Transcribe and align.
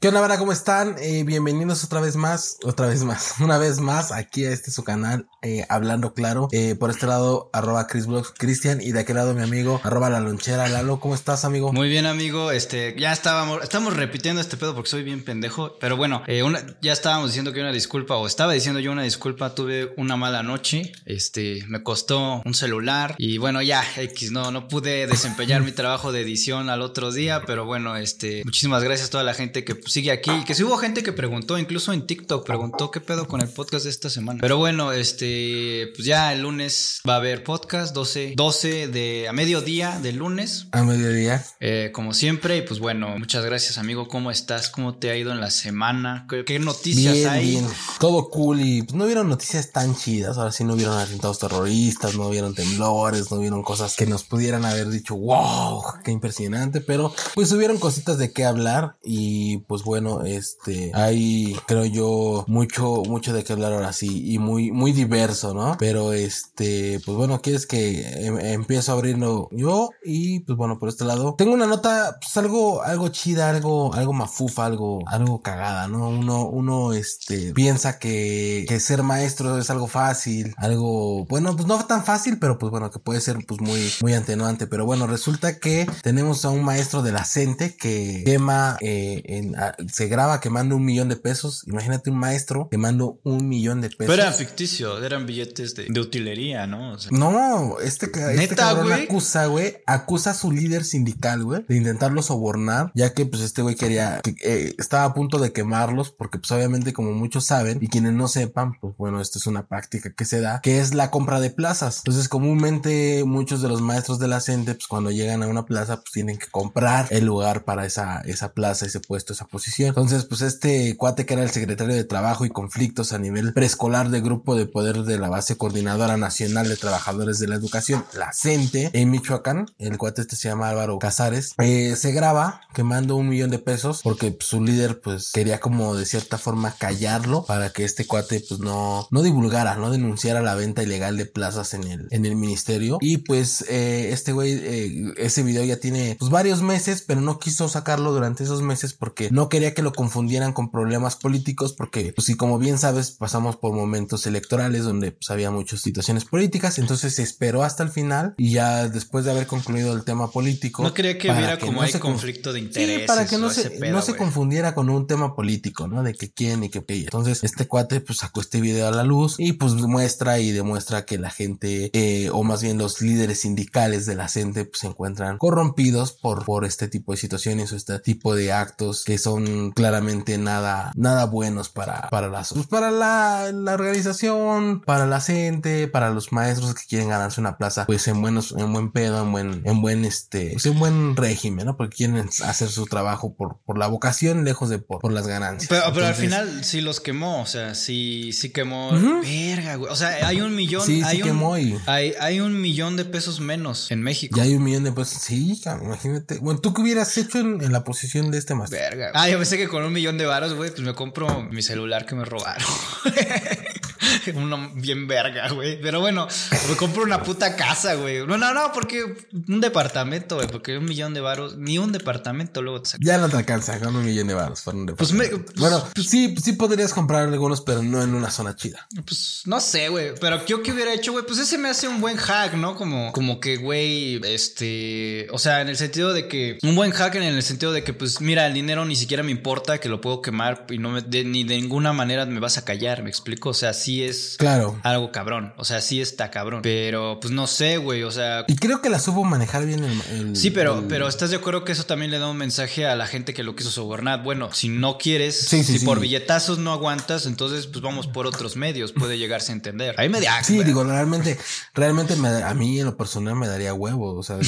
¿Qué 0.00 0.06
onda, 0.06 0.20
banda? 0.20 0.38
¿Cómo 0.38 0.52
están? 0.52 0.94
Eh, 1.00 1.24
bienvenidos 1.24 1.82
otra 1.82 2.00
vez 2.00 2.14
más, 2.14 2.58
otra 2.62 2.86
vez 2.86 3.02
más, 3.02 3.34
una 3.40 3.58
vez 3.58 3.80
más 3.80 4.12
aquí 4.12 4.44
a 4.44 4.52
este 4.52 4.70
su 4.70 4.84
canal, 4.84 5.26
eh, 5.42 5.66
Hablando 5.68 6.14
Claro. 6.14 6.46
Eh, 6.52 6.76
por 6.76 6.90
este 6.90 7.08
lado, 7.08 7.50
arroba 7.52 7.84
ChrisBlogs 7.88 8.32
Cristian 8.38 8.80
y 8.80 8.92
de 8.92 9.00
aquel 9.00 9.16
lado 9.16 9.34
mi 9.34 9.42
amigo, 9.42 9.80
arroba 9.82 10.08
la 10.08 10.20
lonchera 10.20 10.68
Lalo. 10.68 11.00
¿Cómo 11.00 11.16
estás, 11.16 11.44
amigo? 11.44 11.72
Muy 11.72 11.88
bien, 11.88 12.06
amigo. 12.06 12.52
Este, 12.52 12.94
ya 12.96 13.12
estábamos, 13.12 13.60
estamos 13.64 13.96
repitiendo 13.96 14.40
este 14.40 14.56
pedo 14.56 14.72
porque 14.72 14.88
soy 14.88 15.02
bien 15.02 15.24
pendejo. 15.24 15.76
Pero 15.80 15.96
bueno, 15.96 16.22
una, 16.44 16.64
ya 16.80 16.92
estábamos 16.92 17.30
diciendo 17.30 17.52
que 17.52 17.60
una 17.60 17.72
disculpa, 17.72 18.14
o 18.14 18.28
estaba 18.28 18.52
diciendo 18.52 18.78
yo 18.78 18.92
una 18.92 19.02
disculpa. 19.02 19.56
Tuve 19.56 19.94
una 19.96 20.16
mala 20.16 20.44
noche. 20.44 20.92
Este, 21.06 21.64
me 21.66 21.82
costó 21.82 22.40
un 22.44 22.54
celular 22.54 23.16
y 23.18 23.38
bueno, 23.38 23.62
ya, 23.62 23.84
X, 23.96 24.30
no, 24.30 24.52
no 24.52 24.68
pude 24.68 25.08
desempeñar 25.08 25.62
mi 25.62 25.72
trabajo 25.78 26.12
de 26.12 26.20
edición 26.20 26.70
al 26.70 26.82
otro 26.82 27.10
día. 27.10 27.42
Pero 27.44 27.64
bueno, 27.64 27.96
este, 27.96 28.42
muchísimas 28.44 28.84
gracias 28.84 29.08
a 29.08 29.10
toda 29.10 29.24
la 29.24 29.34
gente 29.34 29.64
que 29.64 29.87
sigue 29.88 30.10
aquí. 30.10 30.44
Que 30.44 30.54
sí 30.54 30.62
hubo 30.62 30.76
gente 30.76 31.02
que 31.02 31.12
preguntó, 31.12 31.58
incluso 31.58 31.92
en 31.92 32.06
TikTok, 32.06 32.46
preguntó 32.46 32.90
qué 32.90 33.00
pedo 33.00 33.26
con 33.26 33.40
el 33.40 33.48
podcast 33.48 33.84
de 33.84 33.90
esta 33.90 34.10
semana. 34.10 34.40
Pero 34.40 34.56
bueno, 34.58 34.92
este, 34.92 35.90
pues 35.94 36.06
ya 36.06 36.32
el 36.32 36.42
lunes 36.42 37.00
va 37.08 37.14
a 37.14 37.16
haber 37.16 37.44
podcast, 37.44 37.94
12, 37.94 38.34
12 38.36 38.88
de 38.88 39.28
a 39.28 39.32
mediodía 39.32 39.98
del 40.00 40.16
lunes. 40.16 40.66
A 40.72 40.82
mediodía. 40.82 41.44
Eh, 41.60 41.90
como 41.92 42.14
siempre, 42.14 42.58
y 42.58 42.62
pues 42.62 42.80
bueno, 42.80 43.18
muchas 43.18 43.44
gracias, 43.44 43.78
amigo. 43.78 44.08
¿Cómo 44.08 44.30
estás? 44.30 44.68
¿Cómo 44.68 44.96
te 44.96 45.10
ha 45.10 45.16
ido 45.16 45.32
en 45.32 45.40
la 45.40 45.50
semana? 45.50 46.26
¿Qué, 46.28 46.44
qué 46.44 46.58
noticias 46.58 47.14
bien, 47.14 47.28
hay? 47.28 47.46
Bien, 47.50 47.66
todo 47.98 48.28
cool 48.30 48.60
y 48.60 48.82
pues 48.82 48.94
no 48.94 49.04
hubieron 49.04 49.28
noticias 49.28 49.72
tan 49.72 49.96
chidas. 49.96 50.38
Ahora 50.38 50.52
sí 50.52 50.64
no 50.64 50.74
hubieron 50.74 50.98
atentados 50.98 51.38
terroristas, 51.38 52.14
no 52.14 52.28
hubieron 52.28 52.54
temblores, 52.54 53.30
no 53.30 53.38
hubieron 53.38 53.62
cosas 53.62 53.96
que 53.96 54.06
nos 54.06 54.24
pudieran 54.24 54.64
haber 54.64 54.88
dicho, 54.88 55.16
wow, 55.16 55.82
qué 56.04 56.10
impresionante. 56.10 56.80
Pero 56.80 57.12
pues 57.34 57.52
hubieron 57.52 57.78
cositas 57.78 58.18
de 58.18 58.32
qué 58.32 58.44
hablar 58.44 58.96
y 59.02 59.58
pues 59.58 59.77
bueno, 59.84 60.24
este, 60.24 60.90
hay, 60.94 61.56
creo 61.66 61.84
yo, 61.84 62.44
mucho, 62.48 63.02
mucho 63.06 63.32
de 63.32 63.44
qué 63.44 63.52
hablar 63.52 63.72
ahora 63.72 63.92
sí 63.92 64.32
y 64.32 64.38
muy, 64.38 64.70
muy 64.70 64.92
diverso, 64.92 65.54
¿no? 65.54 65.76
Pero 65.78 66.12
este, 66.12 67.00
pues 67.04 67.16
bueno, 67.16 67.40
quieres 67.40 67.66
que 67.66 68.26
em- 68.26 68.38
empiezo 68.38 68.92
a 68.92 68.94
abrirlo 68.96 69.48
yo 69.52 69.90
y 70.04 70.40
pues 70.40 70.56
bueno, 70.56 70.78
por 70.78 70.88
este 70.88 71.04
lado, 71.04 71.34
tengo 71.36 71.54
una 71.54 71.66
nota, 71.66 72.18
pues 72.20 72.36
algo, 72.36 72.82
algo 72.82 73.08
chida, 73.08 73.50
algo, 73.50 73.92
algo 73.94 74.12
mafufa, 74.12 74.66
algo, 74.66 75.00
algo 75.06 75.42
cagada, 75.42 75.88
¿no? 75.88 76.08
Uno, 76.08 76.46
uno, 76.46 76.92
este, 76.92 77.52
piensa 77.54 77.98
que, 77.98 78.64
que 78.68 78.80
ser 78.80 79.02
maestro 79.02 79.58
es 79.58 79.70
algo 79.70 79.86
fácil, 79.86 80.54
algo, 80.58 81.24
bueno, 81.26 81.54
pues 81.56 81.66
no 81.66 81.78
tan 81.86 82.04
fácil, 82.04 82.38
pero 82.38 82.58
pues 82.58 82.70
bueno, 82.70 82.90
que 82.90 82.98
puede 82.98 83.20
ser 83.20 83.38
pues 83.46 83.60
muy, 83.60 83.90
muy 84.02 84.14
atenuante, 84.14 84.66
pero 84.66 84.84
bueno, 84.84 85.06
resulta 85.06 85.58
que 85.58 85.86
tenemos 86.02 86.44
a 86.44 86.50
un 86.50 86.64
maestro 86.64 87.02
de 87.02 87.12
la 87.12 87.24
CENTE 87.24 87.76
que 87.76 88.22
quema, 88.24 88.76
eh, 88.80 89.22
en, 89.26 89.54
se 89.90 90.06
graba 90.08 90.40
quemando 90.40 90.76
un 90.76 90.84
millón 90.84 91.08
de 91.08 91.16
pesos, 91.16 91.64
imagínate 91.66 92.10
un 92.10 92.18
maestro 92.18 92.68
quemando 92.70 93.18
un 93.24 93.48
millón 93.48 93.80
de 93.80 93.88
pesos. 93.88 94.06
Pero 94.06 94.14
eran 94.14 94.34
ficticios, 94.34 95.02
eran 95.02 95.26
billetes 95.26 95.74
de, 95.74 95.86
de 95.88 96.00
utilería, 96.00 96.66
¿no? 96.66 96.92
O 96.92 96.98
sea, 96.98 97.10
No, 97.12 97.78
este, 97.80 98.06
este 98.06 98.34
¿Neta, 98.34 98.56
cabrón 98.56 98.88
güey? 98.88 99.04
acusa, 99.04 99.46
güey, 99.46 99.76
acusa 99.86 100.30
a 100.30 100.34
su 100.34 100.52
líder 100.52 100.84
sindical, 100.84 101.44
güey, 101.44 101.64
de 101.68 101.76
intentarlo 101.76 102.22
sobornar, 102.22 102.92
ya 102.94 103.12
que 103.14 103.26
pues 103.26 103.42
este 103.42 103.62
güey 103.62 103.74
quería, 103.74 104.20
que, 104.22 104.34
eh, 104.42 104.74
estaba 104.78 105.04
a 105.04 105.14
punto 105.14 105.38
de 105.38 105.52
quemarlos, 105.52 106.10
porque 106.10 106.38
pues 106.38 106.50
obviamente 106.52 106.92
como 106.92 107.12
muchos 107.12 107.44
saben, 107.44 107.78
y 107.80 107.88
quienes 107.88 108.12
no 108.12 108.28
sepan, 108.28 108.78
pues 108.80 108.94
bueno, 108.96 109.20
esto 109.20 109.38
es 109.38 109.46
una 109.46 109.66
práctica 109.66 110.12
que 110.12 110.24
se 110.24 110.40
da, 110.40 110.60
que 110.60 110.80
es 110.80 110.94
la 110.94 111.10
compra 111.10 111.40
de 111.40 111.50
plazas. 111.50 111.98
Entonces 111.98 112.28
comúnmente 112.28 113.24
muchos 113.24 113.62
de 113.62 113.68
los 113.68 113.80
maestros 113.80 114.18
de 114.18 114.28
la 114.28 114.40
CENTE, 114.40 114.74
pues 114.74 114.86
cuando 114.86 115.10
llegan 115.10 115.42
a 115.42 115.48
una 115.48 115.64
plaza, 115.64 115.96
pues 115.96 116.12
tienen 116.12 116.38
que 116.38 116.46
comprar 116.46 117.06
el 117.10 117.24
lugar 117.24 117.64
para 117.64 117.86
esa, 117.86 118.20
esa 118.22 118.52
plaza, 118.52 118.86
ese 118.86 119.00
puesto, 119.00 119.32
esa 119.32 119.46
posición. 119.46 119.57
Entonces 119.88 120.24
pues 120.24 120.42
este 120.42 120.96
cuate 120.96 121.26
que 121.26 121.34
era 121.34 121.42
el 121.42 121.50
secretario 121.50 121.94
de 121.94 122.04
Trabajo 122.04 122.44
y 122.44 122.50
Conflictos 122.50 123.12
a 123.12 123.18
nivel 123.18 123.52
preescolar 123.52 124.10
del 124.10 124.22
Grupo 124.22 124.54
de 124.54 124.66
Poder 124.66 125.02
de 125.04 125.18
la 125.18 125.28
Base 125.28 125.56
Coordinadora 125.56 126.16
Nacional 126.16 126.68
de 126.68 126.76
Trabajadores 126.76 127.38
de 127.38 127.48
la 127.48 127.56
Educación, 127.56 128.04
la 128.14 128.32
CENTE, 128.32 128.90
en 128.92 129.10
Michoacán, 129.10 129.66
el 129.78 129.98
cuate 129.98 130.22
este 130.22 130.36
se 130.36 130.48
llama 130.48 130.68
Álvaro 130.68 130.98
Casares, 130.98 131.54
eh, 131.58 131.96
se 131.96 132.12
graba 132.12 132.60
quemando 132.74 133.16
un 133.16 133.28
millón 133.28 133.50
de 133.50 133.58
pesos 133.58 134.00
porque 134.02 134.32
pues, 134.32 134.48
su 134.48 134.62
líder 134.62 135.00
pues 135.00 135.32
quería 135.32 135.60
como 135.60 135.94
de 135.94 136.06
cierta 136.06 136.38
forma 136.38 136.72
callarlo 136.72 137.44
para 137.44 137.70
que 137.70 137.84
este 137.84 138.06
cuate 138.06 138.42
pues 138.48 138.60
no, 138.60 139.08
no 139.10 139.22
divulgara, 139.22 139.76
no 139.76 139.90
denunciara 139.90 140.42
la 140.42 140.54
venta 140.54 140.82
ilegal 140.82 141.16
de 141.16 141.26
plazas 141.26 141.74
en 141.74 141.84
el, 141.84 142.08
en 142.10 142.26
el 142.26 142.36
ministerio. 142.36 142.98
Y 143.00 143.18
pues 143.18 143.64
eh, 143.68 144.10
este 144.12 144.32
güey, 144.32 144.52
eh, 144.52 145.14
ese 145.16 145.42
video 145.42 145.64
ya 145.64 145.78
tiene 145.78 146.16
pues 146.18 146.30
varios 146.30 146.62
meses 146.62 147.02
pero 147.06 147.20
no 147.20 147.38
quiso 147.38 147.68
sacarlo 147.68 148.12
durante 148.12 148.44
esos 148.44 148.62
meses 148.62 148.92
porque 148.92 149.28
no 149.30 149.47
quería 149.48 149.74
que 149.74 149.82
lo 149.82 149.92
confundieran 149.92 150.52
con 150.52 150.70
problemas 150.70 151.16
políticos 151.16 151.72
porque 151.72 152.12
pues 152.14 152.26
si 152.26 152.36
como 152.36 152.58
bien 152.58 152.78
sabes 152.78 153.10
pasamos 153.10 153.56
por 153.56 153.72
momentos 153.74 154.26
electorales 154.26 154.84
donde 154.84 155.12
pues 155.12 155.30
había 155.30 155.50
muchas 155.50 155.80
situaciones 155.80 156.24
políticas 156.24 156.78
entonces 156.78 157.14
se 157.14 157.22
esperó 157.22 157.62
hasta 157.62 157.82
el 157.82 157.90
final 157.90 158.34
y 158.36 158.52
ya 158.52 158.88
después 158.88 159.24
de 159.24 159.30
haber 159.32 159.46
concluido 159.46 159.94
el 159.94 160.04
tema 160.04 160.30
político 160.30 160.82
no 160.82 160.94
quería 160.94 161.18
que 161.18 161.30
hubiera 161.30 161.58
como 161.58 161.72
no 161.72 161.82
hay 161.82 161.92
conflicto 161.92 162.52
de 162.52 162.58
Sí, 162.60 162.64
intereses. 162.66 163.06
para 163.06 163.26
que 163.26 163.38
no 163.38 163.50
se, 163.50 163.70
pedo, 163.70 163.92
no 163.92 164.02
se 164.02 164.16
confundiera 164.16 164.74
con 164.74 164.90
un 164.90 165.06
tema 165.06 165.34
político, 165.34 165.86
¿no? 165.88 166.02
De 166.02 166.14
que 166.14 166.30
quién 166.30 166.64
y 166.64 166.68
que 166.68 166.84
qué. 166.84 166.94
Entonces, 167.00 167.44
este 167.44 167.66
cuate 167.66 168.00
pues 168.00 168.18
sacó 168.18 168.40
este 168.40 168.60
video 168.60 168.88
a 168.88 168.90
la 168.90 169.04
luz 169.04 169.36
y 169.38 169.52
pues 169.52 169.74
muestra 169.74 170.38
y 170.40 170.50
demuestra 170.50 171.04
que 171.04 171.18
la 171.18 171.30
gente, 171.30 171.90
eh, 171.92 172.30
o 172.30 172.42
más 172.42 172.62
bien 172.62 172.78
los 172.78 173.00
líderes 173.00 173.40
sindicales 173.40 174.06
de 174.06 174.16
la 174.16 174.28
gente 174.28 174.64
pues 174.64 174.80
se 174.80 174.86
encuentran 174.88 175.38
corrompidos 175.38 176.12
por, 176.12 176.44
por 176.44 176.64
este 176.64 176.88
tipo 176.88 177.12
de 177.12 177.18
situaciones 177.18 177.72
o 177.72 177.76
este 177.76 177.98
tipo 178.00 178.34
de 178.34 178.52
actos 178.52 179.04
que 179.04 179.18
son 179.18 179.37
claramente 179.74 180.38
nada, 180.38 180.92
nada 180.96 181.24
buenos 181.26 181.68
para, 181.68 182.08
para 182.10 182.28
las, 182.28 182.52
pues 182.52 182.66
para 182.66 182.90
la, 182.90 183.50
la 183.52 183.74
organización, 183.74 184.80
para 184.84 185.06
la 185.06 185.20
gente, 185.20 185.88
para 185.88 186.10
los 186.10 186.32
maestros 186.32 186.74
que 186.74 186.82
quieren 186.88 187.08
ganarse 187.08 187.40
una 187.40 187.56
plaza, 187.58 187.86
pues 187.86 188.06
en 188.08 188.20
buenos, 188.20 188.54
en 188.56 188.72
buen 188.72 188.90
pedo, 188.92 189.22
en 189.22 189.32
buen, 189.32 189.62
en 189.64 189.80
buen 189.80 190.04
este, 190.04 190.50
pues 190.52 190.66
en 190.66 190.78
buen 190.78 191.16
régimen, 191.16 191.66
¿no? 191.66 191.76
Porque 191.76 191.96
quieren 191.96 192.28
hacer 192.44 192.68
su 192.68 192.86
trabajo 192.86 193.34
por, 193.34 193.58
por 193.64 193.78
la 193.78 193.86
vocación, 193.86 194.44
lejos 194.44 194.68
de 194.70 194.78
por, 194.78 195.00
por 195.00 195.12
las 195.12 195.26
ganancias. 195.26 195.68
Pero, 195.68 195.82
pero 195.94 196.06
al 196.06 196.14
final 196.14 196.64
sí 196.64 196.80
los 196.80 197.00
quemó, 197.00 197.42
o 197.42 197.46
sea, 197.46 197.74
sí, 197.74 198.32
sí 198.32 198.50
quemó. 198.50 198.90
Verga, 199.22 199.76
güey. 199.76 199.92
O 199.92 199.96
sea, 199.96 200.26
hay 200.26 200.40
un 200.40 200.54
millón. 200.54 200.82
Sí, 200.84 200.98
sí 200.98 201.04
hay 201.04 201.22
un, 201.22 201.28
quemó 201.28 201.58
y- 201.58 201.78
hay, 201.86 202.14
hay 202.20 202.40
un 202.40 202.60
millón 202.60 202.96
de 202.96 203.04
pesos 203.04 203.40
menos 203.40 203.90
en 203.90 204.02
México. 204.02 204.36
Ya 204.36 204.44
hay 204.44 204.54
un 204.54 204.64
millón 204.64 204.84
de 204.84 204.92
pesos. 204.92 205.18
Sí, 205.22 205.60
imagínate. 205.82 206.38
Bueno, 206.38 206.60
¿tú 206.60 206.72
qué 206.74 206.82
hubieras 206.82 207.16
hecho 207.18 207.38
en, 207.38 207.62
en 207.62 207.72
la 207.72 207.84
posición 207.84 208.30
de 208.30 208.38
este 208.38 208.54
maestro? 208.54 208.78
Verga. 208.78 209.10
Ah, 209.14 209.27
yo 209.30 209.38
pensé 209.38 209.56
que 209.56 209.68
con 209.68 209.84
un 209.84 209.92
millón 209.92 210.18
de 210.18 210.26
varos, 210.26 210.54
güey, 210.54 210.70
pues 210.70 210.82
me 210.82 210.94
compro 210.94 211.42
mi 211.50 211.62
celular 211.62 212.06
que 212.06 212.14
me 212.14 212.24
robaron. 212.24 212.66
Uno 214.34 214.70
bien 214.74 215.06
verga, 215.06 215.48
güey. 215.50 215.80
Pero 215.80 216.00
bueno, 216.00 216.26
me 216.68 216.76
compro 216.76 217.02
una 217.02 217.22
puta 217.22 217.56
casa, 217.56 217.94
güey. 217.94 218.26
No, 218.26 218.38
no, 218.38 218.52
no, 218.54 218.72
porque 218.72 219.16
un 219.48 219.60
departamento, 219.60 220.36
güey. 220.36 220.48
Porque 220.48 220.78
un 220.78 220.84
millón 220.84 221.14
de 221.14 221.20
varos, 221.20 221.56
ni 221.56 221.78
un 221.78 221.92
departamento 221.92 222.62
luego 222.62 222.82
te 222.82 222.90
saca. 222.90 223.04
Ya 223.04 223.18
no 223.18 223.28
te 223.28 223.36
alcanza 223.36 223.78
con 223.80 223.94
un 223.96 224.04
millón 224.04 224.28
de 224.28 224.34
baros. 224.34 224.62
para 224.62 224.76
un 224.76 224.86
Pues 224.86 225.12
me- 225.12 225.24
departamento. 225.24 225.60
bueno, 225.60 225.84
pues 225.94 226.08
sí, 226.08 226.34
sí 226.42 226.52
podrías 226.54 226.92
comprar 226.94 227.22
algunos, 227.28 227.60
pero 227.60 227.82
no 227.82 228.02
en 228.02 228.14
una 228.14 228.30
zona 228.30 228.54
chida. 228.56 228.86
Pues 229.06 229.42
no 229.46 229.60
sé, 229.60 229.88
güey. 229.88 230.12
Pero 230.20 230.44
yo 230.46 230.62
que 230.62 230.72
hubiera 230.72 230.92
hecho, 230.94 231.12
güey, 231.12 231.24
pues 231.26 231.38
ese 231.38 231.58
me 231.58 231.68
hace 231.68 231.88
un 231.88 232.00
buen 232.00 232.16
hack, 232.16 232.54
¿no? 232.54 232.74
Como, 232.76 233.12
como 233.12 233.40
que, 233.40 233.56
güey, 233.56 234.20
este. 234.24 235.26
O 235.30 235.38
sea, 235.38 235.60
en 235.60 235.68
el 235.68 235.76
sentido 235.76 236.12
de 236.12 236.28
que. 236.28 236.58
Un 236.62 236.74
buen 236.74 236.90
hack 236.92 237.14
en 237.16 237.22
el 237.22 237.42
sentido 237.42 237.72
de 237.72 237.82
que, 237.84 237.92
pues, 237.92 238.20
mira, 238.20 238.46
el 238.46 238.54
dinero 238.54 238.84
ni 238.84 238.96
siquiera 238.96 239.22
me 239.22 239.30
importa, 239.30 239.78
que 239.78 239.88
lo 239.88 240.00
puedo 240.00 240.22
quemar 240.22 240.66
y 240.70 240.78
no 240.78 240.90
me, 240.90 241.00
de, 241.02 241.24
ni 241.24 241.44
de 241.44 241.56
ninguna 241.56 241.92
manera 241.92 242.26
me 242.26 242.40
vas 242.40 242.58
a 242.58 242.64
callar, 242.64 243.02
¿me 243.02 243.10
explico? 243.10 243.50
O 243.50 243.54
sea, 243.54 243.72
sí 243.72 243.87
es. 244.02 244.36
Claro. 244.38 244.78
Algo 244.82 245.10
cabrón. 245.12 245.52
O 245.56 245.64
sea, 245.64 245.80
sí 245.80 246.00
está 246.00 246.30
cabrón. 246.30 246.60
Pero, 246.62 247.18
pues 247.20 247.32
no 247.32 247.46
sé, 247.46 247.78
güey. 247.78 248.02
O 248.02 248.10
sea. 248.10 248.44
Y 248.48 248.56
creo 248.56 248.80
que 248.82 248.90
la 248.90 248.98
supo 249.00 249.24
manejar 249.24 249.64
bien 249.66 249.84
el. 249.84 250.02
el- 250.10 250.36
Sí, 250.36 250.50
pero, 250.50 250.80
el- 250.80 250.84
pero 250.86 251.08
¿estás 251.08 251.30
de 251.30 251.36
acuerdo 251.36 251.64
que 251.64 251.72
eso 251.72 251.84
también 251.84 252.10
le 252.10 252.18
da 252.18 252.28
un 252.28 252.36
mensaje 252.36 252.86
a 252.86 252.94
la 252.96 253.06
gente 253.06 253.34
que 253.34 253.42
lo 253.42 253.56
quiso 253.56 253.70
sobornar? 253.70 254.22
Bueno, 254.22 254.50
si 254.52 254.68
no 254.68 254.98
quieres, 254.98 255.38
Sí, 255.48 255.64
sí, 255.64 255.72
si 255.74 255.78
sí. 255.80 255.84
por 255.86 256.00
billetazos 256.00 256.58
no 256.58 256.72
aguantas, 256.72 257.26
entonces 257.26 257.66
pues 257.66 257.82
vamos 257.82 258.06
por 258.06 258.26
otros 258.26 258.56
medios, 258.56 258.92
puede 258.92 259.18
llegarse 259.18 259.52
a 259.52 259.54
entender. 259.54 259.94
Ahí 259.98 260.08
me 260.08 260.20
da. 260.20 260.42
Sí, 260.44 260.62
digo, 260.64 260.84
realmente, 260.84 261.38
realmente 261.74 262.16
me, 262.16 262.28
a 262.28 262.54
mí 262.54 262.78
en 262.80 262.86
lo 262.86 262.96
personal 262.96 263.34
me 263.36 263.46
daría 263.48 263.74
huevos, 263.74 264.14
o 264.18 264.22
sea, 264.22 264.36
de 264.36 264.46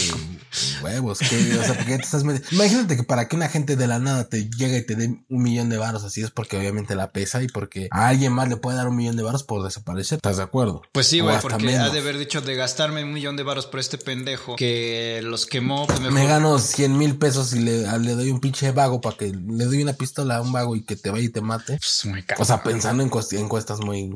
huevos, 0.82 1.18
que, 1.20 1.58
o 1.58 1.64
sea, 1.64 1.74
porque 1.74 1.96
te 1.96 2.02
estás 2.04 2.24
meti- 2.24 2.42
Imagínate 2.52 2.96
que 2.96 3.02
para 3.02 3.28
que 3.28 3.36
una 3.36 3.48
gente 3.48 3.76
de 3.76 3.86
la 3.86 3.98
nada 3.98 4.28
te 4.28 4.48
llegue 4.50 4.78
y 4.78 4.86
te 4.86 4.96
dé 4.96 5.06
un 5.28 5.42
millón 5.42 5.68
de 5.68 5.78
varos, 5.78 6.04
así 6.04 6.22
es 6.22 6.30
porque 6.30 6.56
obviamente 6.56 6.94
la 6.94 7.10
pesa 7.10 7.42
y 7.42 7.48
porque 7.48 7.88
a 7.90 8.08
alguien 8.08 8.32
más 8.32 8.48
le 8.48 8.56
puede 8.56 8.76
dar 8.76 8.88
un 8.88 8.96
millón 8.96 9.16
de 9.16 9.22
varos, 9.22 9.29
por 9.44 9.62
desaparecer. 9.62 10.16
¿Estás 10.16 10.36
de 10.38 10.42
acuerdo? 10.42 10.82
Pues 10.92 11.06
sí, 11.06 11.20
güey, 11.20 11.38
porque 11.40 11.64
menos. 11.64 11.88
ha 11.88 11.92
de 11.92 12.00
haber 12.00 12.18
dicho 12.18 12.40
de 12.40 12.54
gastarme 12.54 13.04
un 13.04 13.12
millón 13.12 13.36
de 13.36 13.42
varos 13.42 13.66
por 13.66 13.80
este 13.80 13.98
pendejo 13.98 14.56
que 14.56 15.20
los 15.22 15.46
quemó, 15.46 15.86
pues 15.86 16.00
mejor. 16.00 16.12
Me 16.14 16.26
gano 16.26 16.58
100 16.58 16.96
mil 16.98 17.16
pesos 17.16 17.52
y 17.52 17.60
le, 17.60 17.98
le 17.98 18.14
doy 18.14 18.30
un 18.30 18.40
pinche 18.40 18.70
vago 18.72 19.00
para 19.00 19.16
que 19.16 19.32
le 19.32 19.64
doy 19.64 19.82
una 19.82 19.92
pistola 19.92 20.36
a 20.36 20.42
un 20.42 20.52
vago 20.52 20.76
y 20.76 20.84
que 20.84 20.96
te 20.96 21.10
vaya 21.10 21.24
y 21.24 21.28
te 21.30 21.40
mate. 21.40 21.78
Pues 21.78 22.02
muy 22.04 22.22
caro. 22.22 22.42
O 22.42 22.44
sea, 22.44 22.62
pensando 22.62 23.02
en, 23.02 23.10
cuest- 23.10 23.38
en 23.38 23.48
cuestas 23.48 23.80
muy, 23.80 24.10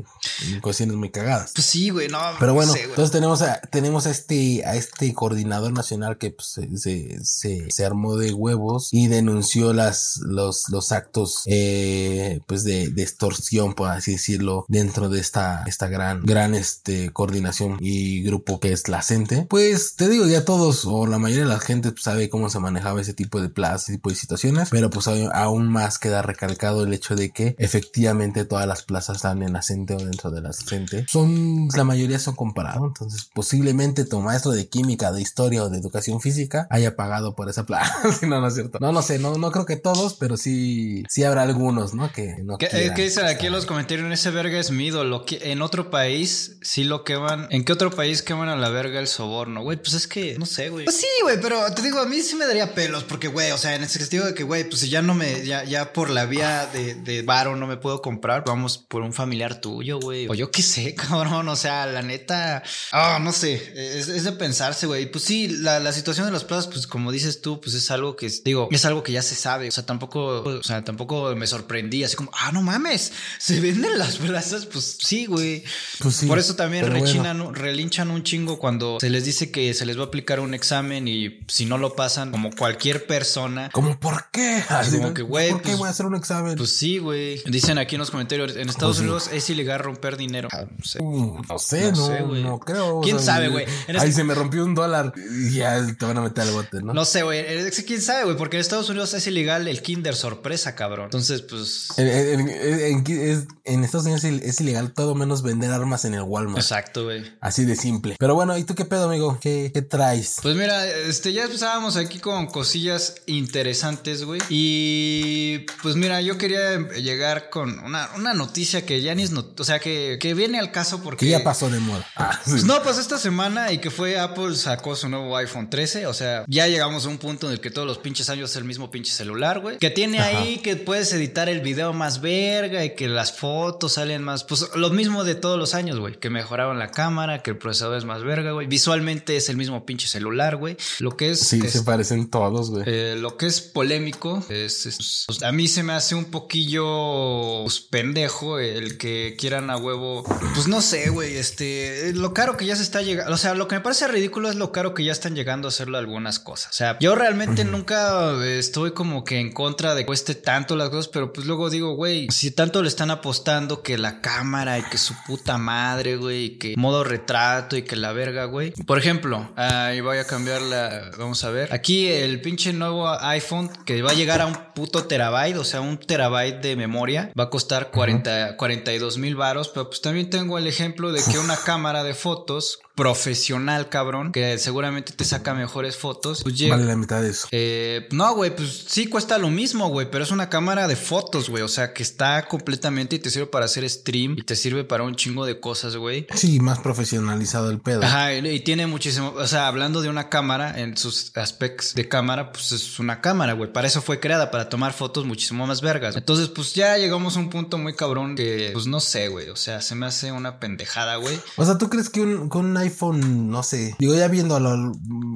en 0.48 0.60
cuestiones 0.60 0.96
muy 0.96 1.10
cagadas. 1.10 1.52
Pues 1.54 1.66
sí, 1.66 1.90
güey, 1.90 2.08
no. 2.08 2.18
Pero 2.38 2.48
no 2.48 2.54
bueno, 2.54 2.72
sé, 2.72 2.82
entonces 2.84 3.10
tenemos 3.10 3.42
a, 3.42 3.60
tenemos 3.60 4.06
a 4.06 4.10
este, 4.10 4.64
a 4.64 4.74
este 4.76 5.12
coordinador 5.14 5.72
nacional 5.72 6.18
que 6.18 6.30
pues, 6.30 6.48
se, 6.48 6.76
se, 6.76 7.24
se, 7.24 7.70
se 7.70 7.84
armó 7.84 8.16
de 8.16 8.32
huevos 8.32 8.88
y 8.92 9.08
denunció 9.08 9.72
las, 9.72 10.18
los, 10.22 10.68
los 10.68 10.92
actos, 10.92 11.42
eh, 11.46 12.40
pues 12.46 12.64
de, 12.64 12.88
de 12.88 13.02
extorsión, 13.02 13.74
por 13.74 13.88
así 13.90 14.12
decirlo, 14.12 14.64
dentro 14.68 15.03
de 15.08 15.20
esta, 15.20 15.64
esta 15.66 15.88
gran, 15.88 16.22
gran, 16.22 16.54
este, 16.54 17.10
coordinación 17.10 17.76
y 17.80 18.22
grupo 18.22 18.60
que 18.60 18.72
es 18.72 18.88
la 18.88 19.02
CENTE. 19.02 19.46
Pues 19.48 19.96
te 19.96 20.08
digo, 20.08 20.26
ya 20.26 20.44
todos 20.44 20.84
o 20.84 21.06
la 21.06 21.18
mayoría 21.18 21.44
de 21.44 21.50
la 21.50 21.60
gente 21.60 21.90
pues, 21.90 22.02
sabe 22.02 22.28
cómo 22.28 22.50
se 22.50 22.58
manejaba 22.58 23.00
ese 23.00 23.14
tipo 23.14 23.40
de 23.40 23.48
plazas, 23.48 23.84
ese 23.84 23.92
tipo 23.94 24.10
de 24.10 24.16
situaciones, 24.16 24.68
pero 24.70 24.90
pues 24.90 25.06
aún 25.06 25.68
más 25.68 25.98
queda 25.98 26.22
recalcado 26.22 26.84
el 26.84 26.92
hecho 26.92 27.14
de 27.16 27.30
que 27.30 27.54
efectivamente 27.58 28.44
todas 28.44 28.66
las 28.66 28.82
plazas 28.82 29.16
están 29.16 29.42
en 29.42 29.52
la 29.52 29.62
CENTE 29.62 29.94
o 29.94 29.98
dentro 29.98 30.30
de 30.30 30.40
la 30.40 30.52
CENTE. 30.52 31.06
Son, 31.08 31.68
la 31.74 31.84
mayoría 31.84 32.18
son 32.18 32.34
comparados, 32.34 32.88
entonces 32.88 33.28
posiblemente 33.32 34.04
tu 34.04 34.20
maestro 34.20 34.52
de 34.52 34.68
química, 34.68 35.12
de 35.12 35.22
historia 35.22 35.64
o 35.64 35.68
de 35.68 35.78
educación 35.78 36.20
física 36.20 36.66
haya 36.70 36.96
pagado 36.96 37.34
por 37.34 37.48
esa 37.48 37.64
plaza. 37.64 37.94
No, 38.24 38.40
no 38.40 38.48
es 38.48 38.54
cierto. 38.54 38.78
No, 38.80 38.90
no 38.90 39.02
sé, 39.02 39.18
no, 39.18 39.36
no 39.36 39.50
creo 39.50 39.66
que 39.66 39.76
todos, 39.76 40.14
pero 40.14 40.36
sí, 40.36 41.04
sí 41.08 41.24
habrá 41.24 41.42
algunos, 41.42 41.94
¿no? 41.94 42.10
Que 42.10 42.36
no 42.42 42.56
¿Qué, 42.58 42.66
eh, 42.66 42.70
quieran 42.70 42.96
¿qué 42.96 43.02
dicen 43.02 43.26
aquí 43.26 43.46
en 43.46 43.52
estar 43.52 43.52
los 43.52 43.66
comentarios? 43.66 44.12
Ese 44.12 44.30
verga 44.30 44.58
es 44.58 44.70
mi 44.70 44.90
ídolo. 44.94 45.24
En 45.28 45.62
otro 45.62 45.90
país 45.90 46.56
sí 46.62 46.84
lo 46.84 47.04
queman. 47.04 47.48
¿En 47.50 47.64
qué 47.64 47.72
otro 47.72 47.90
país 47.90 48.22
queman 48.22 48.48
a 48.48 48.56
la 48.56 48.68
verga 48.68 49.00
el 49.00 49.08
soborno? 49.08 49.62
Güey, 49.62 49.76
pues 49.78 49.94
es 49.94 50.06
que 50.06 50.38
no 50.38 50.46
sé, 50.46 50.68
güey. 50.70 50.84
Pues 50.84 50.96
sí, 50.96 51.06
güey, 51.22 51.40
pero 51.40 51.60
te 51.74 51.82
digo, 51.82 51.98
a 51.98 52.06
mí 52.06 52.20
sí 52.20 52.36
me 52.36 52.46
daría 52.46 52.74
pelos 52.74 53.04
porque, 53.04 53.28
güey, 53.28 53.50
o 53.52 53.58
sea, 53.58 53.74
en 53.74 53.82
el 53.82 53.88
sentido 53.88 54.26
de 54.26 54.34
que, 54.34 54.44
güey, 54.44 54.64
pues 54.64 54.80
si 54.80 54.88
ya 54.88 55.02
no 55.02 55.14
me, 55.14 55.44
ya, 55.44 55.64
ya 55.64 55.92
por 55.92 56.10
la 56.10 56.26
vía 56.26 56.66
de, 56.72 56.94
de 56.94 57.22
varo 57.22 57.56
no 57.56 57.66
me 57.66 57.76
puedo 57.76 58.00
comprar, 58.00 58.44
vamos 58.46 58.78
por 58.78 59.02
un 59.02 59.12
familiar 59.12 59.60
tuyo, 59.60 59.98
güey. 59.98 60.28
O 60.28 60.34
yo 60.34 60.50
qué 60.50 60.62
sé, 60.62 60.94
cabrón. 61.08 61.48
O 61.48 61.56
sea, 61.56 61.86
la 61.86 62.02
neta, 62.02 62.62
ah, 62.92 63.18
no 63.20 63.32
sé, 63.32 63.98
es, 63.98 64.24
de 64.24 64.32
pensarse, 64.32 64.86
güey. 64.86 65.10
Pues 65.10 65.24
sí, 65.24 65.48
la, 65.48 65.80
la 65.80 65.92
situación 65.92 66.26
de 66.26 66.32
las 66.32 66.44
plazas, 66.44 66.68
pues 66.68 66.86
como 66.86 67.12
dices 67.12 67.40
tú, 67.40 67.60
pues 67.60 67.74
es 67.74 67.90
algo 67.90 68.16
que, 68.16 68.30
digo, 68.44 68.68
es 68.70 68.84
algo 68.84 69.02
que 69.02 69.12
ya 69.12 69.22
se 69.22 69.34
sabe. 69.34 69.68
O 69.68 69.72
sea, 69.72 69.84
tampoco, 69.84 70.42
o 70.42 70.62
sea, 70.62 70.84
tampoco 70.84 71.34
me 71.34 71.46
sorprendí, 71.46 72.04
así 72.04 72.16
como, 72.16 72.30
ah, 72.34 72.52
no 72.52 72.62
mames, 72.62 73.12
se 73.38 73.60
venden 73.60 73.98
las 73.98 74.16
plazas, 74.24 74.66
pues 74.66 74.83
sí, 75.00 75.26
güey. 75.26 75.64
Pues 76.00 76.16
sí, 76.16 76.26
Por 76.26 76.38
eso 76.38 76.56
también 76.56 76.84
bueno. 76.88 77.04
rechinan, 77.04 77.54
relinchan 77.54 78.10
un 78.10 78.22
chingo 78.22 78.58
cuando 78.58 78.98
se 79.00 79.10
les 79.10 79.24
dice 79.24 79.50
que 79.50 79.72
se 79.74 79.86
les 79.86 79.96
va 79.98 80.02
a 80.02 80.06
aplicar 80.06 80.40
un 80.40 80.54
examen 80.54 81.06
y 81.08 81.40
si 81.48 81.66
no 81.66 81.78
lo 81.78 81.94
pasan, 81.96 82.30
como 82.30 82.50
cualquier 82.54 83.06
persona, 83.06 83.70
Como, 83.72 83.98
¿por 83.98 84.26
qué? 84.32 84.62
Así, 84.68 84.96
como 84.96 85.08
¿no? 85.08 85.14
que, 85.14 85.22
güey, 85.22 85.50
¿Por 85.50 85.60
qué 85.62 85.68
pues- 85.68 85.78
voy 85.78 85.86
a 85.88 85.90
hacer 85.90 86.06
un 86.06 86.14
examen? 86.16 86.56
pues 86.56 86.70
sí, 86.70 86.98
güey. 86.98 87.42
Dicen 87.46 87.78
aquí 87.78 87.94
en 87.96 88.00
los 88.00 88.10
comentarios, 88.10 88.56
en 88.56 88.68
Estados 88.68 88.96
Pues 88.96 88.98
sí. 88.98 89.02
Unidos 89.04 89.30
es 89.32 89.50
ilegal 89.50 89.80
romper 89.80 90.16
dinero. 90.16 90.48
Ah, 90.52 90.64
no 90.76 90.84
sé. 90.84 90.98
Uh, 91.02 91.42
no 91.48 91.58
sé, 91.58 91.92
No 91.92 91.98
no, 91.98 92.06
sé, 92.06 92.20
no, 92.20 92.26
güey. 92.28 92.44
creo. 92.64 92.96
o 92.98 93.00
¿Quién 93.00 93.18
sea, 93.18 93.34
sabe, 93.34 93.48
güey? 93.48 93.64
Ahí 93.88 93.96
este- 93.96 94.12
se 94.12 94.24
me 94.24 94.34
rompió 94.34 94.64
un 94.64 94.74
dólar 94.74 95.12
y 95.16 95.54
ya 95.54 95.84
te 95.98 96.04
van 96.04 96.18
a 96.18 96.20
meter 96.22 96.42
al 96.44 96.52
bote, 96.52 96.82
¿no? 96.82 96.92
No 96.94 97.04
sé, 97.04 97.22
güey. 97.22 97.40
Es 97.40 97.76
que 97.76 97.84
quién 97.84 98.00
sabe, 98.02 98.24
güey. 98.24 98.36
Porque 98.36 98.56
en 98.56 98.60
Estados 98.60 98.88
Unidos 98.88 99.14
es 99.14 99.26
ilegal 99.26 99.68
el 99.68 99.82
Kinder 99.82 100.14
sorpresa, 100.14 100.74
cabrón. 100.74 101.06
Entonces, 101.06 101.42
pues. 101.42 101.88
En, 101.96 102.08
en- 102.08 102.40
en- 102.48 103.06
en- 103.06 103.20
es- 103.30 103.46
en 103.64 103.84
Estados 103.84 104.06
Unidos 104.06 104.24
es 104.24 104.42
es 104.42 104.60
ilegal 104.74 104.92
todo 104.92 105.14
menos 105.14 105.42
vender 105.42 105.70
armas 105.70 106.04
en 106.04 106.14
el 106.14 106.22
Walmart. 106.22 106.58
Exacto, 106.58 107.04
güey. 107.04 107.24
Así 107.40 107.64
de 107.64 107.76
simple. 107.76 108.16
Pero 108.18 108.34
bueno, 108.34 108.56
¿y 108.58 108.64
tú 108.64 108.74
qué 108.74 108.84
pedo, 108.84 109.08
amigo? 109.08 109.38
¿Qué, 109.40 109.70
qué 109.72 109.82
traes? 109.82 110.36
Pues 110.42 110.56
mira, 110.56 110.86
este, 110.86 111.32
ya 111.32 111.44
empezábamos 111.44 111.96
aquí 111.96 112.18
con 112.18 112.46
cosillas 112.46 113.16
interesantes, 113.26 114.24
güey. 114.24 114.40
Y 114.48 115.66
pues 115.82 115.96
mira, 115.96 116.20
yo 116.20 116.38
quería 116.38 116.78
llegar 116.90 117.50
con 117.50 117.78
una, 117.80 118.10
una 118.16 118.34
noticia 118.34 118.84
que 118.84 119.00
ya 119.00 119.14
ni 119.14 119.22
es 119.22 119.30
not 119.30 119.58
o 119.60 119.64
sea, 119.64 119.78
que, 119.78 120.18
que 120.20 120.34
viene 120.34 120.58
al 120.58 120.72
caso 120.72 121.02
porque. 121.02 121.26
Que 121.26 121.30
ya 121.30 121.44
pasó 121.44 121.70
de 121.70 121.78
moda. 121.80 122.06
Ah, 122.16 122.40
sí. 122.44 122.50
Pues 122.50 122.64
no, 122.64 122.82
pues 122.82 122.98
esta 122.98 123.18
semana 123.18 123.72
y 123.72 123.78
que 123.78 123.90
fue 123.90 124.18
Apple 124.18 124.56
sacó 124.56 124.96
su 124.96 125.08
nuevo 125.08 125.36
iPhone 125.36 125.70
13. 125.70 126.06
O 126.06 126.14
sea, 126.14 126.44
ya 126.48 126.66
llegamos 126.66 127.06
a 127.06 127.08
un 127.08 127.18
punto 127.18 127.46
en 127.46 127.52
el 127.52 127.60
que 127.60 127.70
todos 127.70 127.86
los 127.86 127.98
pinches 127.98 128.28
años 128.30 128.50
es 128.50 128.56
el 128.56 128.64
mismo 128.64 128.90
pinche 128.90 129.12
celular, 129.12 129.60
güey. 129.60 129.78
Que 129.78 129.90
tiene 129.90 130.18
Ajá. 130.18 130.38
ahí 130.38 130.58
que 130.58 130.76
puedes 130.76 131.12
editar 131.12 131.48
el 131.48 131.60
video 131.60 131.92
más 131.92 132.20
verga 132.20 132.84
y 132.84 132.94
que 132.94 133.08
las 133.08 133.32
fotos 133.32 133.94
salen 133.94 134.22
más. 134.22 134.44
Pues 134.44 134.53
lo 134.76 134.90
mismo 134.90 135.24
de 135.24 135.34
todos 135.34 135.58
los 135.58 135.74
años, 135.74 135.98
güey. 135.98 136.18
Que 136.18 136.30
mejoraron 136.30 136.78
la 136.78 136.90
cámara, 136.90 137.42
que 137.42 137.50
el 137.50 137.58
procesador 137.58 137.96
es 137.98 138.04
más 138.04 138.22
verga, 138.24 138.52
güey. 138.52 138.66
Visualmente 138.66 139.36
es 139.36 139.48
el 139.48 139.56
mismo 139.56 139.84
pinche 139.86 140.08
celular, 140.08 140.56
güey. 140.56 140.76
Lo 140.98 141.16
que 141.16 141.30
es. 141.30 141.40
Sí, 141.40 141.60
es- 141.64 141.72
se 141.72 141.82
parecen 141.82 142.30
todos, 142.30 142.70
güey. 142.70 142.84
eh, 142.86 143.16
lo 143.18 143.36
que 143.36 143.46
es 143.46 143.60
polémico 143.60 144.44
es, 144.48 144.86
es- 144.86 145.24
pues, 145.26 145.42
a 145.42 145.52
mí 145.52 145.68
se 145.68 145.82
me 145.82 145.92
hace 145.92 146.14
un 146.14 146.26
poquillo 146.26 147.62
pues, 147.64 147.80
pendejo 147.80 148.58
el 148.58 148.98
que 148.98 149.36
quieran 149.38 149.70
a 149.70 149.76
huevo 149.76 150.24
pues 150.54 150.68
no 150.68 150.80
sé 150.80 151.10
güey 151.10 151.36
este 151.36 152.12
lo 152.14 152.32
caro 152.34 152.56
que 152.56 152.66
ya 152.66 152.76
se 152.76 152.82
está 152.82 153.02
llegando 153.02 153.32
o 153.32 153.36
sea 153.36 153.54
lo 153.54 153.68
que 153.68 153.76
me 153.76 153.80
parece 153.80 154.08
ridículo 154.08 154.48
es 154.48 154.56
lo 154.56 154.72
caro 154.72 154.94
que 154.94 155.04
ya 155.04 155.12
están 155.12 155.34
llegando 155.34 155.68
a 155.68 155.70
hacerlo 155.70 155.98
algunas 155.98 156.38
cosas 156.38 156.70
o 156.70 156.74
sea 156.74 156.98
yo 157.00 157.14
realmente 157.14 157.64
nunca 157.64 158.32
estoy 158.44 158.92
como 158.92 159.24
que 159.24 159.38
en 159.40 159.52
contra 159.52 159.94
de 159.94 160.02
que 160.02 160.06
cueste 160.06 160.34
tanto 160.34 160.76
las 160.76 160.90
cosas 160.90 161.08
pero 161.08 161.32
pues 161.32 161.46
luego 161.46 161.70
digo 161.70 161.94
güey 161.94 162.28
si 162.30 162.50
tanto 162.50 162.82
le 162.82 162.88
están 162.88 163.10
apostando 163.10 163.82
que 163.82 163.98
la 163.98 164.20
cámara 164.20 164.43
y 164.78 164.82
que 164.90 164.98
su 164.98 165.14
puta 165.26 165.58
madre 165.58 166.16
güey 166.16 166.44
y 166.44 166.58
que 166.58 166.74
modo 166.76 167.02
retrato 167.02 167.76
y 167.76 167.82
que 167.82 167.96
la 167.96 168.12
verga 168.12 168.44
güey. 168.44 168.72
Por 168.86 168.98
ejemplo 168.98 169.50
ahí 169.56 170.00
voy 170.00 170.18
a 170.18 170.26
cambiar 170.26 170.62
la 170.62 171.10
vamos 171.18 171.42
a 171.44 171.50
ver. 171.50 171.72
Aquí 171.72 172.08
el 172.08 172.40
pinche 172.40 172.72
nuevo 172.72 173.08
iPhone 173.08 173.70
que 173.84 174.02
va 174.02 174.10
a 174.10 174.14
llegar 174.14 174.40
a 174.40 174.46
un 174.46 174.54
puto 174.74 175.04
terabyte, 175.04 175.56
o 175.56 175.64
sea, 175.64 175.80
un 175.80 175.98
terabyte 175.98 176.60
de 176.60 176.76
memoria, 176.76 177.32
va 177.38 177.44
a 177.44 177.50
costar 177.50 177.90
40, 177.90 178.56
42 178.56 179.18
mil 179.18 179.36
varos, 179.36 179.68
pero 179.68 179.88
pues 179.88 180.00
también 180.00 180.30
tengo 180.30 180.58
el 180.58 180.66
ejemplo 180.66 181.12
de 181.12 181.22
que 181.22 181.38
una 181.38 181.56
cámara 181.56 182.04
de 182.04 182.14
fotos 182.14 182.80
profesional, 182.94 183.88
cabrón, 183.88 184.32
que 184.32 184.56
seguramente 184.58 185.12
te 185.12 185.24
saca 185.24 185.54
mejores 185.54 185.96
fotos, 185.96 186.42
pues 186.42 186.56
llega... 186.56 186.76
Vale 186.76 186.86
la 186.86 186.96
mitad 186.96 187.22
de 187.22 187.30
eso. 187.30 187.48
Eh, 187.50 188.08
no, 188.12 188.34
güey, 188.34 188.54
pues 188.54 188.84
sí 188.88 189.06
cuesta 189.06 189.38
lo 189.38 189.50
mismo, 189.50 189.88
güey, 189.88 190.10
pero 190.10 190.24
es 190.24 190.30
una 190.30 190.48
cámara 190.48 190.86
de 190.86 190.96
fotos, 190.96 191.48
güey, 191.48 191.62
o 191.62 191.68
sea, 191.68 191.92
que 191.92 192.02
está 192.02 192.46
completamente 192.46 193.16
y 193.16 193.18
te 193.18 193.30
sirve 193.30 193.46
para 193.46 193.64
hacer 193.64 193.88
stream 193.88 194.36
y 194.38 194.42
te 194.42 194.56
sirve 194.56 194.84
para 194.84 195.02
un 195.02 195.16
chingo 195.16 195.44
de 195.44 195.60
cosas, 195.60 195.96
güey. 195.96 196.26
Sí, 196.34 196.60
más 196.60 196.78
profesionalizado 196.78 197.70
el 197.70 197.80
pedo. 197.80 198.02
Ajá, 198.02 198.34
y 198.34 198.60
tiene 198.60 198.86
muchísimo, 198.86 199.34
o 199.36 199.46
sea, 199.46 199.66
hablando 199.66 200.00
de 200.02 200.08
una 200.08 200.28
cámara, 200.28 200.78
en 200.78 200.96
sus 200.96 201.36
aspectos 201.36 201.94
de 201.94 202.08
cámara, 202.08 202.52
pues 202.52 202.72
es 202.72 202.98
una 202.98 203.20
cámara, 203.20 203.54
güey. 203.54 203.72
Para 203.72 203.86
eso 203.86 204.02
fue 204.02 204.20
creada, 204.20 204.50
para 204.50 204.68
tomar 204.68 204.92
fotos 204.92 205.24
muchísimo 205.24 205.66
más 205.66 205.80
vergas. 205.80 206.16
Entonces, 206.16 206.48
pues 206.48 206.74
ya 206.74 206.96
llegamos 206.96 207.36
a 207.36 207.40
un 207.40 207.50
punto 207.50 207.78
muy 207.78 207.94
cabrón 207.94 208.36
que, 208.36 208.70
pues 208.72 208.86
no 208.86 209.00
sé, 209.00 209.28
güey. 209.28 209.48
O 209.48 209.56
sea, 209.56 209.80
se 209.80 209.94
me 209.94 210.06
hace 210.06 210.32
una 210.32 210.60
pendejada, 210.60 211.16
güey. 211.16 211.40
O 211.56 211.64
sea, 211.64 211.78
¿tú 211.78 211.90
crees 211.90 212.08
que 212.08 212.20
un, 212.20 212.48
con 212.48 212.66
un 212.66 212.76
iPhone, 212.84 213.50
no 213.50 213.62
sé, 213.62 213.94
digo 213.98 214.14
ya 214.14 214.28
viendo 214.28 214.58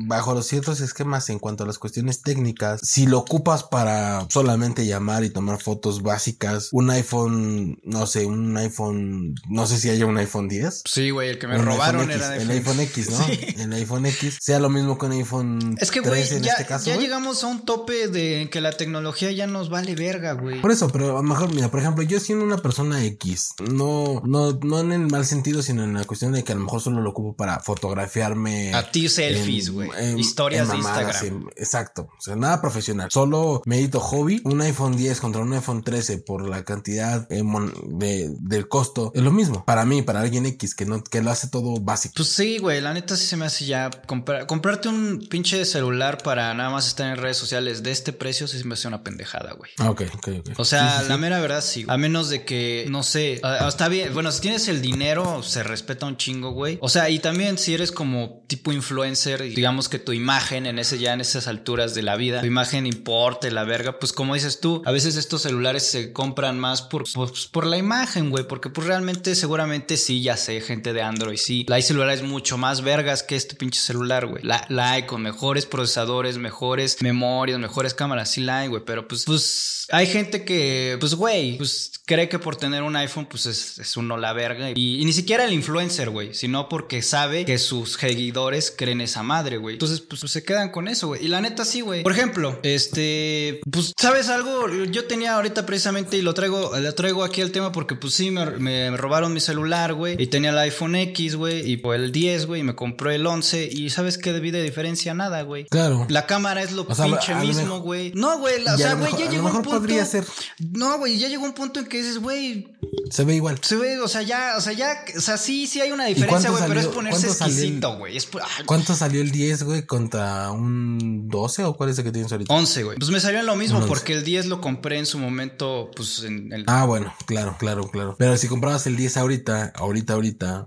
bajo 0.07 0.35
los 0.35 0.47
ciertos 0.47 0.81
esquemas 0.81 1.29
en 1.31 1.39
cuanto 1.39 1.65
a 1.65 1.67
las 1.67 1.79
cuestiones 1.79 2.23
técnicas, 2.23 2.81
si 2.83 3.07
lo 3.07 3.19
ocupas 3.19 3.65
para 3.65 4.27
solamente 4.31 4.87
llamar 4.87 5.25
y 5.25 5.31
tomar 5.31 5.61
fotos 5.61 6.03
básicas, 6.03 6.69
un 6.73 6.91
iPhone, 6.91 7.79
no 7.83 8.07
sé, 8.07 8.27
un 8.27 8.57
iPhone, 8.57 9.35
no 9.49 9.67
sé 9.67 9.79
si 9.79 9.91
haya 9.91 10.07
un 10.07 10.17
iPhone 10.19 10.49
10. 10.49 10.83
Sí, 10.85 11.11
güey, 11.11 11.31
el 11.31 11.39
que 11.39 11.47
me 11.47 11.59
Un 11.59 11.67
robaron 11.67 12.11
era 12.11 12.31
de 12.31 12.43
el 12.43 12.51
iPhone 12.51 12.81
X, 12.81 13.11
¿no? 13.11 13.17
Sí. 13.25 13.39
El 13.59 13.73
iPhone 13.73 14.07
X 14.07 14.39
sea 14.41 14.59
lo 14.59 14.71
mismo 14.71 14.97
un 15.09 15.13
iPhone 15.13 15.77
Es 15.81 15.91
que, 15.91 16.01
güey, 16.01 16.13
13 16.13 16.37
en 16.37 16.43
ya, 16.43 16.53
este 16.53 16.67
caso. 16.67 16.87
ya 16.87 16.97
llegamos 16.97 17.43
a 17.45 17.47
un 17.47 17.65
tope 17.65 18.09
de 18.09 18.49
que 18.51 18.61
la 18.61 18.73
tecnología 18.73 19.33
ya 19.33 19.47
nos 19.47 19.71
vale 19.71 19.95
verga, 19.95 20.33
güey. 20.33 20.61
Por 20.61 20.71
eso, 20.71 20.89
pero 20.89 21.11
a 21.19 21.23
lo 21.23 21.23
mejor, 21.23 21.53
mira, 21.55 21.71
por 21.71 21.81
ejemplo, 21.81 22.03
yo 22.05 22.21
siendo 22.21 22.45
una 22.45 22.59
persona 22.59 23.05
X, 23.05 23.51
no, 23.73 24.23
no, 24.25 24.59
no 24.63 24.81
en 24.81 24.93
el 24.93 25.07
mal 25.09 25.25
sentido, 25.25 25.63
sino 25.63 25.85
en 25.85 25.95
la 25.95 26.05
cuestión 26.05 26.33
de 26.33 26.45
que 26.45 26.53
a 26.53 26.55
lo 26.57 26.63
mejor 26.63 26.81
solo 26.81 27.01
lo 27.01 27.11
ocupo 27.11 27.35
para 27.39 27.61
fotografiarme. 27.61 28.75
A 28.75 28.91
ti 28.91 29.09
selfies, 29.09 29.71
güey. 29.71 29.89
Historias 30.19 30.65
en 30.67 30.71
de 30.73 30.77
Instagram. 30.79 31.27
en- 31.27 31.51
exacto. 31.57 32.09
O 32.19 32.21
sea, 32.21 32.35
nada 32.37 32.61
profesional. 32.61 33.09
Solo 33.13 33.63
medito 33.65 34.01
hobby. 34.01 34.41
Un 34.45 34.61
iPhone 34.61 34.97
10 34.97 35.21
contra 35.21 35.41
un 35.41 35.53
iPhone 35.53 35.83
13 35.85 36.19
por 36.19 36.49
la 36.49 36.65
cantidad 36.65 37.31
eh, 37.31 37.43
de, 37.87 38.35
del 38.41 38.69
costo. 38.69 39.13
Es 39.15 39.23
lo 39.23 39.31
mismo. 39.31 39.65
Para 39.65 39.85
mí, 39.85 40.03
para 40.03 40.21
alguien 40.21 40.47
X 40.47 40.75
que 40.75 40.85
no, 40.85 41.03
que 41.03 41.23
lo 41.23 41.31
hace 41.31 41.49
todo 41.49 41.79
básico. 41.81 42.15
Pues 42.17 42.29
sí, 42.29 42.59
güey, 42.59 42.81
la 42.81 42.93
neta 42.93 43.17
sí 43.17 43.25
se 43.27 43.37
me 43.37 43.45
hace 43.47 43.67
ya 43.67 43.89
comprar, 44.07 44.47
comprarte 44.47 44.89
un 44.89 45.27
pinche 45.31 45.65
celular 45.65 46.19
para 46.23 46.53
nada 46.55 46.71
más 46.71 46.89
estar 46.89 47.09
en 47.11 47.17
redes 47.23 47.37
sociales 47.37 47.83
de 47.85 47.93
este 47.93 48.13
precio 48.13 48.49
sí 48.49 48.59
se 48.59 48.65
me 48.65 48.75
hace 48.75 48.89
una 48.89 49.05
pendejada, 49.05 49.53
güey. 49.53 49.71
Ah, 49.79 49.91
ok, 49.91 50.03
ok, 50.17 50.29
ok. 50.41 50.51
O 50.59 50.65
sea, 50.65 50.91
Sí, 50.99 51.03
sí, 51.05 51.09
la 51.09 51.15
sí. 51.15 51.21
mera 51.21 51.41
verdad 51.41 51.61
sí. 51.63 51.85
A 51.87 51.97
menos 51.97 52.29
de 52.31 52.45
que, 52.45 52.87
no 52.91 53.05
sé, 53.05 53.41
está 53.69 53.89
bien. 53.89 54.13
Bueno, 54.13 54.33
si 54.33 54.41
tienes 54.41 54.67
el 54.69 54.83
dinero, 54.83 55.43
se 55.45 55.63
respeta 55.63 56.07
un 56.07 56.17
chingo, 56.17 56.51
güey. 56.51 56.79
O 56.81 56.89
sea, 56.89 57.09
y 57.11 57.19
también 57.19 57.28
si 57.57 57.75
eres 57.75 57.93
como 57.93 58.45
tipo 58.47 58.73
influencer, 58.73 59.43
y 59.43 59.55
digamos 59.55 59.89
que 59.89 59.99
tu 59.99 60.13
imagen 60.13 60.67
en 60.67 60.79
ese 60.79 60.99
ya 60.99 61.13
en 61.13 61.21
esas 61.21 61.47
alturas 61.47 61.95
de 61.95 62.03
la 62.03 62.17
vida, 62.17 62.41
tu 62.41 62.47
imagen 62.47 62.87
importe 62.87 63.51
la 63.51 63.65
verga, 63.65 63.99
pues 63.99 64.13
como 64.13 64.35
dices 64.35 64.61
tú, 64.61 64.83
a 64.87 64.93
veces 64.93 65.17
estos 65.17 65.43
celulares 65.43 65.91
se 65.91 66.13
compran 66.13 66.59
más 66.59 66.83
por, 66.83 67.05
pues, 67.13 67.47
por 67.47 67.67
la 67.67 67.77
imagen, 67.77 68.31
güey, 68.31 68.47
porque 68.47 68.71
pues 68.71 68.87
realmente 68.87 69.35
seguramente 69.35 69.97
sí, 69.97 70.23
ya 70.23 70.37
sé, 70.37 70.61
gente 70.61 70.93
de 70.93 71.03
Android, 71.03 71.37
sí, 71.37 71.67
hay 71.71 71.83
celulares 71.83 72.23
mucho 72.23 72.57
más 72.57 72.83
vergas 72.83 73.23
que 73.23 73.37
este 73.37 73.55
pinche 73.55 73.81
celular, 73.81 74.27
güey. 74.27 74.43
La, 74.43 74.65
la 74.69 74.93
hay 74.93 75.05
con 75.05 75.23
mejores 75.23 75.67
procesadores, 75.67 76.39
mejores 76.39 77.03
memorias, 77.03 77.59
mejores 77.59 77.95
cámaras, 77.95 78.31
sí 78.31 78.41
la 78.41 78.61
hay, 78.61 78.69
güey, 78.69 78.83
pero 78.85 79.07
pues, 79.07 79.25
pues 79.25 79.87
hay 79.91 80.07
gente 80.07 80.45
que, 80.45 80.97
pues, 81.01 81.15
güey, 81.15 81.57
pues 81.57 81.93
cree 82.05 82.29
que 82.29 82.39
por 82.39 82.57
tener 82.57 82.83
un 82.83 82.97
iPhone, 82.97 83.27
pues 83.27 83.47
es, 83.47 83.79
es 83.79 83.97
uno 83.97 84.17
la 84.17 84.33
verga. 84.33 84.71
Y, 84.75 85.05
ni 85.05 85.13
siquiera 85.13 85.45
el 85.45 85.53
influencer, 85.53 86.11
güey, 86.11 86.35
sino 86.35 86.69
porque 86.69 87.03
sabe 87.03 87.18
que 87.47 87.59
sus 87.59 87.93
seguidores 87.93 88.73
creen 88.77 89.01
esa 89.01 89.23
madre, 89.23 89.57
güey. 89.57 89.75
Entonces, 89.75 90.01
pues, 90.01 90.21
se 90.21 90.43
quedan 90.43 90.71
con 90.71 90.89
eso, 90.89 91.09
güey. 91.09 91.25
Y 91.25 91.29
la 91.29 91.41
neta 91.41 91.65
sí, 91.65 91.81
güey. 91.81 92.03
Por 92.03 92.13
ejemplo, 92.13 92.59
este, 92.63 93.61
pues, 93.71 93.93
¿sabes 93.97 94.29
algo? 94.29 94.69
Yo 94.85 95.07
tenía 95.07 95.35
ahorita 95.35 95.67
precisamente 95.67 96.17
y 96.17 96.23
lo 96.23 96.35
traigo, 96.35 96.73
lo 96.77 96.95
traigo 96.95 97.25
aquí 97.25 97.41
el 97.41 97.53
tema 97.53 97.73
porque, 97.73 97.95
pues 97.95 98.15
sí, 98.15 98.31
me, 98.31 98.47
me 98.59 98.97
robaron 98.97 99.33
mi 99.33 99.41
celular, 99.41 99.95
güey. 99.95 100.21
Y 100.21 100.27
tenía 100.27 100.51
el 100.51 100.59
iPhone 100.59 100.95
X, 100.97 101.37
güey, 101.37 101.71
y 101.71 101.77
pues 101.77 102.01
el 102.01 102.13
10, 102.13 102.47
güey, 102.47 102.61
y 102.61 102.65
me 102.65 102.75
compré 102.75 103.17
el 103.17 103.27
11. 103.27 103.69
Y 103.73 103.91
¿sabes 103.91 104.19
qué 104.19 104.33
debí 104.33 104.51
de 104.51 104.63
diferencia? 104.63 105.15
Nada, 105.15 105.43
güey. 105.43 105.67
Claro. 105.67 106.07
La 106.09 106.27
cámara 106.27 106.63
es 106.63 106.73
lo 106.73 106.87
pinche 106.87 107.35
mismo, 107.35 107.81
güey. 107.81 108.13
No, 108.15 108.39
güey, 108.39 108.65
o 108.65 108.77
sea, 108.77 108.95
güey, 108.95 109.13
ya 109.19 109.31
llegó 109.31 109.47
un 109.47 109.53
punto. 109.53 109.71
Podría 109.71 110.05
ser. 110.05 110.25
No, 110.59 110.99
güey, 110.99 111.19
ya 111.19 111.29
llegó 111.29 111.45
un 111.45 111.53
punto 111.53 111.81
en 111.81 111.87
que 111.87 111.99
dices, 111.99 112.19
güey. 112.19 112.77
Se 113.11 113.25
ve 113.25 113.35
igual. 113.35 113.59
Se 113.63 113.77
ve, 113.77 114.01
o 114.01 114.09
sea, 114.09 114.23
ya, 114.23 114.55
o 114.57 114.61
sea, 114.61 114.73
ya, 114.73 115.05
o 115.17 115.21
sea, 115.21 115.37
sí, 115.37 115.67
sí 115.67 115.81
hay 115.81 115.93
una 115.93 116.07
diferencia, 116.07 116.51
güey, 116.51 116.63
pero 116.67 116.81
es 116.81 116.87
ponerse 117.11 117.45
exquisito, 117.45 117.97
güey. 117.97 118.19
¿Cuánto 118.67 118.95
salió 118.95 119.21
el 119.21 119.31
10, 119.31 119.63
güey, 119.65 119.87
contra 119.87 120.51
un 120.51 121.29
12 121.29 121.65
o 121.65 121.77
cuál 121.77 121.91
es 121.91 121.99
el 121.99 122.05
que 122.05 122.13
tienes 122.13 122.31
ahorita? 122.33 122.53
11, 122.53 122.83
güey. 122.85 122.99
Pues 122.99 123.11
me 123.11 123.21
salió 123.21 123.41
en 123.41 123.47
lo 123.47 123.57
mismo 123.57 123.85
porque 123.87 124.13
el 124.13 124.25
10 124.25 124.47
lo 124.47 124.61
compré 124.61 124.99
en 124.99 125.07
su 125.07 125.19
momento, 125.19 125.91
pues 125.95 126.23
en 126.25 126.53
el. 126.53 126.65
Ah, 126.67 126.85
bueno, 126.85 127.15
claro, 127.27 127.57
claro, 127.59 127.89
claro. 127.91 128.17
Pero 128.19 128.37
si 128.37 128.49
comprabas 128.49 128.87
el 128.87 128.97
10 128.97 129.17
ahorita, 129.17 129.73
ahorita, 129.75 130.13
ahorita, 130.15 130.67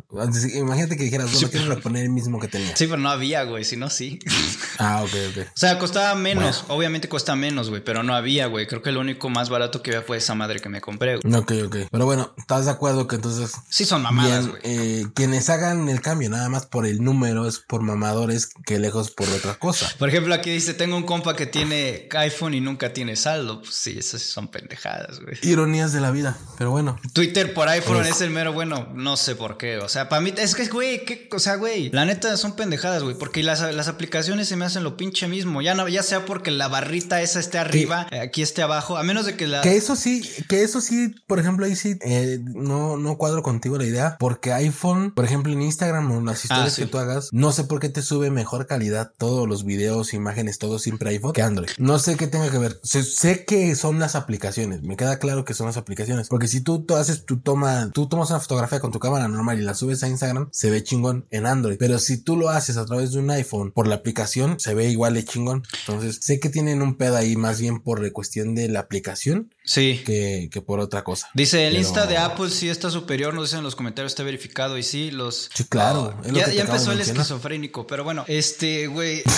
imagínate 0.55 0.97
que 0.97 1.03
dijeras, 1.03 1.41
no, 1.41 1.49
quiero 1.49 1.67
reponer 1.67 2.03
el 2.03 2.09
mismo 2.09 2.39
que 2.39 2.47
tenía. 2.47 2.75
Sí, 2.75 2.87
pero 2.87 2.97
no 2.97 3.09
había, 3.09 3.43
güey, 3.43 3.63
si 3.63 3.77
no, 3.77 3.89
sí. 3.89 4.19
Ah, 4.79 5.03
ok, 5.03 5.11
ok. 5.29 5.43
O 5.47 5.59
sea, 5.59 5.77
costaba 5.77 6.15
menos, 6.15 6.65
obviamente 6.67 7.07
cuesta 7.07 7.35
menos, 7.35 7.69
güey, 7.69 7.83
pero 7.83 8.01
no 8.01 8.15
había, 8.15 8.47
güey. 8.47 8.65
Creo 8.65 8.81
que 8.81 8.91
lo 8.91 8.99
único 8.99 9.29
más 9.29 9.49
barato 9.49 9.83
que 9.83 9.91
había 9.91 10.01
fue 10.01 10.17
esa 10.17 10.33
madre 10.33 10.59
que 10.59 10.69
me 10.69 10.81
compré. 10.81 11.17
Güey. 11.17 11.35
Ok, 11.35 11.51
ok. 11.67 11.75
Pero 11.91 12.05
bueno, 12.05 12.33
¿estás 12.35 12.65
de 12.65 12.71
acuerdo 12.71 13.07
que 13.07 13.17
entonces... 13.17 13.51
Sí 13.69 13.85
son 13.85 14.01
mamadas, 14.01 14.47
güey. 14.47 14.61
Eh, 14.63 15.05
quienes 15.13 15.51
hagan 15.51 15.87
el 15.87 16.01
cambio 16.01 16.30
nada 16.31 16.49
más 16.49 16.65
por 16.65 16.85
el 16.85 17.03
número 17.03 17.47
es 17.47 17.59
por 17.59 17.81
mamadores 17.81 18.49
que 18.65 18.79
lejos 18.79 19.11
por 19.11 19.29
otra 19.29 19.59
cosa. 19.59 19.93
Por 19.99 20.09
ejemplo, 20.09 20.33
aquí 20.33 20.49
dice, 20.49 20.73
tengo 20.73 20.97
un 20.97 21.03
compa 21.03 21.35
que 21.35 21.45
tiene 21.45 22.07
iPhone 22.11 22.53
y 22.53 22.61
nunca 22.61 22.93
tiene 22.93 23.15
saldo. 23.15 23.61
Pues 23.61 23.75
sí, 23.75 23.95
esas 23.97 24.21
son 24.21 24.47
pendejadas, 24.47 25.19
güey. 25.19 25.37
Ironías 25.43 25.93
de 25.93 26.01
la 26.01 26.11
vida, 26.11 26.37
pero 26.57 26.71
bueno. 26.71 26.99
Twitter 27.13 27.53
por 27.53 27.67
iPhone 27.67 28.05
es 28.05 28.21
el 28.21 28.31
mero 28.31 28.53
bueno, 28.53 28.89
no 28.95 29.17
sé 29.17 29.35
por 29.35 29.57
qué. 29.57 29.77
O 29.77 29.89
sea, 29.89 30.09
para 30.09 30.21
mí 30.21 30.33
es 30.37 30.55
que, 30.55 30.65
güey, 30.67 31.05
¿qué? 31.05 31.29
o 31.31 31.39
sea, 31.39 31.55
güey, 31.55 31.89
la 31.91 32.05
neta 32.05 32.35
son 32.37 32.55
pendejadas, 32.55 33.03
güey, 33.03 33.15
porque 33.15 33.43
las, 33.43 33.61
las 33.73 33.87
aplicaciones 33.87 34.47
se 34.47 34.55
me 34.55 34.65
hacen 34.65 34.83
lo 34.83 34.97
pinche 34.97 35.27
mismo. 35.27 35.61
Ya 35.61 35.75
no, 35.75 35.87
ya 35.87 36.03
sea 36.03 36.25
porque 36.25 36.51
la 36.51 36.67
barrita 36.67 37.21
esa 37.21 37.39
esté 37.39 37.57
arriba, 37.57 38.07
aquí 38.21 38.41
esté 38.41 38.61
abajo, 38.61 38.97
a 38.97 39.03
menos 39.03 39.25
de 39.25 39.35
que 39.35 39.47
la... 39.47 39.61
Que 39.61 39.75
eso 39.75 39.95
sí, 39.95 40.21
que 40.47 40.63
eso 40.63 40.81
sí, 40.81 41.13
por 41.27 41.39
ejemplo, 41.39 41.65
ahí 41.65 41.75
sí, 41.75 41.97
eh, 42.01 42.39
no, 42.41 42.97
no 42.97 43.17
cuadro 43.17 43.43
contigo 43.43 43.77
la 43.77 43.85
idea, 43.85 44.17
porque 44.19 44.53
iPhone, 44.53 45.11
por 45.11 45.25
ejemplo, 45.25 45.51
en 45.51 45.61
Instagram 45.61 46.05
las 46.19 46.43
historias 46.43 46.73
ah, 46.73 46.81
que 46.81 46.85
tú 46.87 46.97
hagas, 46.97 47.29
no 47.31 47.51
sé 47.51 47.63
por 47.63 47.79
qué 47.79 47.89
te 47.89 48.01
sube 48.01 48.29
mejor 48.29 48.67
calidad 48.67 49.13
todos 49.17 49.47
los 49.47 49.65
videos, 49.65 50.13
imágenes, 50.13 50.59
todo 50.59 50.79
siempre 50.79 51.09
iPhone 51.11 51.33
que 51.33 51.41
Android. 51.41 51.69
No 51.77 51.99
sé 51.99 52.17
qué 52.17 52.27
tenga 52.27 52.51
que 52.51 52.57
ver. 52.57 52.79
Sé, 52.83 53.45
que 53.45 53.75
son 53.75 53.99
las 53.99 54.15
aplicaciones, 54.15 54.83
me 54.83 54.97
queda 54.97 55.19
claro 55.19 55.45
que 55.45 55.53
son 55.53 55.67
las 55.67 55.77
aplicaciones, 55.77 56.27
porque 56.27 56.47
si 56.47 56.61
tú, 56.61 56.85
haces 56.95 57.25
tu 57.25 57.39
toma, 57.39 57.89
tú 57.93 58.07
tomas 58.07 58.29
una 58.29 58.39
fotografía 58.39 58.79
con 58.79 58.91
tu 58.91 58.99
cámara 58.99 59.27
normal 59.27 59.59
y 59.59 59.63
la 59.63 59.73
subes 59.73 60.03
a 60.03 60.07
Instagram, 60.07 60.49
se 60.51 60.69
ve 60.69 60.83
chingón 60.83 61.25
en 61.31 61.45
Android, 61.45 61.77
pero 61.79 61.99
si 61.99 62.17
tú 62.17 62.37
lo 62.37 62.49
haces 62.49 62.77
a 62.77 62.85
través 62.85 63.11
de 63.11 63.19
un 63.19 63.31
iPhone 63.31 63.71
por 63.71 63.87
la 63.87 63.95
aplicación, 63.95 64.59
se 64.59 64.73
ve 64.73 64.89
igual 64.89 65.13
de 65.13 65.25
chingón. 65.25 65.63
Entonces, 65.81 66.19
sé 66.21 66.39
que 66.39 66.49
tienen 66.49 66.81
un 66.81 66.95
pedo 66.95 67.15
ahí 67.15 67.35
más 67.35 67.59
bien 67.59 67.79
por 67.79 68.01
cuestión 68.11 68.55
de 68.55 68.67
la 68.67 68.79
aplicación. 68.79 69.53
Sí. 69.63 70.01
Que, 70.05 70.49
que 70.51 70.61
por 70.61 70.79
otra 70.79 71.03
cosa. 71.03 71.29
Dice 71.33 71.67
el 71.67 71.77
Insta 71.77 72.05
de 72.07 72.17
Apple 72.17 72.49
sí 72.49 72.69
está 72.69 72.89
superior, 72.89 73.33
nos 73.33 73.45
dicen 73.45 73.59
en 73.59 73.65
los 73.65 73.75
comentarios, 73.75 74.11
está 74.11 74.23
verificado. 74.23 74.77
Y 74.77 74.83
sí, 74.83 75.11
los. 75.11 75.49
Sí, 75.53 75.65
claro. 75.65 76.00
Ya, 76.31 76.51
ya 76.51 76.61
empezó 76.63 76.91
el 76.91 77.01
esquizofrénico, 77.01 77.87
pero 77.87 78.03
bueno, 78.03 78.25
este, 78.27 78.87
güey. 78.87 79.23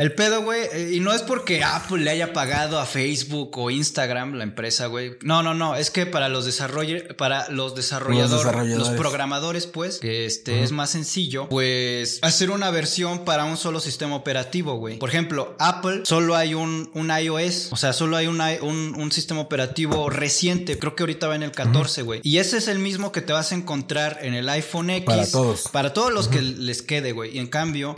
El 0.00 0.14
pedo, 0.14 0.42
güey, 0.42 0.62
eh, 0.72 0.90
y 0.94 1.00
no 1.00 1.12
es 1.12 1.22
porque 1.22 1.64
Apple 1.64 2.02
le 2.02 2.10
haya 2.10 2.32
pagado 2.32 2.78
a 2.78 2.86
Facebook 2.86 3.56
o 3.58 3.70
Instagram, 3.70 4.34
la 4.34 4.44
empresa, 4.44 4.86
güey. 4.86 5.16
No, 5.22 5.42
no, 5.42 5.54
no, 5.54 5.74
es 5.74 5.90
que 5.90 6.06
para 6.06 6.28
los 6.28 6.44
desarrolladores, 6.44 7.14
para 7.14 7.48
los 7.50 7.74
desarrolladores, 7.74 8.76
los, 8.76 8.90
programadores, 8.90 9.66
pues, 9.66 9.98
que 9.98 10.26
este 10.26 10.62
es 10.62 10.72
más 10.72 10.90
sencillo, 10.90 11.48
pues 11.48 12.18
hacer 12.22 12.50
una 12.50 12.70
versión 12.70 13.24
para 13.24 13.44
un 13.44 13.56
solo 13.56 13.80
sistema 13.80 14.14
operativo, 14.14 14.76
güey. 14.76 14.98
Por 14.98 15.08
ejemplo, 15.08 15.56
Apple 15.58 16.02
solo 16.04 16.36
hay 16.36 16.54
un, 16.54 16.90
un 16.94 17.10
iOS, 17.10 17.72
o 17.72 17.76
sea, 17.76 17.92
solo 17.92 18.16
hay 18.16 18.26
un, 18.26 18.40
un, 18.40 19.12
sistema 19.12 19.40
operativo 19.40 20.08
reciente, 20.08 20.78
creo 20.78 20.96
que 20.96 21.02
ahorita 21.02 21.28
va 21.28 21.36
en 21.36 21.42
el 21.42 21.52
14, 21.52 22.02
güey. 22.02 22.20
Y 22.22 22.38
ese 22.38 22.58
es 22.58 22.68
el 22.68 22.78
mismo 22.78 23.12
que 23.12 23.20
te 23.20 23.32
vas 23.32 23.52
a 23.52 23.54
encontrar 23.54 24.18
en 24.22 24.34
el 24.34 24.48
iPhone 24.48 24.90
X. 24.90 25.06
Para 25.06 25.30
todos. 25.30 25.68
Para 25.70 25.92
todos 25.92 26.12
los 26.12 26.28
que 26.28 26.40
les 26.40 26.82
quede, 26.82 27.12
güey. 27.12 27.36
Y 27.36 27.38
en 27.38 27.48
cambio, 27.48 27.94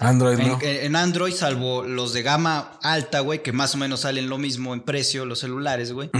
Android, 0.00 0.38
en, 0.38 0.58
en 0.62 0.95
Android 0.96 1.16
Android, 1.16 1.34
salvo 1.34 1.82
los 1.82 2.12
de 2.12 2.22
gama 2.22 2.78
alta, 2.82 3.20
güey, 3.20 3.42
que 3.42 3.50
más 3.50 3.74
o 3.74 3.78
menos 3.78 4.00
salen 4.00 4.28
lo 4.28 4.36
mismo 4.36 4.74
en 4.74 4.82
precio, 4.82 5.24
los 5.24 5.38
celulares, 5.38 5.92
güey. 5.92 6.10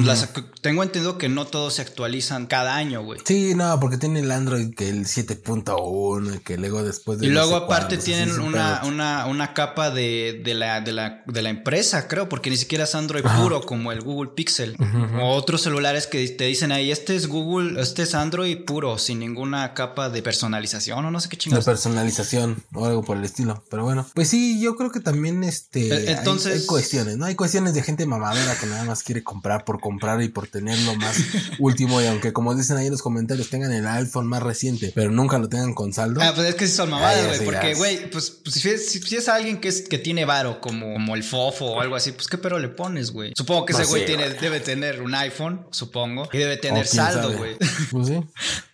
tengo 0.63 0.83
entendido 0.83 1.19
que 1.19 1.29
no 1.29 1.47
todos 1.47 1.75
se 1.75 1.83
actualizan 1.83 2.47
cada 2.47 2.77
año, 2.77 3.03
güey. 3.03 3.21
Sí, 3.23 3.55
no, 3.55 3.79
porque 3.79 3.99
tiene 3.99 4.21
el 4.21 4.31
Android 4.31 4.75
que 4.75 4.89
el 4.89 5.05
7.1, 5.05 6.43
que 6.43 6.57
luego 6.57 6.83
después 6.83 7.19
de... 7.19 7.27
Y 7.27 7.29
luego 7.29 7.57
aparte 7.57 7.99
tienen 7.99 8.41
una, 8.41 8.81
una, 8.85 9.27
una, 9.27 9.53
capa 9.53 9.91
de, 9.91 10.41
de, 10.43 10.55
la, 10.55 10.81
de, 10.81 10.93
la, 10.93 11.23
de 11.27 11.43
la 11.43 11.51
empresa, 11.51 12.09
creo, 12.09 12.31
porque 12.31 12.49
ni 12.49 12.57
siquiera 12.57 12.85
es 12.85 12.95
Android 12.95 13.23
puro 13.43 13.61
como 13.61 13.93
el 13.93 14.01
Google 14.01 14.31
Pixel. 14.35 14.79
O 15.21 15.35
otros 15.35 15.61
celulares 15.61 16.07
que 16.07 16.27
te 16.29 16.45
dicen 16.45 16.73
ahí, 16.73 16.91
este 16.91 17.17
es 17.17 17.27
Google, 17.27 17.79
este 17.83 18.05
es 18.05 18.15
Android 18.15 18.65
puro, 18.65 18.97
sin 18.97 19.19
ninguna 19.19 19.75
capa 19.75 20.09
de 20.09 20.23
personalización 20.23 21.05
o 21.05 21.11
no 21.11 21.21
sé 21.21 21.29
qué 21.29 21.37
chingados. 21.37 21.67
De 21.67 21.71
personalización 21.71 22.65
o 22.73 22.87
algo 22.87 23.03
por 23.03 23.19
el 23.19 23.25
estilo. 23.25 23.63
Pero 23.69 23.85
bueno, 23.85 24.07
pues 24.15 24.29
sí, 24.29 24.59
yo 24.59 24.66
creo 24.75 24.91
que 24.91 25.01
también 25.01 25.45
este 25.45 26.11
Entonces... 26.11 26.63
hay, 26.63 26.67
cuestiones, 26.67 27.17
¿no? 27.17 27.27
Hay 27.27 27.37
cuestiones 27.37 27.75
de 27.75 27.83
gente 27.83 28.07
mamadera 28.07 28.57
que 28.59 28.67
nada 28.67 28.85
más 28.85 29.05
quiere 29.05 29.23
comprar 29.23 29.65
por 29.65 29.79
comprar 29.79 30.21
y 30.23 30.29
por 30.29 30.49
tener 30.49 30.79
lo 30.81 30.97
más 30.97 31.17
último. 31.61 32.01
Y 32.01 32.07
aunque 32.07 32.33
como 32.33 32.55
dicen 32.55 32.77
ahí 32.77 32.87
en 32.87 32.93
los 32.93 33.03
comentarios, 33.03 33.51
tengan 33.51 33.71
el 33.73 33.87
iPhone 33.87 34.27
más 34.27 34.43
reciente, 34.43 34.93
pero 34.95 35.11
nunca 35.11 35.39
lo 35.39 35.49
tengan 35.49 35.75
con 35.75 35.93
saldo. 35.93 36.21
Ah, 36.23 36.33
pues 36.35 36.49
es 36.49 36.55
que 36.55 36.67
sí 36.67 36.73
son 36.73 36.91
mamadas, 36.91 37.27
güey. 37.27 37.45
Porque, 37.45 37.75
güey, 37.75 38.11
pues, 38.11 38.31
pues 38.31 38.57
si, 38.57 38.69
es, 38.69 38.91
si, 38.91 39.17
es 39.17 39.29
alguien 39.29 39.61
que 39.61 39.69
es 39.69 39.83
que 39.83 39.99
tiene 39.99 40.25
varo, 40.25 40.61
como, 40.61 40.95
como 40.95 41.15
el 41.15 41.23
fofo 41.23 41.67
o 41.67 41.81
algo 41.81 41.95
así, 41.95 42.13
pues 42.13 42.27
qué 42.27 42.39
pero 42.39 42.59
le 42.59 42.69
pones, 42.69 43.13
güey. 43.13 43.33
Supongo 43.37 43.67
que 43.67 43.73
ese 43.75 43.85
güey 43.85 44.07
tiene, 44.07 44.31
debe 44.31 44.61
tener 44.61 45.03
un 45.03 45.15
iPhone, 45.15 45.67
supongo, 45.71 46.29
y 46.33 46.39
debe 46.39 46.57
tener 46.57 46.87
saldo, 46.87 47.37
güey. 47.37 47.57
Pues 47.91 48.09
sí. 48.09 48.21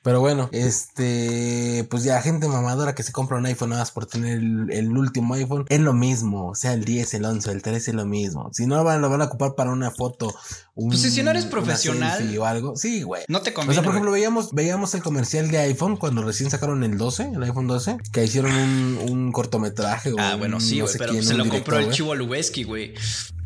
Pero 0.02 0.20
bueno, 0.20 0.48
este, 0.52 1.86
pues 1.88 2.02
ya 2.02 2.20
gente 2.22 2.48
mamadora 2.48 2.94
que 2.94 3.04
se 3.04 3.12
compra 3.12 3.38
un 3.38 3.46
iPhone 3.46 3.70
nada 3.70 3.82
más 3.82 3.92
por 3.92 4.06
tener 4.06 4.38
el, 4.38 4.96
último 4.96 5.34
iPhone, 5.34 5.64
es 5.72 5.80
lo 5.80 5.94
mismo, 5.94 6.48
o 6.48 6.54
sea, 6.54 6.74
el 6.74 6.84
10, 6.84 7.14
el 7.14 7.24
11, 7.24 7.50
el 7.50 7.62
13 7.62 7.92
es 7.92 7.94
lo 7.94 8.04
mismo. 8.04 8.50
Si 8.52 8.66
no 8.66 8.76
lo 8.76 8.84
van, 8.84 9.02
a 9.02 9.24
ocupar 9.24 9.54
para 9.54 9.72
una 9.72 9.90
foto, 9.90 10.34
un, 10.74 10.90
pues 10.90 11.00
si 11.00 11.22
no 11.22 11.30
eres 11.30 11.46
profesional 11.46 12.36
o 12.36 12.44
algo, 12.44 12.76
sí, 12.76 13.02
güey. 13.02 13.22
No 13.28 13.40
te 13.40 13.54
conviene. 13.54 13.70
O 13.70 13.74
sea, 13.74 13.82
por 13.82 13.92
ejemplo, 13.92 14.12
veíamos, 14.12 14.52
veíamos 14.52 14.94
el 14.94 15.02
comercial 15.02 15.50
de 15.50 15.58
iPhone 15.58 15.96
cuando 15.96 16.22
recién 16.22 16.50
sacaron 16.50 16.84
el 16.84 16.98
12, 16.98 17.30
el 17.34 17.42
iPhone 17.42 17.68
12, 17.68 17.96
que 18.12 18.22
hicieron 18.22 18.52
un, 18.52 18.98
un 19.10 19.32
cortometraje. 19.32 20.12
Ah, 20.18 20.36
bueno, 20.38 20.60
sí, 20.60 20.80
güey, 20.80 20.92
pero 20.98 21.22
se 21.22 21.32
lo 21.32 21.48
compró 21.48 21.78
el 21.78 21.90
Chivo 21.90 22.14
Lubeski, 22.14 22.64
güey. 22.64 22.92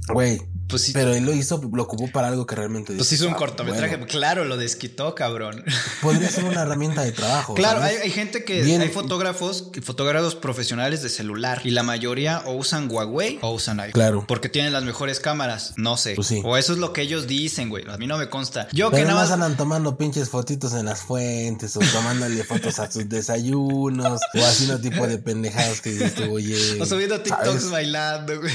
Güey, 0.08 0.42
pues 0.68 0.82
sí. 0.82 0.92
Pero 0.92 1.14
él 1.14 1.24
lo 1.24 1.32
hizo, 1.32 1.60
lo 1.72 1.82
ocupó 1.82 2.10
para 2.10 2.28
algo 2.28 2.46
que 2.46 2.56
realmente. 2.56 2.94
Pues 2.94 3.12
hizo 3.12 3.26
un 3.26 3.34
ah, 3.34 3.36
cortometraje. 3.36 3.98
Claro, 4.06 4.44
lo 4.44 4.56
desquitó, 4.56 5.14
cabrón. 5.14 5.64
Podría 6.02 6.28
ser 6.28 6.44
una 6.44 6.62
herramienta 6.62 7.02
de 7.02 7.12
trabajo. 7.12 7.54
Claro, 7.54 7.82
hay, 7.82 8.10
gente 8.10 8.44
que. 8.44 8.62
Hay 8.62 8.88
fotógrafos, 8.88 9.70
fotógrafos 9.82 10.34
profesionales 10.34 11.02
de 11.02 11.08
celular. 11.08 11.60
Y 11.64 11.70
la 11.70 11.82
mayoría 11.82 12.42
o 12.46 12.54
usan 12.54 12.90
Huawei 12.90 13.38
o 13.42 13.52
usan 13.52 13.80
iPhone. 13.80 13.92
Claro. 13.92 14.24
Porque 14.26 14.48
tienen 14.48 14.72
las 14.72 14.82
mejores 14.82 15.20
cámaras. 15.20 15.74
No 15.76 15.96
sé. 15.96 16.14
Pues 16.14 16.26
sí. 16.26 16.42
O 16.44 16.56
eso 16.56 16.72
es 16.72 16.78
lo 16.78 16.92
que 16.92 17.02
ellos 17.02 17.26
dicen, 17.26 17.68
güey. 17.68 17.84
A 17.88 17.96
mí 17.96 18.06
no 18.06 18.18
me 18.18 18.28
consta. 18.28 18.68
Yo 18.72 18.90
que 18.90 19.02
nada 19.02 19.14
más 19.14 19.30
andan 19.30 19.56
tomando 19.56 19.96
pinches 19.96 20.28
fotitos 20.28 20.74
en 20.74 20.86
las 20.86 21.02
fuentes 21.02 21.76
o 21.76 21.80
tomándole 21.80 22.42
fotos 22.44 22.78
a 22.78 22.90
sus 22.90 23.08
desayunos 23.08 24.20
o 24.34 24.38
haciendo 24.44 24.80
tipo 24.80 25.06
de 25.06 25.18
pendejadas 25.18 25.80
que 25.80 25.90
dices, 25.90 26.14
oye. 26.28 26.80
O 26.80 26.86
subiendo 26.86 27.20
TikToks 27.20 27.70
bailando, 27.70 28.40
güey. 28.40 28.52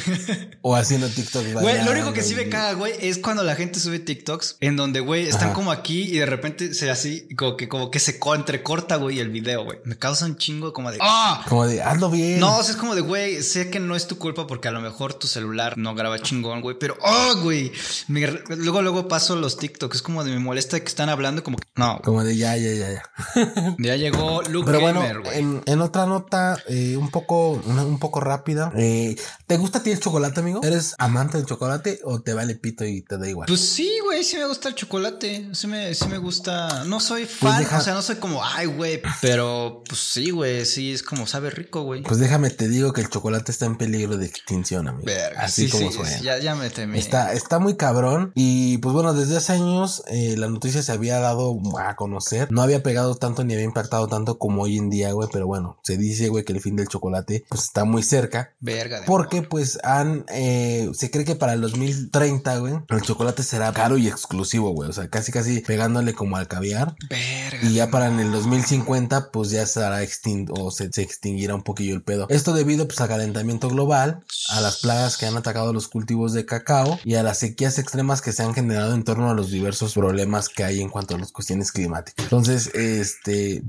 O 0.62 0.76
haciendo 0.76 1.08
TikToks 1.08 1.22
TikToks. 1.22 1.62
Güey, 1.62 1.84
único 2.02 2.14
que 2.14 2.24
sí 2.24 2.36
me 2.36 2.50
caga, 2.50 2.74
güey, 2.74 2.94
es 3.00 3.18
cuando 3.18 3.44
la 3.44 3.56
gente 3.56 3.80
sube 3.80 4.00
TikToks 4.00 4.58
en 4.60 4.76
donde, 4.76 5.00
güey, 5.00 5.28
están 5.28 5.54
como 5.54 5.72
aquí 5.72 6.04
y 6.04 6.18
de 6.18 6.26
repente 6.26 6.74
se 6.74 6.90
así, 6.90 7.28
como 7.36 7.58
que, 7.58 7.68
como 7.68 7.92
que 7.92 8.00
se 8.00 8.20
entrecorta, 8.36 8.96
güey, 8.96 9.20
el 9.20 9.30
video, 9.30 9.64
güey. 9.64 9.80
Me 9.84 9.98
causa 9.98 10.26
un 10.26 10.38
chingo 10.38 10.74
como 10.74 10.92
de, 10.92 10.98
¡ah! 11.02 11.46
Como 11.48 11.68
de, 11.68 11.82
hazlo 11.82 12.10
bien. 12.10 12.40
No, 12.40 12.58
o 12.58 12.64
sea, 12.64 12.72
es 12.72 12.78
como 12.78 12.96
de, 12.96 13.02
güey, 13.02 13.42
sé 13.44 13.70
que 13.70 13.80
no 13.80 13.96
es 13.96 14.08
tu 14.08 14.18
culpa 14.18 14.48
porque 14.48 14.68
a 14.68 14.72
lo 14.72 14.82
mejor 14.82 15.14
tu 15.14 15.28
celular 15.28 15.78
no 15.78 15.96
graba 15.96 16.20
chingón, 16.20 16.62
güey, 16.62 16.78
pero, 16.80 16.98
¡oh, 17.02 17.36
güey! 17.42 17.72
luego, 18.08 18.82
luego 18.82 19.08
paso 19.08 19.36
los 19.36 19.58
TikToks, 19.58 19.98
es 19.98 20.02
como 20.02 20.24
de, 20.24 20.32
me 20.32 20.40
molesta 20.40 20.80
que 20.80 20.88
están 20.88 21.10
hablando 21.10 21.44
como 21.44 21.58
que, 21.58 21.68
no. 21.76 22.00
Como 22.04 22.24
de, 22.24 22.36
ya, 22.38 22.56
ya, 22.58 22.72
ya, 22.74 22.92
ya. 22.92 23.76
ya 23.80 23.96
llegó 23.96 24.42
Luke 24.44 24.66
Pero 24.66 24.82
bueno, 24.82 25.04
en, 25.34 25.62
en, 25.66 25.82
otra 25.82 26.06
nota, 26.06 26.58
eh, 26.68 26.98
un 26.98 27.10
poco, 27.10 27.52
un 27.52 28.00
poco 28.00 28.20
rápida, 28.20 28.72
eh, 28.76 29.16
¿te 29.48 29.58
gusta 29.58 29.80
a 29.80 29.84
ti 29.84 29.92
el 29.92 30.00
chocolate, 30.00 30.40
amigo? 30.40 30.62
¿Eres 30.64 30.96
amante 30.98 31.38
del 31.38 31.46
chocolate 31.46 31.91
o 32.04 32.22
te 32.22 32.34
vale 32.34 32.56
pito 32.56 32.86
y 32.86 33.02
te 33.02 33.18
da 33.18 33.28
igual? 33.28 33.48
Pues 33.48 33.62
sí, 33.62 34.00
güey, 34.04 34.24
sí 34.24 34.38
me 34.38 34.46
gusta 34.46 34.70
el 34.70 34.76
chocolate, 34.76 35.50
sí 35.54 35.68
me, 35.68 35.94
sí 35.94 36.08
me 36.08 36.18
gusta, 36.18 36.84
no 36.86 37.00
soy 37.00 37.26
pues 37.26 37.38
fan, 37.38 37.66
o 37.76 37.82
sea, 37.82 37.94
no 37.94 38.02
soy 38.02 38.18
como, 38.18 38.44
ay, 38.44 38.68
güey, 38.68 39.02
pero 39.22 39.84
pues 39.88 40.00
sí, 40.00 40.32
güey, 40.32 40.66
sí, 40.66 40.94
es 40.94 41.04
como 41.04 41.28
sabe 41.28 41.50
rico, 41.50 41.84
güey. 41.84 42.04
Pues 42.04 42.20
déjame 42.20 42.50
te 42.50 42.68
digo 42.68 42.94
que 42.94 43.02
el 43.02 43.10
chocolate 43.10 43.52
está 43.52 43.66
en 43.66 43.78
peligro 43.78 44.18
de 44.18 44.26
extinción, 44.26 44.88
amigo. 44.88 45.12
Así 45.38 45.70
como 45.70 45.92
suena. 45.92 46.20
Ya, 46.22 46.38
ya 46.40 46.56
me 46.56 46.70
temí. 46.70 46.98
Está, 46.98 47.34
está 47.34 47.60
muy 47.60 47.76
cabrón 47.76 48.32
y 48.36 48.78
pues 48.80 48.94
bueno, 48.94 49.14
desde 49.14 49.38
hace 49.38 49.54
años 49.54 50.04
eh, 50.08 50.36
la 50.38 50.48
noticia 50.48 50.82
se 50.82 50.92
había 50.92 51.20
dado 51.20 51.60
a 51.80 51.96
conocer, 51.96 52.52
no 52.52 52.62
había 52.62 52.84
pegado 52.84 53.16
tanto 53.16 53.44
ni 53.44 53.54
había 53.54 53.66
impactado 53.66 54.08
tanto 54.08 54.38
como 54.38 54.64
hoy 54.64 54.78
en 54.78 54.90
día, 54.90 55.12
güey, 55.12 55.30
pero 55.32 55.48
bueno, 55.48 55.80
se 55.84 55.98
dice, 55.98 56.30
güey, 56.30 56.44
que 56.44 56.54
el 56.54 56.62
fin 56.62 56.76
del 56.76 56.88
chocolate 56.88 57.46
pues 57.50 57.64
está 57.64 57.86
muy 57.86 58.04
cerca. 58.04 58.54
Verga. 58.60 59.02
porque 59.06 59.42
pues 59.42 59.80
han, 59.84 60.26
eh, 60.30 60.90
se 60.94 61.12
cree 61.12 61.26
que 61.26 61.36
para 61.36 61.54
el 61.54 61.64
2030, 61.88 62.58
güey, 62.58 62.74
el 62.90 63.02
chocolate 63.02 63.44
será 63.44 63.72
caro 63.74 63.98
y 63.98 64.08
exclusivo, 64.08 64.72
güey, 64.72 64.90
o 64.90 64.94
sea, 64.94 65.10
casi 65.10 65.32
casi 65.32 65.62
pegándole 65.62 66.14
como 66.14 66.38
al 66.38 66.48
caviar. 66.48 66.96
Verga. 67.10 67.60
Y 67.64 67.74
ya 67.74 67.90
para 67.90 68.08
en 68.08 68.20
el 68.20 68.32
2050 68.32 69.32
pues 69.32 69.50
ya 69.50 69.64
estará 69.64 70.04
extinto 70.04 70.54
o 70.54 70.72
se, 70.72 70.86
extinguirá 70.86 71.56
un 71.56 71.64
poquillo 71.64 71.96
el 71.96 72.04
pedo. 72.04 72.28
Esto 72.30 72.54
debido 72.54 72.88
pues 72.88 73.00
al 73.02 73.08
calentamiento 73.08 73.70
global, 73.70 74.24
a 74.50 74.62
las 74.62 74.78
plagas 74.78 75.18
que 75.18 75.26
han 75.26 75.38
atacado 75.38 75.74
los 75.74 75.88
cultivos 75.88 76.34
de 76.34 76.46
cacao 76.46 77.00
y 77.04 77.16
a 77.16 77.24
las 77.24 77.40
sequías 77.40 77.80
extremas 77.80 78.22
que 78.22 78.32
se 78.32 78.44
han 78.44 78.54
generado 78.54 78.94
en 78.94 79.04
torno 79.04 79.30
a 79.30 79.34
los 79.34 79.52
diversos 79.52 79.94
problemas 79.94 80.50
que 80.50 80.64
hay 80.64 80.82
en 80.82 80.90
cuanto 80.90 81.16
a 81.16 81.20
las 81.20 81.32
cuestiones 81.32 81.72
climáticas. 81.72 82.24
Entonces, 82.24 82.72
este, 82.74 83.64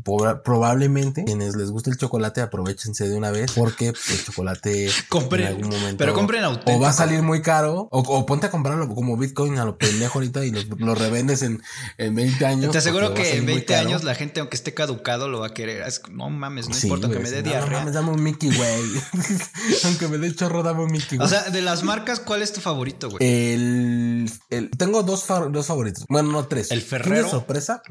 probablemente 0.44 1.24
quienes 1.24 1.56
les 1.56 1.70
guste 1.70 1.90
el 1.90 1.96
chocolate 1.96 2.40
aprovechense 2.40 3.08
de 3.08 3.16
una 3.16 3.30
vez 3.30 3.52
porque 3.52 3.92
pues, 3.92 4.10
el 4.10 4.24
chocolate 4.24 4.86
en 5.32 5.46
algún 5.46 5.68
momento 5.68 5.96
pero 5.98 6.14
compren 6.14 6.44
O 6.44 6.80
va 6.80 6.88
a 6.88 6.92
salir 6.92 7.22
muy 7.22 7.42
caro 7.42 7.88
o, 7.90 8.01
ponte 8.02 8.46
a 8.46 8.50
comprarlo 8.50 8.88
como 8.94 9.16
Bitcoin 9.16 9.58
a 9.58 9.64
lo 9.64 9.78
pendejo 9.78 10.18
ahorita 10.18 10.44
y 10.44 10.50
lo, 10.50 10.94
revendes 10.94 11.42
en, 11.42 11.62
en 11.98 12.14
20 12.14 12.46
años. 12.46 12.72
Te 12.72 12.78
aseguro 12.78 13.14
que 13.14 13.36
en 13.36 13.46
20 13.46 13.74
años 13.76 14.04
la 14.04 14.14
gente 14.14 14.40
aunque 14.40 14.56
esté 14.56 14.74
caducado 14.74 15.28
lo 15.28 15.40
va 15.40 15.48
a 15.48 15.54
querer. 15.54 15.84
no 16.10 16.30
mames, 16.30 16.68
no 16.68 16.76
importa 16.76 17.08
que 17.08 17.18
me 17.18 17.30
dé 17.30 17.42
diarrea. 17.42 17.70
No 17.70 17.78
mames, 17.78 17.94
dame 17.94 18.10
un 18.10 18.22
Mickey, 18.22 18.54
güey. 18.54 18.82
aunque 19.84 20.08
me 20.08 20.18
dé 20.18 20.34
chorro, 20.34 20.62
dame 20.62 20.84
un 20.84 20.92
Mickey, 20.92 21.18
güey. 21.18 21.26
O 21.26 21.28
sea, 21.28 21.50
de 21.50 21.62
las 21.62 21.82
marcas, 21.82 22.20
¿cuál 22.20 22.42
es 22.42 22.52
tu 22.52 22.60
favorito, 22.60 23.10
güey? 23.10 23.18
El, 23.24 24.30
el, 24.50 24.70
tengo 24.70 25.02
dos, 25.02 25.26
dos 25.50 25.66
favoritos. 25.66 26.04
Bueno, 26.08 26.30
no 26.32 26.46
tres. 26.46 26.70
El 26.70 26.82
Ferrero. 26.82 27.24
de 27.24 27.30
sorpresa? 27.30 27.82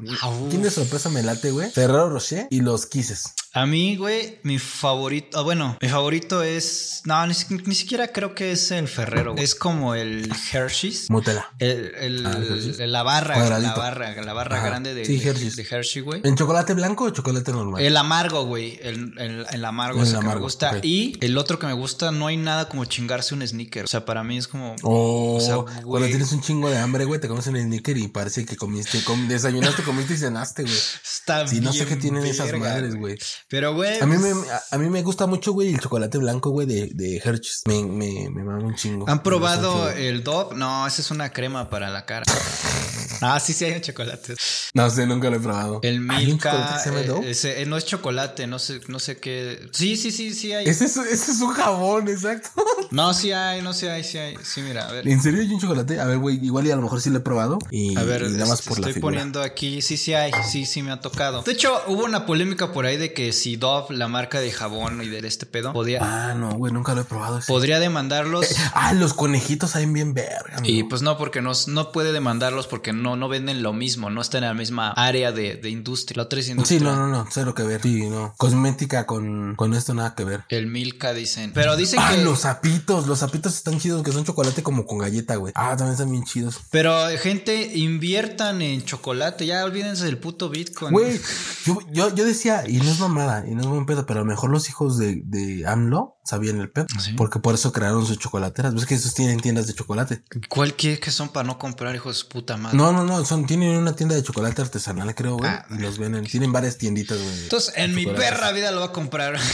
¿Quién 0.50 0.62
de 0.62 0.70
sorpresa 0.70 1.08
me 1.08 1.22
late, 1.22 1.50
güey? 1.50 1.70
Ferrero 1.70 2.08
Rocher 2.08 2.46
y 2.50 2.60
los 2.60 2.86
Kisses. 2.86 3.34
A 3.54 3.66
mí, 3.66 3.96
güey, 3.96 4.38
mi 4.44 4.58
favorito, 4.58 5.38
ah, 5.38 5.42
bueno, 5.42 5.76
mi 5.82 5.88
favorito 5.88 6.42
es, 6.42 7.02
no, 7.04 7.26
ni, 7.26 7.34
siquiera 7.34 8.08
creo 8.08 8.34
que 8.34 8.52
es 8.52 8.70
el 8.70 8.88
Ferrero, 8.88 9.34
es 9.36 9.54
como 9.54 9.94
el 9.94 10.32
Hershey's. 10.50 11.10
Motela. 11.10 11.52
El, 11.58 11.94
el, 11.96 12.26
ah, 12.26 12.38
la 12.86 13.02
barra, 13.02 13.58
la 13.58 13.74
barra, 13.74 14.22
la 14.22 14.32
barra 14.32 14.64
grande 14.64 14.94
de, 14.94 15.04
de, 15.04 15.66
Hershey, 15.70 16.00
güey. 16.00 16.22
¿En 16.24 16.34
chocolate 16.34 16.72
blanco 16.72 17.04
o 17.04 17.10
chocolate 17.10 17.52
normal? 17.52 17.82
El 17.82 17.94
amargo, 17.98 18.46
güey, 18.46 18.80
el, 18.82 19.12
el, 19.18 19.64
amargo 19.66 20.02
es 20.02 20.14
el 20.14 20.20
que 20.20 20.26
me 20.26 20.36
gusta. 20.36 20.78
Y 20.82 21.18
el 21.20 21.36
otro 21.36 21.58
que 21.58 21.66
me 21.66 21.74
gusta, 21.74 22.10
no 22.10 22.28
hay 22.28 22.38
nada 22.38 22.70
como 22.70 22.86
chingarse 22.86 23.34
un 23.34 23.46
sneaker, 23.46 23.84
o 23.84 23.88
sea, 23.88 24.06
para 24.06 24.24
mí 24.24 24.38
es 24.38 24.48
como... 24.48 24.76
Oh, 24.82 25.36
o 25.36 25.40
sea, 25.40 25.56
cuando 25.82 26.08
tienes 26.08 26.32
un 26.32 26.40
chingo 26.40 26.70
de 26.70 26.78
hambre, 26.78 27.04
güey, 27.04 27.20
te 27.20 27.28
comes 27.28 27.46
un 27.48 27.58
sneaker 27.58 27.98
y 27.98 28.08
parece 28.08 28.46
que 28.46 28.56
comiste, 28.56 29.02
desayunaste, 29.28 29.82
comiste 29.82 30.14
y 30.14 30.16
cenaste, 30.16 30.62
güey. 30.62 30.74
Está 30.74 31.42
bien. 31.42 31.48
Sí, 31.48 31.60
no 31.60 31.74
sé 31.74 31.84
qué 31.84 31.96
tienen 31.96 32.24
esas 32.24 32.50
madres, 32.58 32.94
güey. 32.94 33.18
Pero, 33.52 33.74
güey. 33.74 34.00
A 34.00 34.06
mí, 34.06 34.16
me, 34.16 34.34
pues 34.34 34.50
a, 34.70 34.78
mí 34.78 34.88
me 34.88 35.02
gusta 35.02 35.26
mucho, 35.26 35.52
güey, 35.52 35.74
el 35.74 35.78
chocolate 35.78 36.16
blanco, 36.16 36.48
güey, 36.48 36.66
de, 36.66 36.86
de 36.94 37.18
Hershey's. 37.18 37.60
Me, 37.66 37.84
me, 37.84 38.30
me 38.30 38.42
mama 38.42 38.64
un 38.64 38.74
chingo. 38.74 39.06
¿Han 39.06 39.22
probado 39.22 39.90
el 39.90 40.24
Dove? 40.24 40.56
No, 40.56 40.86
esa 40.86 41.02
es 41.02 41.10
una 41.10 41.34
crema 41.34 41.68
para 41.68 41.90
la 41.90 42.06
cara. 42.06 42.24
Ah, 43.24 43.38
sí, 43.38 43.52
sí 43.52 43.64
hay 43.64 43.74
un 43.74 43.80
chocolate. 43.80 44.34
No 44.74 44.90
sé, 44.90 45.06
nunca 45.06 45.30
lo 45.30 45.36
he 45.36 45.40
probado. 45.40 45.78
El 45.84 46.00
Milka. 46.00 46.82
Eh, 46.84 47.30
ese, 47.30 47.62
eh, 47.62 47.66
no 47.66 47.76
es 47.76 47.86
chocolate, 47.86 48.48
no 48.48 48.58
sé, 48.58 48.80
no 48.88 48.98
sé 48.98 49.18
qué. 49.18 49.68
Sí, 49.70 49.96
sí, 49.96 50.10
sí, 50.10 50.34
sí 50.34 50.52
hay. 50.52 50.66
Ese 50.66 50.86
es, 50.86 50.96
ese 50.96 51.30
es 51.30 51.40
un 51.40 51.52
jabón, 51.52 52.08
exacto. 52.08 52.50
No, 52.90 53.14
sí 53.14 53.32
hay, 53.32 53.62
no 53.62 53.72
sí 53.72 53.86
hay, 53.86 54.04
sí 54.04 54.18
hay. 54.18 54.36
Sí, 54.42 54.60
mira, 54.60 54.86
a 54.88 54.92
ver. 54.92 55.08
¿En 55.08 55.22
serio 55.22 55.40
hay 55.40 55.48
un 55.48 55.60
chocolate? 55.60 55.98
A 55.98 56.04
ver, 56.04 56.18
güey, 56.18 56.44
igual 56.44 56.66
y 56.66 56.72
a 56.72 56.76
lo 56.76 56.82
mejor 56.82 57.00
sí 57.00 57.08
lo 57.08 57.18
he 57.18 57.20
probado. 57.20 57.58
Y, 57.70 57.96
a 57.96 58.02
ver, 58.02 58.28
nada 58.30 58.46
más 58.46 58.60
por 58.62 58.78
estoy 58.78 59.00
poniendo 59.00 59.40
aquí. 59.40 59.80
Sí, 59.80 59.96
sí 59.96 60.12
hay, 60.12 60.32
sí, 60.50 60.66
sí 60.66 60.82
me 60.82 60.90
ha 60.90 61.00
tocado. 61.00 61.42
De 61.42 61.52
hecho, 61.52 61.80
hubo 61.86 62.04
una 62.04 62.26
polémica 62.26 62.72
por 62.72 62.84
ahí 62.84 62.98
de 62.98 63.14
que 63.14 63.32
si 63.42 63.56
Dove, 63.56 63.96
la 63.96 64.06
marca 64.06 64.40
de 64.40 64.52
jabón 64.52 65.02
y 65.02 65.08
de 65.08 65.26
este 65.26 65.46
pedo, 65.46 65.72
podía. 65.72 65.98
Ah, 66.00 66.34
no, 66.34 66.52
güey, 66.52 66.72
nunca 66.72 66.94
lo 66.94 67.00
he 67.00 67.04
probado. 67.04 67.40
Podría 67.48 67.80
demandarlos. 67.80 68.50
Eh, 68.50 68.54
ah, 68.74 68.92
los 68.92 69.14
conejitos 69.14 69.70
saben 69.70 69.92
bien 69.92 70.14
verga. 70.14 70.60
Y 70.62 70.84
pues 70.84 71.02
no, 71.02 71.18
porque 71.18 71.42
no, 71.42 71.50
no 71.66 71.92
puede 71.92 72.12
demandarlos 72.12 72.68
porque 72.68 72.92
no, 72.92 73.16
no 73.16 73.28
venden 73.28 73.62
lo 73.64 73.72
mismo, 73.72 74.10
no 74.10 74.20
están 74.20 74.44
en 74.44 74.50
la 74.50 74.54
misma 74.54 74.92
área 74.92 75.32
de, 75.32 75.56
de 75.56 75.70
industria. 75.70 76.18
La 76.18 76.22
otra 76.24 76.38
es 76.38 76.48
industria. 76.48 76.78
Sí, 76.78 76.84
no, 76.84 76.94
no, 76.94 77.08
no, 77.08 77.26
cero 77.30 77.54
que 77.54 77.64
ver. 77.64 77.82
Sí, 77.82 78.08
no. 78.08 78.32
Cosmética 78.36 79.06
con, 79.06 79.56
con 79.56 79.74
esto 79.74 79.92
nada 79.92 80.14
que 80.14 80.24
ver. 80.24 80.44
El 80.48 80.68
Milka 80.68 81.12
dicen. 81.12 81.50
Pero 81.52 81.76
dicen 81.76 81.98
ah, 82.00 82.12
que. 82.14 82.22
los 82.22 82.42
zapitos, 82.42 83.08
los 83.08 83.18
zapitos 83.18 83.54
están 83.54 83.80
chidos, 83.80 84.04
que 84.04 84.12
son 84.12 84.24
chocolate 84.24 84.62
como 84.62 84.86
con 84.86 84.98
galleta, 84.98 85.34
güey. 85.34 85.52
Ah, 85.56 85.70
también 85.76 85.92
están 85.92 86.12
bien 86.12 86.24
chidos. 86.24 86.60
Pero 86.70 86.94
gente, 87.18 87.72
inviertan 87.74 88.62
en 88.62 88.84
chocolate, 88.84 89.46
ya 89.46 89.64
olvídense 89.64 90.04
del 90.04 90.18
puto 90.18 90.48
Bitcoin. 90.48 90.92
Güey, 90.92 91.20
yo, 91.64 91.78
yo, 91.90 92.14
yo 92.14 92.24
decía, 92.24 92.64
y 92.68 92.76
no 92.76 92.90
es 92.90 93.00
y 93.46 93.54
no 93.54 93.62
es 93.62 93.66
buen 93.66 93.86
pedo, 93.86 94.06
pero 94.06 94.20
a 94.20 94.22
lo 94.22 94.28
mejor 94.28 94.50
los 94.50 94.68
hijos 94.68 94.98
de, 94.98 95.22
de 95.24 95.66
AMLO 95.66 96.18
sabían 96.24 96.60
el 96.60 96.70
pedo. 96.70 96.86
Porque 97.16 97.38
por 97.38 97.54
eso 97.54 97.72
crearon 97.72 98.06
sus 98.06 98.18
chocolateras. 98.18 98.74
Ves 98.74 98.86
que 98.86 98.94
esos 98.94 99.14
tienen 99.14 99.40
tiendas 99.40 99.66
de 99.66 99.74
chocolate. 99.74 100.22
¿Cuál 100.48 100.74
que 100.74 100.98
son 101.10 101.30
para 101.30 101.46
no 101.46 101.58
comprar, 101.58 101.94
hijos 101.94 102.22
de 102.22 102.28
puta 102.28 102.56
madre? 102.56 102.76
No, 102.76 102.92
no, 102.92 103.04
no, 103.04 103.24
son, 103.24 103.46
tienen 103.46 103.76
una 103.76 103.94
tienda 103.94 104.14
de 104.14 104.22
chocolate 104.22 104.62
artesanal, 104.62 105.14
creo, 105.14 105.36
güey. 105.36 105.50
Ah, 105.50 105.66
y 105.70 105.78
los 105.78 105.98
venden. 105.98 106.24
Tienen 106.24 106.52
varias 106.52 106.78
tienditas, 106.78 107.18
güey. 107.18 107.42
Entonces, 107.42 107.74
en 107.76 107.94
mi 107.94 108.06
perra 108.06 108.52
vida 108.52 108.70
lo 108.70 108.80
va 108.80 108.86
a 108.86 108.92
comprar. 108.92 109.38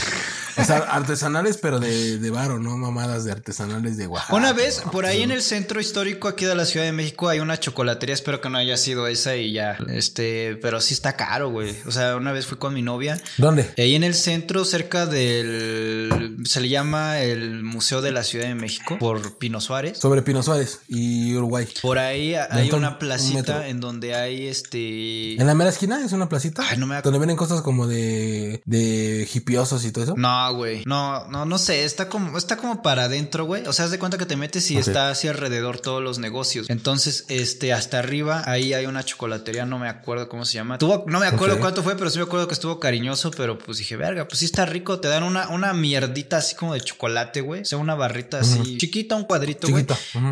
O 0.57 0.65
sea, 0.65 0.79
artesanales, 0.79 1.57
pero 1.57 1.79
de, 1.79 2.17
de 2.17 2.29
varo, 2.31 2.59
¿no? 2.59 2.75
Mamadas 2.75 3.23
de 3.23 3.31
artesanales 3.31 3.95
de 3.95 4.07
Oaxaca. 4.07 4.35
Una 4.35 4.51
vez, 4.51 4.81
por 4.91 5.05
ahí 5.05 5.21
en 5.21 5.31
el 5.31 5.41
centro 5.41 5.79
histórico 5.79 6.27
aquí 6.27 6.43
de 6.43 6.53
la 6.53 6.65
Ciudad 6.65 6.85
de 6.85 6.91
México 6.91 7.29
hay 7.29 7.39
una 7.39 7.57
chocolatería, 7.59 8.13
espero 8.13 8.41
que 8.41 8.49
no 8.49 8.57
haya 8.57 8.75
sido 8.75 9.07
esa 9.07 9.37
y 9.37 9.53
ya. 9.53 9.77
Este, 9.87 10.57
pero 10.61 10.81
sí 10.81 10.93
está 10.93 11.15
caro, 11.15 11.49
güey. 11.49 11.75
O 11.85 11.91
sea, 11.91 12.17
una 12.17 12.33
vez 12.33 12.45
fui 12.45 12.57
con 12.57 12.73
mi 12.73 12.81
novia. 12.81 13.21
¿Dónde? 13.37 13.71
Ahí 13.77 13.95
en 13.95 14.03
el 14.03 14.15
centro, 14.15 14.65
cerca 14.65 15.05
del. 15.05 16.37
Se 16.59 16.63
le 16.63 16.69
llama 16.71 17.21
el 17.21 17.63
Museo 17.63 18.01
de 18.01 18.11
la 18.11 18.21
Ciudad 18.21 18.45
de 18.45 18.53
México, 18.53 18.97
por 18.99 19.37
Pino 19.37 19.61
Suárez. 19.61 19.97
Sobre 19.97 20.23
Pino 20.23 20.43
Suárez 20.43 20.81
y 20.89 21.33
Uruguay. 21.33 21.65
Por 21.81 21.97
ahí 21.97 22.35
hay 22.35 22.69
una 22.71 22.99
placita 22.99 23.69
en 23.69 23.79
donde 23.79 24.13
hay 24.13 24.45
este. 24.45 25.39
¿En 25.39 25.47
la 25.47 25.55
mera 25.55 25.69
esquina 25.69 26.03
es 26.03 26.11
una 26.11 26.27
placita? 26.27 26.61
Ay, 26.69 26.77
no 26.77 26.85
me 26.85 27.01
Donde 27.01 27.17
venden 27.17 27.37
cosas 27.37 27.61
como 27.61 27.87
de. 27.87 28.61
de 28.65 29.25
hipiosos 29.33 29.85
y 29.85 29.93
todo 29.93 30.03
eso. 30.03 30.15
No, 30.17 30.53
güey. 30.53 30.83
No, 30.85 31.29
no, 31.29 31.45
no 31.45 31.57
sé. 31.57 31.85
Está 31.85 32.09
como, 32.09 32.37
está 32.37 32.57
como 32.57 32.81
para 32.81 33.05
adentro, 33.05 33.45
güey. 33.45 33.65
O 33.65 33.71
sea, 33.71 33.85
haz 33.85 33.91
de 33.91 33.99
cuenta 33.99 34.17
que 34.17 34.25
te 34.25 34.35
metes 34.35 34.69
y 34.69 34.75
está 34.77 35.09
hacia 35.11 35.31
alrededor 35.31 35.79
todos 35.79 36.03
los 36.03 36.19
negocios. 36.19 36.69
Entonces, 36.69 37.23
este, 37.29 37.71
hasta 37.71 37.99
arriba, 37.99 38.43
ahí 38.47 38.73
hay 38.73 38.85
una 38.85 39.05
chocolatería, 39.05 39.65
no 39.65 39.79
me 39.79 39.87
acuerdo 39.87 40.27
cómo 40.27 40.43
se 40.43 40.55
llama. 40.55 40.77
Tuvo, 40.77 41.05
no 41.07 41.21
me 41.21 41.27
acuerdo 41.27 41.57
cuánto 41.61 41.83
fue, 41.83 41.95
pero 41.95 42.09
sí 42.09 42.17
me 42.17 42.25
acuerdo 42.25 42.49
que 42.49 42.53
estuvo 42.53 42.81
cariñoso, 42.81 43.31
pero 43.31 43.57
pues 43.57 43.77
dije, 43.77 43.95
verga, 43.95 44.27
pues 44.27 44.39
sí 44.39 44.45
está 44.45 44.65
rico. 44.65 44.99
Te 44.99 45.07
dan 45.07 45.23
una, 45.23 45.47
una 45.47 45.71
mierdita 45.71 46.41
así 46.49 46.55
como 46.55 46.73
de 46.73 46.81
chocolate, 46.81 47.41
güey. 47.41 47.61
O 47.61 47.65
sea, 47.65 47.77
una 47.77 47.95
barrita 47.95 48.39
así 48.39 48.77
chiquita, 48.77 49.15
un 49.15 49.23
cuadrito, 49.25 49.67
güey. 49.69 49.85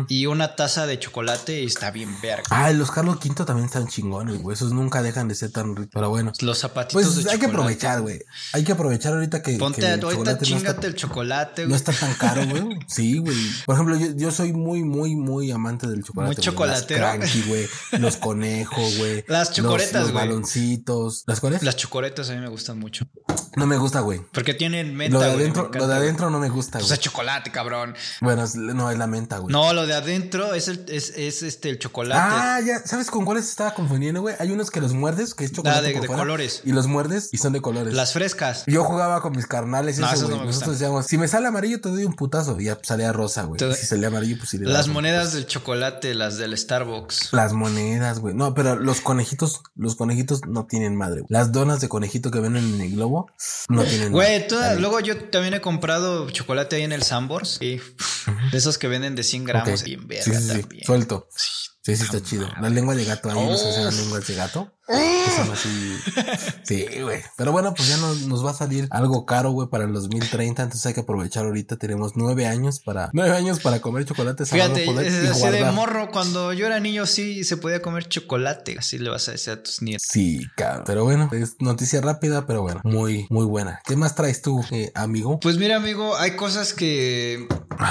Y 0.08 0.26
una 0.26 0.56
taza 0.56 0.86
de 0.86 0.98
chocolate 0.98 1.62
y 1.62 1.66
está 1.66 1.90
bien 1.90 2.20
verga. 2.20 2.42
Ah, 2.50 2.70
los 2.72 2.90
Carlos 2.90 3.16
V 3.24 3.44
también 3.44 3.66
están 3.66 3.86
chingones, 3.88 4.40
güey. 4.42 4.54
Esos 4.54 4.72
nunca 4.72 5.02
dejan 5.02 5.28
de 5.28 5.34
ser 5.34 5.50
tan 5.52 5.76
ricos. 5.76 5.90
Pero 5.94 6.10
bueno. 6.10 6.32
Los 6.40 6.58
zapatitos 6.58 7.14
pues 7.14 7.26
hay 7.26 7.38
que 7.38 7.46
aprovechar, 7.46 8.00
güey. 8.02 8.20
Hay 8.52 8.64
que 8.64 8.72
aprovechar 8.72 9.12
ahorita 9.14 9.42
que. 9.42 9.56
Ponte, 9.58 9.86
ahorita 9.86 10.08
chocolate 10.10 10.24
no 10.24 10.32
está, 10.32 10.44
chingate 10.44 10.86
el 10.86 10.94
chocolate, 10.94 11.62
no 11.62 11.68
güey. 11.68 11.76
está 11.76 11.92
tan 11.92 12.14
caro, 12.14 12.46
güey. 12.46 12.78
Sí, 12.88 13.18
güey. 13.18 13.36
Por 13.66 13.74
ejemplo, 13.74 13.96
yo, 13.96 14.08
yo 14.16 14.30
soy 14.32 14.52
muy, 14.52 14.82
muy, 14.82 15.14
muy 15.14 15.50
amante 15.50 15.86
del 15.86 16.02
chocolate. 16.02 16.28
Muy 16.28 16.34
güey. 16.36 16.44
chocolatero. 16.44 17.00
Las 17.00 17.16
cranky, 17.16 17.42
güey. 17.42 17.66
Los 17.98 18.16
conejos, 18.16 18.98
güey. 18.98 19.24
Las 19.28 19.48
los- 19.48 19.56
chocoretas, 19.56 20.02
Los, 20.02 20.12
güey. 20.12 20.26
baloncitos. 20.26 21.24
¿Las 21.26 21.40
cuáles? 21.40 21.62
Las 21.62 21.76
chocoretas 21.76 22.30
a 22.30 22.34
mí 22.34 22.40
me 22.40 22.48
gustan 22.48 22.78
mucho. 22.78 23.04
No 23.56 23.66
me 23.66 23.76
gusta, 23.76 24.00
güey. 24.00 24.20
Porque 24.32 24.54
tienen 24.54 24.94
menta, 24.94 25.14
Lo 25.18 25.20
de 25.24 25.30
adentro, 25.30 25.70
lo 25.72 25.86
de 25.86 25.94
güey. 25.96 26.07
Adentro 26.08 26.30
no 26.30 26.38
me 26.38 26.48
gusta, 26.48 26.78
O 26.78 26.80
güey. 26.80 26.88
sea, 26.88 26.96
chocolate, 26.98 27.50
cabrón. 27.50 27.94
Bueno, 28.20 28.44
es- 28.44 28.54
no, 28.56 28.90
es 28.90 28.98
la 28.98 29.06
menta, 29.06 29.38
güey. 29.38 29.52
No, 29.52 29.72
lo 29.72 29.86
de 29.86 29.94
adentro 29.94 30.54
es 30.54 30.68
el, 30.68 30.84
es, 30.88 31.10
es 31.16 31.42
este 31.42 31.70
el 31.70 31.78
chocolate. 31.78 32.20
Ah, 32.22 32.60
ya, 32.64 32.78
¿sabes 32.84 33.10
con 33.10 33.24
cuáles 33.24 33.48
estaba 33.48 33.74
confundiendo, 33.74 34.20
güey? 34.20 34.34
Hay 34.38 34.50
unos 34.50 34.70
que 34.70 34.80
los 34.80 34.92
muerdes, 34.94 35.34
que 35.34 35.44
es 35.44 35.52
chocolate 35.52 35.88
de- 35.88 35.92
por 35.92 36.02
de 36.02 36.06
fuera, 36.08 36.22
colores. 36.22 36.62
Y 36.64 36.72
los 36.72 36.86
muerdes 36.86 37.28
y 37.32 37.38
son 37.38 37.52
de 37.52 37.60
colores. 37.60 37.94
Las 37.94 38.12
frescas. 38.12 38.64
Yo 38.66 38.84
jugaba 38.84 39.20
con 39.22 39.32
mis 39.32 39.46
carnales 39.46 39.98
No, 39.98 40.06
eso, 40.10 40.26
güey. 40.26 40.30
no 40.30 40.40
me 40.40 40.46
Nosotros 40.46 40.70
gustan. 40.70 40.72
decíamos, 40.74 41.06
si 41.06 41.18
me 41.18 41.28
sale 41.28 41.46
amarillo 41.48 41.80
te 41.80 41.88
doy 41.88 42.04
un 42.04 42.14
putazo. 42.14 42.58
Y 42.60 42.64
ya 42.64 42.78
salía 42.82 43.12
rosa, 43.12 43.44
güey. 43.44 43.58
Te- 43.58 43.74
si 43.74 43.86
salía 43.86 44.08
amarillo, 44.08 44.36
pues 44.38 44.50
sí 44.50 44.58
le 44.58 44.66
Las 44.66 44.88
monedas 44.88 45.32
del 45.32 45.46
chocolate, 45.46 46.14
las 46.14 46.38
del 46.38 46.56
Starbucks. 46.56 47.32
Las 47.32 47.52
monedas, 47.52 48.18
güey. 48.20 48.34
No, 48.34 48.54
pero 48.54 48.76
los 48.76 49.00
conejitos, 49.00 49.60
los 49.76 49.96
conejitos 49.96 50.40
no 50.46 50.66
tienen 50.66 50.96
madre. 50.96 51.20
güey. 51.20 51.26
Las 51.30 51.52
donas 51.52 51.80
de 51.80 51.88
conejito 51.88 52.30
que 52.30 52.40
venden 52.40 52.74
en 52.74 52.80
el 52.80 52.92
globo 52.92 53.30
no 53.68 53.82
tienen 53.84 54.12
Güey, 54.12 54.40
madre. 54.50 54.64
Ahí. 54.68 54.78
luego 54.80 55.00
yo 55.00 55.16
también 55.30 55.54
he 55.54 55.60
comprado 55.60 55.97
chocolate 56.30 56.76
ahí 56.76 56.82
en 56.82 56.92
el 56.92 57.02
Sambors. 57.02 57.58
Y 57.60 57.76
de 58.50 58.58
esos 58.58 58.78
que 58.78 58.88
venden 58.88 59.14
de 59.14 59.22
100 59.22 59.44
gramos. 59.44 59.82
Ok. 59.82 59.88
Y 59.88 59.94
en 59.94 60.06
verga 60.08 60.24
Sí, 60.24 60.34
sí, 60.34 60.52
sí. 60.54 60.60
también. 60.60 60.84
Suelto. 60.84 61.28
Sí, 61.82 61.96
sí, 61.96 62.04
está 62.04 62.22
chido. 62.22 62.48
La 62.60 62.68
lengua 62.68 62.94
de 62.94 63.04
gato, 63.04 63.30
ahí 63.30 63.46
no 63.46 63.56
se 63.56 63.68
hacen 63.68 63.84
las 63.84 63.96
lenguas 63.96 64.26
de 64.26 64.34
gato. 64.34 64.72
Que 64.88 65.30
son 65.36 65.50
así. 65.52 65.96
Sí, 66.64 66.86
güey. 67.02 67.22
Pero 67.36 67.52
bueno, 67.52 67.74
pues 67.74 67.88
ya 67.88 67.96
nos, 67.98 68.22
nos 68.22 68.44
va 68.44 68.50
a 68.50 68.54
salir 68.54 68.88
algo 68.90 69.26
caro, 69.26 69.52
güey, 69.52 69.68
para 69.68 69.84
el 69.84 69.92
2030. 69.92 70.62
Entonces 70.62 70.84
hay 70.86 70.94
que 70.94 71.00
aprovechar 71.00 71.46
ahorita. 71.46 71.76
Tenemos 71.76 72.12
nueve 72.16 72.46
años 72.46 72.80
para, 72.80 73.10
nueve 73.12 73.36
años 73.36 73.60
para 73.60 73.80
comer 73.80 74.04
chocolates. 74.06 74.50
a 74.52 74.54
Fíjate, 74.54 74.84
es 75.06 75.30
así 75.30 75.48
de 75.48 75.64
morro. 75.72 76.10
Cuando 76.10 76.52
yo 76.52 76.66
era 76.66 76.80
niño, 76.80 77.06
sí 77.06 77.44
se 77.44 77.56
podía 77.56 77.80
comer 77.80 78.08
chocolate. 78.08 78.76
Así 78.78 78.98
le 78.98 79.10
vas 79.10 79.28
a 79.28 79.32
decir 79.32 79.54
a 79.54 79.62
tus 79.62 79.82
nietos. 79.82 80.06
Sí, 80.08 80.46
cabrón. 80.56 80.84
Pero 80.86 81.04
bueno, 81.04 81.28
es 81.32 81.56
noticia 81.60 82.00
rápida, 82.00 82.46
pero 82.46 82.62
bueno, 82.62 82.80
muy, 82.84 83.26
muy 83.30 83.44
buena. 83.44 83.80
¿Qué 83.84 83.96
más 83.96 84.14
traes 84.14 84.42
tú, 84.42 84.64
eh, 84.70 84.90
amigo? 84.94 85.38
Pues 85.40 85.58
mira, 85.58 85.76
amigo, 85.76 86.16
hay 86.16 86.36
cosas 86.36 86.72
que, 86.72 87.46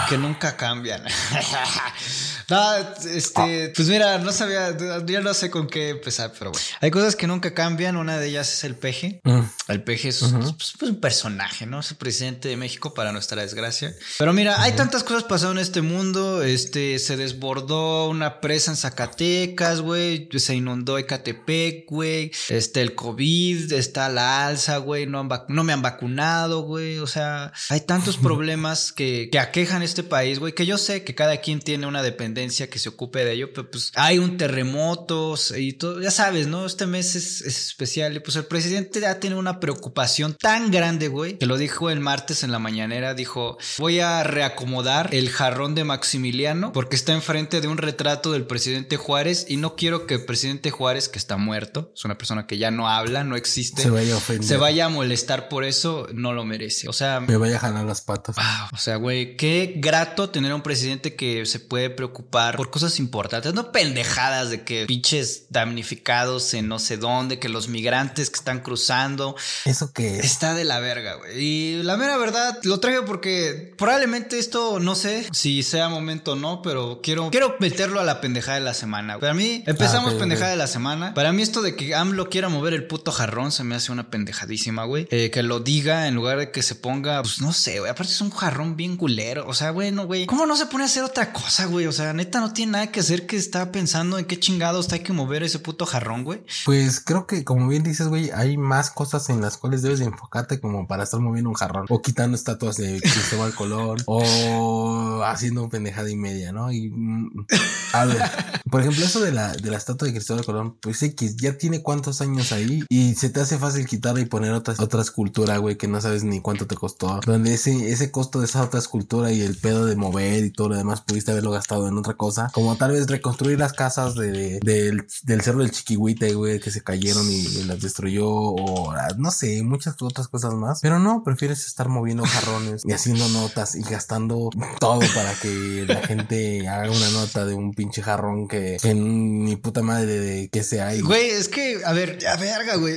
que 0.10 0.18
nunca 0.18 0.56
cambian. 0.58 1.04
no, 2.50 2.78
este, 3.10 3.72
pues 3.76 3.88
mira, 3.88 4.18
no 4.20 4.32
sabía, 4.32 4.76
ya 5.06 5.22
no 5.22 5.34
sé 5.34 5.50
con 5.50 5.68
qué 5.68 5.90
empezar, 5.90 6.32
pero 6.38 6.52
bueno. 6.52 6.66
Hay 6.82 6.92
cosas 6.92 7.16
que 7.16 7.28
nunca 7.28 7.54
cambian. 7.54 7.98
Una 7.98 8.18
de 8.18 8.28
ellas 8.30 8.52
es 8.54 8.64
el 8.64 8.76
peje. 8.76 9.20
Mm, 9.24 9.42
El 9.68 9.84
peje 9.84 10.10
es, 10.10 10.22
Ujú. 10.22 10.40
es, 10.40 10.54
pues, 10.54 10.90
un 10.92 11.00
personaje, 11.00 11.66
¿no? 11.66 11.80
Es 11.80 11.92
el 11.92 11.98
presidente 11.98 12.50
de 12.50 12.58
México 12.58 12.94
para 12.94 13.12
nuestra 13.12 13.42
desgracia. 13.42 13.94
Pero 14.18 14.34
mira, 14.34 14.62
hay 14.62 14.74
tantas 14.74 15.04
cosas 15.04 15.24
pasando 15.24 15.54
en 15.54 15.60
este 15.60 15.82
mundo. 15.82 16.44
Este, 16.44 17.00
se 17.00 17.18
desbordó 17.18 18.10
una 18.10 18.40
presa 18.42 18.72
en 18.72 18.78
Zacatecas, 18.78 19.82
güey. 19.82 20.30
Se 20.38 20.56
inundó 20.56 20.98
Ecatepec, 20.98 21.86
güey. 21.90 22.32
Este, 22.50 22.82
el 22.82 22.96
COVID 22.96 23.74
está 23.74 24.08
a 24.08 24.10
la 24.10 24.48
alza, 24.48 24.78
güey. 24.78 25.06
No, 25.06 25.24
me 25.24 25.74
han 25.74 25.82
vacunado, 25.82 26.62
güey. 26.62 27.00
O 27.00 27.08
sea, 27.08 27.52
hay 27.70 27.82
tantos 27.82 28.18
problemas 28.28 28.92
que, 28.92 29.30
que 29.32 29.40
aquejan 29.40 29.77
este 29.84 30.04
país, 30.04 30.40
güey. 30.40 30.54
Que 30.54 30.66
yo 30.66 30.78
sé 30.78 31.04
que 31.04 31.16
cada 31.16 31.38
quien 31.38 31.60
tiene 31.60 31.88
una 31.88 32.04
dependencia 32.04 32.70
que 32.70 32.80
se 32.80 32.90
ocupe 32.90 33.24
de 33.24 33.34
ello, 33.34 33.54
pero 33.54 33.70
pues 33.70 33.92
hay 33.96 34.20
un 34.20 34.38
terremoto 34.38 35.36
y 35.56 35.74
todo. 35.74 36.02
Ya 36.02 36.12
sabes, 36.12 36.48
¿no? 36.48 36.66
Este 36.66 36.86
mes 36.86 37.16
es, 37.16 37.42
es 37.42 37.68
especial 37.68 38.16
y 38.16 38.20
pues 38.20 38.36
el 38.36 38.46
presidente 38.46 39.00
ya 39.00 39.20
tiene 39.20 39.36
una 39.36 39.60
preocupación 39.60 40.36
tan 40.40 40.72
grande, 40.72 41.08
güey, 41.08 41.38
que 41.38 41.46
lo 41.46 41.58
dijo 41.58 41.90
el 41.90 42.00
martes 42.00 42.44
en 42.44 42.52
la 42.52 42.60
mañanera. 42.60 43.14
Dijo, 43.14 43.58
voy 43.78 44.00
a 44.00 44.24
reacomodar 44.24 45.10
el 45.14 45.30
jarrón 45.30 45.76
de 45.76 45.84
Maximiliano 45.84 46.72
porque 46.72 46.96
está 46.96 47.14
enfrente 47.14 47.62
de 47.62 47.68
un 47.68 47.78
retrato 47.78 48.32
del 48.32 48.46
presidente 48.46 48.98
Juárez 48.98 49.46
y 49.48 49.58
no 49.58 49.76
quiero 49.76 50.08
que 50.08 50.16
el 50.16 50.26
presidente 50.26 50.72
Juárez, 50.72 51.10
que 51.10 51.20
está 51.20 51.38
muerto, 51.38 51.92
es 51.96 52.06
una 52.06 52.18
persona 52.18 52.48
que 52.48 52.58
ya 52.58 52.72
no 52.72 52.90
habla, 52.90 53.24
no 53.24 53.36
existe, 53.36 53.82
Se 53.84 53.90
vaya 53.90 54.14
a 54.14 54.18
ofender. 54.18 54.48
se 54.48 54.58
vaya 54.58 54.86
a 54.86 54.90
molestar 54.90 55.50
por 55.50 55.64
eso, 55.64 56.08
no 56.14 56.34
lo 56.34 56.46
merece. 56.46 56.88
O 56.90 56.94
sea, 56.94 57.20
Me 57.20 57.38
vaya 57.38 57.58
a 57.58 57.60
jalar 57.60 57.86
las 57.86 58.02
patas. 58.02 58.36
Wow, 58.36 58.70
o 58.74 58.78
sea, 58.78 58.96
güey, 58.98 59.36
qué 59.38 59.67
grato 59.76 60.30
tener 60.30 60.52
a 60.52 60.56
un 60.56 60.62
presidente 60.62 61.16
que 61.16 61.46
se 61.46 61.60
puede 61.60 61.90
preocupar 61.90 62.56
por 62.58 62.70
cosas 62.70 63.00
importantes, 63.00 63.54
no 63.54 63.72
pendejadas 63.72 64.50
de 64.50 64.64
que 64.64 64.86
pinches 64.86 65.46
damnificados 65.50 66.54
en 66.54 66.68
no 66.68 66.80
sé 66.80 66.98
dónde, 66.98 67.40
que 67.40 67.50
los 67.50 67.68
migrantes 67.68 68.30
que 68.30 68.38
están 68.38 68.60
cruzando, 68.62 69.36
¿Eso 69.66 69.92
qué 69.94 70.20
es? 70.20 70.26
está 70.26 70.54
de 70.54 70.64
la 70.64 70.80
verga, 70.80 71.16
güey. 71.16 71.38
Y 71.40 71.84
la 71.84 71.98
mera 71.98 72.18
verdad, 72.18 72.60
lo 72.64 72.80
traigo 72.80 73.06
porque 73.06 73.74
probablemente 73.78 74.40
esto, 74.40 74.80
no 74.80 74.96
sé 74.96 75.28
si 75.32 75.64
sea 75.64 75.90
momento 75.90 76.34
o 76.34 76.36
no, 76.36 76.62
pero 76.62 77.00
quiero, 77.04 77.30
quiero 77.32 77.56
meterlo 77.60 78.00
a 78.00 78.04
la 78.04 78.22
pendejada 78.22 78.60
de 78.60 78.66
la 78.66 78.74
semana. 78.74 79.20
Para 79.20 79.34
mí, 79.34 79.64
empezamos 79.66 80.14
Ah, 80.14 80.18
pendejada 80.20 80.52
de 80.52 80.58
la 80.58 80.68
semana. 80.68 81.14
Para 81.14 81.32
mí 81.32 81.42
esto 81.42 81.62
de 81.62 81.76
que 81.76 81.94
AMLO 81.94 82.30
quiera 82.30 82.50
mover 82.50 82.74
el 82.74 82.88
puto 82.88 83.12
jarrón 83.12 83.52
se 83.52 83.64
me 83.64 83.76
hace 83.76 83.92
una 83.92 84.10
pendejadísima, 84.10 84.86
güey. 84.86 85.08
Eh, 85.12 85.30
que 85.32 85.44
lo 85.44 85.60
diga 85.60 86.08
en 86.08 86.16
lugar 86.16 86.38
de 86.40 86.52
que 86.52 86.64
se 86.64 86.76
ponga, 86.76 87.22
pues 87.22 87.42
no 87.42 87.54
sé, 87.54 87.80
güey. 87.80 87.92
Aparte 87.92 88.12
es 88.14 88.22
un 88.22 88.32
jarrón 88.32 88.76
bien 88.78 88.98
culero. 88.98 89.46
O 89.48 89.54
sea, 89.58 89.72
bueno, 89.72 90.06
güey. 90.06 90.26
¿Cómo 90.26 90.46
no 90.46 90.56
se 90.56 90.68
pone 90.68 90.84
a 90.84 90.86
hacer 90.86 91.04
otra 91.04 91.34
cosa, 91.34 91.66
güey? 91.66 91.88
O 91.88 91.92
sea, 91.92 92.14
neta 92.14 92.40
no 92.40 92.54
tiene 92.54 92.74
nada 92.74 92.88
que 92.92 93.00
hacer 93.00 93.26
que 93.26 93.36
está 93.36 93.72
pensando 93.72 94.18
en 94.18 94.26
qué 94.26 94.40
chingados 94.40 94.92
hay 94.94 95.02
que 95.02 95.14
mover 95.14 95.44
ese 95.44 95.60
puto 95.60 95.86
jarrón, 95.86 96.24
güey. 96.24 96.44
Pues 96.66 97.00
creo 97.00 97.28
que, 97.28 97.44
como 97.44 97.68
bien 97.68 97.84
dices, 97.84 98.08
güey, 98.08 98.32
hay 98.32 98.58
más 98.58 98.92
cosas 98.92 99.30
en 99.30 99.42
las 99.42 99.58
cuales 99.58 99.82
debes 99.82 100.00
de 100.00 100.06
enfocarte 100.06 100.60
como 100.60 100.88
para 100.88 101.04
estar 101.04 101.20
moviendo 101.20 101.50
un 101.50 101.56
jarrón 101.56 101.86
o 101.90 102.02
quitando 102.02 102.38
estatuas 102.38 102.78
de 102.78 103.02
Cristóbal 103.02 103.54
Colón 103.54 103.98
o 104.06 105.24
haciendo 105.26 105.68
pendejada 105.70 106.10
y 106.10 106.16
media, 106.16 106.52
¿no? 106.52 106.72
Y 106.72 106.90
mm, 106.90 107.46
a 107.94 108.06
ver, 108.06 108.22
por 108.70 108.82
ejemplo, 108.82 109.06
eso 109.06 109.20
de 109.22 109.32
la, 109.32 109.54
de 109.54 109.72
la 109.72 109.78
estatua 109.78 110.08
de 110.08 110.14
Cristóbal 110.14 110.46
Colón, 110.46 110.78
pues 110.80 111.02
X 111.02 111.36
ya 111.38 111.58
tiene 111.58 111.82
cuántos 111.82 112.22
años 112.22 112.52
ahí 112.52 112.84
y 112.90 113.16
se 113.16 113.30
te 113.30 113.42
hace 113.42 113.58
fácil 113.58 113.86
quitarla 113.88 114.22
y 114.22 114.26
poner 114.26 114.52
otra, 114.52 114.76
otra 114.80 115.02
escultura, 115.02 115.58
güey, 115.58 115.78
que 115.78 115.88
no 115.88 116.00
sabes 116.00 116.24
ni 116.24 116.42
cuánto 116.42 116.68
te 116.68 116.76
costó. 116.76 117.20
Donde 117.26 117.54
ese, 117.54 117.92
ese 117.92 118.12
costo 118.12 118.40
de 118.40 118.46
esa 118.46 118.64
otra 118.64 118.80
escultura 118.80 119.32
y 119.32 119.42
el 119.48 119.56
pedo 119.58 119.86
de 119.86 119.96
mover 119.96 120.44
y 120.46 120.52
todo 120.52 120.70
lo 120.70 120.76
demás 120.76 121.02
pudiste 121.02 121.32
haberlo 121.32 121.52
gastado 121.52 121.88
en 121.88 121.98
otra 121.98 122.14
cosa, 122.16 122.50
como 122.54 122.76
tal 122.78 122.92
vez 122.92 123.08
reconstruir 123.08 123.58
las 123.60 123.74
casas 123.74 124.16
de, 124.16 124.60
de- 124.60 124.60
del, 124.88 125.08
del 125.24 125.42
cerro 125.42 125.60
del 125.60 125.72
Chiquihuite, 125.72 126.34
güey, 126.34 126.60
que 126.60 126.72
se 126.72 126.82
cayeron 126.84 127.30
y, 127.32 127.36
y 127.46 127.64
las 127.64 127.82
destruyó, 127.82 128.28
o 128.30 128.92
ah, 128.92 129.08
no 129.18 129.32
sé, 129.32 129.64
muchas 129.64 129.96
otras 130.02 130.28
cosas 130.28 130.54
más. 130.54 130.80
Pero 130.82 131.00
no, 131.00 131.24
prefieres 131.24 131.66
estar 131.66 131.90
moviendo 131.90 132.24
jarrones 132.26 132.84
y 132.86 132.92
haciendo 132.94 133.28
notas 133.30 133.76
y 133.76 133.82
gastando 133.82 134.50
todo 134.80 135.00
para 135.16 135.34
que 135.42 135.86
la 135.88 136.02
gente 136.06 136.68
haga 136.68 136.92
una 136.92 137.10
nota 137.12 137.46
de 137.46 137.54
un 137.54 137.74
pinche 137.74 138.02
jarrón 138.04 138.48
que, 138.48 138.78
que 138.82 138.94
ni 138.94 139.56
puta 139.56 139.82
madre 139.82 140.20
de 140.20 140.50
que 140.50 140.64
sea. 140.64 140.96
Y, 140.96 141.02
Güey, 141.02 141.30
es 141.30 141.48
que, 141.50 141.82
a 141.86 141.94
ver, 141.94 142.20
a 142.28 142.36
verga, 142.38 142.76
güey. 142.76 142.96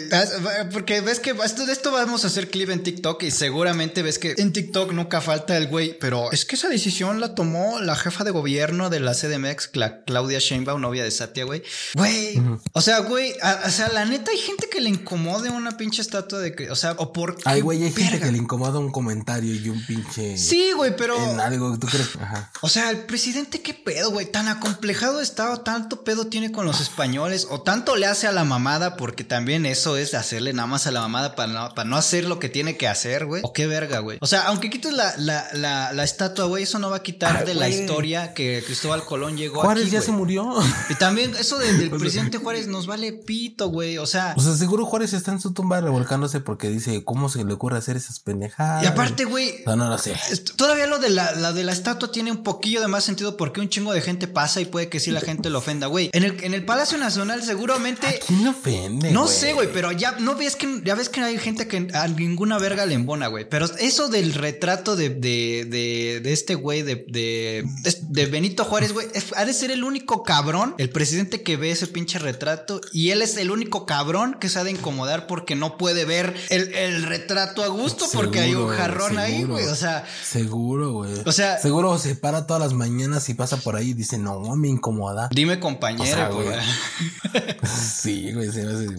Porque 0.72 1.00
ves 1.00 1.20
que 1.20 1.34
esto, 1.44 1.66
de 1.66 1.72
esto 1.72 1.92
vamos 1.92 2.24
a 2.24 2.28
hacer 2.28 2.50
clip 2.50 2.70
en 2.70 2.82
TikTok 2.82 3.22
y 3.22 3.30
seguramente 3.30 4.02
ves 4.02 4.18
que 4.18 4.34
en 4.38 4.52
TikTok 4.52 4.92
nunca 4.92 5.20
falta 5.20 5.56
el 5.56 5.68
güey, 5.68 5.98
pero 5.98 6.30
es 6.40 6.44
que 6.46 6.56
esa 6.56 6.68
decisión 6.68 7.20
la 7.20 7.34
tomó 7.34 7.80
la 7.80 7.94
jefa 7.96 8.24
de 8.24 8.30
gobierno 8.30 8.90
de 8.90 9.00
la 9.00 9.12
CDMX, 9.14 9.70
Cla- 9.72 10.02
Claudia 10.06 10.38
Sheinbaum, 10.38 10.80
novia 10.80 11.04
de 11.04 11.10
Satya, 11.10 11.44
güey. 11.44 11.62
Güey, 11.94 12.40
o 12.72 12.80
sea, 12.80 13.00
güey, 13.00 13.34
a- 13.42 13.62
o 13.66 13.70
sea, 13.70 13.88
la 13.90 14.04
neta 14.04 14.30
hay 14.30 14.38
gente 14.38 14.68
que 14.70 14.80
le 14.80 14.88
incomode 14.90 15.50
una 15.50 15.76
pinche 15.76 16.02
estatua 16.02 16.38
de 16.40 16.54
que, 16.54 16.70
o 16.70 16.76
sea, 16.76 16.92
o 16.98 17.12
por 17.12 17.36
qué 17.36 17.42
Ay, 17.44 17.60
güey, 17.60 17.82
hay 17.84 17.92
gente 17.92 18.18
que 18.20 18.32
le 18.32 18.38
incomoda 18.38 18.78
un 18.78 18.90
comentario 18.90 19.54
y 19.54 19.68
un 19.68 19.84
pinche. 19.86 20.36
Sí, 20.38 20.72
güey, 20.74 20.96
pero 20.96 21.16
En 21.32 21.40
algo, 21.40 21.78
¿tú 21.78 21.86
crees? 21.86 22.08
Ajá. 22.20 22.50
o 22.62 22.68
sea, 22.68 22.90
el 22.90 22.98
presidente, 23.04 23.60
qué 23.62 23.74
pedo, 23.74 24.10
güey. 24.10 24.26
Tan 24.26 24.48
acomplejado 24.48 25.20
está 25.20 25.50
o 25.52 25.60
tanto 25.60 26.04
pedo 26.04 26.26
tiene 26.28 26.52
con 26.52 26.64
los 26.66 26.80
españoles 26.80 27.46
o 27.50 27.60
tanto 27.62 27.96
le 27.96 28.06
hace 28.06 28.26
a 28.26 28.32
la 28.32 28.44
mamada 28.44 28.96
porque 28.96 29.24
también 29.24 29.66
eso 29.66 29.96
es 29.96 30.14
hacerle 30.14 30.52
nada 30.52 30.66
más 30.66 30.86
a 30.86 30.90
la 30.90 31.00
mamada 31.00 31.34
para 31.36 31.52
no, 31.52 31.74
para 31.74 31.88
no 31.88 31.96
hacer 31.96 32.24
lo 32.24 32.38
que 32.38 32.48
tiene 32.48 32.76
que 32.76 32.88
hacer, 32.88 33.26
güey. 33.26 33.42
O 33.44 33.52
qué 33.52 33.66
verga, 33.66 33.98
güey. 33.98 34.18
O 34.20 34.26
sea, 34.26 34.42
aunque 34.42 34.70
quites 34.70 34.92
la, 34.92 35.14
la, 35.18 35.48
la, 35.52 35.92
la 35.92 36.02
estatua, 36.20 36.44
güey, 36.46 36.64
eso 36.64 36.78
no 36.78 36.90
va 36.90 36.96
a 36.96 37.02
quitar 37.02 37.38
Ay, 37.38 37.46
de 37.46 37.54
la 37.54 37.68
historia 37.68 38.34
que 38.34 38.62
Cristóbal 38.66 39.04
Colón 39.04 39.36
llegó 39.38 39.62
Juárez 39.62 39.84
aquí, 39.84 39.92
ya 39.92 40.02
se 40.02 40.12
murió. 40.12 40.52
Y 40.90 40.94
también 40.96 41.34
eso 41.38 41.56
de- 41.58 41.72
del 41.78 41.90
presidente 41.98 42.36
Juárez 42.38 42.66
nos 42.66 42.86
vale 42.86 43.12
pito, 43.12 43.68
güey. 43.68 43.96
O 43.98 44.06
sea, 44.06 44.34
O 44.36 44.40
sea, 44.40 44.54
seguro 44.56 44.84
Juárez 44.84 45.14
está 45.14 45.32
en 45.32 45.40
su 45.40 45.52
tumba 45.52 45.80
revolcándose 45.80 46.40
porque 46.40 46.68
dice, 46.68 47.02
¿cómo 47.04 47.28
se 47.30 47.42
le 47.44 47.52
ocurre 47.54 47.78
hacer 47.78 47.96
esas 47.96 48.20
pendejadas? 48.20 48.84
y 48.84 48.86
aparte, 48.86 49.24
güey, 49.24 49.62
No, 49.66 49.76
no 49.76 49.88
lo 49.88 49.96
sé. 49.98 50.14
Todavía 50.56 50.86
lo 50.86 50.98
de 50.98 51.08
la, 51.10 51.32
la 51.32 51.52
de 51.52 51.64
la 51.64 51.72
estatua 51.72 52.12
tiene 52.12 52.30
un 52.30 52.42
poquillo 52.42 52.80
de 52.82 52.88
más 52.88 53.04
sentido 53.04 53.36
porque 53.38 53.60
un 53.60 53.68
chingo 53.70 53.92
de 53.92 54.02
gente 54.02 54.26
pasa 54.28 54.60
y 54.60 54.66
puede 54.66 54.88
que 54.90 55.00
sí 55.00 55.10
la 55.10 55.20
gente 55.20 55.48
lo 55.48 55.58
ofenda, 55.58 55.86
güey. 55.86 56.10
En 56.12 56.24
el, 56.24 56.42
en 56.44 56.52
el 56.54 56.64
Palacio 56.64 56.98
Nacional 56.98 57.42
seguramente... 57.42 58.20
¿Quién 58.26 58.44
le 58.44 58.50
ofende? 58.50 59.10
No 59.10 59.26
sé, 59.26 59.54
güey, 59.54 59.72
pero 59.72 59.92
ya 59.92 60.12
no 60.18 60.34
ves 60.34 60.56
que 60.56 60.82
ya 60.84 60.94
ves 60.94 61.08
que 61.08 61.20
hay 61.22 61.38
gente 61.38 61.66
que 61.66 61.88
a 61.94 62.06
ninguna 62.08 62.58
verga 62.58 62.84
le 62.84 62.94
embona, 62.94 63.28
güey. 63.28 63.48
Pero 63.48 63.66
eso 63.78 64.08
del 64.08 64.34
retrato 64.34 64.96
de, 64.96 65.08
de, 65.10 65.66
de, 65.68 66.09
de 66.18 66.32
este 66.32 66.56
güey 66.56 66.82
de, 66.82 67.04
de, 67.08 67.64
de 68.00 68.26
Benito 68.26 68.64
Juárez, 68.64 68.92
güey, 68.92 69.06
ha 69.36 69.44
de 69.44 69.52
ser 69.52 69.70
el 69.70 69.84
único 69.84 70.24
cabrón, 70.24 70.74
el 70.78 70.90
presidente 70.90 71.42
que 71.42 71.56
ve 71.56 71.70
ese 71.70 71.86
pinche 71.86 72.18
retrato 72.18 72.80
y 72.92 73.10
él 73.10 73.22
es 73.22 73.36
el 73.36 73.52
único 73.52 73.86
cabrón 73.86 74.36
que 74.40 74.48
se 74.48 74.58
ha 74.58 74.64
de 74.64 74.72
incomodar 74.72 75.26
porque 75.26 75.54
no 75.54 75.76
puede 75.78 76.04
ver 76.04 76.34
el, 76.48 77.02
retrato 77.04 77.62
a 77.62 77.68
gusto 77.68 78.06
porque 78.12 78.40
hay 78.40 78.54
un 78.54 78.68
jarrón 78.68 79.18
ahí, 79.18 79.44
güey. 79.44 79.66
O 79.66 79.74
sea, 79.74 80.04
seguro, 80.22 80.92
güey. 80.92 81.12
O 81.24 81.32
sea, 81.32 81.58
seguro 81.58 81.96
se 81.98 82.16
para 82.16 82.46
todas 82.46 82.62
las 82.62 82.72
mañanas 82.72 83.28
y 83.28 83.34
pasa 83.34 83.56
por 83.58 83.76
ahí 83.76 83.90
y 83.90 83.94
dice, 83.94 84.18
no, 84.18 84.40
me 84.56 84.68
incomoda. 84.68 85.28
Dime 85.32 85.60
compañero, 85.60 86.34
güey. 86.34 86.48
sí, 88.02 88.32
güey, 88.32 88.48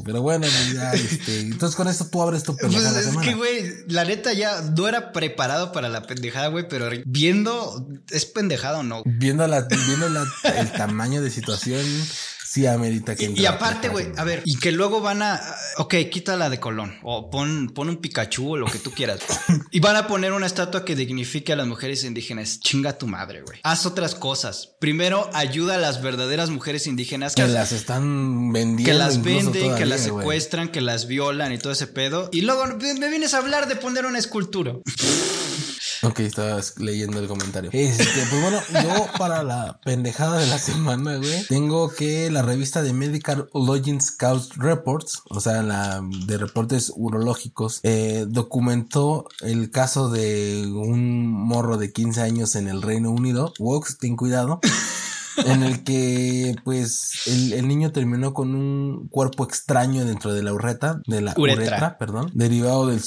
pero 0.06 0.21
bueno, 0.21 0.47
ya, 0.74 0.91
este, 0.93 1.41
entonces 1.41 1.76
con 1.76 1.88
esto 1.88 2.06
tú 2.06 2.21
abres 2.21 2.43
tu 2.43 2.56
pues 2.56 2.74
es 2.76 3.17
que, 3.17 3.34
güey, 3.34 3.74
la 3.88 4.06
neta 4.06 4.34
ya 4.34 4.62
no 4.62 4.88
era 4.88 5.12
preparado 5.12 5.71
para 5.71 5.89
la 5.89 6.04
pendejada, 6.04 6.47
güey, 6.47 6.67
pero 6.67 6.89
viendo, 7.05 7.87
¿es 8.09 8.25
pendejada 8.25 8.79
o 8.79 8.83
no? 8.83 9.03
Viendo, 9.05 9.47
la, 9.47 9.67
viendo 9.87 10.07
el 10.43 10.71
tamaño 10.73 11.21
de 11.21 11.29
situación, 11.29 11.85
sí 12.51 12.67
amerita 12.67 13.15
que... 13.15 13.25
Y, 13.25 13.41
y 13.41 13.45
aparte, 13.45 13.87
güey, 13.87 14.07
a 14.17 14.25
ver, 14.25 14.41
y 14.43 14.57
que 14.57 14.73
luego 14.73 14.99
van 14.99 15.21
a... 15.21 15.39
Ok, 15.77 15.95
quita 16.11 16.35
la 16.35 16.49
de 16.49 16.59
Colón 16.59 16.99
o 17.01 17.29
pon, 17.29 17.71
pon 17.73 17.87
un 17.87 17.97
Pikachu 17.97 18.51
o 18.51 18.57
lo 18.57 18.65
que 18.65 18.77
tú 18.77 18.91
quieras. 18.91 19.21
y 19.71 19.79
van 19.79 19.95
a 19.95 20.05
poner 20.07 20.33
una 20.33 20.47
estatua 20.47 20.83
que 20.83 20.95
dignifique 20.95 21.53
a 21.53 21.55
las 21.55 21.65
mujeres 21.65 22.03
indígenas. 22.03 22.59
Chinga 22.59 22.97
tu 22.97 23.07
madre, 23.07 23.41
güey. 23.43 23.59
Haz 23.63 23.85
otras 23.85 24.15
cosas. 24.15 24.75
Primero, 24.79 25.29
ayuda 25.33 25.75
a 25.75 25.77
las 25.77 26.01
verdaderas 26.01 26.49
mujeres 26.49 26.87
indígenas. 26.87 27.35
Que, 27.35 27.47
las 27.47 27.71
están 27.71 28.51
vendiendo. 28.51 28.91
Que 28.91 28.97
las 28.97 29.21
venden, 29.21 29.75
que 29.75 29.85
las 29.85 30.01
secuestran, 30.01 30.69
que 30.69 30.81
las 30.81 31.07
violan 31.07 31.53
y 31.53 31.57
todo 31.57 31.71
ese 31.71 31.87
pedo. 31.87 32.29
Y 32.33 32.41
luego 32.41 32.65
me 32.67 33.09
vienes 33.09 33.33
a 33.33 33.37
hablar 33.37 33.69
de 33.69 33.77
poner 33.77 34.05
una 34.05 34.19
escultura. 34.19 34.73
Ok, 36.03 36.19
estabas 36.21 36.79
leyendo 36.79 37.19
el 37.19 37.27
comentario. 37.27 37.69
Este, 37.73 38.03
pues 38.29 38.41
bueno, 38.41 38.59
yo 38.83 39.07
para 39.19 39.43
la 39.43 39.79
pendejada 39.83 40.39
de 40.39 40.47
la 40.47 40.57
semana, 40.57 41.17
güey, 41.17 41.45
tengo 41.47 41.91
que 41.91 42.31
la 42.31 42.41
revista 42.41 42.81
de 42.81 42.91
Medical 42.91 43.49
Logins 43.53 44.09
Cause 44.11 44.49
Reports, 44.55 45.21
o 45.29 45.39
sea, 45.39 45.61
la 45.61 46.01
de 46.25 46.37
reportes 46.37 46.91
urológicos, 46.95 47.81
eh, 47.83 48.25
documentó 48.27 49.27
el 49.41 49.69
caso 49.69 50.09
de 50.09 50.65
un 50.73 51.27
morro 51.27 51.77
de 51.77 51.91
15 51.91 52.21
años 52.21 52.55
en 52.55 52.67
el 52.67 52.81
Reino 52.81 53.11
Unido. 53.11 53.53
Wox, 53.59 53.99
ten 53.99 54.15
cuidado 54.15 54.59
en 55.37 55.63
el 55.63 55.83
que 55.83 56.55
pues 56.63 57.23
el, 57.27 57.67
niño 57.67 57.91
terminó 57.91 58.33
con 58.33 58.55
un 58.55 59.07
cuerpo 59.09 59.43
extraño 59.43 60.03
dentro 60.05 60.33
de 60.33 60.43
la 60.43 60.53
ureta, 60.53 61.01
de 61.07 61.21
la 61.21 61.33
uretra, 61.37 61.97
perdón, 61.97 62.31
derivado 62.33 62.87
del, 62.87 63.01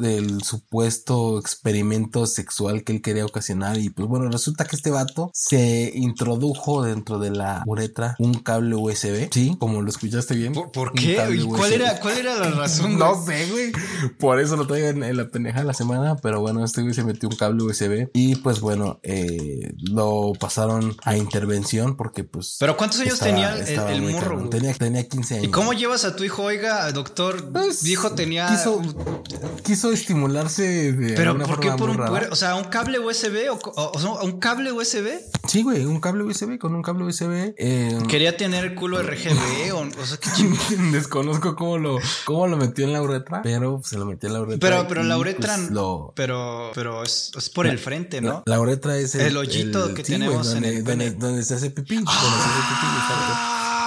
del 0.00 0.42
supuesto 0.42 1.38
experimento 1.38 2.26
sexual 2.26 2.84
que 2.84 2.92
él 2.92 3.02
quería 3.02 3.24
ocasionar 3.24 3.78
y 3.78 3.90
pues 3.90 4.08
bueno, 4.08 4.28
resulta 4.30 4.64
que 4.64 4.76
este 4.76 4.90
vato 4.90 5.30
se 5.32 5.92
introdujo 5.94 6.82
dentro 6.82 7.18
de 7.18 7.30
la 7.30 7.62
uretra 7.66 8.16
un 8.18 8.34
cable 8.34 8.74
USB, 8.74 9.28
sí, 9.32 9.56
como 9.58 9.82
lo 9.82 9.88
escuchaste 9.88 10.34
bien. 10.34 10.52
¿Por, 10.52 10.92
qué? 10.92 11.16
cuál 11.48 11.72
era, 11.72 12.00
cuál 12.00 12.18
era 12.18 12.36
la 12.36 12.50
razón? 12.50 12.98
no 12.98 13.24
sé, 13.24 13.50
güey. 13.50 13.72
Por 14.18 14.40
eso 14.40 14.56
lo 14.56 14.66
traigo 14.66 14.88
en, 14.88 15.16
la 15.16 15.28
pendeja 15.28 15.60
de 15.60 15.64
la 15.64 15.74
semana, 15.74 16.16
pero 16.16 16.40
bueno, 16.40 16.64
este 16.64 16.82
güey 16.82 16.94
se 16.94 17.04
metió 17.04 17.28
un 17.28 17.36
cable 17.36 17.62
USB 17.62 18.10
y 18.12 18.36
pues 18.36 18.60
bueno, 18.60 19.00
eh, 19.02 19.72
lo 19.78 20.32
pasaron 20.38 20.96
a 21.04 21.16
intervención 21.16 21.69
porque 21.96 22.24
pues... 22.24 22.56
Pero 22.58 22.76
¿cuántos 22.76 23.00
años 23.00 23.18
tenía 23.18 23.56
el, 23.56 24.02
morro? 24.02 24.48
Tenía, 24.48 24.74
tenía 24.74 25.06
15 25.06 25.34
años. 25.34 25.46
¿Y 25.46 25.50
cómo 25.50 25.72
llevas 25.72 26.04
a 26.04 26.16
tu 26.16 26.24
hijo? 26.24 26.42
Oiga, 26.42 26.90
doctor, 26.92 27.52
pues, 27.52 27.82
dijo 27.82 28.12
tenía... 28.12 28.48
Quiso, 29.62 29.92
estimularse 29.92 30.92
de... 30.92 31.14
Pero 31.14 31.38
¿por 31.38 31.60
qué 31.60 31.70
por 31.72 31.90
un 31.90 32.00
O 32.00 32.36
sea, 32.36 32.56
¿un 32.56 32.64
cable 32.64 32.98
USB 32.98 33.50
o, 33.50 34.24
un 34.24 34.38
cable 34.40 34.72
USB? 34.72 35.20
Sí, 35.46 35.62
güey, 35.62 35.84
un 35.84 36.00
cable 36.00 36.24
USB 36.24 36.58
con 36.58 36.74
un 36.74 36.82
cable 36.82 37.04
USB. 37.04 37.54
Eh, 37.56 37.98
Quería 38.08 38.36
tener 38.36 38.64
el 38.64 38.74
culo 38.74 39.02
RGB 39.02 39.72
o, 39.74 39.80
o 39.80 40.06
sea, 40.06 40.18
qué 40.18 40.76
Desconozco 40.92 41.54
cómo 41.54 41.78
lo, 41.78 41.98
cómo 42.24 42.46
lo 42.46 42.56
metió 42.56 42.84
en 42.84 42.92
la 42.92 43.02
uretra, 43.02 43.42
pero 43.42 43.80
se 43.84 43.96
lo 43.96 44.06
metió 44.06 44.28
en 44.28 44.34
la 44.34 44.40
uretra. 44.40 44.68
Pero, 44.68 44.88
pero 44.88 45.02
la 45.02 45.18
uretra... 45.18 45.56
Pues, 45.56 45.70
lo... 45.70 46.12
Pero, 46.16 46.72
pero 46.74 47.02
es, 47.02 47.32
por 47.54 47.66
el 47.66 47.78
frente, 47.78 48.20
¿no? 48.20 48.42
La, 48.46 48.60
uretra 48.60 48.96
es 48.96 49.14
el... 49.14 49.28
El 49.28 49.36
hoyito 49.36 49.94
que 49.94 50.02
tenemos 50.02 50.54
en 50.54 50.64
el... 50.64 50.84
Donde, 50.84 51.12
donde 51.12 51.44
se 51.44 51.59
hace 51.60 51.70
pipí. 51.70 51.96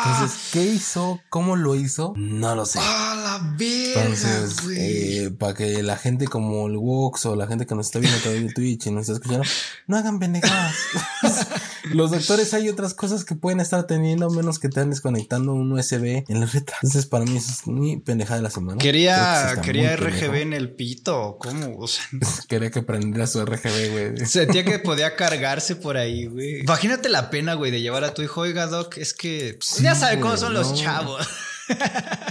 Entonces, 0.06 0.40
¿qué 0.52 0.64
hizo? 0.64 1.20
¿Cómo 1.30 1.56
lo 1.56 1.76
hizo? 1.76 2.14
No 2.16 2.56
lo 2.56 2.66
sé. 2.66 2.80
¡Ah, 2.82 3.16
la 3.16 3.56
verga, 3.58 4.04
Entonces, 4.04 4.58
eh, 4.76 5.32
para 5.38 5.54
que 5.56 5.82
la 5.82 5.98
gente 5.98 6.28
como 6.28 6.68
el 6.68 6.78
Vox 6.78 7.26
o 7.26 7.36
la 7.36 7.48
gente 7.48 7.66
que 7.66 7.74
nos 7.74 7.88
está 7.88 8.00
viendo 8.00 8.20
todavía 8.20 8.42
en 8.42 8.54
Twitch 8.54 8.88
y 8.88 8.92
nos 8.92 9.02
está 9.02 9.14
escuchando, 9.14 9.46
no 9.88 9.98
hagan 9.98 10.20
pendejadas. 10.20 10.76
Los 11.92 12.12
doctores 12.12 12.54
hay 12.54 12.70
otras 12.70 12.94
cosas 12.94 13.26
que 13.26 13.36
pueden 13.36 13.60
estar 13.60 13.86
teniendo 13.88 14.30
menos 14.30 14.60
que 14.60 14.70
te 14.70 14.80
están 14.80 14.90
desconectando 14.90 15.54
un 15.54 15.72
USB 15.72 16.24
en 16.28 16.40
la 16.40 16.46
letra. 16.46 16.78
Entonces, 16.82 17.06
para 17.06 17.26
mí 17.26 17.38
eso 17.38 17.52
es 17.52 17.68
mi 17.68 17.98
pendejada 17.98 18.38
de 18.38 18.44
la 18.44 18.50
semana. 18.50 18.78
Quería, 18.78 19.60
quería 19.62 19.96
RGB 19.96 20.36
en 20.36 20.54
el 20.54 20.72
pito. 20.72 21.38
¿Cómo? 21.40 21.78
O 21.78 21.88
sea, 21.88 22.06
quería 22.48 22.72
que 22.72 22.82
prendiera 22.82 23.28
su 23.28 23.46
RGB, 23.46 23.92
güey. 23.92 24.26
Sentía 24.26 24.64
que 24.64 24.80
podía 24.80 25.16
cargarse 25.18 25.76
por 25.76 25.98
ahí, 25.98 26.26
güey. 26.26 26.62
Imagínate 26.62 27.10
la 27.10 27.30
pena, 27.30 27.56
güey, 27.56 27.72
de 27.72 27.82
llevar 27.82 28.04
a 28.04 28.14
tu 28.14 28.22
hijo, 28.22 28.42
oiga, 28.42 28.68
Doc, 28.68 28.98
es 28.98 29.14
que 29.14 29.58
ya 29.80 29.96
sabe 29.96 30.20
cómo 30.20 30.38
son 30.38 30.54
los 30.54 30.74
chavos. 30.76 31.28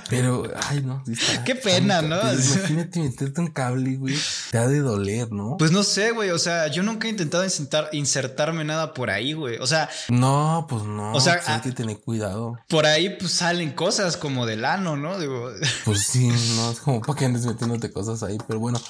Pero, 0.09 0.45
ay, 0.69 0.83
no. 0.83 1.03
Qué 1.45 1.55
pena, 1.55 2.03
¿no? 2.03 2.21
Imagínate 2.21 3.01
meterte 3.01 3.41
un 3.41 3.49
cable, 3.49 3.97
güey. 3.97 4.15
Te 4.51 4.59
ha 4.59 4.69
de 4.69 4.81
doler, 4.81 5.33
¿no? 5.33 5.57
Pues 5.59 5.73
no 5.73 5.83
sé, 5.83 6.11
güey. 6.11 6.31
O 6.31 6.39
sea, 6.39 6.69
yo 6.69 6.83
nunca 6.83 7.07
he 7.07 7.11
intentado 7.11 7.45
insertarme 7.93 8.65
nada 8.65 8.93
por 8.95 9.11
ahí, 9.11 9.33
güey. 9.33 9.59
O 9.59 9.67
sea. 9.67 9.89
No, 10.09 10.67
pues 10.69 10.83
no. 10.83 11.13
O 11.13 11.21
sea, 11.21 11.37
pues 11.37 11.49
hay 11.49 11.61
que 11.61 11.73
tener 11.73 11.99
cuidado. 11.99 12.59
Por 12.69 12.87
ahí, 12.87 13.17
pues 13.19 13.33
salen 13.33 13.73
cosas 13.73 14.17
como 14.17 14.47
del 14.47 14.65
ano, 14.65 14.97
¿no? 14.97 15.19
Digo. 15.19 15.51
Pues 15.85 16.07
sí, 16.07 16.29
no 16.29 16.71
es 16.71 16.79
como 16.79 17.01
para 17.01 17.19
que 17.19 17.25
andes 17.25 17.45
metiéndote 17.45 17.91
cosas 17.91 18.23
ahí. 18.23 18.39
Pero 18.47 18.61
bueno, 18.61 18.81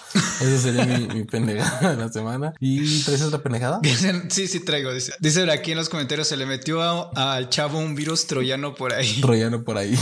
eso 0.41 0.59
sería 0.59 0.85
mi, 0.85 1.25
pendejada 1.25 1.91
de 1.97 1.97
la 1.97 2.13
semana. 2.13 2.53
¿Y 2.61 3.03
traes 3.03 3.23
otra 3.23 3.43
pendejada? 3.43 3.81
sí, 4.29 4.47
sí, 4.47 4.61
traigo. 4.61 4.93
Dice, 4.93 5.13
dice 5.21 5.51
aquí 5.51 5.73
en 5.73 5.79
los 5.79 5.89
comentarios: 5.89 6.29
se 6.29 6.37
le 6.37 6.47
metió 6.47 7.17
al 7.17 7.49
chavo 7.49 7.79
un 7.79 7.95
virus 7.95 8.27
troyano 8.27 8.75
por 8.75 8.93
ahí. 8.93 9.21
Troyano 9.21 9.65
por 9.65 9.79
ahí. 9.79 9.99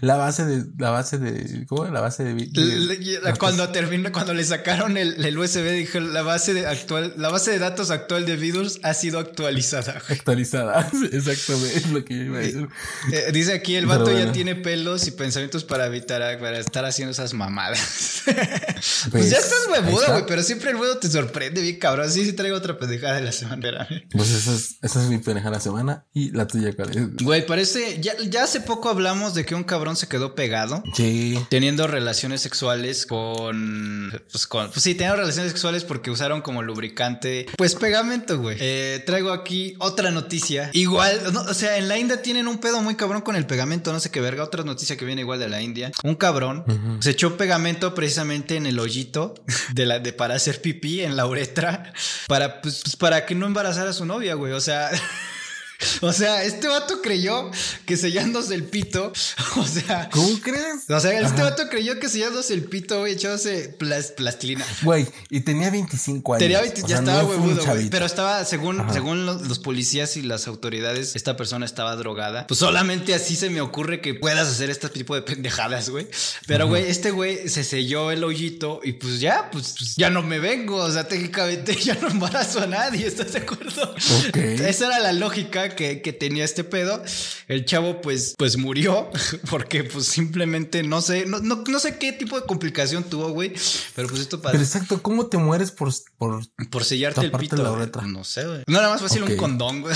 La 0.00 0.16
base 0.16 0.44
de, 0.44 0.64
la 0.78 0.90
base 0.90 1.18
de, 1.18 1.66
¿cómo? 1.66 1.84
La 1.86 2.00
base 2.00 2.24
de, 2.24 3.36
cuando 3.38 3.68
terminó, 3.70 4.10
cuando 4.12 4.34
le 4.34 4.44
sacaron 4.44 4.96
el, 4.96 5.24
el, 5.24 5.38
USB, 5.38 5.70
dijo 5.72 6.00
la 6.00 6.22
base 6.22 6.54
de 6.54 6.66
actual, 6.66 7.14
la 7.16 7.28
base 7.28 7.52
de 7.52 7.58
datos 7.58 7.90
actual 7.90 8.26
de 8.26 8.36
Vidus 8.36 8.80
ha 8.82 8.94
sido 8.94 9.18
actualizada. 9.18 10.02
Actualizada, 10.08 10.90
exactamente, 11.12 11.76
es 11.76 11.90
lo 11.90 12.04
que 12.04 12.14
iba 12.14 12.38
a 12.38 12.40
decir. 12.40 12.68
Eh, 13.12 13.24
eh, 13.28 13.32
dice 13.32 13.52
aquí, 13.52 13.76
el 13.76 13.86
vato 13.86 14.10
ya 14.16 14.32
tiene 14.32 14.56
pelos 14.56 15.06
y 15.06 15.12
pensamientos 15.12 15.64
para 15.64 15.86
evitar, 15.86 16.38
para 16.38 16.58
estar 16.58 16.84
haciendo 16.84 17.12
esas 17.12 17.34
mamadas. 17.34 18.22
pues, 18.24 19.08
pues, 19.10 19.30
ya 19.30 19.38
estás 19.38 19.66
huevudo, 19.70 20.04
güey, 20.08 20.24
pero 20.26 20.42
siempre 20.42 20.70
el 20.70 20.76
huevo 20.76 20.98
te 20.98 21.08
sorprende 21.08 21.60
bien 21.60 21.78
cabrón. 21.78 22.10
Sí, 22.10 22.24
sí 22.24 22.32
traigo 22.32 22.56
otra 22.56 22.78
pendejada 22.78 23.16
de 23.16 23.22
la 23.22 23.32
semana. 23.32 23.88
Pues 24.12 24.30
esa 24.30 24.54
es, 24.54 24.76
esa 24.82 25.02
es 25.02 25.08
mi 25.08 25.18
pendejada 25.18 25.50
de 25.52 25.56
la 25.56 25.62
semana 25.62 26.06
y 26.12 26.30
la 26.32 26.46
tuya, 26.46 26.74
¿cuál 26.74 26.90
es? 26.90 27.16
Güey, 27.16 27.46
parece, 27.46 28.00
ya, 28.00 28.14
ya 28.28 28.44
hace 28.44 28.60
poco 28.60 28.88
hablamos 28.88 29.34
de 29.34 29.44
que 29.44 29.54
un 29.54 29.59
cabrón 29.64 29.96
se 29.96 30.08
quedó 30.08 30.34
pegado. 30.34 30.82
Sí. 30.94 31.38
Teniendo 31.48 31.86
relaciones 31.86 32.40
sexuales 32.40 33.06
con. 33.06 34.10
Pues 34.30 34.46
con. 34.46 34.70
Pues 34.70 34.82
sí, 34.82 34.94
teniendo 34.94 35.16
relaciones 35.16 35.52
sexuales 35.52 35.84
porque 35.84 36.10
usaron 36.10 36.42
como 36.42 36.62
lubricante. 36.62 37.46
Pues 37.56 37.74
pegamento, 37.74 38.38
güey. 38.38 38.56
Eh, 38.60 39.02
traigo 39.06 39.32
aquí 39.32 39.74
otra 39.78 40.10
noticia. 40.10 40.70
Igual, 40.72 41.20
o 41.48 41.54
sea, 41.54 41.78
en 41.78 41.88
la 41.88 41.98
India 41.98 42.22
tienen 42.22 42.48
un 42.48 42.58
pedo 42.58 42.82
muy 42.82 42.94
cabrón 42.94 43.22
con 43.22 43.36
el 43.36 43.46
pegamento. 43.46 43.92
No 43.92 44.00
sé 44.00 44.10
qué 44.10 44.20
verga. 44.20 44.44
Otra 44.44 44.64
noticia 44.64 44.96
que 44.96 45.04
viene 45.04 45.22
igual 45.22 45.38
de 45.38 45.48
la 45.48 45.62
India. 45.62 45.90
Un 46.02 46.14
cabrón 46.14 46.64
se 47.00 47.10
echó 47.10 47.36
pegamento 47.36 47.94
precisamente 47.94 48.56
en 48.56 48.66
el 48.66 48.78
hoyito 48.78 49.34
de 49.74 49.86
la 49.86 49.98
de 49.98 50.12
para 50.12 50.34
hacer 50.34 50.60
pipí 50.60 51.00
en 51.00 51.16
la 51.16 51.26
uretra. 51.26 51.92
Para, 52.26 52.60
pues, 52.60 52.80
pues 52.82 52.96
para 52.96 53.26
que 53.26 53.34
no 53.34 53.46
embarazara 53.46 53.90
a 53.90 53.94
su 53.94 54.04
novia, 54.04 54.34
güey. 54.34 54.52
O 54.52 54.60
sea. 54.60 54.90
O 56.02 56.12
sea, 56.12 56.44
este 56.44 56.66
vato 56.68 57.02
creyó 57.02 57.50
que 57.84 57.96
sellándose 57.96 58.54
el 58.54 58.64
pito, 58.64 59.12
o 59.56 59.66
sea... 59.66 60.08
¿Cómo 60.10 60.40
crees? 60.40 60.88
O 60.88 61.00
sea, 61.00 61.18
este 61.20 61.42
vato 61.42 61.68
creyó 61.68 61.98
que 61.98 62.08
sellándose 62.08 62.54
el 62.54 62.64
pito, 62.64 63.00
güey, 63.00 63.14
echándose 63.14 63.76
plastilina. 64.16 64.64
Güey, 64.82 65.06
y 65.28 65.40
tenía 65.40 65.70
25 65.70 66.34
años. 66.34 66.42
Tenía 66.42 66.60
20, 66.60 66.82
ya 66.86 66.98
estaba 66.98 67.24
huevudo, 67.24 67.64
güey. 67.64 67.90
Pero 67.90 68.06
estaba, 68.06 68.44
según, 68.44 68.82
según 68.92 69.26
los, 69.26 69.58
policías 69.58 70.16
y 70.16 70.22
las 70.22 70.46
autoridades, 70.46 71.16
esta 71.16 71.36
persona 71.36 71.66
estaba 71.66 71.96
drogada. 71.96 72.46
Pues 72.46 72.58
solamente 72.58 73.14
así 73.14 73.36
se 73.36 73.50
me 73.50 73.60
ocurre 73.60 74.00
que 74.00 74.14
puedas 74.14 74.48
hacer 74.48 74.70
este 74.70 74.88
tipo 74.88 75.14
de 75.14 75.22
pendejadas, 75.22 75.90
güey. 75.90 76.08
Pero, 76.46 76.66
güey, 76.66 76.88
este 76.88 77.10
güey 77.10 77.48
se 77.48 77.62
selló 77.62 78.10
el 78.10 78.24
hoyito 78.24 78.80
y 78.82 78.92
pues 78.94 79.20
ya, 79.20 79.50
pues, 79.50 79.74
pues, 79.78 79.96
ya 79.96 80.10
no 80.10 80.22
me 80.22 80.38
vengo. 80.38 80.76
O 80.76 80.90
sea, 80.90 81.06
técnicamente 81.06 81.74
ya 81.82 81.94
no 81.94 82.08
embarazo 82.08 82.60
a 82.60 82.66
nadie, 82.66 83.06
¿estás 83.06 83.32
de 83.32 83.40
acuerdo? 83.40 83.94
Ok. 84.28 84.36
Esa 84.36 84.86
era 84.86 84.98
la 85.00 85.12
lógica 85.12 85.69
que, 85.74 86.02
que 86.02 86.12
tenía 86.12 86.44
este 86.44 86.64
pedo. 86.64 87.02
El 87.48 87.64
chavo 87.64 88.00
pues, 88.00 88.34
pues 88.36 88.56
murió 88.56 89.10
porque 89.50 89.84
pues 89.84 90.06
simplemente 90.06 90.82
no 90.82 91.00
sé, 91.00 91.26
no, 91.26 91.40
no, 91.40 91.64
no 91.66 91.78
sé 91.78 91.98
qué 91.98 92.12
tipo 92.12 92.38
de 92.38 92.46
complicación 92.46 93.04
tuvo, 93.04 93.30
güey. 93.30 93.52
Pero 93.94 94.08
pues 94.08 94.20
esto 94.20 94.40
pasa. 94.40 94.52
Pero 94.52 94.64
exacto, 94.64 95.02
¿cómo 95.02 95.26
te 95.26 95.38
mueres 95.38 95.70
por... 95.70 95.90
Por, 96.18 96.42
por 96.70 96.84
sellarte 96.84 97.22
el 97.22 97.32
pito? 97.32 97.56
La 97.56 97.72
uretra? 97.72 98.02
No 98.02 98.24
sé, 98.24 98.46
güey. 98.46 98.62
No, 98.66 98.78
nada 98.78 98.90
más 98.90 99.00
fácil 99.00 99.22
un 99.22 99.36
condón, 99.36 99.80
güey. 99.82 99.94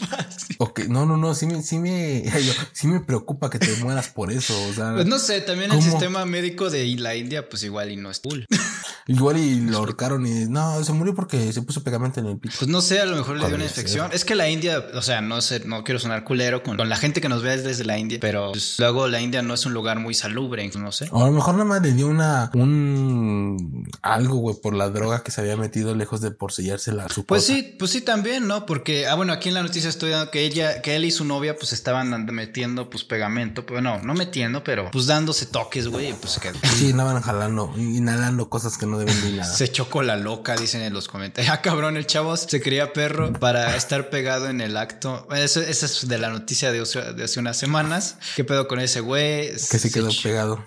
ok, 0.58 0.80
no, 0.88 1.06
no, 1.06 1.16
no, 1.16 1.34
sí 1.34 1.46
me, 1.46 1.62
sí 1.62 1.78
me, 1.78 2.24
sí 2.72 2.86
me 2.86 3.00
preocupa 3.00 3.50
que 3.50 3.58
te 3.58 3.74
mueras 3.76 4.08
por 4.08 4.30
eso, 4.30 4.54
o 4.68 4.72
sea. 4.72 4.92
Pues 4.94 5.06
no 5.06 5.18
sé, 5.18 5.40
también 5.40 5.72
el 5.72 5.82
sistema 5.82 6.24
médico 6.24 6.70
de 6.70 6.86
la 6.96 7.14
India 7.16 7.48
pues 7.48 7.62
igual 7.64 7.90
y 7.90 7.96
no 7.96 8.10
es 8.10 8.20
cool. 8.20 8.46
Igual 9.06 9.38
y 9.38 9.60
lo 9.60 9.78
ahorcaron 9.78 10.26
y 10.26 10.46
no, 10.46 10.82
se 10.84 10.92
murió 10.92 11.14
porque 11.14 11.52
se 11.52 11.62
puso 11.62 11.82
pegamento 11.82 12.20
en 12.20 12.26
el 12.26 12.38
pito. 12.38 12.56
Pues 12.58 12.70
no 12.70 12.80
sé, 12.80 13.00
a 13.00 13.06
lo 13.06 13.16
mejor 13.16 13.36
le 13.36 13.46
dio 13.46 13.54
una 13.54 13.64
infección. 13.64 14.10
Es 14.12 14.24
que 14.24 14.34
la 14.34 14.48
India, 14.48 14.84
o 14.94 15.02
sea, 15.02 15.20
no 15.20 15.40
sé, 15.40 15.60
no 15.64 15.84
quiero 15.84 15.98
sonar 15.98 16.24
culero 16.24 16.62
con, 16.62 16.76
la 16.84 16.96
gente 16.96 17.20
que 17.20 17.28
nos 17.28 17.42
ve 17.42 17.56
desde 17.56 17.84
la 17.84 17.98
India, 17.98 18.18
pero 18.20 18.52
pues, 18.52 18.76
luego 18.78 19.08
la 19.08 19.20
India 19.20 19.42
no 19.42 19.54
es 19.54 19.64
un 19.64 19.72
lugar 19.72 19.98
muy 19.98 20.14
salubre, 20.14 20.68
no 20.78 20.92
sé. 20.92 21.08
O 21.10 21.22
a 21.22 21.26
lo 21.26 21.32
mejor 21.32 21.54
nada 21.54 21.64
más 21.64 21.82
le 21.82 21.92
dio 21.92 22.06
una, 22.06 22.50
un, 22.54 23.88
algo, 24.02 24.36
güey, 24.36 24.56
por 24.60 24.74
la 24.74 24.90
droga 24.90 25.22
que 25.22 25.30
se 25.30 25.40
había 25.40 25.56
metido 25.56 25.94
lejos 25.94 26.20
de 26.20 26.30
por 26.30 26.52
sellarse 26.52 26.92
la 26.92 27.08
su 27.08 27.24
Pues 27.24 27.44
sí, 27.44 27.74
pues 27.78 27.90
sí 27.90 28.00
también, 28.00 28.46
¿no? 28.46 28.66
Porque, 28.66 29.06
ah, 29.06 29.14
bueno, 29.14 29.32
aquí 29.32 29.48
en 29.48 29.54
la 29.54 29.62
noticia 29.62 29.88
estoy 29.88 30.10
dando 30.10 30.30
que 30.30 30.44
ella, 30.44 30.82
que 30.82 30.96
él 30.96 31.04
y 31.04 31.10
su 31.10 31.24
novia 31.24 31.56
pues 31.56 31.72
estaban 31.72 32.24
metiendo 32.26 32.90
pues 32.90 33.04
pegamento, 33.04 33.66
pues 33.66 33.82
no, 33.82 34.00
no 34.02 34.14
metiendo, 34.14 34.64
pero 34.64 34.90
pues 34.90 35.06
dándose 35.06 35.46
toques, 35.46 35.88
güey, 35.88 36.14
pues 36.14 36.38
que... 36.38 36.52
Sí, 36.68 36.90
andaban 36.90 37.20
jalando, 37.22 37.72
inhalando 37.76 38.48
cosas 38.48 38.73
que 38.78 38.86
no 38.86 38.98
deben 38.98 39.20
de 39.22 39.32
nada. 39.32 39.56
chocó 39.72 40.02
la 40.02 40.16
loca, 40.16 40.56
dicen 40.56 40.82
en 40.82 40.92
los 40.92 41.08
comentarios. 41.08 41.34
Ah, 41.54 41.60
cabrón, 41.60 41.96
el 41.96 42.06
chavo 42.06 42.36
se 42.36 42.60
quería 42.60 42.92
perro 42.92 43.32
para 43.32 43.76
estar 43.76 44.10
pegado 44.10 44.48
en 44.48 44.60
el 44.60 44.76
acto. 44.76 45.28
Eso, 45.36 45.60
esa 45.60 45.86
es 45.86 46.08
de 46.08 46.18
la 46.18 46.30
noticia 46.30 46.72
de, 46.72 46.80
hace 46.80 47.40
unas 47.40 47.56
semanas. 47.56 48.16
¿Qué 48.34 48.44
pedo 48.44 48.66
con 48.66 48.80
ese 48.80 49.00
güey? 49.00 49.52
Que 49.52 49.78
se, 49.78 49.92
quedó 49.92 50.08
pegado. 50.22 50.64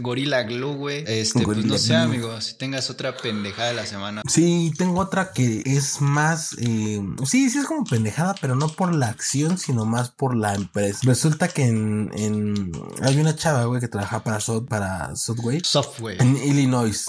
gorila 0.00 0.42
glue, 0.44 0.76
güey. 0.76 1.04
Este, 1.06 1.42
pues 1.42 1.64
no 1.64 1.78
sé, 1.78 1.96
amigo, 1.96 2.40
si 2.40 2.54
tengas 2.54 2.90
otra 2.90 3.16
pendejada 3.16 3.68
de 3.68 3.74
la 3.74 3.86
semana. 3.86 4.22
Sí, 4.28 4.72
tengo 4.78 5.00
otra 5.00 5.32
que 5.32 5.62
es 5.64 6.00
más. 6.00 6.54
Eh, 6.58 7.02
sí, 7.24 7.50
sí 7.50 7.58
es 7.58 7.66
como 7.66 7.84
pendejada, 7.84 8.34
pero 8.40 8.54
no 8.54 8.68
por 8.68 8.94
la 8.94 9.08
acción, 9.08 9.58
sino 9.58 9.84
más 9.84 10.10
por 10.10 10.36
la 10.36 10.54
empresa. 10.54 11.00
Resulta 11.02 11.48
que 11.48 11.64
en. 11.64 12.10
en 12.14 12.72
hay 13.02 13.18
una 13.18 13.34
chava, 13.34 13.64
güey, 13.64 13.80
que 13.80 13.88
trabaja 13.88 14.22
para, 14.22 14.38
para 14.68 15.16
Softway. 15.16 15.60
Softway. 15.64 16.16
En 16.20 16.36
Illinois. 16.36 17.06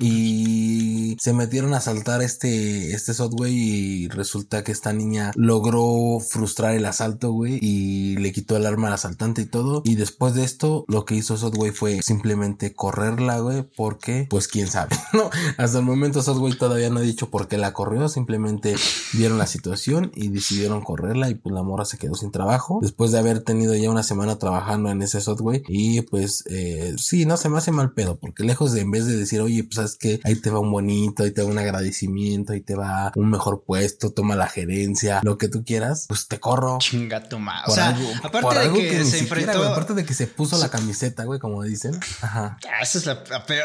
Y 0.00 1.16
se 1.20 1.32
metieron 1.32 1.74
a 1.74 1.78
asaltar 1.78 2.22
este, 2.22 2.92
este 2.92 3.14
software 3.14 3.50
y 3.50 4.08
resulta 4.08 4.62
que 4.64 4.72
esta 4.72 4.92
niña 4.92 5.32
logró 5.34 6.18
frustrar 6.20 6.74
el 6.74 6.84
asalto, 6.84 7.32
güey, 7.32 7.58
y 7.60 8.16
le 8.16 8.32
quitó 8.32 8.56
el 8.56 8.66
arma 8.66 8.88
al 8.88 8.94
asaltante 8.94 9.42
y 9.42 9.46
todo. 9.46 9.82
Y 9.84 9.94
después 9.94 10.34
de 10.34 10.44
esto, 10.44 10.84
lo 10.88 11.04
que 11.04 11.14
hizo 11.14 11.36
Sotway 11.36 11.70
fue 11.70 12.00
simplemente 12.02 12.74
correrla, 12.74 13.40
güey, 13.40 13.62
porque, 13.76 14.26
pues 14.28 14.48
quién 14.48 14.68
sabe, 14.68 14.96
¿no? 15.12 15.30
Hasta 15.56 15.78
el 15.78 15.84
momento 15.84 16.22
Sotway 16.22 16.56
todavía 16.56 16.90
no 16.90 16.98
ha 16.98 17.02
dicho 17.02 17.30
por 17.30 17.48
qué 17.48 17.58
la 17.58 17.72
corrió, 17.72 18.08
simplemente 18.08 18.74
vieron 19.12 19.38
la 19.38 19.46
situación 19.46 20.12
y 20.14 20.28
decidieron 20.28 20.82
correrla 20.82 21.28
y 21.30 21.34
pues 21.34 21.54
la 21.54 21.62
morra 21.62 21.84
se 21.84 21.98
quedó 21.98 22.14
sin 22.14 22.30
trabajo 22.30 22.78
después 22.82 23.12
de 23.12 23.18
haber 23.18 23.40
tenido 23.40 23.74
ya 23.74 23.90
una 23.90 24.02
semana 24.02 24.38
trabajando 24.38 24.90
en 24.90 25.02
ese 25.02 25.20
software 25.20 25.62
y 25.68 26.02
pues 26.02 26.44
eh, 26.46 26.94
sí, 26.98 27.26
no 27.26 27.36
se 27.36 27.48
me 27.48 27.58
hace 27.58 27.72
mal 27.72 27.92
pedo 27.92 28.16
porque 28.16 28.44
lejos 28.44 28.72
de 28.72 28.80
en 28.80 28.90
vez 28.90 29.06
de 29.06 29.16
decir, 29.16 29.40
oye, 29.40 29.55
pues 29.62 29.76
sabes 29.76 29.96
que 29.96 30.20
ahí 30.24 30.36
te 30.36 30.50
va 30.50 30.60
un 30.60 30.70
bonito, 30.70 31.26
y 31.26 31.32
te 31.32 31.42
va 31.42 31.48
un 31.48 31.58
agradecimiento, 31.58 32.54
y 32.54 32.60
te 32.60 32.74
va 32.74 33.12
un 33.14 33.30
mejor 33.30 33.64
puesto, 33.64 34.12
toma 34.12 34.36
la 34.36 34.48
gerencia, 34.48 35.20
lo 35.22 35.38
que 35.38 35.48
tú 35.48 35.64
quieras, 35.64 36.06
pues 36.08 36.28
te 36.28 36.40
corro. 36.40 36.78
Chinga 36.78 37.28
tu 37.28 37.38
madre. 37.38 37.72
O 37.72 37.74
sea, 37.74 37.96
aparte 38.22 38.68
de 38.68 38.72
que, 38.72 39.04
se 39.04 39.18
enfrentó. 39.20 39.62
aparte 39.64 39.94
de 39.94 40.04
que 40.04 40.14
se 40.14 40.26
puso 40.26 40.58
la 40.58 40.68
camiseta, 40.68 41.24
güey, 41.24 41.40
como 41.40 41.62
dicen. 41.62 41.98
Ajá. 42.20 42.58
Esa 42.80 42.98
es 42.98 43.06
la, 43.06 43.24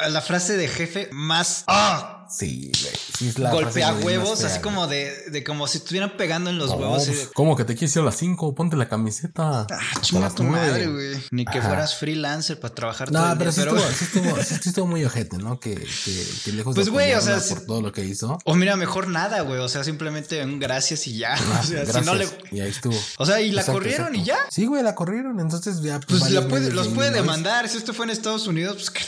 la 0.09 0.21
frase 0.21 0.57
de 0.57 0.67
jefe 0.67 1.09
más. 1.11 1.63
¡Ah! 1.67 2.20
Sí, 2.31 2.71
Sí, 3.17 3.27
es 3.27 3.37
la 3.37 3.51
Golpea 3.51 3.93
huevos, 3.93 4.43
así 4.43 4.59
como 4.61 4.87
de, 4.87 5.29
de 5.29 5.43
como 5.43 5.67
si 5.67 5.79
estuvieran 5.79 6.15
pegando 6.17 6.49
en 6.49 6.57
los 6.57 6.71
huevos. 6.71 7.05
Pues, 7.05 7.29
¿Cómo 7.33 7.55
que 7.55 7.65
te 7.65 7.75
quieres 7.75 7.95
ir 7.95 8.01
a 8.01 8.05
las 8.05 8.15
5? 8.15 8.55
Ponte 8.55 8.75
la 8.75 8.87
camiseta. 8.87 9.67
Ah, 9.69 10.01
chinga 10.01 10.29
tu 10.29 10.43
madre, 10.43 10.87
güey. 10.87 11.23
Ni 11.31 11.45
que 11.45 11.61
fueras 11.61 11.95
freelancer 11.95 12.59
para 12.59 12.73
trabajar 12.73 13.11
no, 13.11 13.19
todo 13.19 13.31
el 13.31 13.37
pero, 13.37 13.51
día, 13.51 13.91
sí, 13.91 14.05
pero 14.13 14.27
estuvo, 14.29 14.43
sí, 14.43 14.69
estuvo, 14.69 14.87
muy 14.87 15.05
ojete, 15.05 15.37
¿no? 15.37 15.59
Que, 15.59 15.75
que, 15.75 16.27
que 16.45 16.51
lejos 16.53 16.75
pues, 16.75 16.89
güey, 16.89 17.13
o 17.13 17.21
sea, 17.21 17.39
por 17.47 17.65
todo 17.65 17.81
lo 17.81 17.91
que 17.91 18.05
hizo. 18.05 18.39
O 18.45 18.55
mira, 18.55 18.75
mejor 18.75 19.07
nada, 19.07 19.41
güey. 19.41 19.59
O 19.59 19.69
sea, 19.69 19.83
simplemente 19.83 20.43
un 20.43 20.59
gracias 20.59 21.07
y 21.07 21.17
ya. 21.17 21.33
o 21.61 21.63
sea, 21.63 21.83
gracias, 21.83 21.97
si 21.97 22.05
no 22.05 22.15
le... 22.15 22.27
Y 22.51 22.61
ahí 22.61 22.69
estuvo. 22.69 22.97
O 23.17 23.25
sea, 23.25 23.41
y 23.41 23.51
la 23.51 23.65
corrieron 23.65 24.15
y 24.15 24.23
ya. 24.23 24.37
Sí, 24.49 24.65
güey, 24.65 24.83
la 24.83 24.95
corrieron. 24.95 25.39
Entonces 25.39 25.81
ya. 25.81 25.99
Pues, 25.99 26.21
pues 26.21 26.31
la 26.31 26.47
puede, 26.47 26.71
los 26.71 26.87
puede 26.87 27.11
demandar. 27.11 27.67
Si 27.67 27.77
esto 27.77 27.93
fue 27.93 28.05
en 28.05 28.11
Estados 28.11 28.47
Unidos, 28.47 28.75
pues 28.75 28.91
que 28.91 29.01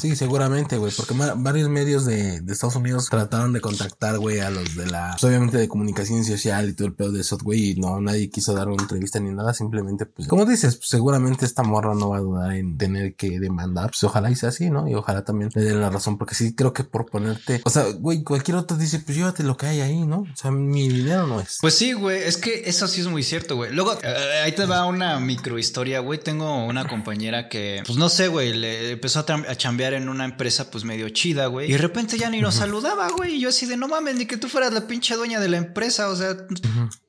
Sí, 0.00 0.14
seguramente, 0.14 0.76
güey. 0.76 0.92
Porque 0.96 1.14
varios 1.36 1.68
medios 1.68 2.04
de, 2.04 2.42
Estados 2.48 2.76
Unidos 2.76 3.08
trataron 3.10 3.52
de 3.52 3.60
contactar, 3.60 4.18
güey, 4.18 4.40
a 4.40 4.50
los 4.50 4.76
de 4.76 4.86
la, 4.86 5.10
pues, 5.12 5.24
obviamente 5.24 5.58
de 5.58 5.68
comunicación 5.68 6.24
social 6.24 6.68
y 6.68 6.74
todo 6.74 6.88
el 6.88 6.94
pedo 6.94 7.12
de 7.12 7.24
software 7.24 7.58
y 7.58 7.74
no, 7.76 8.00
nadie 8.00 8.30
quiso 8.30 8.54
dar 8.54 8.68
una 8.68 8.82
entrevista 8.82 9.20
ni 9.20 9.32
nada, 9.32 9.54
simplemente, 9.54 10.06
pues, 10.06 10.28
como 10.28 10.44
dices, 10.44 10.76
pues, 10.76 10.88
seguramente 10.88 11.44
esta 11.44 11.62
morra 11.62 11.94
no 11.94 12.10
va 12.10 12.18
a 12.18 12.20
dudar 12.20 12.52
en 12.52 12.78
tener 12.78 13.14
que 13.14 13.38
demandar, 13.40 13.90
pues 13.90 14.04
ojalá 14.04 14.30
y 14.30 14.36
sea 14.36 14.50
así, 14.50 14.70
¿no? 14.70 14.88
Y 14.88 14.94
ojalá 14.94 15.24
también 15.24 15.50
le 15.54 15.62
den 15.62 15.80
la 15.80 15.90
razón, 15.90 16.18
porque 16.18 16.34
sí 16.34 16.54
creo 16.54 16.72
que 16.72 16.84
por 16.84 17.06
ponerte, 17.06 17.60
o 17.64 17.70
sea, 17.70 17.84
güey, 17.98 18.22
cualquier 18.22 18.56
otro 18.56 18.76
dice, 18.76 19.00
pues 19.00 19.16
llévate 19.16 19.42
lo 19.42 19.56
que 19.56 19.66
hay 19.66 19.80
ahí, 19.80 20.06
¿no? 20.06 20.20
O 20.20 20.36
sea, 20.36 20.50
mi 20.50 20.88
dinero 20.88 21.26
no 21.26 21.40
es. 21.40 21.58
Pues 21.60 21.74
sí, 21.74 21.92
güey, 21.92 22.22
es 22.22 22.36
que 22.36 22.62
eso 22.66 22.88
sí 22.88 23.00
es 23.00 23.06
muy 23.06 23.22
cierto, 23.22 23.56
güey. 23.56 23.72
Luego, 23.72 23.94
eh, 24.02 24.40
ahí 24.44 24.52
te 24.52 24.66
va 24.66 24.86
una 24.86 25.18
micro 25.20 25.58
historia, 25.58 26.00
güey, 26.00 26.18
tengo 26.18 26.64
una 26.64 26.86
compañera 26.86 27.48
que, 27.48 27.82
pues 27.86 27.98
no 27.98 28.08
sé, 28.08 28.28
güey, 28.28 28.52
le 28.54 28.92
empezó 28.92 29.15
a, 29.16 29.20
a 29.20 29.56
chambear 29.56 29.94
en 29.94 30.08
una 30.08 30.24
empresa, 30.24 30.70
pues 30.70 30.84
medio 30.84 31.08
chida, 31.10 31.46
güey, 31.46 31.68
y 31.68 31.72
de 31.72 31.78
repente 31.78 32.18
ya 32.18 32.30
ni 32.30 32.40
nos 32.40 32.54
saludaba, 32.54 33.08
güey. 33.10 33.36
Y 33.36 33.40
yo 33.40 33.48
así 33.48 33.66
de 33.66 33.76
no 33.76 33.88
mames, 33.88 34.16
ni 34.16 34.26
que 34.26 34.36
tú 34.36 34.48
fueras 34.48 34.72
la 34.72 34.86
pinche 34.86 35.14
dueña 35.16 35.40
de 35.40 35.48
la 35.48 35.56
empresa. 35.56 36.08
O 36.08 36.16
sea, 36.16 36.36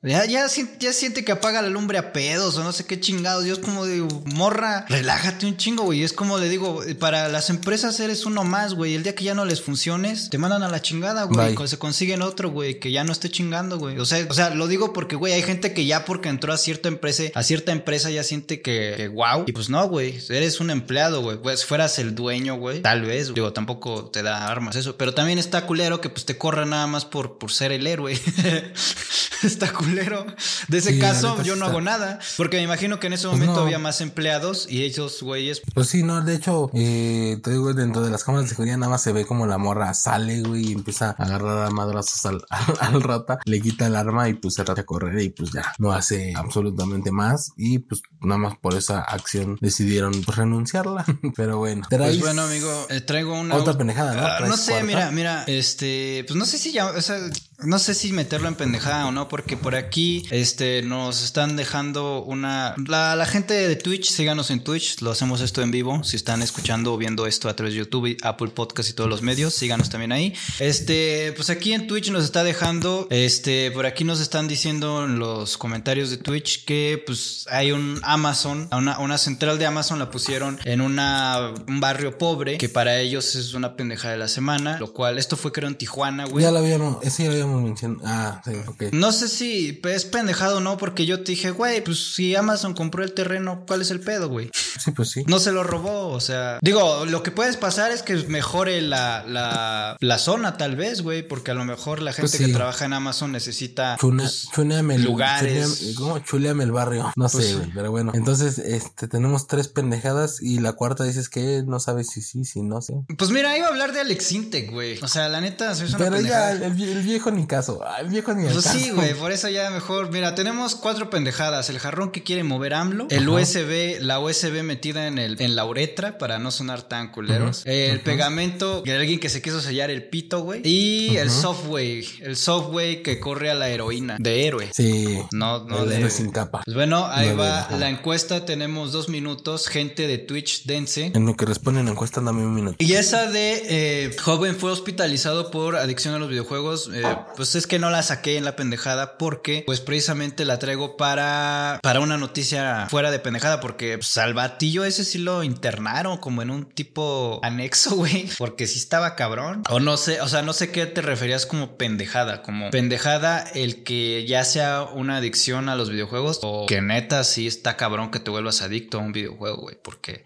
ya, 0.02 0.24
ya, 0.26 0.48
siente 0.48 1.24
que 1.24 1.32
apaga 1.32 1.62
la 1.62 1.68
lumbre 1.68 1.98
a 1.98 2.12
pedos 2.12 2.56
o 2.56 2.64
no 2.64 2.72
sé 2.72 2.86
qué 2.86 3.00
chingados. 3.00 3.44
Yo 3.44 3.54
es 3.54 3.58
como 3.58 3.86
digo, 3.86 4.08
morra, 4.26 4.84
relájate 4.88 5.46
un 5.46 5.56
chingo, 5.56 5.84
güey. 5.84 6.02
Es 6.02 6.12
como 6.12 6.38
le 6.38 6.48
digo, 6.48 6.82
para 6.98 7.28
las 7.28 7.50
empresas 7.50 7.98
eres 8.00 8.26
uno 8.26 8.44
más, 8.44 8.74
güey. 8.74 8.94
El 8.94 9.02
día 9.02 9.14
que 9.14 9.24
ya 9.24 9.34
no 9.34 9.44
les 9.44 9.62
funciones, 9.62 10.30
te 10.30 10.38
mandan 10.38 10.62
a 10.62 10.68
la 10.68 10.82
chingada, 10.82 11.24
güey. 11.24 11.56
Se 11.66 11.78
consiguen 11.78 12.22
otro, 12.22 12.50
güey, 12.50 12.80
que 12.80 12.90
ya 12.90 13.04
no 13.04 13.12
esté 13.12 13.30
chingando, 13.30 13.78
güey. 13.78 13.98
O 13.98 14.04
sea, 14.04 14.26
o 14.28 14.34
sea, 14.34 14.50
lo 14.50 14.66
digo 14.66 14.92
porque, 14.92 15.16
güey, 15.16 15.32
hay 15.32 15.42
gente 15.42 15.72
que 15.72 15.86
ya 15.86 16.04
porque 16.04 16.28
entró 16.28 16.52
a 16.52 16.58
cierta 16.58 16.88
empresa, 16.88 17.24
a 17.34 17.42
cierta 17.42 17.72
empresa 17.72 18.10
ya 18.10 18.24
siente 18.24 18.62
que, 18.62 18.94
que 18.96 19.08
wow. 19.08 19.44
Y 19.46 19.52
pues 19.52 19.68
no, 19.68 19.86
güey. 19.88 20.18
Eres 20.28 20.60
un 20.60 20.70
empleado, 20.70 21.22
güey. 21.22 21.38
Pues 21.38 21.64
fueras 21.64 21.97
el 21.98 22.14
dueño, 22.14 22.56
güey. 22.56 22.82
Tal 22.82 23.02
vez, 23.02 23.34
digo, 23.34 23.52
tampoco 23.52 24.06
te 24.06 24.22
da 24.22 24.48
armas 24.48 24.76
eso. 24.76 24.96
Pero 24.96 25.14
también 25.14 25.38
está 25.38 25.66
culero 25.66 26.00
que 26.00 26.08
pues 26.08 26.24
te 26.24 26.38
corra 26.38 26.64
nada 26.64 26.86
más 26.86 27.04
por, 27.04 27.38
por 27.38 27.52
ser 27.52 27.72
el 27.72 27.86
héroe. 27.86 28.18
está 29.42 29.72
culero. 29.72 30.26
De 30.68 30.78
ese 30.78 30.98
caso, 30.98 31.42
yo 31.42 31.56
no 31.56 31.66
hago 31.66 31.80
nada. 31.80 32.18
Porque 32.36 32.56
me 32.58 32.62
imagino 32.62 32.98
que 33.00 33.08
en 33.08 33.14
ese 33.14 33.28
pues 33.28 33.38
momento 33.38 33.60
había 33.60 33.78
más 33.78 34.00
empleados 34.00 34.66
y 34.68 34.82
ellos, 34.82 35.22
güeyes. 35.22 35.62
Pues 35.74 35.88
sí, 35.88 36.02
no, 36.02 36.22
de 36.22 36.34
hecho, 36.34 36.70
eh, 36.74 37.38
te 37.42 37.50
digo, 37.52 37.72
dentro 37.74 38.02
de 38.02 38.10
las 38.10 38.24
cámaras 38.24 38.48
de 38.48 38.54
seguridad 38.54 38.78
nada 38.78 38.90
más 38.90 39.02
se 39.02 39.12
ve 39.12 39.26
como 39.26 39.46
la 39.46 39.58
morra 39.58 39.92
sale, 39.94 40.42
güey, 40.42 40.68
y 40.68 40.72
empieza 40.72 41.10
a 41.10 41.22
agarrar 41.22 41.66
a 41.66 41.70
madrazos 41.70 42.24
al, 42.26 42.44
al, 42.80 43.02
rata, 43.02 43.38
le 43.44 43.60
quita 43.60 43.86
el 43.86 43.96
arma 43.96 44.28
y 44.28 44.34
pues 44.34 44.54
se 44.54 44.64
trata 44.64 44.82
a 44.82 44.86
correr 44.86 45.20
y 45.20 45.30
pues 45.30 45.52
ya 45.52 45.72
no 45.78 45.92
hace 45.92 46.32
absolutamente 46.36 47.10
más. 47.10 47.52
Y 47.56 47.78
pues 47.78 48.02
nada 48.20 48.38
más 48.38 48.58
por 48.58 48.74
esa 48.74 49.00
acción 49.00 49.58
decidieron 49.60 50.12
pues, 50.24 50.36
renunciarla. 50.36 51.04
Pero 51.36 51.58
bueno. 51.58 51.77
Pues 51.88 52.20
bueno, 52.20 52.42
amigo, 52.42 52.86
eh, 52.90 53.00
traigo 53.00 53.38
una. 53.38 53.56
Otra 53.56 53.76
pendejada, 53.76 54.14
¿no? 54.14 54.26
Ah, 54.26 54.38
no 54.46 54.56
sé, 54.56 54.82
mira, 54.82 55.10
mira, 55.10 55.44
este, 55.46 56.24
pues 56.26 56.36
no 56.36 56.44
sé 56.44 56.58
si 56.58 56.72
ya, 56.72 56.86
o 56.86 57.00
sea, 57.00 57.18
no 57.60 57.78
sé 57.80 57.94
si 57.94 58.12
meterlo 58.12 58.46
en 58.46 58.54
pendejada 58.54 59.06
o 59.06 59.12
no, 59.12 59.28
porque 59.28 59.56
por 59.56 59.74
aquí, 59.74 60.24
este, 60.30 60.82
nos 60.82 61.24
están 61.24 61.56
dejando 61.56 62.22
una, 62.22 62.74
la, 62.86 63.16
la 63.16 63.26
gente 63.26 63.54
de 63.54 63.74
Twitch, 63.74 64.10
síganos 64.10 64.50
en 64.50 64.62
Twitch, 64.62 65.00
lo 65.00 65.10
hacemos 65.10 65.40
esto 65.40 65.60
en 65.60 65.72
vivo, 65.72 66.04
si 66.04 66.14
están 66.14 66.40
escuchando 66.42 66.94
o 66.94 66.96
viendo 66.96 67.26
esto 67.26 67.48
a 67.48 67.56
través 67.56 67.74
de 67.74 67.80
YouTube, 67.80 68.16
Apple 68.22 68.48
Podcast 68.48 68.90
y 68.90 68.92
todos 68.92 69.10
los 69.10 69.22
medios, 69.22 69.54
síganos 69.54 69.90
también 69.90 70.12
ahí. 70.12 70.34
Este, 70.60 71.32
pues 71.34 71.50
aquí 71.50 71.72
en 71.72 71.88
Twitch 71.88 72.10
nos 72.10 72.22
está 72.22 72.44
dejando, 72.44 73.08
este, 73.10 73.72
por 73.72 73.86
aquí 73.86 74.04
nos 74.04 74.20
están 74.20 74.46
diciendo 74.46 75.04
en 75.04 75.18
los 75.18 75.58
comentarios 75.58 76.10
de 76.10 76.18
Twitch 76.18 76.64
que, 76.64 77.02
pues, 77.04 77.46
hay 77.50 77.72
un 77.72 78.00
Amazon, 78.04 78.68
una, 78.70 79.00
una 79.00 79.18
central 79.18 79.58
de 79.58 79.66
Amazon 79.66 79.98
la 79.98 80.10
pusieron 80.10 80.60
en 80.64 80.80
una, 80.80 81.52
un 81.68 81.80
barrio 81.80 82.18
pobre, 82.18 82.58
que 82.58 82.68
para 82.68 82.98
ellos 82.98 83.34
es 83.34 83.54
una 83.54 83.76
pendejada 83.76 84.12
de 84.12 84.18
la 84.18 84.28
semana, 84.28 84.78
lo 84.78 84.92
cual, 84.92 85.18
esto 85.18 85.36
fue 85.36 85.52
creo 85.52 85.68
en 85.68 85.76
Tijuana, 85.76 86.26
güey. 86.26 86.42
Ya 86.44 86.50
lo 86.50 86.58
habíamos, 86.58 86.98
ese 87.02 87.22
ya 87.24 87.28
lo 87.28 87.34
habíamos 87.34 87.62
mencionado. 87.62 88.00
Ah, 88.04 88.42
sí, 88.44 88.52
ok. 88.66 88.82
No 88.92 89.12
sé 89.12 89.28
si 89.28 89.80
es 89.84 90.04
pendejado 90.04 90.58
o 90.58 90.60
no, 90.60 90.76
porque 90.78 91.06
yo 91.06 91.22
te 91.22 91.32
dije, 91.32 91.50
güey, 91.50 91.82
pues 91.84 92.14
si 92.14 92.34
Amazon 92.34 92.74
compró 92.74 93.04
el 93.04 93.12
terreno, 93.12 93.64
¿cuál 93.66 93.82
es 93.82 93.90
el 93.90 94.00
pedo, 94.00 94.28
güey? 94.28 94.50
Sí, 94.78 94.90
pues 94.92 95.10
sí. 95.10 95.24
No 95.26 95.38
se 95.38 95.52
lo 95.52 95.62
robó, 95.62 96.08
o 96.08 96.20
sea. 96.20 96.58
Digo, 96.62 97.04
lo 97.06 97.22
que 97.22 97.30
puedes 97.30 97.56
pasar 97.56 97.90
es 97.90 98.02
que 98.02 98.14
mejore 98.28 98.80
la, 98.80 99.24
la, 99.26 99.96
la 100.00 100.18
zona, 100.18 100.56
tal 100.56 100.76
vez, 100.76 101.02
güey, 101.02 101.26
porque 101.26 101.50
a 101.50 101.54
lo 101.54 101.64
mejor 101.64 102.00
la 102.00 102.12
gente 102.12 102.30
Pues 102.30 102.38
que 102.38 102.46
sí. 102.46 102.52
trabaja 102.52 102.84
en 102.84 102.92
Amazon 102.92 103.32
necesita. 103.32 103.96
Chuna, 104.00 104.22
pues, 104.24 104.48
chuneame 104.54 104.94
el 104.96 105.02
lugares. 105.04 105.80
chuneame- 105.82 105.94
¿Cómo? 105.96 106.18
Chuleame 106.20 106.64
el 106.64 106.72
barrio. 106.72 107.12
No 107.16 107.28
Pues 107.28 107.46
sé, 107.46 107.54
güey. 107.56 107.70
Pero 107.74 107.90
bueno. 107.90 108.12
Entonces, 108.14 108.58
este, 108.58 109.08
tenemos 109.08 109.46
tres 109.46 109.68
pendejadas 109.68 110.40
y 110.40 110.58
la 110.60 110.72
cuarta 110.72 111.04
dices 111.04 111.28
que 111.28 111.57
no 111.66 111.80
sabes 111.80 112.08
si 112.08 112.22
sí, 112.22 112.44
si 112.44 112.62
no 112.62 112.80
sé. 112.82 112.94
Pues 113.16 113.30
mira, 113.30 113.56
iba 113.56 113.66
a 113.66 113.70
hablar 113.70 113.92
de 113.92 114.00
Alex 114.00 114.32
Intec, 114.32 114.70
güey. 114.70 114.98
O 115.02 115.08
sea, 115.08 115.28
la 115.28 115.40
neta, 115.40 115.72
es 115.72 115.80
una 115.80 115.98
Pero 115.98 116.20
ya, 116.20 116.52
el, 116.52 116.74
vie- 116.74 116.88
el 116.90 117.02
viejo 117.02 117.30
ni 117.30 117.46
caso. 117.46 117.80
Ah, 117.84 117.98
El 118.00 118.08
viejo 118.08 118.34
ni 118.34 118.46
al 118.46 118.52
Pues 118.52 118.64
caso. 118.64 118.78
sí, 118.78 118.90
güey, 118.90 119.14
por 119.14 119.32
eso 119.32 119.48
ya 119.48 119.70
mejor. 119.70 120.10
Mira, 120.10 120.34
tenemos 120.34 120.74
cuatro 120.74 121.10
pendejadas. 121.10 121.70
El 121.70 121.78
jarrón 121.78 122.10
que 122.10 122.22
quiere 122.22 122.44
mover 122.44 122.74
AMLO, 122.74 123.06
el 123.10 123.22
Ajá. 123.24 123.30
USB, 123.32 123.98
la 124.00 124.20
USB 124.20 124.62
metida 124.62 125.06
en, 125.06 125.18
el, 125.18 125.40
en 125.40 125.56
la 125.56 125.64
uretra 125.64 126.18
para 126.18 126.38
no 126.38 126.50
sonar 126.50 126.82
tan 126.82 127.10
culeros, 127.12 127.62
el 127.66 128.00
pegamento 128.00 128.82
de 128.82 128.92
alguien 128.94 129.20
que 129.20 129.28
se 129.28 129.42
quiso 129.42 129.60
sellar 129.60 129.90
el 129.90 130.08
pito, 130.08 130.40
güey, 130.42 130.60
y 130.64 131.16
el 131.16 131.30
software, 131.30 132.04
el 132.20 132.36
software 132.36 133.02
que 133.02 133.18
corre 133.20 133.50
a 133.50 133.54
la 133.54 133.68
heroína, 133.68 134.16
de 134.18 134.46
héroe. 134.46 134.70
Sí. 134.72 135.18
No, 135.32 135.64
no 135.64 135.82
el 135.84 135.88
de... 135.90 135.96
héroe 135.98 136.10
sin 136.10 136.30
capa. 136.30 136.62
Pues 136.64 136.74
bueno, 136.74 137.06
ahí 137.06 137.28
No 137.30 137.36
va 137.36 137.68
la 137.78 137.88
encuesta. 137.88 138.44
Tenemos 138.44 138.92
dos 138.92 139.08
minutos. 139.08 139.68
Gente 139.68 140.06
de 140.06 140.18
Twitch, 140.18 140.64
dense. 140.64 141.12
En 141.14 141.26
lo 141.26 141.36
que 141.36 141.44
responden 141.48 141.86
la 141.86 141.92
encuesta, 141.92 142.20
dame 142.20 142.44
un 142.44 142.54
minuto. 142.54 142.76
Y 142.78 142.92
esa 142.92 143.26
de 143.30 143.62
eh, 143.68 144.16
joven 144.18 144.56
fue 144.56 144.70
hospitalizado 144.70 145.50
por 145.50 145.76
adicción 145.76 146.14
a 146.14 146.18
los 146.18 146.28
videojuegos, 146.28 146.90
eh, 146.92 147.02
pues 147.36 147.54
es 147.54 147.66
que 147.66 147.78
no 147.78 147.90
la 147.90 148.02
saqué 148.02 148.36
en 148.36 148.44
la 148.44 148.54
pendejada 148.54 149.18
porque 149.18 149.62
pues 149.66 149.80
precisamente 149.80 150.44
la 150.44 150.58
traigo 150.58 150.96
para, 150.96 151.80
para 151.82 152.00
una 152.00 152.16
noticia 152.16 152.86
fuera 152.88 153.10
de 153.10 153.18
pendejada 153.18 153.60
porque 153.60 153.98
pues, 153.98 154.16
al 154.18 154.34
batillo 154.34 154.84
ese 154.84 155.04
sí 155.04 155.18
lo 155.18 155.42
internaron 155.42 156.18
como 156.18 156.42
en 156.42 156.50
un 156.50 156.66
tipo 156.66 157.40
anexo, 157.42 157.94
güey, 157.96 158.28
porque 158.38 158.66
sí 158.66 158.78
estaba 158.78 159.16
cabrón. 159.16 159.62
O 159.70 159.80
no 159.80 159.96
sé, 159.96 160.20
o 160.20 160.28
sea, 160.28 160.42
no 160.42 160.52
sé 160.52 160.70
qué 160.70 160.86
te 160.86 161.00
referías 161.00 161.46
como 161.46 161.76
pendejada, 161.76 162.42
como 162.42 162.70
pendejada 162.70 163.40
el 163.54 163.82
que 163.82 164.26
ya 164.26 164.44
sea 164.44 164.82
una 164.82 165.16
adicción 165.16 165.68
a 165.68 165.76
los 165.76 165.90
videojuegos 165.90 166.40
o 166.42 166.66
que 166.66 166.80
neta 166.80 167.24
sí 167.24 167.46
está 167.46 167.76
cabrón 167.76 168.10
que 168.10 168.20
te 168.20 168.30
vuelvas 168.30 168.62
adicto 168.62 168.98
a 168.98 169.00
un 169.00 169.12
videojuego, 169.12 169.62
güey, 169.62 169.78
porque... 169.82 170.24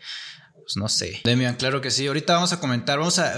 Pues 0.72 0.82
no 0.82 0.88
sé. 0.88 1.20
Demian, 1.24 1.56
claro 1.56 1.82
que 1.82 1.90
sí. 1.90 2.06
Ahorita 2.06 2.32
vamos 2.32 2.54
a 2.54 2.58
comentar, 2.58 2.98
vamos 2.98 3.18
a 3.18 3.34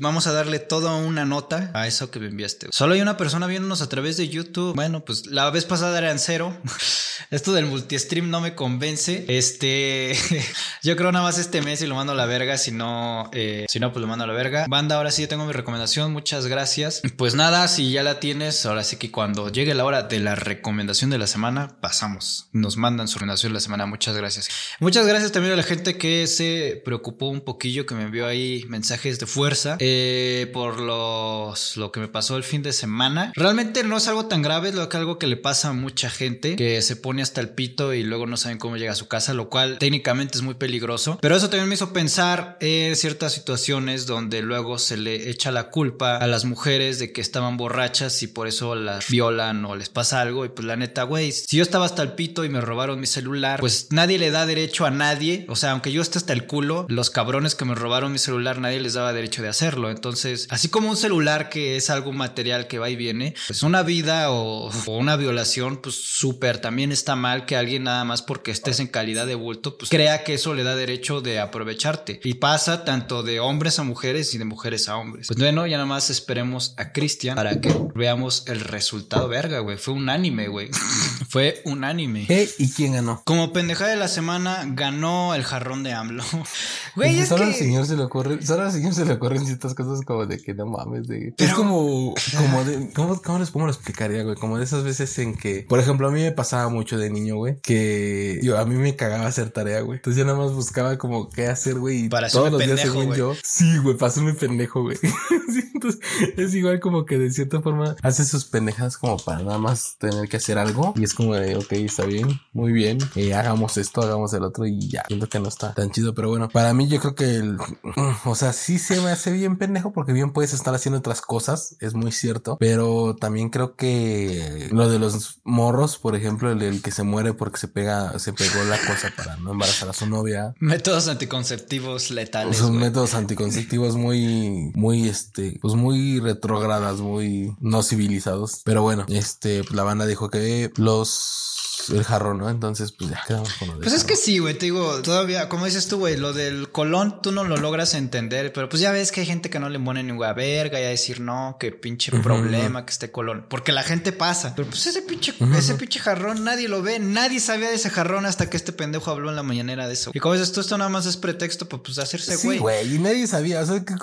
vamos 0.00 0.26
a 0.26 0.32
darle 0.32 0.58
toda 0.58 0.94
una 0.96 1.24
nota 1.24 1.70
a 1.72 1.86
eso 1.86 2.10
que 2.10 2.20
me 2.20 2.26
enviaste. 2.26 2.66
Solo 2.72 2.92
hay 2.92 3.00
una 3.00 3.16
persona 3.16 3.46
viéndonos 3.46 3.80
a 3.80 3.88
través 3.88 4.18
de 4.18 4.28
YouTube. 4.28 4.74
Bueno, 4.74 5.02
pues 5.02 5.24
la 5.26 5.48
vez 5.48 5.64
pasada 5.64 5.96
eran 5.96 6.18
cero. 6.18 6.54
Esto 7.30 7.54
del 7.54 7.64
multistream 7.64 8.28
no 8.28 8.42
me 8.42 8.54
convence. 8.54 9.24
Este, 9.28 10.14
yo 10.82 10.94
creo 10.96 11.10
nada 11.10 11.24
más 11.24 11.38
este 11.38 11.62
mes 11.62 11.80
y 11.80 11.86
lo 11.86 11.94
mando 11.94 12.12
a 12.12 12.16
la 12.16 12.26
verga. 12.26 12.58
Si 12.58 12.70
no, 12.70 13.30
eh, 13.32 13.64
si 13.68 13.80
no, 13.80 13.90
pues 13.90 14.02
lo 14.02 14.06
mando 14.06 14.24
a 14.24 14.26
la 14.26 14.34
verga. 14.34 14.66
Banda, 14.68 14.96
ahora 14.96 15.10
sí 15.10 15.26
tengo 15.26 15.46
mi 15.46 15.52
recomendación. 15.52 16.12
Muchas 16.12 16.48
gracias. 16.48 17.00
Pues 17.16 17.34
nada, 17.34 17.66
si 17.68 17.92
ya 17.92 18.02
la 18.02 18.20
tienes, 18.20 18.66
ahora 18.66 18.84
sí 18.84 18.96
que 18.96 19.10
cuando 19.10 19.48
llegue 19.48 19.72
la 19.72 19.86
hora 19.86 20.02
de 20.02 20.20
la 20.20 20.34
recomendación 20.34 21.08
de 21.08 21.16
la 21.16 21.26
semana, 21.26 21.76
pasamos. 21.80 22.48
Nos 22.52 22.76
mandan 22.76 23.08
su 23.08 23.14
recomendación 23.14 23.52
de 23.52 23.54
la 23.54 23.60
semana. 23.60 23.86
Muchas 23.86 24.14
gracias. 24.16 24.50
Muchas 24.80 25.06
gracias 25.06 25.32
también 25.32 25.54
a 25.54 25.56
la 25.56 25.62
gente 25.62 25.96
que 25.96 26.26
se 26.26 26.73
preocupó 26.76 27.28
un 27.28 27.40
poquillo, 27.40 27.86
que 27.86 27.94
me 27.94 28.04
envió 28.04 28.26
ahí 28.26 28.64
mensajes 28.68 29.18
de 29.18 29.26
fuerza 29.26 29.76
eh, 29.80 30.50
por 30.52 30.80
los, 30.80 31.76
lo 31.76 31.92
que 31.92 32.00
me 32.00 32.08
pasó 32.08 32.36
el 32.36 32.44
fin 32.44 32.62
de 32.62 32.72
semana. 32.72 33.32
Realmente 33.34 33.84
no 33.84 33.96
es 33.96 34.08
algo 34.08 34.26
tan 34.26 34.42
grave, 34.42 34.70
es 34.70 34.76
algo 34.94 35.18
que 35.18 35.26
le 35.26 35.36
pasa 35.36 35.70
a 35.70 35.72
mucha 35.72 36.10
gente 36.10 36.56
que 36.56 36.80
se 36.82 36.96
pone 36.96 37.22
hasta 37.22 37.40
el 37.40 37.50
pito 37.50 37.94
y 37.94 38.02
luego 38.02 38.26
no 38.26 38.36
saben 38.36 38.58
cómo 38.58 38.76
llega 38.76 38.92
a 38.92 38.96
su 38.96 39.08
casa, 39.08 39.34
lo 39.34 39.48
cual 39.48 39.78
técnicamente 39.78 40.38
es 40.38 40.42
muy 40.42 40.54
peligroso. 40.54 41.18
Pero 41.20 41.36
eso 41.36 41.50
también 41.50 41.68
me 41.68 41.74
hizo 41.74 41.92
pensar 41.92 42.56
en 42.60 42.96
ciertas 42.96 43.32
situaciones 43.32 44.06
donde 44.06 44.42
luego 44.42 44.78
se 44.78 44.96
le 44.96 45.30
echa 45.30 45.50
la 45.50 45.70
culpa 45.70 46.16
a 46.16 46.26
las 46.26 46.44
mujeres 46.44 46.98
de 46.98 47.12
que 47.12 47.20
estaban 47.20 47.56
borrachas 47.56 48.22
y 48.22 48.26
por 48.26 48.46
eso 48.46 48.74
las 48.74 49.08
violan 49.08 49.64
o 49.64 49.76
les 49.76 49.88
pasa 49.88 50.20
algo. 50.20 50.44
Y 50.44 50.48
pues 50.48 50.66
la 50.66 50.76
neta, 50.76 51.02
güey, 51.04 51.32
si 51.32 51.56
yo 51.56 51.62
estaba 51.62 51.84
hasta 51.84 52.02
el 52.02 52.12
pito 52.12 52.44
y 52.44 52.48
me 52.48 52.60
robaron 52.60 53.00
mi 53.00 53.06
celular, 53.06 53.60
pues 53.60 53.88
nadie 53.90 54.18
le 54.18 54.30
da 54.30 54.46
derecho 54.46 54.86
a 54.86 54.90
nadie. 54.90 55.46
O 55.48 55.56
sea, 55.56 55.72
aunque 55.72 55.92
yo 55.92 56.02
esté 56.02 56.18
hasta 56.18 56.32
el 56.32 56.46
culo, 56.46 56.63
los 56.88 57.10
cabrones 57.10 57.54
que 57.54 57.64
me 57.64 57.74
robaron 57.74 58.12
mi 58.12 58.18
celular, 58.18 58.58
nadie 58.58 58.80
les 58.80 58.94
daba 58.94 59.12
derecho 59.12 59.42
de 59.42 59.48
hacerlo. 59.48 59.90
Entonces, 59.90 60.46
así 60.50 60.68
como 60.68 60.90
un 60.90 60.96
celular 60.96 61.48
que 61.48 61.76
es 61.76 61.90
algo 61.90 62.12
material 62.12 62.66
que 62.66 62.78
va 62.78 62.90
y 62.90 62.96
viene, 62.96 63.34
pues 63.46 63.62
una 63.62 63.82
vida 63.82 64.30
o, 64.30 64.70
o 64.86 64.96
una 64.96 65.16
violación, 65.16 65.78
pues 65.78 65.94
súper 65.94 66.58
también 66.58 66.92
está 66.92 67.16
mal 67.16 67.46
que 67.46 67.56
alguien 67.56 67.84
nada 67.84 68.04
más 68.04 68.22
porque 68.22 68.50
estés 68.50 68.80
en 68.80 68.88
calidad 68.88 69.26
de 69.26 69.34
bulto, 69.34 69.78
pues 69.78 69.90
crea 69.90 70.24
que 70.24 70.34
eso 70.34 70.54
le 70.54 70.62
da 70.62 70.76
derecho 70.76 71.20
de 71.20 71.40
aprovecharte. 71.40 72.20
Y 72.24 72.34
pasa 72.34 72.84
tanto 72.84 73.22
de 73.22 73.40
hombres 73.40 73.78
a 73.78 73.82
mujeres 73.82 74.34
y 74.34 74.38
de 74.38 74.44
mujeres 74.44 74.88
a 74.88 74.96
hombres. 74.96 75.28
Pues 75.28 75.38
bueno, 75.38 75.66
ya 75.66 75.76
nada 75.76 75.86
más 75.86 76.10
esperemos 76.10 76.74
a 76.76 76.92
Cristian 76.92 77.36
para 77.36 77.60
que 77.60 77.74
veamos 77.94 78.44
el 78.46 78.60
resultado. 78.60 79.28
Verga, 79.28 79.60
güey. 79.60 79.76
Fue 79.76 79.94
unánime, 79.94 80.48
güey. 80.48 80.70
Fue 81.28 81.62
unánime. 81.64 82.26
¿Qué 82.26 82.48
y 82.58 82.70
quién 82.70 82.92
ganó? 82.92 83.22
Como 83.24 83.52
pendejada 83.52 83.90
de 83.90 83.96
la 83.96 84.08
semana, 84.08 84.64
ganó 84.68 85.34
el 85.34 85.44
jarrón 85.44 85.82
de 85.82 85.92
AMLO. 85.92 86.24
Güey, 86.96 87.18
es 87.20 87.28
solo 87.28 87.44
al 87.44 87.50
que... 87.52 87.58
señor 87.58 87.86
se 87.86 87.96
le 87.96 88.04
ocurre, 88.04 88.40
solo 88.44 88.62
al 88.62 88.72
señor 88.72 88.94
se 88.94 89.04
le 89.04 89.14
ocurren 89.14 89.44
ciertas 89.44 89.74
cosas 89.74 90.04
como 90.04 90.26
de 90.26 90.38
que 90.38 90.54
no 90.54 90.66
mames, 90.66 91.08
de... 91.08 91.34
Pero- 91.36 91.50
Es 91.50 91.54
como, 91.56 92.14
como 92.36 92.64
de, 92.64 92.90
¿cómo, 92.94 93.20
cómo 93.22 93.38
les 93.38 93.50
cómo 93.50 93.66
lo 93.66 93.72
explicaría, 93.72 94.22
güey? 94.22 94.36
Como 94.36 94.58
de 94.58 94.64
esas 94.64 94.84
veces 94.84 95.18
en 95.18 95.34
que, 95.36 95.66
por 95.68 95.78
ejemplo, 95.80 96.08
a 96.08 96.10
mí 96.10 96.20
me 96.22 96.32
pasaba 96.32 96.68
mucho 96.68 96.98
de 96.98 97.10
niño, 97.10 97.36
güey, 97.36 97.56
que 97.62 98.38
yo, 98.42 98.58
a 98.58 98.64
mí 98.64 98.76
me 98.76 98.94
cagaba 98.96 99.26
hacer 99.26 99.50
tarea, 99.50 99.80
güey. 99.80 99.98
Entonces 99.98 100.18
yo 100.18 100.24
nada 100.24 100.38
más 100.38 100.52
buscaba 100.52 100.96
como 100.98 101.28
qué 101.30 101.46
hacer, 101.48 101.74
güey. 101.78 102.04
y 102.04 102.08
Para 102.08 102.28
todos 102.28 102.50
los 102.52 102.58
días 102.60 102.70
pendejo, 102.70 102.90
según 102.92 103.06
güey. 103.06 103.18
yo. 103.18 103.32
Sí, 103.42 103.78
güey, 103.78 103.96
para 103.96 104.10
hacerme 104.10 104.34
pendejo, 104.34 104.82
güey. 104.82 104.96
Entonces 105.74 106.00
es 106.36 106.54
igual 106.54 106.80
como 106.80 107.04
que 107.04 107.18
de 107.18 107.30
cierta 107.30 107.60
forma 107.60 107.96
hace 108.02 108.24
sus 108.24 108.44
pendejas 108.44 108.96
como 108.98 109.16
para 109.18 109.42
nada 109.42 109.58
más 109.58 109.96
tener 109.98 110.28
que 110.28 110.36
hacer 110.36 110.58
algo. 110.58 110.94
Y 110.96 111.04
es 111.04 111.14
como 111.14 111.34
de, 111.34 111.56
ok, 111.56 111.72
está 111.72 112.04
bien, 112.06 112.40
muy 112.52 112.72
bien, 112.72 112.98
eh, 113.16 113.34
hagamos 113.34 113.76
esto, 113.76 114.02
hagamos 114.02 114.32
el 114.34 114.42
otro 114.44 114.66
y 114.66 114.88
ya. 114.88 115.04
Siento 115.08 115.28
que 115.28 115.38
no 115.40 115.48
está 115.48 115.74
tan 115.74 115.90
chido, 115.90 116.14
pero 116.14 116.28
bueno, 116.34 116.48
para 116.48 116.74
mí 116.74 116.88
yo 116.88 116.98
creo 117.00 117.14
que 117.14 117.36
el, 117.36 117.58
o 118.24 118.34
sea, 118.34 118.52
sí 118.52 118.78
se 118.78 119.00
me 119.00 119.10
hace 119.10 119.30
bien 119.30 119.56
pendejo 119.56 119.92
porque 119.92 120.12
bien 120.12 120.32
puedes 120.32 120.52
estar 120.52 120.74
haciendo 120.74 120.98
otras 120.98 121.20
cosas, 121.20 121.76
es 121.80 121.94
muy 121.94 122.10
cierto, 122.10 122.56
pero 122.58 123.14
también 123.14 123.50
creo 123.50 123.76
que 123.76 124.68
lo 124.72 124.88
de 124.88 124.98
los 124.98 125.40
morros, 125.44 125.96
por 125.98 126.16
ejemplo, 126.16 126.50
el, 126.50 126.60
el 126.62 126.82
que 126.82 126.90
se 126.90 127.04
muere 127.04 127.34
porque 127.34 127.58
se 127.58 127.68
pega, 127.68 128.18
se 128.18 128.32
pegó 128.32 128.64
la 128.64 128.78
cosa 128.78 129.12
para 129.16 129.36
no 129.36 129.52
embarazar 129.52 129.88
a 129.88 129.92
su 129.92 130.06
novia. 130.06 130.54
Métodos 130.58 131.06
anticonceptivos 131.06 132.10
letales. 132.10 132.56
Son 132.56 132.70
güey. 132.70 132.80
métodos 132.80 133.14
anticonceptivos 133.14 133.96
muy, 133.96 134.72
muy, 134.74 135.08
este, 135.08 135.58
pues 135.60 135.74
muy 135.74 136.18
retrógradas, 136.18 137.00
muy 137.00 137.54
no 137.60 137.82
civilizados. 137.82 138.62
Pero 138.64 138.82
bueno, 138.82 139.06
este, 139.08 139.62
la 139.70 139.84
banda 139.84 140.06
dijo 140.06 140.30
que 140.30 140.72
los, 140.76 141.63
el 141.90 142.04
jarrón, 142.04 142.38
¿no? 142.38 142.48
Entonces, 142.50 142.92
pues 142.92 143.10
ya 143.10 143.22
quedamos 143.26 143.52
con 143.54 143.68
lo 143.68 143.74
del 143.74 143.82
Pues 143.82 143.94
es 143.94 144.04
que 144.04 144.16
sí, 144.16 144.38
güey, 144.38 144.54
te 144.54 144.66
digo, 144.66 145.02
todavía, 145.02 145.48
como 145.48 145.64
dices 145.66 145.88
tú, 145.88 145.98
güey, 145.98 146.16
lo 146.16 146.32
del 146.32 146.70
colón 146.70 147.20
tú 147.22 147.32
no 147.32 147.44
lo 147.44 147.56
logras 147.56 147.94
entender, 147.94 148.52
pero 148.52 148.68
pues 148.68 148.80
ya 148.80 148.92
ves 148.92 149.12
que 149.12 149.20
hay 149.20 149.26
gente 149.26 149.50
que 149.50 149.58
no 149.58 149.68
le 149.68 149.78
pone 149.80 150.02
ninguna 150.02 150.32
verga 150.32 150.80
y 150.80 150.84
a 150.84 150.88
decir 150.88 151.20
no, 151.20 151.56
que 151.58 151.72
pinche 151.72 152.12
problema 152.20 152.84
que 152.86 152.92
esté 152.92 153.10
colón, 153.10 153.46
porque 153.48 153.72
la 153.72 153.82
gente 153.82 154.12
pasa, 154.12 154.54
pero 154.56 154.68
pues 154.68 154.86
ese 154.86 155.02
pinche, 155.02 155.34
ese 155.56 155.74
pinche 155.74 156.00
jarrón 156.00 156.44
nadie 156.44 156.68
lo 156.68 156.82
ve, 156.82 156.98
nadie 156.98 157.40
sabía 157.40 157.68
de 157.68 157.74
ese 157.76 157.90
jarrón 157.90 158.26
hasta 158.26 158.48
que 158.50 158.56
este 158.56 158.72
pendejo 158.72 159.10
habló 159.10 159.30
en 159.30 159.36
la 159.36 159.42
mañanera 159.42 159.86
de 159.86 159.94
eso. 159.94 160.10
Y 160.14 160.20
como 160.20 160.34
dices 160.34 160.52
tú, 160.52 160.60
esto 160.60 160.76
nada 160.78 160.90
más 160.90 161.06
es 161.06 161.16
pretexto 161.16 161.68
para 161.68 161.82
pues 161.82 161.98
hacerse 161.98 162.36
Sí, 162.36 162.46
güey. 162.46 162.58
güey, 162.58 162.94
y 162.94 162.98
nadie 162.98 163.26
sabía, 163.26 163.60
o 163.60 163.66
sea, 163.66 163.84
que 163.84 163.94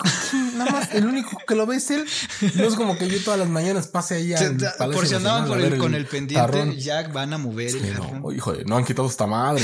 nada 0.56 0.72
más 0.72 0.94
el 0.94 1.06
único 1.06 1.38
que 1.48 1.56
lo 1.56 1.66
ve 1.66 1.78
es 1.78 1.90
él. 1.92 2.06
No 2.56 2.66
es 2.66 2.76
como 2.76 2.98
que 2.98 3.08
yo 3.10 3.22
todas 3.24 3.40
las 3.40 3.50
mañanas 3.50 3.88
pase 3.88 4.16
ahí 4.16 4.34
al 4.34 4.58
te- 4.58 4.66
Palacio 4.78 4.92
por 4.94 5.08
si 5.08 5.16
andaban 5.16 5.48
por 5.48 5.58
a 5.58 5.62
el- 5.68 5.78
con 5.78 5.96
el 5.96 6.06
pendiente, 6.06 6.36
jarrón. 6.58 6.76
ya 6.78 7.08
van 7.10 7.34
a 7.34 7.38
mover 7.38 7.71
el 7.74 7.82
Sí, 7.82 7.90
jarrón. 7.90 8.22
no, 8.22 8.32
híjole, 8.32 8.64
no 8.66 8.78
han 8.78 8.86
quitado 8.86 9.08
esta 9.08 9.28
madre. 9.28 9.64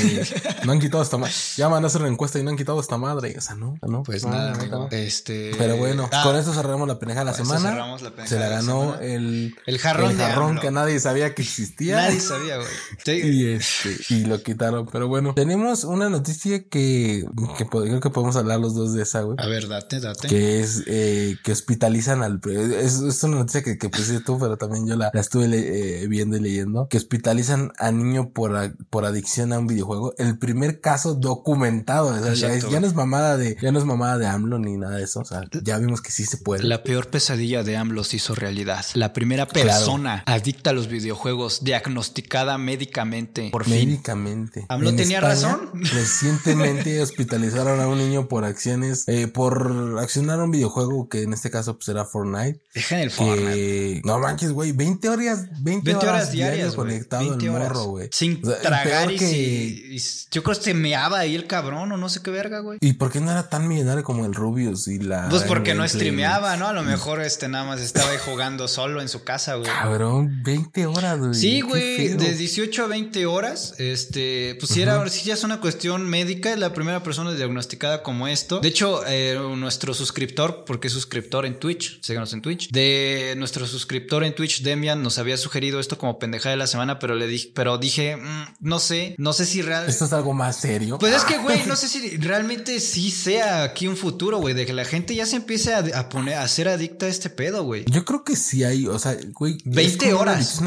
No 0.66 0.72
han 0.72 0.80
quitado 0.80 1.04
esta 1.04 1.18
madre. 1.18 1.34
Ya 1.56 1.68
van 1.68 1.84
a 1.84 1.88
hacer 1.88 2.02
una 2.02 2.10
encuesta 2.12 2.40
y 2.40 2.44
no 2.44 2.50
han 2.52 2.58
quitado 2.58 2.80
esta 2.80 2.98
madre. 2.98 3.36
O 3.38 3.42
sea, 3.42 3.56
no, 3.56 3.78
no. 3.88 4.04
Pues 4.04 4.24
no, 4.24 4.32
nada, 4.32 4.54
amigo. 4.54 4.88
Este. 4.92 5.52
Pero 5.58 5.78
bueno, 5.78 6.10
Ah, 6.12 6.24
con 6.24 6.36
esto 6.36 6.54
cerramos 6.54 6.88
la 6.88 7.00
pendeja 7.00 7.22
de 7.22 7.26
la 7.26 7.34
semana. 7.34 7.70
cerramos 7.72 8.02
la 8.02 8.10
pendeja 8.10 8.28
Se 8.30 8.40
la 8.40 8.50
ganó 8.50 8.96
el, 9.00 9.56
El 9.66 9.78
jarrón 9.80 10.12
el 10.12 10.18
jarrón 10.18 10.60
que 10.60 10.72
nadie 10.72 11.00
sabía 11.00 11.34
que 11.36 11.42
existía. 11.42 11.96
Nadie 11.98 12.20
sabía, 12.20 12.58
güey. 12.58 12.68
Sí. 13.06 13.12
Y 13.28 13.48
este, 13.52 13.96
y 14.10 14.26
lo 14.26 14.42
quitaron. 14.42 14.88
Pero 14.92 15.08
bueno, 15.08 15.34
tenemos 15.36 15.84
una 15.84 16.10
noticia 16.10 16.64
que, 16.68 17.26
que 17.58 17.66
creo 17.68 18.00
que 18.00 18.10
podemos 18.10 18.36
hablar 18.36 18.60
los 18.60 18.74
dos 18.76 18.94
de 18.94 19.04
esa, 19.04 19.22
güey. 19.22 19.38
A 19.40 19.48
ver, 19.48 19.68
date, 19.68 20.00
date. 20.00 20.28
Que 20.28 20.60
es 20.62 20.84
eh, 20.88 21.38
que 21.44 21.52
hospitalizan 21.52 22.24
al. 22.24 22.40
Es, 22.46 23.00
es 23.02 23.24
una 23.24 23.38
noticia 23.38 23.64
que, 23.64 23.78
que 23.78 23.90
pusiste 23.90 24.22
tú, 24.22 24.40
pero 24.40 24.58
también 24.58 24.88
yo 24.88 24.96
la, 24.96 25.12
la 25.14 25.22
estuve 25.22 25.46
eh, 25.52 26.08
viendo 26.08 26.38
y 26.38 26.40
leyendo. 26.40 26.88
Que 26.90 26.98
hospitalizan 26.98 27.72
a 27.78 27.92
niño 27.98 28.32
por, 28.32 28.76
por 28.90 29.06
adicción 29.06 29.54
a 29.54 29.60
un 29.60 29.68
videojuego. 29.68 30.14
El 30.18 30.38
primer 30.38 30.82
caso 30.82 31.16
documentado. 31.16 32.08
O 32.08 32.36
sea, 32.36 32.56
ya, 32.58 32.80
no 32.80 32.88
es 32.88 32.94
mamada 32.94 33.38
de, 33.38 33.58
ya 33.62 33.72
no 33.72 33.80
es 33.80 33.86
mamada 33.86 34.18
de 34.18 34.28
AMLO 34.28 34.60
ni 34.60 34.78
nada 34.78 34.98
de 34.98 35.04
eso. 35.04 35.22
O 35.22 35.26
sea, 35.26 35.44
ya 35.64 35.78
vimos 35.78 36.02
que 36.02 36.12
sí 36.12 36.26
se 36.26 36.38
puede. 36.38 36.64
La 36.64 36.84
peor 36.84 37.10
pesadilla 37.10 37.64
de 37.64 37.78
AMLO 37.78 38.04
se 38.04 38.18
hizo 38.18 38.36
realidad. 38.36 38.86
La 38.94 39.14
primera 39.14 39.48
persona 39.48 40.24
adicta 40.26 40.72
a 40.72 40.74
los 40.74 40.88
videojuegos, 40.88 41.64
diagnosticada 41.64 42.58
médicamente. 42.58 43.50
Por 43.52 43.68
médicamente. 43.68 44.66
AMLO 44.70 44.96
tenía 44.96 45.22
razón. 45.22 45.70
Recientemente 45.74 47.02
hospitalizaron 47.02 47.80
a 47.80 47.88
un 47.88 47.98
niño 47.98 48.28
por 48.28 48.46
acciones, 48.46 49.08
eh, 49.08 49.28
por 49.28 49.98
accionar 50.00 50.40
un 50.40 50.52
videojuego 50.52 51.10
que 51.10 51.24
en 51.24 51.34
este 51.34 51.50
caso 51.50 51.76
pues 51.76 51.88
era 51.90 52.06
Fortnite. 52.06 52.62
Dejen 52.74 53.00
el 53.00 53.12
Fortnite. 53.12 54.02
No 54.06 54.20
manches, 54.20 54.52
güey, 54.52 54.72
20 54.72 55.10
horas, 55.10 55.46
20, 55.62 55.96
horas, 55.96 56.32
diarias 56.32 56.76
conectado 56.76 57.34
al 57.34 57.52
morro, 57.52 57.84
güey. 57.90 58.10
Sin 58.12 58.42
tragar 58.42 59.12
y, 59.12 59.18
que... 59.18 60.00
yo 60.32 60.44
creo 60.44 60.56
que 60.56 60.64
se 60.64 60.74
meaba 60.74 61.20
ahí 61.20 61.36
el 61.36 61.48
cabrón 61.48 61.92
o 61.92 61.98
no 61.98 62.10
sé 62.10 62.22
qué 62.22 62.32
verga, 62.32 62.60
güey. 62.60 62.80
¿Y 62.82 62.94
por 62.94 63.12
qué 63.12 63.22
no 63.22 63.32
era 63.32 63.50
tan 63.50 63.68
millonario 63.68 64.04
como 64.04 64.26
el 64.26 64.34
Rubius 64.34 64.88
y 64.88 65.00
la 65.00 65.30
Pues 65.30 65.44
porque 65.44 65.74
no 65.74 65.88
streameaba, 65.88 66.58
¿no? 66.58 66.68
A 66.68 66.74
lo 66.74 66.84
mejor 66.84 67.22
este 67.22 67.48
nada 67.48 67.66
más 67.66 67.82
estaba 67.82 68.12
ahí 68.12 68.18
jugando 68.24 68.68
solo 68.68 69.02
en 69.02 69.10
su 69.10 69.24
casa, 69.24 69.56
güey. 69.56 69.70
Cabrón, 69.70 70.44
20 70.44 70.86
horas, 70.86 71.20
güey. 71.20 71.34
Sí, 71.34 71.62
güey, 71.62 72.10
de 72.10 72.34
18 72.34 72.84
a 72.84 72.88
20 72.88 73.26
horas, 73.26 73.76
este, 73.78 74.56
pues 74.60 74.72
si 74.72 74.82
era, 74.82 75.08
si 75.10 75.26
ya 75.26 75.34
es 75.34 75.44
una 75.44 75.60
cuestión 75.60 76.08
médica, 76.08 76.52
es 76.52 76.60
la 76.60 76.74
primera 76.74 77.04
persona 77.04 77.34
diagnosticada 77.34 78.04
como 78.04 78.28
esto. 78.28 78.60
De 78.60 78.68
hecho, 78.68 79.02
eh, 79.08 79.38
nuestro 79.56 79.94
suscriptor, 79.94 80.64
porque 80.66 80.88
es 80.88 80.94
suscriptor 80.94 81.46
en 81.46 81.60
Twitch, 81.60 82.02
síganos 82.02 82.34
en 82.34 82.42
Twitch, 82.42 82.70
de 82.72 83.36
nuestro 83.38 83.66
suscriptor 83.66 84.24
en 84.24 84.36
Twitch, 84.36 84.62
Demian, 84.62 85.02
nos 85.02 85.18
había 85.18 85.38
sugerido 85.38 85.80
esto 85.80 85.98
como 85.98 86.20
pendeja 86.20 86.50
de 86.50 86.58
la 86.58 86.68
semana, 86.68 87.00
pero 87.00 87.16
le 87.16 87.28
dije, 87.28 87.52
pero 87.54 87.77
dije, 87.78 88.18
mm, 88.18 88.56
no 88.62 88.80
sé, 88.80 89.16
no 89.18 89.34
sé 89.34 89.46
si 89.46 89.62
realmente. 89.62 89.92
Esto 89.92 90.06
es 90.06 90.14
algo 90.14 90.34
más 90.34 90.58
serio. 90.58 90.98
Pues 90.98 91.16
es 91.16 91.24
que, 91.24 91.38
güey, 91.38 91.66
no 91.66 91.76
sé 91.78 91.88
si 91.88 92.18
realmente 92.18 92.80
sí 92.80 93.12
sea 93.12 93.64
aquí 93.64 93.88
un 93.88 93.98
futuro, 93.98 94.40
güey, 94.40 94.54
de 94.54 94.66
que 94.66 94.74
la 94.74 94.86
gente 94.86 95.16
ya 95.16 95.26
se 95.26 95.38
empiece 95.38 95.74
a, 95.74 96.10
poner, 96.10 96.36
a 96.36 96.48
ser 96.48 96.68
adicta 96.68 97.06
a 97.06 97.10
este 97.10 97.30
pedo, 97.30 97.64
güey. 97.64 97.86
Yo 97.90 98.06
creo 98.06 98.24
que 98.24 98.36
sí 98.36 98.64
hay, 98.64 98.88
o 98.88 98.98
sea, 99.00 99.18
güey. 99.34 99.58
20 99.66 100.14
horas. 100.14 100.62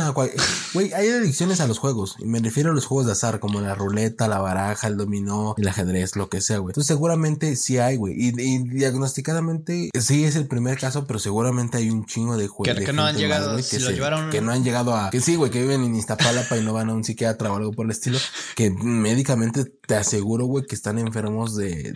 Güey, 0.72 0.92
hay 0.92 1.08
adicciones 1.08 1.60
a 1.60 1.66
los 1.66 1.78
juegos, 1.78 2.16
y 2.18 2.26
me 2.26 2.40
refiero 2.40 2.70
a 2.70 2.74
los 2.74 2.86
juegos 2.86 3.06
de 3.06 3.12
azar, 3.12 3.40
como 3.40 3.60
la 3.60 3.74
ruleta, 3.74 4.28
la 4.28 4.38
baraja, 4.38 4.86
el 4.88 4.96
dominó, 4.96 5.54
el 5.58 5.68
ajedrez, 5.68 6.16
lo 6.16 6.28
que 6.28 6.40
sea, 6.40 6.58
güey. 6.58 6.72
Entonces, 6.72 6.88
seguramente 6.88 7.56
sí 7.56 7.78
hay, 7.78 7.96
güey. 7.96 8.14
Y, 8.16 8.30
diagnosticadamente 8.30 9.90
sí 9.98 10.24
es 10.24 10.36
el 10.36 10.46
primer 10.46 10.78
caso, 10.78 11.06
pero 11.06 11.18
seguramente 11.18 11.78
hay 11.78 11.90
un 11.90 12.06
chingo 12.06 12.36
de 12.36 12.48
juegos. 12.48 12.84
Que, 12.84 12.92
no 12.92 13.04
han 13.04 13.16
llegado, 13.16 13.56
que 14.30 14.40
no 14.40 14.52
han 14.52 14.64
llegado 14.64 14.94
a, 14.94 15.10
que 15.10 15.20
sí, 15.20 15.36
güey, 15.36 15.50
que 15.50 15.60
viven 15.60 15.84
en 15.84 15.96
Iztapalapa 15.96 16.56
y 16.56 16.62
no 16.62 16.72
van 16.72 16.90
a 16.90 16.94
un 16.94 16.99
psiquiatra 17.04 17.52
o 17.52 17.56
algo 17.56 17.72
por 17.72 17.86
el 17.86 17.92
estilo, 17.92 18.18
que 18.54 18.70
médicamente 18.70 19.64
te 19.64 19.96
aseguro, 19.96 20.46
güey, 20.46 20.66
que 20.66 20.74
están 20.74 20.98
enfermos 20.98 21.56
de, 21.56 21.92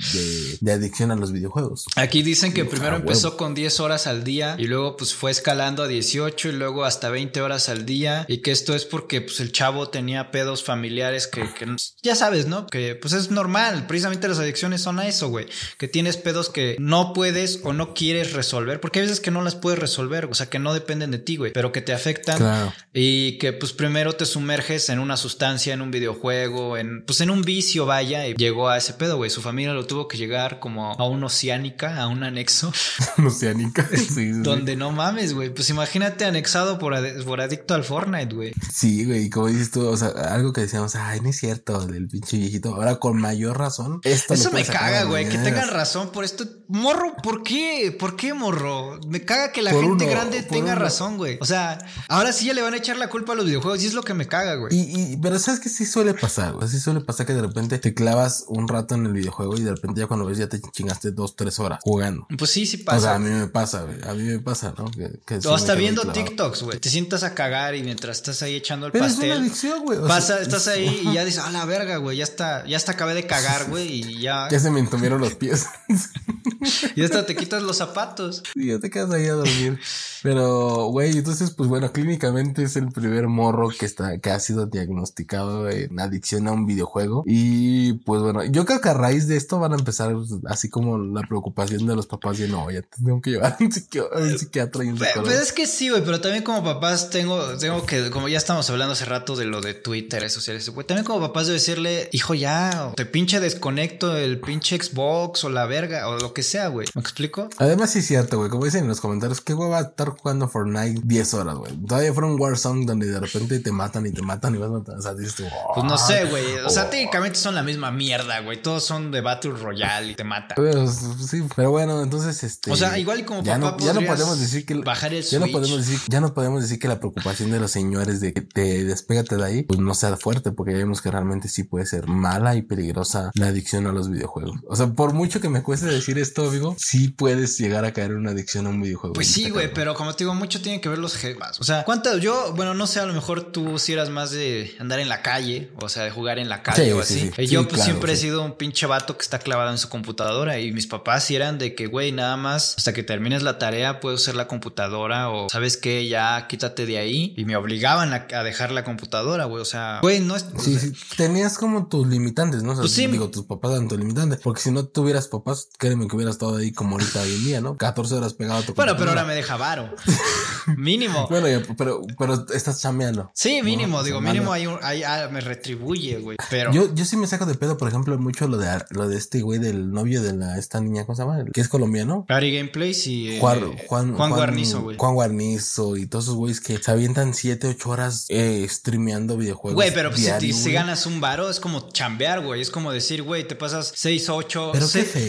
de, 0.60 0.72
adicción 0.72 1.12
a 1.12 1.16
los 1.16 1.30
videojuegos. 1.30 1.86
Aquí 1.94 2.22
dicen 2.22 2.52
que 2.52 2.64
primero 2.64 2.96
empezó 2.96 3.36
con 3.36 3.54
10 3.54 3.78
horas 3.80 4.08
al 4.08 4.24
día 4.24 4.56
y 4.58 4.66
luego 4.66 4.96
pues 4.96 5.14
fue 5.14 5.30
escalando 5.30 5.84
a 5.84 5.86
18 5.86 6.48
y 6.48 6.52
luego 6.52 6.84
hasta 6.84 7.10
20 7.10 7.40
horas 7.40 7.68
al 7.68 7.86
día. 7.86 8.26
Y 8.28 8.38
que 8.38 8.50
esto 8.50 8.74
es 8.74 8.84
porque 8.84 9.20
pues 9.20 9.38
el 9.38 9.52
chavo 9.52 9.90
tenía 9.90 10.32
pedos 10.32 10.64
familiares 10.64 11.28
que, 11.28 11.42
que 11.54 11.66
ya 12.02 12.16
sabes, 12.16 12.46
¿no? 12.46 12.66
Que 12.66 12.96
pues 12.96 13.14
es 13.14 13.30
normal, 13.30 13.86
precisamente 13.86 14.26
las 14.26 14.38
adicciones 14.38 14.80
son 14.80 14.98
a 14.98 15.06
eso, 15.06 15.28
güey, 15.28 15.46
que 15.78 15.86
tienes 15.86 16.16
pedos 16.16 16.50
que 16.50 16.76
no 16.80 17.12
puedes 17.12 17.60
o 17.62 17.72
no 17.72 17.94
quieres 17.94 18.32
resolver, 18.32 18.80
porque 18.80 19.00
hay 19.00 19.06
veces 19.06 19.20
que 19.20 19.30
no 19.30 19.42
las 19.42 19.54
puedes 19.54 19.78
resolver, 19.78 20.26
o 20.26 20.34
sea, 20.34 20.50
que 20.50 20.58
no 20.58 20.74
dependen 20.74 21.10
de 21.10 21.18
ti, 21.18 21.36
güey, 21.36 21.52
pero 21.52 21.72
que 21.72 21.80
te 21.80 21.92
afectan. 21.92 22.72
Y 22.92 23.38
que 23.38 23.52
pues 23.52 23.72
primero 23.72 24.12
te 24.14 24.26
sumerges 24.26 24.88
en 24.88 24.93
una 24.98 25.16
sustancia, 25.16 25.74
en 25.74 25.82
un 25.82 25.90
videojuego, 25.90 26.76
en 26.76 27.04
pues 27.04 27.20
en 27.20 27.30
un 27.30 27.42
vicio, 27.42 27.86
vaya, 27.86 28.26
y 28.26 28.34
llegó 28.34 28.68
a 28.68 28.76
ese 28.76 28.94
pedo, 28.94 29.16
güey, 29.16 29.30
su 29.30 29.42
familia 29.42 29.72
lo 29.72 29.86
tuvo 29.86 30.08
que 30.08 30.16
llegar 30.16 30.60
como 30.60 30.92
a 30.92 31.08
un 31.08 31.24
oceánica, 31.24 32.00
a 32.00 32.08
un 32.08 32.22
anexo. 32.22 32.72
oceánica, 33.24 33.88
sí, 34.14 34.30
Donde 34.30 34.76
no 34.76 34.92
mames, 34.92 35.34
güey, 35.34 35.50
pues 35.50 35.70
imagínate 35.70 36.24
anexado 36.24 36.78
por, 36.78 36.94
por 37.24 37.40
adicto 37.40 37.74
al 37.74 37.84
Fortnite, 37.84 38.34
güey. 38.34 38.52
Sí, 38.72 39.04
güey, 39.04 39.30
como 39.30 39.48
dices 39.48 39.70
tú, 39.70 39.86
o 39.86 39.96
sea, 39.96 40.08
algo 40.08 40.52
que 40.52 40.62
decíamos, 40.62 40.94
ay, 40.96 41.20
no 41.20 41.30
es 41.30 41.38
cierto, 41.38 41.86
del 41.86 42.08
pinche 42.08 42.36
viejito, 42.36 42.74
ahora 42.74 42.96
con 42.96 43.20
mayor 43.20 43.58
razón. 43.58 44.00
Esto 44.04 44.34
Eso 44.34 44.50
me 44.50 44.64
caga, 44.64 45.04
güey, 45.04 45.28
que 45.28 45.38
tengan 45.38 45.68
razón 45.68 46.10
por 46.10 46.24
esto. 46.24 46.44
Morro, 46.68 47.14
¿por 47.22 47.42
qué? 47.42 47.94
¿Por 47.98 48.16
qué, 48.16 48.34
morro? 48.34 48.98
Me 49.06 49.24
caga 49.24 49.52
que 49.52 49.62
la 49.62 49.70
gente 49.70 50.06
grande 50.06 50.42
tenga 50.42 50.74
razón, 50.74 51.16
güey. 51.16 51.38
O 51.40 51.44
sea, 51.44 51.78
ahora 52.08 52.32
sí 52.32 52.46
ya 52.46 52.54
le 52.54 52.62
van 52.62 52.74
a 52.74 52.78
echar 52.78 52.96
la 52.96 53.08
culpa 53.08 53.32
a 53.32 53.36
los 53.36 53.44
videojuegos 53.46 53.82
y 53.82 53.86
es 53.86 53.94
lo 53.94 54.02
que 54.02 54.14
me 54.14 54.26
caga, 54.26 54.54
güey. 54.54 54.73
Y, 54.76 55.16
pero 55.18 55.38
sabes 55.38 55.60
que 55.60 55.68
sí 55.68 55.86
suele 55.86 56.14
pasar, 56.14 56.54
güey. 56.54 56.68
Sí 56.68 56.80
suele 56.80 57.00
pasar 57.00 57.26
que 57.26 57.34
de 57.34 57.42
repente 57.42 57.78
te 57.78 57.94
clavas 57.94 58.44
un 58.48 58.66
rato 58.66 58.94
en 58.94 59.06
el 59.06 59.12
videojuego 59.12 59.56
y 59.56 59.62
de 59.62 59.70
repente 59.70 60.00
ya 60.00 60.06
cuando 60.06 60.26
ves 60.26 60.38
ya 60.38 60.48
te 60.48 60.60
chingaste 60.60 61.12
dos, 61.12 61.36
tres 61.36 61.60
horas 61.60 61.78
jugando. 61.82 62.26
Pues 62.36 62.50
sí, 62.50 62.66
sí 62.66 62.78
pasa. 62.78 62.98
O 62.98 63.00
sea, 63.00 63.14
a 63.14 63.18
mí 63.18 63.30
me 63.30 63.46
pasa, 63.46 63.82
güey. 63.82 63.96
A 64.02 64.14
mí 64.14 64.22
me 64.24 64.38
pasa, 64.40 64.74
¿no? 64.76 64.90
Que, 64.90 65.38
o 65.46 65.54
hasta 65.54 65.74
viendo 65.74 66.10
TikToks, 66.10 66.62
güey. 66.62 66.78
Te 66.80 66.88
sientas 66.88 67.22
a 67.22 67.34
cagar 67.34 67.74
y 67.74 67.82
mientras 67.82 68.16
estás 68.16 68.42
ahí 68.42 68.56
echando 68.56 68.86
el 68.86 68.92
pero 68.92 69.04
pastel. 69.04 69.30
Es 69.30 69.36
una 69.36 69.44
adicción, 69.44 69.84
güey. 69.84 69.98
Pasa, 70.00 70.40
estás 70.40 70.66
ahí 70.68 71.02
y 71.04 71.12
ya 71.12 71.24
dices, 71.24 71.40
a 71.40 71.50
la 71.50 71.64
verga, 71.64 71.98
güey. 71.98 72.16
Ya 72.16 72.24
está, 72.24 72.66
ya 72.66 72.76
está 72.76 72.92
acabé 72.92 73.14
de 73.14 73.26
cagar, 73.26 73.66
güey. 73.68 73.86
Y 73.86 74.20
ya. 74.20 74.48
Ya 74.50 74.58
se 74.58 74.70
me 74.70 74.80
entumieron 74.80 75.20
los 75.20 75.34
pies. 75.34 75.66
y 76.96 77.02
hasta 77.02 77.26
te 77.26 77.36
quitas 77.36 77.62
los 77.62 77.76
zapatos. 77.76 78.42
Y 78.54 78.68
ya 78.68 78.78
te 78.78 78.90
quedas 78.90 79.12
ahí 79.12 79.26
a 79.26 79.34
dormir. 79.34 79.78
Pero, 80.22 80.86
güey, 80.86 81.18
entonces, 81.18 81.50
pues 81.50 81.68
bueno, 81.68 81.92
clínicamente 81.92 82.62
es 82.62 82.76
el 82.76 82.88
primer 82.88 83.28
morro 83.28 83.68
que 83.68 83.86
está, 83.86 84.18
que 84.18 84.30
ha 84.30 84.40
sido 84.40 84.63
diagnosticado 84.66 85.68
en 85.70 85.98
adicción 86.00 86.48
a 86.48 86.52
un 86.52 86.66
videojuego. 86.66 87.24
Y 87.26 87.94
pues 88.04 88.22
bueno, 88.22 88.44
yo 88.44 88.64
creo 88.64 88.80
que 88.80 88.88
a 88.88 88.94
raíz 88.94 89.28
de 89.28 89.36
esto 89.36 89.58
van 89.58 89.72
a 89.72 89.76
empezar 89.76 90.14
así 90.46 90.68
como 90.68 90.98
la 90.98 91.22
preocupación 91.22 91.86
de 91.86 91.96
los 91.96 92.06
papás 92.06 92.38
de 92.38 92.48
no, 92.48 92.70
ya 92.70 92.82
tengo 92.82 93.20
que 93.20 93.30
llevar 93.30 93.52
a 93.52 93.64
un, 93.64 93.72
psiquiatra 93.72 94.84
y 94.84 94.88
un 94.88 94.98
psicólogo. 94.98 95.24
Pues 95.24 95.40
es 95.40 95.52
que 95.52 95.66
sí, 95.66 95.88
güey, 95.88 96.04
pero 96.04 96.20
también 96.20 96.42
como 96.42 96.62
papás 96.62 97.10
tengo, 97.10 97.56
tengo 97.58 97.84
que, 97.86 98.10
como 98.10 98.28
ya 98.28 98.38
estamos 98.38 98.68
hablando 98.70 98.92
hace 98.92 99.04
rato 99.04 99.36
de 99.36 99.44
lo 99.44 99.60
de 99.60 99.74
Twitter, 99.74 100.20
redes 100.20 100.32
sociales, 100.32 100.68
güey, 100.68 100.86
también 100.86 101.04
como 101.04 101.20
papás 101.20 101.46
debo 101.46 101.54
decirle, 101.54 102.08
hijo, 102.12 102.34
ya, 102.34 102.92
te 102.96 103.06
pinche 103.06 103.40
desconecto 103.40 104.16
el 104.16 104.40
pinche 104.40 104.80
Xbox 104.80 105.44
o 105.44 105.50
la 105.50 105.66
verga 105.66 106.08
o 106.08 106.18
lo 106.18 106.32
que 106.32 106.42
sea, 106.42 106.68
güey. 106.68 106.88
¿Me 106.94 107.00
explico? 107.00 107.48
Además, 107.58 107.90
sí 107.90 108.00
es 108.00 108.06
cierto, 108.06 108.38
güey, 108.38 108.50
como 108.50 108.64
dicen 108.64 108.82
en 108.82 108.88
los 108.88 109.00
comentarios, 109.00 109.40
qué 109.40 109.54
güey 109.54 109.70
va 109.70 109.78
a 109.78 109.82
estar 109.82 110.10
jugando 110.10 110.48
Fortnite 110.48 111.00
10 111.04 111.34
horas, 111.34 111.56
güey. 111.56 111.72
Todavía 111.86 112.12
fuera 112.12 112.28
un 112.28 112.40
Warzone 112.40 112.86
donde 112.86 113.06
de 113.06 113.20
repente 113.20 113.58
te 113.60 113.72
matan 113.72 114.06
y 114.06 114.12
te 114.12 114.22
matan 114.22 114.53
y 114.54 114.58
vas 114.58 114.70
matar. 114.70 114.96
O 114.96 115.02
sea, 115.02 115.14
dices 115.14 115.34
tú, 115.34 115.44
Pues 115.74 115.84
no 115.86 115.98
sé, 115.98 116.24
güey. 116.24 116.58
O 116.64 116.70
sea, 116.70 116.90
técnicamente 116.90 117.38
son 117.38 117.54
la 117.54 117.62
misma 117.62 117.90
mierda, 117.90 118.40
güey. 118.40 118.62
Todos 118.62 118.84
son 118.84 119.10
de 119.10 119.20
Battle 119.20 119.52
Royale 119.52 120.12
y 120.12 120.14
te 120.14 120.24
matan. 120.24 120.54
Pues, 120.56 121.00
sí, 121.28 121.42
pero 121.54 121.70
bueno, 121.70 122.02
entonces 122.02 122.42
este. 122.42 122.70
O 122.70 122.76
sea, 122.76 122.98
igual 122.98 123.24
como 123.24 123.42
ya 123.42 123.58
papá 123.58 123.76
no, 123.78 123.84
ya 123.84 123.92
no 123.92 124.06
podemos 124.06 124.40
decir 124.40 124.64
que 124.64 124.74
bajar 124.74 125.12
el 125.12 125.22
ya 125.22 125.38
no 125.38 125.46
podemos 125.48 125.76
decir, 125.76 126.00
ya 126.08 126.20
no 126.20 126.34
podemos 126.34 126.62
decir 126.62 126.78
que 126.78 126.88
la 126.88 126.98
preocupación 126.98 127.50
de 127.50 127.60
los 127.60 127.70
señores 127.70 128.20
de 128.20 128.32
que 128.32 128.42
te 128.42 128.84
despégate 128.84 129.36
de 129.36 129.44
ahí, 129.44 129.62
pues 129.62 129.80
no 129.80 129.94
sea 129.94 130.16
fuerte, 130.16 130.52
porque 130.52 130.72
ya 130.72 130.78
vemos 130.78 131.02
que 131.02 131.10
realmente 131.10 131.48
sí 131.48 131.64
puede 131.64 131.86
ser 131.86 132.06
mala 132.06 132.54
y 132.54 132.62
peligrosa 132.62 133.30
la 133.34 133.48
adicción 133.48 133.86
a 133.86 133.92
los 133.92 134.10
videojuegos. 134.10 134.60
O 134.68 134.76
sea, 134.76 134.88
por 134.88 135.12
mucho 135.12 135.40
que 135.40 135.48
me 135.48 135.62
cueste 135.62 135.86
decir 135.86 136.18
esto, 136.18 136.48
amigo, 136.48 136.76
sí 136.78 137.08
puedes 137.08 137.58
llegar 137.58 137.84
a 137.84 137.92
caer 137.92 138.12
en 138.12 138.18
una 138.18 138.30
adicción 138.30 138.66
a 138.66 138.70
un 138.70 138.80
videojuego. 138.80 139.14
Pues 139.14 139.28
sí, 139.28 139.50
güey, 139.50 139.72
pero 139.72 139.94
como 139.94 140.12
te 140.14 140.24
digo, 140.24 140.34
mucho 140.34 140.62
tiene 140.62 140.80
que 140.80 140.88
ver 140.88 140.98
los 140.98 141.16
jefas. 141.16 141.60
O 141.60 141.64
sea, 141.64 141.84
¿cuántas? 141.84 142.20
Yo, 142.20 142.52
bueno, 142.54 142.74
no 142.74 142.86
sé, 142.86 143.00
a 143.00 143.06
lo 143.06 143.14
mejor 143.14 143.52
tú 143.52 143.78
si 143.78 143.92
eras 143.92 144.10
más 144.10 144.30
de 144.30 144.43
andar 144.78 145.00
en 145.00 145.08
la 145.08 145.22
calle, 145.22 145.70
o 145.80 145.88
sea, 145.88 146.04
de 146.04 146.10
jugar 146.10 146.38
en 146.38 146.48
la 146.48 146.62
calle 146.62 146.92
o 146.92 147.00
así. 147.00 147.30
y 147.38 147.46
yo 147.46 147.66
pues 147.68 147.82
siempre 147.82 148.12
he 148.12 148.16
sido 148.16 148.42
un 148.42 148.56
pinche 148.56 148.86
vato 148.86 149.16
que 149.16 149.22
está 149.22 149.38
clavado 149.38 149.70
en 149.70 149.78
su 149.78 149.88
computadora 149.88 150.58
y 150.58 150.72
mis 150.72 150.86
papás 150.86 151.24
sí 151.24 151.36
eran 151.36 151.58
de 151.58 151.74
que, 151.74 151.86
güey, 151.86 152.12
nada 152.12 152.36
más 152.36 152.74
hasta 152.76 152.92
que 152.92 153.02
termines 153.02 153.42
la 153.42 153.58
tarea 153.58 154.00
puedo 154.00 154.16
usar 154.16 154.34
la 154.34 154.46
computadora 154.46 155.30
o 155.30 155.48
sabes 155.48 155.76
qué, 155.76 156.08
ya 156.08 156.46
quítate 156.48 156.86
de 156.86 156.98
ahí 156.98 157.34
y 157.36 157.44
me 157.44 157.56
obligaban 157.56 158.12
a, 158.12 158.42
dejar 158.44 158.70
la 158.72 158.84
computadora, 158.84 159.44
güey. 159.44 159.62
O 159.62 159.64
sea, 159.64 160.00
güey, 160.02 160.20
no 160.20 160.36
es... 160.36 160.46
Sí, 160.58 160.78
sí, 160.78 160.92
tenías 161.16 161.58
como 161.58 161.88
tus 161.88 162.06
limitantes, 162.06 162.62
¿no? 162.62 162.72
O 162.72 162.74
sea, 162.74 162.82
pues 162.82 162.94
digo, 162.96 163.30
tus 163.30 163.44
papás 163.44 163.72
eran 163.72 163.88
tus 163.88 163.98
limitantes, 163.98 164.40
porque 164.42 164.60
si 164.60 164.70
no 164.70 164.84
tuvieras 164.86 165.28
papás, 165.28 165.68
créeme 165.78 166.08
que 166.08 166.16
hubieras 166.16 166.36
estado 166.36 166.56
ahí 166.56 166.72
como 166.72 166.96
ahorita 166.96 167.22
hoy 167.22 167.34
en 167.34 167.44
día, 167.44 167.60
¿no? 167.60 167.76
14 167.76 168.14
horas 168.14 168.34
pegado 168.34 168.60
a 168.60 168.62
tu 168.62 168.74
Bueno, 168.74 168.96
pero 168.96 169.10
ahora 169.10 169.24
me 169.24 169.34
deja 169.34 169.56
varo. 169.56 169.94
mínimo. 170.76 171.28
Bueno, 171.34 171.48
pero, 171.76 172.02
pero 172.16 172.46
estás 172.54 172.80
chameando. 172.80 173.30
Sí, 173.34 173.60
mínimo, 173.62 174.02
digo, 174.04 174.20
mínimo 174.20 174.52
hay 174.52 174.66
un, 174.66 174.78
hay, 174.82 175.02
ah, 175.02 175.28
me 175.32 175.40
retribuye, 175.40 176.18
güey. 176.18 176.36
Pero. 176.48 176.72
Yo, 176.72 176.94
yo 176.94 177.04
sí 177.04 177.16
me 177.16 177.26
saco 177.26 177.44
de 177.44 177.54
pedo, 177.54 177.76
por 177.76 177.88
ejemplo, 177.88 178.16
mucho 178.18 178.46
lo 178.46 178.56
de 178.56 178.68
lo 178.90 179.08
de 179.08 179.16
este 179.16 179.40
güey 179.40 179.58
del 179.58 179.90
novio 179.90 180.22
de 180.22 180.32
la 180.32 180.58
esta 180.58 180.80
niña, 180.80 181.04
¿cómo 181.06 181.16
se 181.16 181.22
llama? 181.22 181.44
Que 181.52 181.60
es 181.60 181.68
colombiano. 181.68 182.24
Ari 182.28 182.56
Gameplays 182.56 183.06
y 183.06 183.32
eh, 183.32 183.40
Juan, 183.40 183.76
Juan, 183.86 184.14
Juan, 184.14 184.30
Guarnizo, 184.30 184.82
güey. 184.82 184.96
Juan 184.96 185.14
Guarnizo 185.14 185.96
y 185.96 186.06
todos 186.06 186.26
esos 186.26 186.36
güeyes 186.36 186.60
que 186.60 186.78
se 186.78 186.90
avientan 186.90 187.34
7, 187.34 187.68
8 187.68 187.90
horas 187.90 188.26
eh, 188.28 188.66
streameando 188.68 189.36
videojuegos. 189.36 189.74
Güey, 189.74 189.92
pero 189.92 190.10
pues, 190.10 190.22
si, 190.38 190.72
ganas 190.72 191.06
un 191.06 191.20
varo, 191.20 191.50
es 191.50 191.60
como 191.60 191.90
chambear, 191.90 192.44
güey. 192.44 192.60
Es 192.60 192.70
como 192.70 192.92
decir, 192.92 193.22
güey, 193.22 193.46
te 193.46 193.54
pasas 193.54 193.92
6, 193.94 194.28
8, 194.28 194.72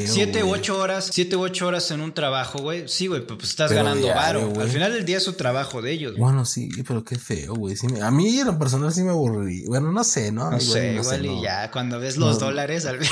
7, 0.05 0.43
8 0.43 0.77
horas, 0.77 1.09
7, 1.11 1.36
8 1.36 1.67
horas 1.67 1.91
en 1.91 2.01
un 2.01 2.13
trabajo, 2.13 2.59
güey. 2.59 2.88
Sí, 2.88 3.07
güey, 3.07 3.25
pues 3.25 3.49
estás 3.49 3.71
ganando 3.71 4.07
varo. 4.07 4.53
Al 4.59 4.69
final 4.69 4.93
del 4.93 5.05
día 5.05 5.19
su 5.26 5.34
trabajo 5.34 5.82
de 5.82 5.91
ellos. 5.91 6.11
güey. 6.13 6.21
Bueno, 6.21 6.45
sí, 6.45 6.69
pero 6.88 7.03
qué 7.03 7.17
feo, 7.17 7.53
güey. 7.55 7.76
Sí 7.76 7.88
me- 7.88 8.01
a 8.01 8.11
mí 8.11 8.39
en 8.39 8.47
lo 8.47 8.57
personal 8.57 8.93
sí 8.93 9.03
me 9.03 9.11
aburrí. 9.11 9.65
Bueno, 9.67 9.91
no 9.91 10.03
sé, 10.03 10.32
¿no? 10.32 10.49
No 10.51 10.59
sé, 10.59 10.93
no 10.93 11.01
igual 11.01 11.26
y 11.26 11.36
no. 11.36 11.43
ya, 11.43 11.71
cuando 11.71 11.99
ves 11.99 12.17
los 12.17 12.39
No. 12.39 12.45
dólares, 12.47 12.86
al- 12.86 12.99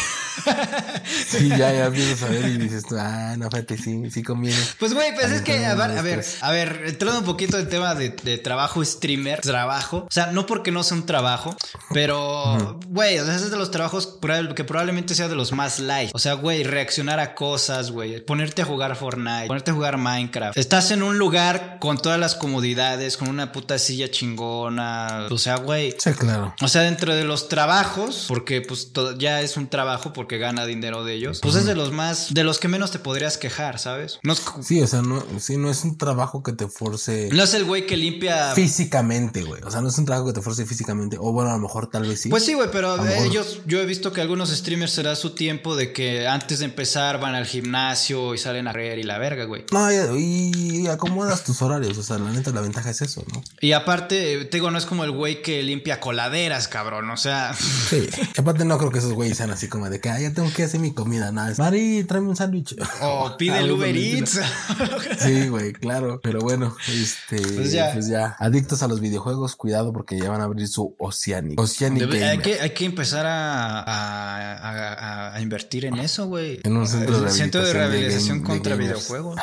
Sí, 1.28 1.50
ya, 1.50 1.58
ya 1.72 1.86
empiezas 1.86 2.24
a 2.24 2.32
ver 2.32 2.46
y 2.46 2.58
dices, 2.58 2.86
ah, 2.98 3.36
no, 3.38 3.50
fíjate, 3.50 3.78
sí, 3.78 4.10
sí 4.12 4.24
conviene. 4.24 4.58
Pues 4.80 4.94
güey, 4.94 5.14
pues 5.14 5.28
A 5.32 5.36
es 5.36 5.42
que, 5.42 5.66
a 5.66 5.76
ver, 5.76 5.98
a 5.98 6.02
ver, 6.02 6.26
a 6.42 6.52
ver, 6.52 6.82
entrando 6.86 7.20
un 7.20 7.26
poquito 7.26 7.58
en 7.60 7.70
tema 7.70 7.96
de, 7.96 8.10
de 8.24 8.38
trabajo 8.38 8.84
streamer, 8.84 9.42
trabajo, 9.42 9.98
o 10.08 10.12
sea, 10.12 10.28
no 10.28 10.46
porque 10.46 10.72
no 10.72 10.84
sea 10.84 10.98
un 10.98 11.06
trabajo, 11.06 11.56
pero, 11.94 12.80
güey, 12.88 13.20
o 13.20 13.26
sea, 13.26 13.36
es 13.36 13.50
de 13.50 13.58
los 13.58 13.72
trabajos 13.72 14.18
que 14.56 14.64
probablemente 14.64 15.16
sea 15.16 15.28
de 15.28 15.36
los 15.36 15.52
más 15.52 15.80
light. 15.80 16.12
O 16.14 16.20
sea, 16.20 16.34
güey, 16.34 16.64
reaccionar 16.64 17.20
a 17.20 17.36
cosas, 17.36 17.92
güey, 17.92 18.24
ponerte 18.26 18.62
a 18.62 18.66
jugar 18.66 18.96
Fortnite, 18.96 19.48
ponerte 19.48 19.72
a 19.72 19.74
jugar 19.74 19.98
Minecraft. 19.98 20.58
Estás 20.58 20.92
en 20.92 21.04
un 21.04 21.18
lugar 21.18 21.78
con 21.80 21.98
todas 22.04 22.20
las 22.20 22.36
comodidades, 22.36 23.18
con 23.18 23.30
una 23.30 23.52
puta 23.52 23.80
silla 23.80 24.12
chingona, 24.12 25.28
o 25.32 25.38
sea, 25.40 25.56
güey. 25.56 25.96
Sí, 25.98 26.12
claro. 26.12 26.54
O 26.62 26.68
sea, 26.68 26.84
dentro 26.84 27.16
de 27.16 27.24
los 27.24 27.50
trabajos, 27.50 28.26
porque 28.28 28.62
pues 28.62 28.92
ya 29.18 29.42
es 29.42 29.58
un 29.58 29.68
trabajo 29.68 30.14
porque 30.14 30.38
gana 30.38 30.68
dinero 30.68 31.04
de 31.04 31.16
ellos, 31.16 31.40
pues 31.42 31.56
es 31.56 31.66
de 31.66 31.76
los 31.76 31.92
más, 31.92 32.32
de 32.32 32.44
los 32.44 32.60
que 32.60 32.68
menos 32.68 32.92
te 32.92 33.00
podrías 33.00 33.40
quejar, 33.40 33.80
¿sabes? 33.80 34.20
No 34.22 34.34
es, 34.34 34.44
Sí, 34.62 34.80
o 34.82 34.88
sea, 34.88 35.02
no, 35.02 35.24
sí, 35.40 35.58
no 35.58 35.72
es 35.72 35.84
un 35.84 35.98
trabajo 35.98 36.44
que 36.44 36.54
te 36.54 36.68
force 36.68 37.24
no 37.32 37.44
es 37.44 37.54
el 37.54 37.66
güey 37.66 37.86
que 37.86 37.98
limpia... 37.98 38.54
físicamente, 38.54 39.44
güey. 39.44 39.62
O 39.64 39.72
sea, 39.72 39.82
no 39.82 39.90
es 39.90 39.98
un 39.98 40.06
trabajo 40.06 40.28
que 40.28 40.34
te 40.34 40.42
force 40.42 40.66
físicamente. 40.66 41.18
O 41.20 41.32
bueno, 41.32 41.52
a 41.52 41.54
lo 41.54 41.60
mejor 41.60 41.88
tal 41.88 42.04
vez 42.04 42.22
sí. 42.22 42.30
Pues 42.30 42.46
sí, 42.46 42.54
güey, 42.54 42.70
pero 42.72 43.04
ellos, 43.08 43.62
yo 43.66 43.80
he 43.80 43.86
visto 43.86 44.12
que 44.12 44.22
algunos 44.22 44.50
streamers 44.50 44.92
se 44.92 45.04
da 45.04 45.16
su 45.16 45.32
tiempo 45.32 45.76
de 45.76 45.94
que 45.94 46.28
antes 46.28 46.60
de 46.60 46.66
empezar 46.66 47.20
van 47.20 47.36
al 47.36 47.46
gimnasio 47.46 48.34
y 48.34 48.38
salen 48.38 48.68
a 48.68 48.74
reír 48.74 49.00
y 49.00 49.04
la 49.04 49.18
verga, 49.18 49.46
güey. 49.46 49.66
No, 49.72 49.92
y, 50.18 50.52
y 50.84 50.88
acomodas 50.88 51.44
tus 51.44 51.62
horarios. 51.62 51.93
O 51.98 52.04
sea, 52.04 52.18
la 52.20 52.32
neta, 52.32 52.52
la 52.52 52.62
ventaja 52.62 52.90
es 52.90 53.02
eso, 53.02 53.24
¿no? 53.34 53.42
Y 53.62 53.72
aparte, 53.74 54.46
te 54.46 54.58
digo, 54.58 54.72
no 54.72 54.78
es 54.78 54.86
como 54.86 55.04
el 55.04 55.12
güey 55.12 55.42
que 55.42 55.62
limpia 55.64 56.00
coladeras, 56.00 56.68
cabrón, 56.68 57.10
o 57.10 57.18
sea... 57.18 57.54
Sí. 57.90 58.10
Aparte, 58.38 58.66
no 58.66 58.78
creo 58.78 58.92
que 58.92 59.00
esos 59.00 59.14
güeyes 59.14 59.38
sean 59.38 59.52
así 59.52 59.68
como 59.68 59.90
de 59.90 60.00
que, 60.00 60.10
ah, 60.10 60.20
ya 60.20 60.34
tengo 60.34 60.52
que 60.54 60.64
hacer 60.64 60.80
mi 60.80 60.94
comida. 60.94 61.32
Nada, 61.32 61.52
es, 61.52 61.60
Mari, 61.60 62.04
tráeme 62.06 62.30
un 62.30 62.36
sándwich. 62.36 62.76
O 63.02 63.36
pide 63.38 63.60
el 63.60 63.72
Uber 63.72 63.96
Eats. 63.96 64.40
Sí, 65.20 65.48
güey, 65.48 65.74
claro. 65.74 66.20
Pero 66.24 66.40
bueno, 66.40 66.76
este. 66.88 67.40
Pues 67.42 67.72
ya. 67.72 67.92
Pues 67.94 68.08
ya. 68.08 68.36
Adictos 68.40 68.84
a 68.84 68.88
los 68.88 69.00
videojuegos, 69.00 69.56
cuidado 69.56 69.94
porque 69.94 70.18
ya 70.20 70.30
van 70.30 70.42
a 70.42 70.46
abrir 70.46 70.68
su 70.68 70.96
Oceanic. 71.00 71.60
Oceanic 71.60 72.04
Debe- 72.04 72.24
hay, 72.28 72.38
que, 72.40 72.60
hay 72.60 72.70
que 72.72 72.86
empezar 72.86 73.26
a, 73.26 73.80
a- 73.80 74.58
a- 75.32 75.36
a 75.36 75.42
invertir 75.42 75.86
en 75.86 76.00
eso, 76.00 76.26
güey. 76.28 76.60
En 76.64 76.76
un 76.78 76.88
centro 76.88 77.20
de 77.20 77.28
El 77.28 77.34
centro 77.34 77.64
de 77.66 77.74
rehabilitación 77.74 78.40
game- 78.42 78.50
contra 78.50 78.76
videojuegos. 78.76 79.40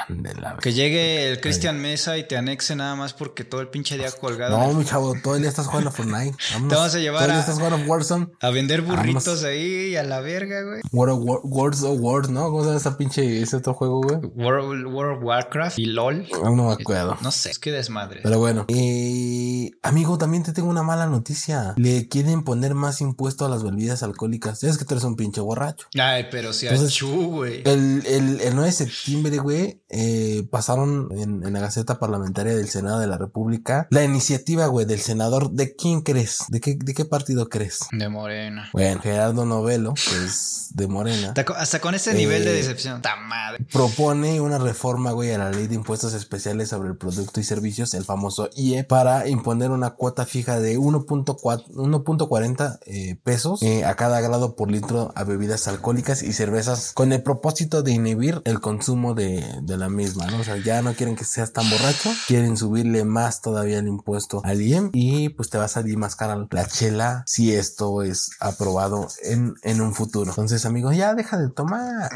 Que 0.61 0.73
llegue 0.73 1.31
el 1.31 1.41
Cristian 1.41 1.81
Mesa 1.81 2.19
y 2.19 2.25
te 2.25 2.37
anexe 2.41 2.75
nada 2.77 2.95
más 2.97 3.13
porque 3.15 3.45
todo 3.45 3.61
el 3.61 3.69
pinche 3.69 3.97
día 3.97 4.11
colgado. 4.21 4.59
No, 4.59 4.75
mi 4.75 4.85
chavo, 4.85 5.15
todo 5.23 5.37
el 5.37 5.41
día 5.43 5.49
estás 5.51 5.67
jugando 5.67 5.91
a 5.91 5.93
Fortnite. 5.93 6.37
Vámonos. 6.53 6.69
Te 6.69 6.75
vas 6.77 6.95
a 6.95 6.99
llevar 6.99 7.27
Todo 7.27 7.37
a- 7.37 7.41
estás 7.41 7.55
jugando 7.57 7.77
a 7.77 7.87
Warzone. 7.87 8.29
A 8.41 8.51
vender 8.51 8.83
burritos 8.83 9.25
Vámonos. 9.25 9.45
ahí 9.45 9.97
a 9.97 10.03
la 10.03 10.21
verga, 10.21 10.63
güey. 10.63 10.81
World 10.93 11.15
of 11.15 11.45
War- 11.45 11.81
Wars, 12.01 12.31
¿no? 12.31 12.45
¿Cómo 12.51 12.61
se 12.61 12.67
llama 12.67 12.79
esa 12.79 12.97
pinche, 12.99 13.43
ese 13.43 13.57
otro 13.57 13.75
juego, 13.75 14.03
güey? 14.03 14.19
World, 14.35 14.87
World 14.87 15.19
of 15.19 15.25
Warcraft 15.25 15.79
y 15.79 15.87
LOL. 15.87 16.27
No 16.43 16.55
me 16.55 16.73
acuerdo. 16.73 17.17
No 17.23 17.31
sé, 17.31 17.51
es 17.51 17.59
que 17.59 17.71
desmadre. 17.73 18.21
Pero 18.23 18.39
bueno, 18.39 18.65
eh, 18.69 19.71
amigo, 19.83 20.19
también 20.19 20.43
te 20.43 20.53
tengo 20.53 20.69
una 20.69 20.83
mala 20.83 21.07
noticia. 21.07 21.75
Le 21.77 22.09
quieren 22.09 22.43
poner 22.45 22.75
más 22.75 23.01
impuesto 23.01 23.45
a 23.45 23.49
las 23.49 23.63
bebidas 23.63 24.03
alcohólicas. 24.03 24.63
Es 24.65 24.79
que 24.79 24.85
tú 24.85 24.95
eres 24.95 25.05
un 25.05 25.17
pinche 25.17 25.41
borracho. 25.41 25.87
Ay, 26.01 26.27
pero 26.31 26.53
si 26.53 26.67
Entonces- 26.67 26.91
achú, 26.95 27.27
güey. 27.31 27.63
El, 27.65 28.03
el, 28.07 28.41
el 28.41 28.55
9 28.55 28.67
de 28.67 28.73
septiembre, 28.73 29.39
güey, 29.39 29.83
eh, 29.89 30.47
pasaron 30.51 31.09
en, 31.17 31.45
en 31.45 31.53
la 31.53 31.61
Gaceta 31.61 31.99
Parlamentaria 31.99 32.30
del 32.33 32.69
Senado 32.69 33.01
de 33.01 33.07
la 33.07 33.19
República 33.19 33.87
la 33.91 34.05
iniciativa, 34.05 34.67
güey, 34.67 34.87
del 34.87 35.01
senador. 35.01 35.51
¿De 35.51 35.75
quién 35.75 36.03
crees? 36.03 36.45
¿De 36.49 36.61
qué, 36.61 36.77
de 36.77 36.95
qué 36.95 37.05
partido 37.05 37.49
crees? 37.49 37.81
De 37.93 38.09
morena. 38.09 38.69
Bueno, 38.73 39.01
Gerardo 39.01 39.45
Novelo, 39.45 39.95
que 39.95 40.25
es 40.25 40.69
de 40.73 40.87
Morena, 40.87 41.35
Hasta 41.57 41.81
con, 41.81 41.95
ese 41.95 42.15
nivel 42.15 42.45
de 42.45 42.51
Eh, 42.53 42.55
decepción. 42.55 43.03
¡Ta 43.03 43.17
madre! 43.17 43.65
propone 43.73 44.41
una 44.41 44.59
reforma, 44.59 45.11
güey, 45.11 45.33
a 45.33 45.39
la 45.39 45.51
ley 45.51 45.67
de 45.67 45.75
impuestos 45.75 46.15
especiales 46.15 46.69
sobre 46.69 46.91
el 46.91 46.97
producto 46.97 47.41
y 47.41 47.45
servicios, 47.45 47.93
el 47.95 48.05
famoso 48.05 48.49
IE, 48.55 48.85
para 48.85 49.27
imponer 49.29 49.71
una 49.73 49.91
cuota 49.91 50.27
fija 50.27 50.61
de 50.61 50.79
1.4 50.79 51.67
1.40 51.75 52.79
eh, 52.87 53.17
pesos 53.23 53.63
eh, 53.63 53.85
a 53.85 53.95
cada 53.97 54.21
grado 54.21 54.55
por 54.57 54.71
litro 54.71 55.13
a 55.15 55.25
bebidas 55.25 55.67
alcohólicas 55.69 56.23
y 56.23 56.33
cervezas 56.33 56.93
con 56.95 57.13
el 57.13 57.23
propósito 57.23 57.83
de 57.83 57.93
inhibir 57.93 58.41
el 58.45 58.61
consumo 58.61 59.15
de, 59.15 59.45
de 59.63 59.77
la 59.77 59.89
misma, 59.89 60.27
¿no? 60.27 60.39
O 60.39 60.45
sea, 60.45 60.57
ya 60.57 60.83
no 60.83 60.95
quieren 60.95 61.17
que 61.17 61.25
seas 61.25 61.53
tan 61.53 61.69
borracho, 61.69 62.10
quieren 62.27 62.57
subirle 62.57 63.05
más 63.05 63.41
todavía 63.43 63.79
el 63.79 63.89
impuesto 63.89 64.41
al 64.45 64.61
IEM 64.61 64.91
y 64.93 65.29
pues 65.31 65.51
te 65.51 65.59
va 65.59 65.65
a 65.65 65.69
salir 65.69 65.97
más 65.97 66.17
cara 66.17 66.47
la 66.51 66.67
chela 66.67 67.23
si 67.27 67.55
esto 67.55 68.03
es 68.03 68.31
aprobado 68.41 69.09
en, 69.23 69.55
en 69.63 69.81
un 69.81 69.95
futuro. 69.95 70.31
Entonces, 70.31 70.65
amigo, 70.65 70.93
ya 70.93 71.15
deja 71.15 71.39
de 71.39 71.49
tomar. 71.51 72.11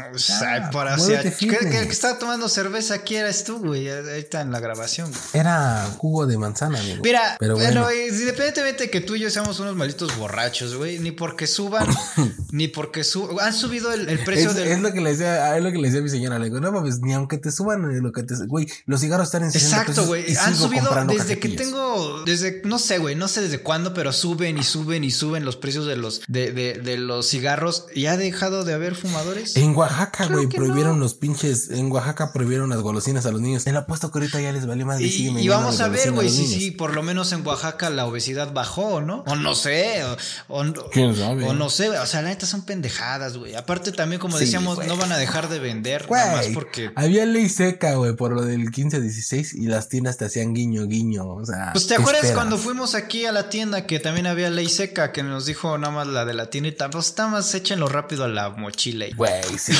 Por 0.71 0.87
así. 0.87 1.03
muévete 1.03 1.33
¿Qué, 1.37 1.47
qué- 1.47 1.57
fitness. 1.57 1.85
que 1.85 1.91
estaba 1.91 2.17
tomando 2.19 2.49
cerveza 2.49 2.95
aquí 2.95 3.15
eres 3.15 3.43
tú, 3.43 3.59
güey. 3.59 3.89
Ahí 3.89 4.19
está 4.19 4.41
en 4.41 4.51
la 4.51 4.59
grabación. 4.59 5.09
güey. 5.09 5.21
Era 5.33 5.85
jugo 5.97 6.25
de 6.27 6.37
manzana, 6.37 6.79
amigo. 6.79 7.01
Mira, 7.03 7.35
pero 7.39 7.55
bueno, 7.55 7.81
bueno. 7.81 7.83
güey, 7.85 8.07
independientemente 8.09 8.83
de 8.83 8.89
que 8.89 9.01
tú 9.01 9.15
y 9.15 9.19
yo 9.21 9.29
seamos 9.29 9.59
unos 9.59 9.75
malditos 9.75 10.15
borrachos, 10.17 10.75
güey, 10.75 10.99
ni 10.99 11.11
porque 11.11 11.47
suban, 11.47 11.87
ni 12.51 12.67
porque 12.67 13.03
suban. 13.03 13.45
Han 13.45 13.53
subido 13.53 13.91
el, 13.91 14.07
el 14.09 14.19
precio 14.23 14.49
Es, 14.49 14.55
del. 14.55 14.67
es 14.69 14.79
lo 14.81 14.91
que 14.93 15.01
le 15.01 15.11
decía, 15.11 15.57
es 15.57 15.63
lo 15.63 15.71
que 15.71 15.77
le 15.77 15.87
decía 15.87 15.99
a 15.99 16.03
mi 16.03 16.09
señora. 16.09 16.39
Le 16.39 16.45
digo, 16.45 16.59
no 16.59 16.71
mames, 16.71 16.99
ni 17.01 17.13
aunque 17.13 17.37
te 17.37 17.51
suban 17.51 17.87
ni 17.87 17.99
lo 18.01 18.11
que 18.11 18.23
te. 18.23 18.35
Güey, 18.47 18.67
los 18.85 19.01
cigarros 19.01 19.27
están 19.27 19.43
en 19.43 19.51
60 19.51 19.84
Exacto, 19.89 20.05
güey. 20.07 20.35
Han 20.35 20.55
subido 20.55 20.89
desde 21.05 21.39
que 21.39 21.49
tengo, 21.49 22.23
desde, 22.25 22.61
no 22.65 22.79
sé, 22.79 22.97
güey, 22.97 23.15
no 23.15 23.27
sé 23.27 23.41
desde 23.41 23.59
cuándo, 23.59 23.93
pero 23.93 24.11
suben 24.13 24.57
y 24.57 24.63
suben 24.63 25.03
y 25.03 25.11
suben 25.11 25.45
los 25.45 25.55
precios 25.55 25.85
de 25.85 25.95
los, 25.97 26.21
de, 26.27 26.51
de, 26.51 26.73
de 26.73 26.97
los 26.97 27.27
cigarros 27.29 27.85
y 27.93 28.05
ha 28.07 28.17
dejado 28.17 28.63
de 28.63 28.73
haber 28.73 28.95
fumadores. 28.95 29.55
En 29.55 29.75
Oaxaca, 29.75 30.27
güey, 30.27 30.47
prohibieron 30.47 30.97
no. 30.97 31.03
los 31.05 31.13
pinches. 31.13 31.69
En 31.69 31.91
Oaxaca 31.91 32.31
prohibieron 32.33 32.69
las 32.69 32.79
golosinas 32.81 33.25
a 33.25 33.31
los 33.31 33.41
niños. 33.41 33.65
El 33.67 33.77
apuesto 33.77 34.11
que 34.11 34.19
ahorita 34.19 34.41
ya 34.41 34.51
les 34.51 34.65
valió 34.65 34.85
más 34.85 34.99
Y, 35.01 35.29
y 35.29 35.47
vamos 35.47 35.79
a 35.81 35.87
ver, 35.87 36.11
güey, 36.11 36.29
si 36.29 36.47
sí, 36.47 36.71
por 36.71 36.93
lo 36.93 37.03
menos 37.03 37.31
en 37.31 37.45
Oaxaca 37.45 37.89
la 37.89 38.05
obesidad 38.05 38.53
bajó, 38.53 39.01
¿no? 39.01 39.23
O 39.27 39.35
no 39.35 39.55
sé, 39.55 40.03
o, 40.03 40.17
o- 40.59 40.89
¿Quién 40.91 41.15
sabe? 41.15 41.45
o 41.45 41.53
no 41.53 41.69
sé, 41.69 41.89
o 41.89 42.05
sea, 42.05 42.21
la 42.21 42.29
neta 42.29 42.45
son 42.45 42.63
pendejadas, 42.65 43.37
güey. 43.37 43.55
Aparte 43.55 43.91
también, 43.91 44.19
como 44.19 44.37
Sí, 44.37 44.45
decíamos, 44.45 44.85
no 44.85 44.97
van 44.97 45.11
a 45.11 45.17
dejar 45.17 45.49
de 45.49 45.59
vender, 45.59 46.09
nada 46.09 46.31
más 46.33 46.41
Güey, 46.45 46.53
porque... 46.53 46.91
había 46.95 47.25
ley 47.25 47.49
seca, 47.49 47.95
güey, 47.95 48.15
por 48.15 48.31
lo 48.33 48.41
del 48.41 48.71
15 48.71 48.97
a 48.97 48.99
16 48.99 49.53
y 49.53 49.67
las 49.75 49.89
tiendas 49.89 50.17
te 50.17 50.25
hacían 50.25 50.53
guiño, 50.53 50.85
guiño. 50.87 51.27
O 51.27 51.45
sea, 51.45 51.69
Pues 51.73 51.87
te 51.87 51.95
acuerdas 51.95 52.31
cuando 52.31 52.57
fuimos 52.57 52.95
aquí 52.95 53.25
a 53.25 53.31
la 53.31 53.49
tienda 53.49 53.85
que 53.85 53.99
también 53.99 54.27
había 54.27 54.49
ley 54.49 54.69
seca 54.69 55.11
que 55.11 55.23
nos 55.23 55.45
dijo 55.45 55.77
nada 55.77 55.93
más 55.93 56.07
la 56.07 56.25
de 56.25 56.33
la 56.33 56.49
tiendita, 56.49 56.89
pues 56.89 57.07
está 57.07 57.27
más 57.27 57.53
échenlo 57.53 57.87
rápido 57.87 58.23
a 58.23 58.27
la 58.27 58.49
mochila. 58.49 59.05
Güey, 59.15 59.43
sí. 59.57 59.73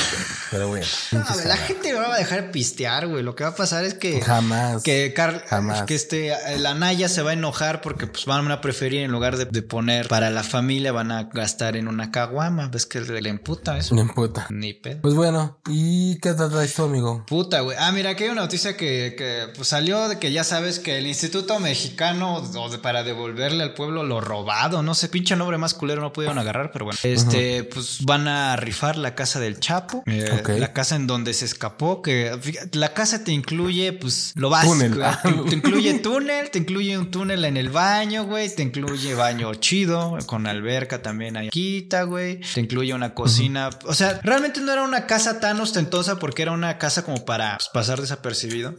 Pero 0.50 0.68
bueno. 0.68 0.86
No, 1.12 1.24
la 1.46 1.56
gente 1.56 1.92
no 1.92 2.00
va 2.00 2.14
a 2.14 2.18
dejar 2.18 2.50
pistear, 2.50 3.06
güey. 3.08 3.22
Lo 3.22 3.34
que 3.34 3.44
va 3.44 3.50
a 3.50 3.54
pasar 3.56 3.84
es 3.84 3.94
que 3.94 4.20
Jamás. 4.20 4.82
que 4.82 5.12
Carl, 5.14 5.42
Jamás. 5.48 5.82
que 5.82 5.94
este 5.94 6.32
la 6.58 6.74
Naya 6.74 7.08
se 7.08 7.22
va 7.22 7.30
a 7.30 7.34
enojar 7.34 7.80
porque 7.80 8.06
pues 8.06 8.26
van 8.26 8.50
a 8.50 8.60
preferir 8.60 9.00
en 9.02 9.10
lugar 9.12 9.36
de, 9.36 9.46
de 9.46 9.62
poner 9.62 10.08
para 10.08 10.30
la 10.30 10.42
familia 10.42 10.92
van 10.92 11.10
a 11.10 11.24
gastar 11.24 11.76
en 11.76 11.88
una 11.88 12.10
caguama, 12.10 12.68
ves 12.68 12.86
que 12.86 13.00
le, 13.00 13.20
le 13.22 13.28
emputa 13.30 13.78
eso. 13.78 13.94
Me 13.94 14.02
emputa. 14.02 14.46
Ni 14.50 14.74
pedo. 14.74 15.00
Pues 15.02 15.14
bueno, 15.14 15.58
¿y 15.68 16.18
qué 16.20 16.32
te 16.34 16.48
traes 16.48 16.74
tú, 16.74 16.84
amigo? 16.84 17.24
Puta, 17.26 17.60
güey. 17.60 17.76
Ah, 17.80 17.92
mira, 17.92 18.10
aquí 18.10 18.24
hay 18.24 18.30
una 18.30 18.42
noticia 18.42 18.76
que, 18.76 19.14
que, 19.16 19.46
pues, 19.54 19.68
salió 19.68 19.85
de 20.08 20.18
que 20.18 20.32
ya 20.32 20.42
sabes 20.44 20.78
que 20.80 20.98
el 20.98 21.06
Instituto 21.06 21.58
Mexicano 21.60 22.36
o 22.36 22.68
de- 22.70 22.78
para 22.78 23.02
devolverle 23.04 23.62
al 23.62 23.74
pueblo 23.74 24.02
lo 24.02 24.20
robado, 24.20 24.82
no 24.82 24.94
sé, 24.94 25.08
pinche 25.08 25.36
nombre 25.36 25.58
más 25.58 25.74
culero 25.74 26.00
no 26.02 26.12
pudieron 26.12 26.38
agarrar, 26.38 26.72
pero 26.72 26.84
bueno. 26.86 26.98
Este, 27.02 27.64
pues 27.64 27.98
van 28.02 28.26
a 28.28 28.56
rifar 28.56 28.96
la 28.96 29.14
casa 29.14 29.38
del 29.40 29.60
Chapo, 29.60 30.02
eh, 30.06 30.42
la 30.58 30.72
casa 30.72 30.96
en 30.96 31.06
donde 31.06 31.32
se 31.34 31.44
escapó, 31.44 32.02
que 32.02 32.36
la 32.72 32.92
casa 32.94 33.22
te 33.24 33.32
incluye, 33.32 33.92
pues, 33.92 34.32
lo 34.34 34.50
básico. 34.50 34.74
Túnel. 34.74 35.00
Te, 35.22 35.32
te 35.50 35.54
incluye 35.56 35.94
túnel, 36.00 36.50
te 36.50 36.58
incluye 36.58 36.98
un 36.98 37.10
túnel 37.10 37.44
en 37.44 37.56
el 37.56 37.70
baño, 37.70 38.24
güey, 38.24 38.52
te 38.54 38.62
incluye 38.62 39.14
baño 39.14 39.54
chido, 39.54 40.18
con 40.26 40.46
alberca 40.46 41.02
también 41.02 41.36
ahí 41.36 41.48
quita, 41.50 42.02
güey, 42.02 42.40
te 42.54 42.60
incluye 42.60 42.92
una 42.92 43.14
cocina. 43.14 43.70
O 43.84 43.94
sea, 43.94 44.20
realmente 44.22 44.60
no 44.60 44.72
era 44.72 44.82
una 44.82 45.06
casa 45.06 45.40
tan 45.40 45.60
ostentosa 45.60 46.18
porque 46.18 46.42
era 46.42 46.52
una 46.52 46.78
casa 46.78 47.04
como 47.04 47.24
para 47.24 47.56
pues, 47.56 47.68
pasar 47.72 48.00
desapercibido. 48.00 48.74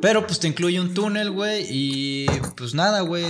Pero 0.00 0.26
pues 0.26 0.40
te 0.40 0.48
incluye 0.48 0.80
un 0.80 0.94
túnel, 0.94 1.30
güey, 1.30 1.66
y 1.70 2.26
pues 2.56 2.74
nada, 2.74 3.00
güey, 3.00 3.26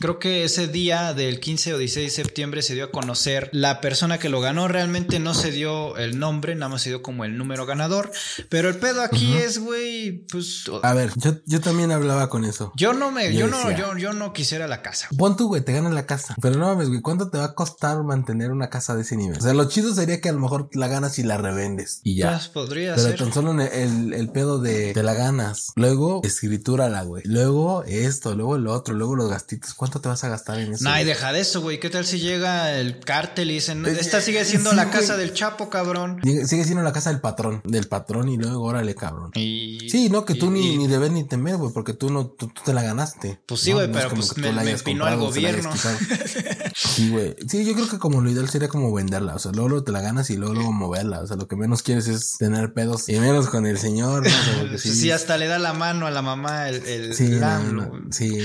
creo 0.00 0.18
que 0.18 0.44
ese 0.44 0.66
día 0.68 1.12
del 1.14 1.40
15 1.40 1.74
o 1.74 1.78
16 1.78 2.06
de 2.16 2.22
septiembre 2.22 2.62
se 2.62 2.74
dio 2.74 2.84
a 2.84 2.90
conocer 2.90 3.50
la 3.52 3.80
persona 3.80 4.18
que 4.18 4.28
lo 4.28 4.40
ganó, 4.40 4.68
realmente 4.68 5.18
no 5.18 5.34
se 5.34 5.50
dio 5.50 5.96
el 5.96 6.18
nombre, 6.18 6.54
nada 6.54 6.70
más 6.70 6.82
se 6.82 6.88
dio 6.88 7.02
como 7.02 7.24
el 7.24 7.36
número 7.36 7.66
ganador, 7.66 8.10
pero 8.48 8.68
el 8.68 8.76
pedo 8.76 9.02
aquí 9.02 9.34
es, 9.34 9.58
güey, 9.58 10.24
pues 10.30 10.64
A 10.82 10.94
ver, 10.94 11.10
yo, 11.16 11.34
yo 11.46 11.60
también 11.60 11.92
hablaba 11.92 12.28
con 12.30 12.44
eso. 12.44 12.72
yo 12.76 12.94
no 12.94 13.10
me, 13.10 13.32
Yo 13.32 13.40
yo 13.42 13.46
no, 13.48 13.70
yo, 13.72 13.96
yo 13.96 14.12
no 14.12 14.32
quisiera 14.32 14.66
la 14.68 14.82
casa. 14.82 15.08
Pon 15.18 15.36
tú, 15.36 15.48
güey, 15.48 15.62
te 15.62 15.72
ganan 15.72 15.94
la 15.94 16.06
casa. 16.06 16.34
Pero 16.40 16.58
no 16.58 16.66
mames, 16.66 16.88
güey, 16.88 17.00
¿cuánto 17.02 17.30
te 17.30 17.38
va 17.38 17.44
a 17.44 17.54
costar 17.54 18.02
mantener 18.04 18.50
una 18.50 18.70
casa 18.70 18.94
de 18.96 19.02
ese 19.02 19.16
nivel? 19.16 19.38
O 19.38 19.42
sea, 19.42 19.52
lo 19.52 19.68
chido 19.68 19.94
sería 19.94 20.20
que 20.20 20.28
a 20.28 20.32
lo 20.32 20.40
mejor 20.40 20.70
la 20.72 20.88
ganas 20.88 21.18
y 21.18 21.22
la 21.22 21.36
revendes. 21.36 22.00
Y 22.04 22.16
ya. 22.16 22.30
Pues, 22.30 22.48
podría 22.48 22.94
Pero 22.94 23.08
ser. 23.08 23.18
tan 23.18 23.32
solo 23.32 23.52
el, 23.52 23.60
el, 23.60 24.14
el 24.14 24.28
pedo 24.30 24.58
de 24.58 24.92
te 24.92 25.02
la 25.02 25.14
ganas 25.14 25.41
ganas. 25.42 25.72
Luego, 25.76 26.20
escritúrala, 26.24 27.02
güey. 27.02 27.22
Luego, 27.26 27.84
esto, 27.84 28.34
luego 28.34 28.58
lo 28.58 28.72
otro, 28.72 28.94
luego 28.94 29.16
los 29.16 29.30
gastitos. 29.30 29.74
¿Cuánto 29.74 30.00
te 30.00 30.08
vas 30.08 30.22
a 30.24 30.28
gastar 30.28 30.58
en 30.60 30.72
eso? 30.74 30.84
No, 30.84 30.98
y 31.00 31.04
deja 31.04 31.32
de 31.32 31.40
eso, 31.40 31.60
güey. 31.60 31.80
¿Qué 31.80 31.90
tal 31.90 32.06
si 32.06 32.18
llega 32.20 32.72
el 32.78 33.00
cártel 33.00 33.50
y 33.50 33.54
dicen, 33.54 33.84
Eh, 33.86 33.96
esta 34.00 34.20
sigue 34.20 34.40
eh, 34.40 34.44
siendo 34.44 34.70
sí, 34.70 34.76
la 34.76 34.84
güey. 34.86 34.96
casa 34.98 35.16
del 35.16 35.32
Chapo, 35.34 35.68
cabrón? 35.70 36.20
Sigue 36.22 36.64
siendo 36.64 36.82
la 36.82 36.92
casa 36.92 37.10
del 37.10 37.20
patrón, 37.20 37.60
del 37.64 37.86
patrón 37.88 38.28
y 38.28 38.36
luego 38.36 38.62
órale, 38.62 38.94
cabrón. 38.94 39.30
Y, 39.34 39.88
Sí, 39.90 40.08
no, 40.08 40.24
que 40.24 40.34
tú 40.34 40.46
y- 40.46 40.50
ni, 40.50 40.74
y- 40.74 40.78
ni 40.78 40.86
debes 40.86 41.10
ni 41.12 41.24
temer, 41.24 41.56
güey, 41.56 41.72
porque 41.72 41.92
tú 41.92 42.10
no, 42.10 42.26
tú, 42.26 42.48
tú 42.48 42.62
te 42.64 42.72
la 42.72 42.82
ganaste. 42.82 43.40
Pues 43.46 43.60
sí, 43.60 43.72
güey, 43.72 43.88
no 43.88 43.92
pero 43.94 44.10
pues 44.10 44.36
me- 44.36 44.52
me 44.52 44.70
empinó 44.70 45.04
al 45.06 45.18
gobierno. 45.18 45.70
Sí, 46.74 47.10
güey. 47.10 47.36
Sí, 47.48 47.64
yo 47.64 47.74
creo 47.74 47.88
que 47.88 47.98
como 47.98 48.20
lo 48.22 48.30
ideal 48.30 48.48
sería 48.48 48.68
como 48.68 48.92
venderla. 48.92 49.34
O 49.34 49.38
sea, 49.38 49.52
luego, 49.52 49.68
luego 49.68 49.84
te 49.84 49.92
la 49.92 50.00
ganas 50.00 50.30
y 50.30 50.36
luego, 50.36 50.54
luego 50.54 50.72
moverla. 50.72 51.20
O 51.20 51.26
sea, 51.26 51.36
lo 51.36 51.46
que 51.46 51.56
menos 51.56 51.82
quieres 51.82 52.08
es 52.08 52.36
tener 52.38 52.72
pedos. 52.72 53.08
Y 53.08 53.18
menos 53.20 53.48
con 53.48 53.66
el 53.66 53.78
señor. 53.78 54.22
¿no? 54.24 54.28
O 54.28 54.42
sea, 54.42 54.58
porque 54.60 54.78
Sí, 54.78 55.10
hasta 55.10 55.31
le 55.38 55.46
da 55.46 55.58
la 55.58 55.72
mano 55.72 56.06
a 56.06 56.10
la 56.10 56.22
mamá 56.22 56.68
el, 56.68 56.76
el, 56.86 57.14
Sí, 57.14 57.26
el 57.26 57.40
no, 57.40 57.46
AMLO, 57.46 57.82
no, 57.82 57.88
güey. 57.90 58.02
sí, 58.10 58.38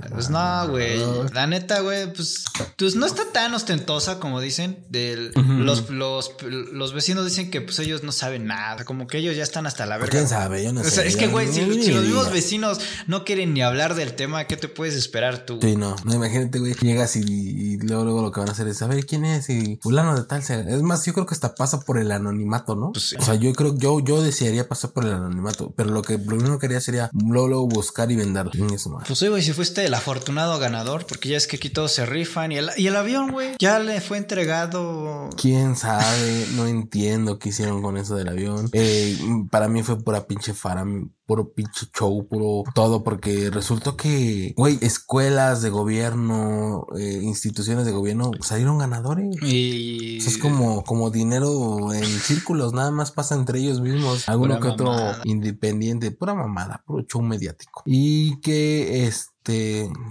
Pues 0.14 0.30
no, 0.30 0.68
güey. 0.68 0.98
La 1.32 1.46
neta, 1.46 1.80
güey, 1.80 2.12
pues, 2.12 2.44
pues 2.76 2.94
no 2.96 3.06
está 3.06 3.22
tan 3.32 3.54
ostentosa 3.54 4.18
como 4.18 4.40
dicen. 4.40 4.84
Del, 4.88 5.32
los, 5.34 5.90
los, 5.90 6.32
los 6.42 6.92
vecinos 6.94 7.24
dicen 7.24 7.50
que 7.50 7.60
pues 7.60 7.78
ellos 7.80 8.02
no 8.02 8.12
saben 8.12 8.46
nada. 8.46 8.84
Como 8.84 9.06
que 9.06 9.18
ellos 9.18 9.36
ya 9.36 9.42
están 9.42 9.66
hasta 9.66 9.86
la 9.86 9.96
verga. 9.98 10.10
¿Quién 10.10 10.28
sabe? 10.28 10.64
Yo 10.64 10.72
no 10.72 10.80
O 10.80 10.84
sé. 10.84 10.90
sea, 10.90 11.04
es 11.04 11.16
que, 11.16 11.26
güey, 11.28 11.48
si, 11.52 11.60
los 11.64 12.04
mismos 12.04 12.32
vecinos 12.32 12.80
no 13.06 13.24
quieren 13.24 13.54
ni 13.54 13.62
hablar 13.62 13.94
del 13.94 14.14
tema, 14.14 14.44
¿qué 14.44 14.56
te 14.56 14.68
puedes 14.68 14.94
esperar 14.94 15.44
tú? 15.46 15.58
Sí, 15.62 15.76
no, 15.76 15.94
no, 16.04 16.14
imagínate, 16.14 16.58
güey, 16.58 16.74
llegas 16.74 17.16
y, 17.16 17.20
y 17.22 17.76
luego, 17.78 18.04
luego 18.04 18.22
lo 18.22 18.32
que 18.32 18.40
van 18.40 18.48
a 18.48 18.52
hacer 18.52 18.66
es 18.68 18.78
saber 18.78 19.04
quién 19.06 19.24
es 19.24 19.48
y 19.50 19.78
fulano 19.82 20.14
de 20.16 20.24
tal. 20.24 20.42
sea- 20.42 20.60
Es 20.60 20.82
más, 20.82 21.04
yo 21.04 21.12
creo 21.14 21.26
que 21.26 21.34
hasta 21.34 21.54
pasa 21.54 21.80
por 21.80 21.98
el 21.98 22.10
anonimato, 22.12 22.74
¿no? 22.74 22.92
Pues. 22.92 23.14
O 23.18 23.22
sea, 23.22 23.34
yo 23.34 23.52
creo, 23.52 23.76
yo, 23.76 24.00
yo 24.00 24.22
desearía 24.22 24.68
pasar 24.68 24.90
por 24.90 25.04
el 25.04 25.12
anonimato, 25.12 25.72
pero 25.76 25.90
lo 25.90 26.02
que 26.02 26.17
lo 26.18 26.26
primero 26.26 26.58
que 26.58 26.66
haría 26.66 26.80
sería 26.80 27.10
luego 27.12 27.66
buscar 27.66 28.10
y 28.10 28.16
madre. 28.16 28.58
Pues 29.06 29.18
sí, 29.18 29.28
güey, 29.28 29.42
si 29.42 29.52
fuiste 29.52 29.84
el 29.84 29.94
afortunado 29.94 30.58
ganador, 30.58 31.06
porque 31.06 31.30
ya 31.30 31.36
es 31.36 31.46
que 31.46 31.56
aquí 31.56 31.70
todos 31.70 31.92
se 31.92 32.06
rifan. 32.06 32.52
Y 32.52 32.58
el, 32.58 32.70
y 32.76 32.86
el 32.86 32.96
avión, 32.96 33.30
güey, 33.30 33.56
ya 33.58 33.78
le 33.78 34.00
fue 34.00 34.18
entregado. 34.18 35.30
Quién 35.40 35.76
sabe, 35.76 36.46
no 36.54 36.66
entiendo 36.66 37.38
qué 37.38 37.50
hicieron 37.50 37.82
con 37.82 37.96
eso 37.96 38.16
del 38.16 38.28
avión. 38.28 38.68
Eh, 38.72 39.18
para 39.50 39.68
mí 39.68 39.82
fue 39.82 39.98
pura 39.98 40.26
pinche 40.26 40.54
faram, 40.54 41.10
puro 41.26 41.52
pinche 41.52 41.86
show, 41.96 42.26
puro 42.26 42.64
todo, 42.74 43.04
porque 43.04 43.50
resultó 43.50 43.96
que, 43.96 44.54
güey, 44.56 44.78
escuelas 44.80 45.62
de 45.62 45.70
gobierno, 45.70 46.86
eh, 46.98 47.20
instituciones 47.22 47.84
de 47.84 47.92
gobierno 47.92 48.30
salieron 48.40 48.78
ganadores. 48.78 49.36
Y. 49.42 50.18
O 50.18 50.22
sea, 50.22 50.32
es 50.32 50.38
como, 50.38 50.84
como 50.84 51.10
dinero 51.10 51.92
en 51.92 52.04
círculos, 52.04 52.72
nada 52.72 52.90
más 52.90 53.12
pasa 53.12 53.34
entre 53.34 53.60
ellos 53.60 53.80
mismos. 53.80 54.28
Alguno 54.28 54.58
que 54.60 54.68
otro 54.68 54.86
mamada. 54.86 55.20
independiente, 55.24 56.07
pura 56.10 56.34
mamada, 56.34 56.82
puro 56.86 57.04
show 57.06 57.22
mediático. 57.22 57.82
Y 57.86 58.40
que 58.40 59.06
este, 59.06 59.32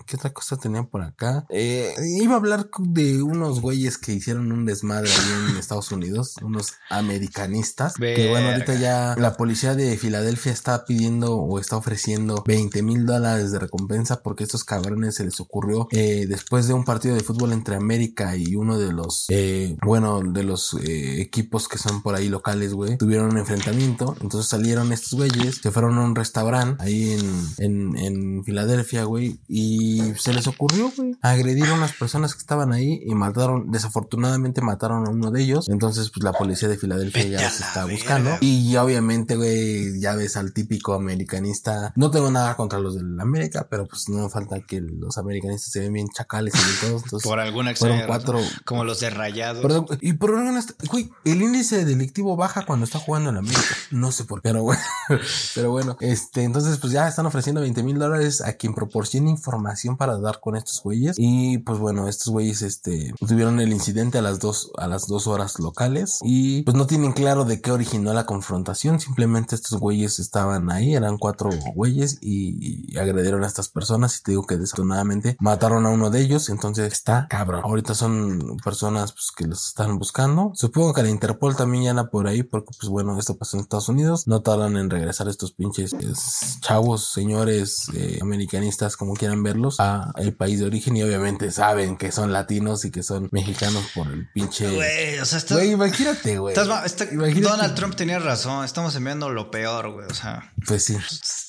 ¿qué 0.05 0.15
otra 0.15 0.33
cosa 0.33 0.57
tenía 0.57 0.83
por 0.83 1.01
acá? 1.01 1.45
Eh, 1.49 1.93
iba 2.21 2.33
a 2.33 2.37
hablar 2.37 2.69
de 2.79 3.21
unos 3.21 3.61
güeyes 3.61 3.97
que 3.97 4.13
hicieron 4.13 4.51
un 4.51 4.65
desmadre 4.65 5.09
ahí 5.09 5.51
en 5.51 5.57
Estados 5.57 5.91
Unidos, 5.91 6.35
unos 6.41 6.73
americanistas. 6.89 7.95
Que 7.95 8.29
bueno, 8.29 8.49
ahorita 8.49 8.75
ya 8.75 9.15
la 9.17 9.37
policía 9.37 9.75
de 9.75 9.97
Filadelfia 9.97 10.51
está 10.51 10.85
pidiendo 10.85 11.37
o 11.37 11.59
está 11.59 11.77
ofreciendo 11.77 12.43
20 12.45 12.81
mil 12.83 13.05
dólares 13.05 13.51
de 13.51 13.59
recompensa 13.59 14.21
porque 14.23 14.43
estos 14.43 14.63
cabrones 14.63 15.15
se 15.15 15.25
les 15.25 15.39
ocurrió 15.39 15.87
eh, 15.91 16.25
después 16.27 16.67
de 16.67 16.73
un 16.73 16.83
partido 16.83 17.15
de 17.15 17.21
fútbol 17.21 17.51
entre 17.51 17.75
América 17.75 18.35
y 18.35 18.55
uno 18.55 18.77
de 18.77 18.91
los, 18.93 19.25
eh, 19.29 19.77
bueno, 19.83 20.21
de 20.21 20.43
los 20.43 20.73
eh, 20.73 21.21
equipos 21.21 21.67
que 21.67 21.77
son 21.77 22.01
por 22.01 22.15
ahí 22.15 22.29
locales, 22.29 22.73
güey, 22.73 22.97
tuvieron 22.97 23.31
un 23.31 23.37
enfrentamiento. 23.37 24.15
Entonces 24.21 24.49
salieron 24.49 24.91
estos 24.91 25.13
güeyes, 25.13 25.59
se 25.61 25.71
fueron 25.71 25.97
a 25.97 26.03
un 26.03 26.15
restaurante 26.15 26.83
ahí 26.83 27.11
en, 27.11 27.47
en, 27.57 27.97
en 27.97 28.43
Filadelfia, 28.43 29.03
güey, 29.03 29.26
y 29.47 30.13
se 30.17 30.33
les 30.33 30.47
ocurrió, 30.47 30.91
güey, 30.95 31.15
agredir 31.21 31.65
a 31.65 31.73
unas 31.73 31.93
personas 31.93 32.33
que 32.33 32.39
estaban 32.39 32.73
ahí 32.73 33.01
y 33.05 33.15
mataron, 33.15 33.71
desafortunadamente 33.71 34.61
mataron 34.61 35.07
a 35.07 35.09
uno 35.09 35.31
de 35.31 35.43
ellos. 35.43 35.67
Entonces, 35.69 36.09
pues 36.09 36.23
la 36.23 36.33
policía 36.33 36.67
de 36.67 36.77
Filadelfia 36.77 37.23
Vete 37.23 37.29
ya 37.29 37.41
la 37.41 37.47
está 37.47 37.85
buscando. 37.85 38.37
Y 38.41 38.75
obviamente, 38.75 39.35
güey, 39.35 39.99
ya 39.99 40.15
ves 40.15 40.37
al 40.37 40.53
típico 40.53 40.93
americanista. 40.93 41.93
No 41.95 42.11
tengo 42.11 42.29
nada 42.31 42.55
contra 42.55 42.79
los 42.79 42.95
del 42.95 43.19
América, 43.19 43.67
pero 43.69 43.87
pues 43.87 44.09
no 44.09 44.29
falta 44.29 44.59
que 44.61 44.81
los 44.81 45.17
americanistas 45.17 45.71
se 45.71 45.79
ven 45.79 45.93
bien 45.93 46.07
chacales 46.09 46.53
y 46.55 46.85
todos. 46.85 47.03
Entonces, 47.03 47.27
Por 47.27 47.39
alguna 47.39 47.75
fueron 47.75 48.01
cuatro. 48.07 48.39
Como 48.65 48.83
los 48.83 48.99
de 48.99 49.09
rayados. 49.09 49.61
Perdón, 49.61 49.85
y 50.01 50.13
por 50.13 50.31
alguna 50.31 50.63
güey, 50.89 51.09
el 51.25 51.41
índice 51.41 51.85
delictivo 51.85 52.35
baja 52.35 52.65
cuando 52.65 52.85
está 52.85 52.99
jugando 52.99 53.29
en 53.29 53.37
América. 53.37 53.75
No 53.91 54.11
sé 54.11 54.23
por 54.23 54.41
qué, 54.41 54.49
pero 54.49 54.63
bueno, 54.63 54.81
pero 55.55 55.71
bueno, 55.71 55.97
este, 55.99 56.43
entonces 56.43 56.77
pues 56.77 56.93
ya 56.93 57.07
están 57.07 57.25
ofreciendo 57.25 57.61
20 57.61 57.83
mil 57.83 57.97
dólares 57.97 58.41
a 58.41 58.53
quien 58.53 58.73
proporcione 59.07 59.29
información 59.29 59.95
para 59.95 60.17
dar 60.17 60.41
con 60.41 60.57
estos 60.57 60.81
güeyes. 60.83 61.15
Y 61.17 61.59
pues 61.59 61.79
bueno, 61.79 62.07
estos 62.07 62.27
güeyes, 62.27 62.61
este, 62.61 63.13
tuvieron 63.25 63.59
el 63.59 63.71
incidente 63.71 64.17
a 64.17 64.21
las 64.21 64.39
dos, 64.39 64.71
a 64.77 64.87
las 64.87 65.07
dos 65.07 65.27
horas 65.27 65.59
locales 65.59 66.19
y 66.23 66.63
pues 66.63 66.75
no 66.75 66.87
tienen 66.87 67.13
claro 67.13 67.45
de 67.45 67.61
qué 67.61 67.71
originó 67.71 68.13
la 68.13 68.25
confrontación. 68.25 68.99
Simplemente 68.99 69.55
estos 69.55 69.79
güeyes 69.79 70.19
estaban 70.19 70.69
ahí, 70.71 70.93
eran 70.93 71.17
cuatro 71.17 71.49
güeyes 71.73 72.17
y, 72.21 72.97
agredieron 72.97 73.43
a 73.43 73.47
estas 73.47 73.69
personas 73.69 74.17
y 74.17 74.23
te 74.23 74.31
digo 74.31 74.45
que 74.45 74.57
desafortunadamente 74.57 75.37
mataron 75.39 75.85
a 75.85 75.89
uno 75.89 76.09
de 76.09 76.21
ellos. 76.21 76.49
Entonces 76.49 76.91
está 76.91 77.27
cabrón. 77.29 77.61
Ahorita 77.63 77.93
son 77.93 78.57
personas 78.63 79.13
pues, 79.13 79.31
que 79.35 79.47
los 79.47 79.67
están 79.67 79.97
buscando. 79.97 80.51
Supongo 80.55 80.93
que 80.93 81.03
la 81.03 81.09
Interpol 81.09 81.55
también 81.55 81.85
ya 81.85 81.89
anda 81.91 82.09
por 82.09 82.27
ahí 82.27 82.43
porque 82.43 82.71
pues 82.77 82.89
bueno, 82.89 83.17
esto 83.17 83.37
pasó 83.37 83.55
en 83.55 83.63
Estados 83.63 83.87
Unidos. 83.87 84.27
No 84.27 84.41
tardan 84.41 84.75
en 84.75 84.89
regresar 84.89 85.27
estos 85.29 85.53
pinches 85.53 85.93
es, 85.93 86.59
chavos, 86.61 87.11
señores 87.13 87.87
eh, 87.93 88.19
americanistas, 88.21 88.96
como 88.97 89.13
quieran 89.13 89.43
verlos, 89.43 89.79
a 89.79 90.11
el 90.17 90.35
país 90.35 90.59
de 90.59 90.65
origen 90.65 90.97
y 90.97 91.03
obviamente 91.03 91.51
saben 91.51 91.97
que 91.97 92.11
son 92.11 92.33
latinos 92.33 92.83
y 92.85 92.91
que 92.91 93.03
son 93.03 93.29
mexicanos 93.31 93.83
por 93.95 94.07
el 94.07 94.27
pinche... 94.33 94.69
Güey, 94.73 95.19
o 95.19 95.25
sea, 95.25 95.37
estás. 95.37 95.57
Güey, 95.57 95.71
imagínate, 95.71 96.37
güey. 96.39 96.53
estás 96.53 96.67
ma- 96.67 96.85
está- 96.85 97.05
Imagínate. 97.11 97.41
Donald 97.41 97.75
Trump 97.75 97.95
tenía 97.95 98.19
razón. 98.19 98.65
Estamos 98.65 98.95
enviando 98.95 99.29
lo 99.29 99.51
peor, 99.51 99.91
güey. 99.91 100.07
O 100.09 100.13
sea. 100.13 100.51
Pues 100.65 100.83
sí. 100.83 100.97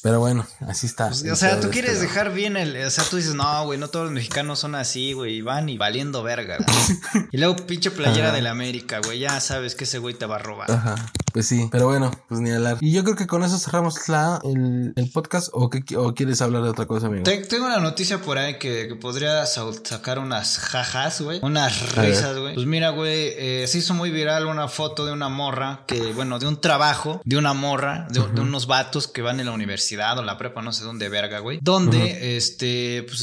Pero 0.02 0.20
bueno, 0.20 0.46
así 0.66 0.86
está. 0.86 1.08
Pues, 1.08 1.24
o 1.30 1.36
sea, 1.36 1.60
tú 1.60 1.70
quieres 1.70 1.92
este 1.94 2.06
dejar 2.06 2.32
bien 2.32 2.56
el. 2.56 2.76
O 2.86 2.90
sea, 2.90 3.04
tú 3.04 3.16
dices, 3.16 3.34
no, 3.34 3.64
güey, 3.64 3.78
no 3.78 3.88
todos 3.88 4.04
los 4.06 4.14
mexicanos 4.14 4.58
son 4.60 4.74
así, 4.74 5.12
güey. 5.12 5.36
Y 5.36 5.42
van 5.42 5.68
y 5.68 5.76
valiendo 5.78 6.22
verga, 6.22 6.56
güey. 6.58 7.26
y 7.32 7.38
luego, 7.38 7.56
pinche 7.66 7.90
playera 7.90 8.28
Ajá. 8.28 8.36
de 8.36 8.42
la 8.42 8.50
América, 8.50 9.00
güey. 9.04 9.18
Ya 9.18 9.40
sabes 9.40 9.74
que 9.74 9.84
ese 9.84 9.98
güey 9.98 10.14
te 10.14 10.26
va 10.26 10.36
a 10.36 10.38
robar. 10.38 10.70
Ajá, 10.70 10.94
pues 11.32 11.46
sí, 11.46 11.68
pero 11.72 11.86
bueno, 11.86 12.10
pues 12.28 12.40
ni 12.40 12.50
hablar. 12.50 12.78
Y 12.80 12.92
yo 12.92 13.02
creo 13.04 13.16
que 13.16 13.26
con 13.26 13.42
eso 13.42 13.58
cerramos 13.58 14.08
la, 14.08 14.40
el, 14.44 14.92
el 14.96 15.10
podcast 15.10 15.48
o, 15.52 15.68
qué, 15.70 15.82
o 15.96 16.14
quieres 16.14 16.40
hablar 16.42 16.62
de 16.62 16.70
otra 16.70 16.86
cosa, 16.86 17.06
amigo. 17.06 17.24
Te- 17.42 17.46
Tengo 17.46 17.66
una 17.66 17.78
noticia 17.78 18.18
por 18.20 18.38
ahí 18.38 18.58
que, 18.58 18.88
que 18.88 18.94
podría 18.94 19.44
sa- 19.46 19.64
sacar 19.84 20.18
unas 20.18 20.58
jajas, 20.58 21.20
güey. 21.20 21.38
Unas 21.42 21.92
risas, 21.96 22.36
güey. 22.38 22.54
Pues 22.54 22.66
mira, 22.66 22.90
güey, 22.90 23.32
eh, 23.36 23.64
se 23.68 23.78
hizo 23.78 23.94
muy 23.94 24.10
viral 24.10 24.46
una 24.46 24.68
foto 24.68 25.04
de 25.06 25.12
una 25.12 25.28
morra 25.28 25.84
que, 25.86 26.12
bueno, 26.12 26.38
de 26.38 26.46
un 26.46 26.60
trabajo, 26.60 27.20
de 27.24 27.36
una 27.36 27.52
morra, 27.54 28.06
de, 28.10 28.20
de 28.20 28.40
unos 28.40 28.66
vatos 28.66 29.08
que 29.08 29.22
van 29.22 29.40
en 29.40 29.46
la 29.46 29.52
universidad 29.52 30.18
o 30.18 30.22
la 30.22 30.38
prepa, 30.38 30.62
no 30.62 30.72
sé 30.72 30.84
dónde 30.84 31.08
verga, 31.08 31.38
güey. 31.40 31.58
Donde, 31.62 32.36
este, 32.36 33.04
pues 33.08 33.22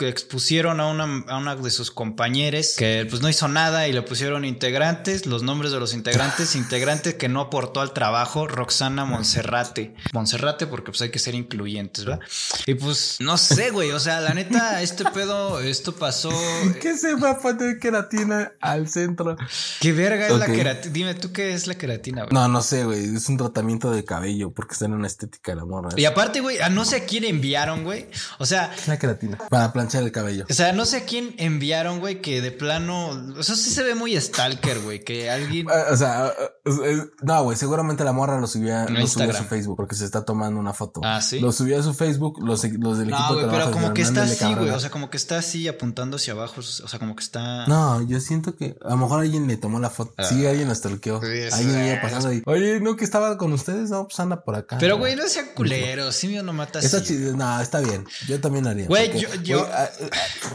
expusieron 0.00 0.80
a 0.80 0.86
una, 0.86 1.24
a 1.28 1.36
una 1.38 1.56
de 1.56 1.70
sus 1.70 1.90
compañeros 1.90 2.74
que, 2.76 3.06
pues 3.08 3.22
no 3.22 3.28
hizo 3.28 3.48
nada 3.48 3.88
y 3.88 3.92
le 3.92 4.02
pusieron 4.02 4.44
integrantes, 4.44 5.26
los 5.26 5.42
nombres 5.42 5.72
de 5.72 5.80
los 5.80 5.94
integrantes, 5.94 6.54
integrantes 6.56 7.14
que 7.14 7.28
no 7.28 7.40
aportó 7.40 7.80
al 7.80 7.92
trabajo, 7.92 8.46
Roxana 8.46 9.04
Monserrate. 9.04 9.94
Monserrate 10.12 10.66
porque, 10.66 10.90
pues 10.90 11.02
hay 11.02 11.10
que 11.10 11.18
ser 11.18 11.34
incluyentes, 11.34 12.04
¿verdad? 12.04 12.20
Y 12.66 12.74
pues, 12.74 13.16
no 13.20 13.36
sé, 13.38 13.53
güey. 13.72 13.90
O 13.92 14.00
sea, 14.00 14.20
la 14.20 14.34
neta, 14.34 14.82
este 14.82 15.04
pedo, 15.04 15.60
esto 15.60 15.94
pasó. 15.94 16.30
¿Qué 16.80 16.96
se 16.96 17.14
va 17.14 17.32
a 17.32 17.38
poner 17.38 17.78
queratina 17.78 18.52
al 18.60 18.88
centro? 18.88 19.36
¿Qué 19.80 19.92
verga 19.92 20.26
es 20.26 20.38
la 20.38 20.46
queratina? 20.46 20.92
Dime 20.92 21.14
tú 21.14 21.32
qué 21.32 21.52
es 21.52 21.66
la 21.66 21.74
queratina, 21.74 22.22
güey. 22.22 22.32
No, 22.32 22.48
no 22.48 22.62
sé, 22.62 22.84
güey. 22.84 23.16
Es 23.16 23.28
un 23.28 23.36
tratamiento 23.36 23.90
de 23.90 24.04
cabello 24.04 24.52
porque 24.52 24.72
está 24.72 24.86
en 24.86 24.94
una 24.94 25.06
estética 25.06 25.52
de 25.52 25.56
la 25.56 25.64
morra. 25.64 25.90
Y 25.96 26.04
aparte, 26.04 26.40
güey, 26.40 26.60
a 26.60 26.68
no 26.68 26.84
sé 26.84 26.96
a 26.96 27.04
quién 27.04 27.24
enviaron, 27.24 27.84
güey. 27.84 28.08
O 28.38 28.46
sea, 28.46 28.72
Es 28.76 28.88
la 28.88 28.98
queratina. 28.98 29.38
Para 29.50 29.72
planchar 29.72 30.02
el 30.02 30.12
cabello. 30.12 30.46
o 30.48 30.52
sea, 30.54 30.72
no 30.72 30.84
sé 30.84 30.98
a 30.98 31.04
quién 31.04 31.34
enviaron, 31.38 32.00
güey, 32.00 32.20
que 32.20 32.40
de 32.40 32.50
plano. 32.52 33.08
O 33.38 33.42
sea, 33.42 33.54
sí 33.54 33.70
se 33.70 33.82
ve 33.82 33.94
muy 33.94 34.18
stalker, 34.20 34.80
güey. 34.80 35.04
Que 35.04 35.30
alguien. 35.30 35.66
Ah, 35.70 35.92
O 35.92 35.96
sea, 35.96 36.26
ah, 36.26 36.32
ah, 36.38 37.04
no, 37.22 37.44
güey, 37.44 37.56
seguramente 37.56 38.04
la 38.04 38.12
morra 38.12 38.40
lo 38.40 38.46
subía, 38.46 38.84
En 38.84 38.94
lo 38.94 39.06
subía 39.06 39.30
a 39.30 39.34
su 39.34 39.44
Facebook 39.44 39.76
porque 39.76 39.94
se 39.94 40.04
está 40.04 40.24
tomando 40.24 40.58
una 40.60 40.72
foto. 40.72 41.00
Ah, 41.04 41.20
¿sí? 41.20 41.40
Lo 41.40 41.52
subía 41.52 41.78
a 41.78 41.82
su 41.82 41.94
Facebook, 41.94 42.38
los, 42.42 42.64
los 42.64 42.98
del 42.98 43.08
equipo 43.08 43.34
No, 43.34 43.40
de 43.40 43.43
güey, 43.46 43.58
pero 43.58 43.70
como 43.72 43.94
que 43.94 44.02
está 44.02 44.22
"Ándale, 44.22 44.32
así, 44.32 44.44
güey. 44.44 44.54
cabrona". 44.56 44.76
O 44.76 44.80
sea, 44.80 44.90
como 44.90 45.10
que 45.10 45.16
está 45.16 45.38
así 45.38 45.66
apuntando 45.68 46.16
hacia 46.16 46.32
abajo. 46.34 46.60
O 46.60 46.62
sea, 46.62 46.98
como 46.98 47.16
que 47.16 47.22
está. 47.24 47.66
No, 47.66 48.00
yo 48.06 48.20
siento 48.20 48.56
que 48.56 48.76
a 48.84 48.90
lo 48.90 48.96
mejor 48.98 49.20
alguien 49.20 49.46
le 49.46 49.56
tomó 49.56 49.80
la 49.80 49.90
foto. 49.90 50.14
Sí, 50.24 50.46
alguien 50.46 50.68
la 50.68 50.74
stalkeó. 50.74 51.20
Sí, 51.20 51.26
alguien 51.52 51.86
iba 51.86 52.00
pasando 52.00 52.32
y, 52.32 52.42
oye, 52.46 52.80
no, 52.80 52.96
que 52.96 53.04
estaba 53.04 53.36
con 53.38 53.52
ustedes, 53.52 53.90
no, 53.90 54.04
pues 54.06 54.20
anda 54.20 54.42
por 54.44 54.54
acá. 54.54 54.78
Pero, 54.78 54.98
güey, 54.98 55.16
no 55.16 55.26
sean 55.28 55.46
culeros. 55.54 56.14
Simio 56.14 56.42
no 56.42 56.52
mata 56.52 56.78
Está 56.78 56.98
así. 56.98 57.06
chido, 57.08 57.36
no, 57.36 57.60
está 57.60 57.80
bien. 57.80 58.04
Yo 58.28 58.40
también 58.40 58.66
haría. 58.66 58.86
Güey, 58.86 59.06
porque, 59.10 59.20
yo- 59.20 59.34
yo- 59.42 59.58
güey, 59.60 59.72
ah, 59.72 59.90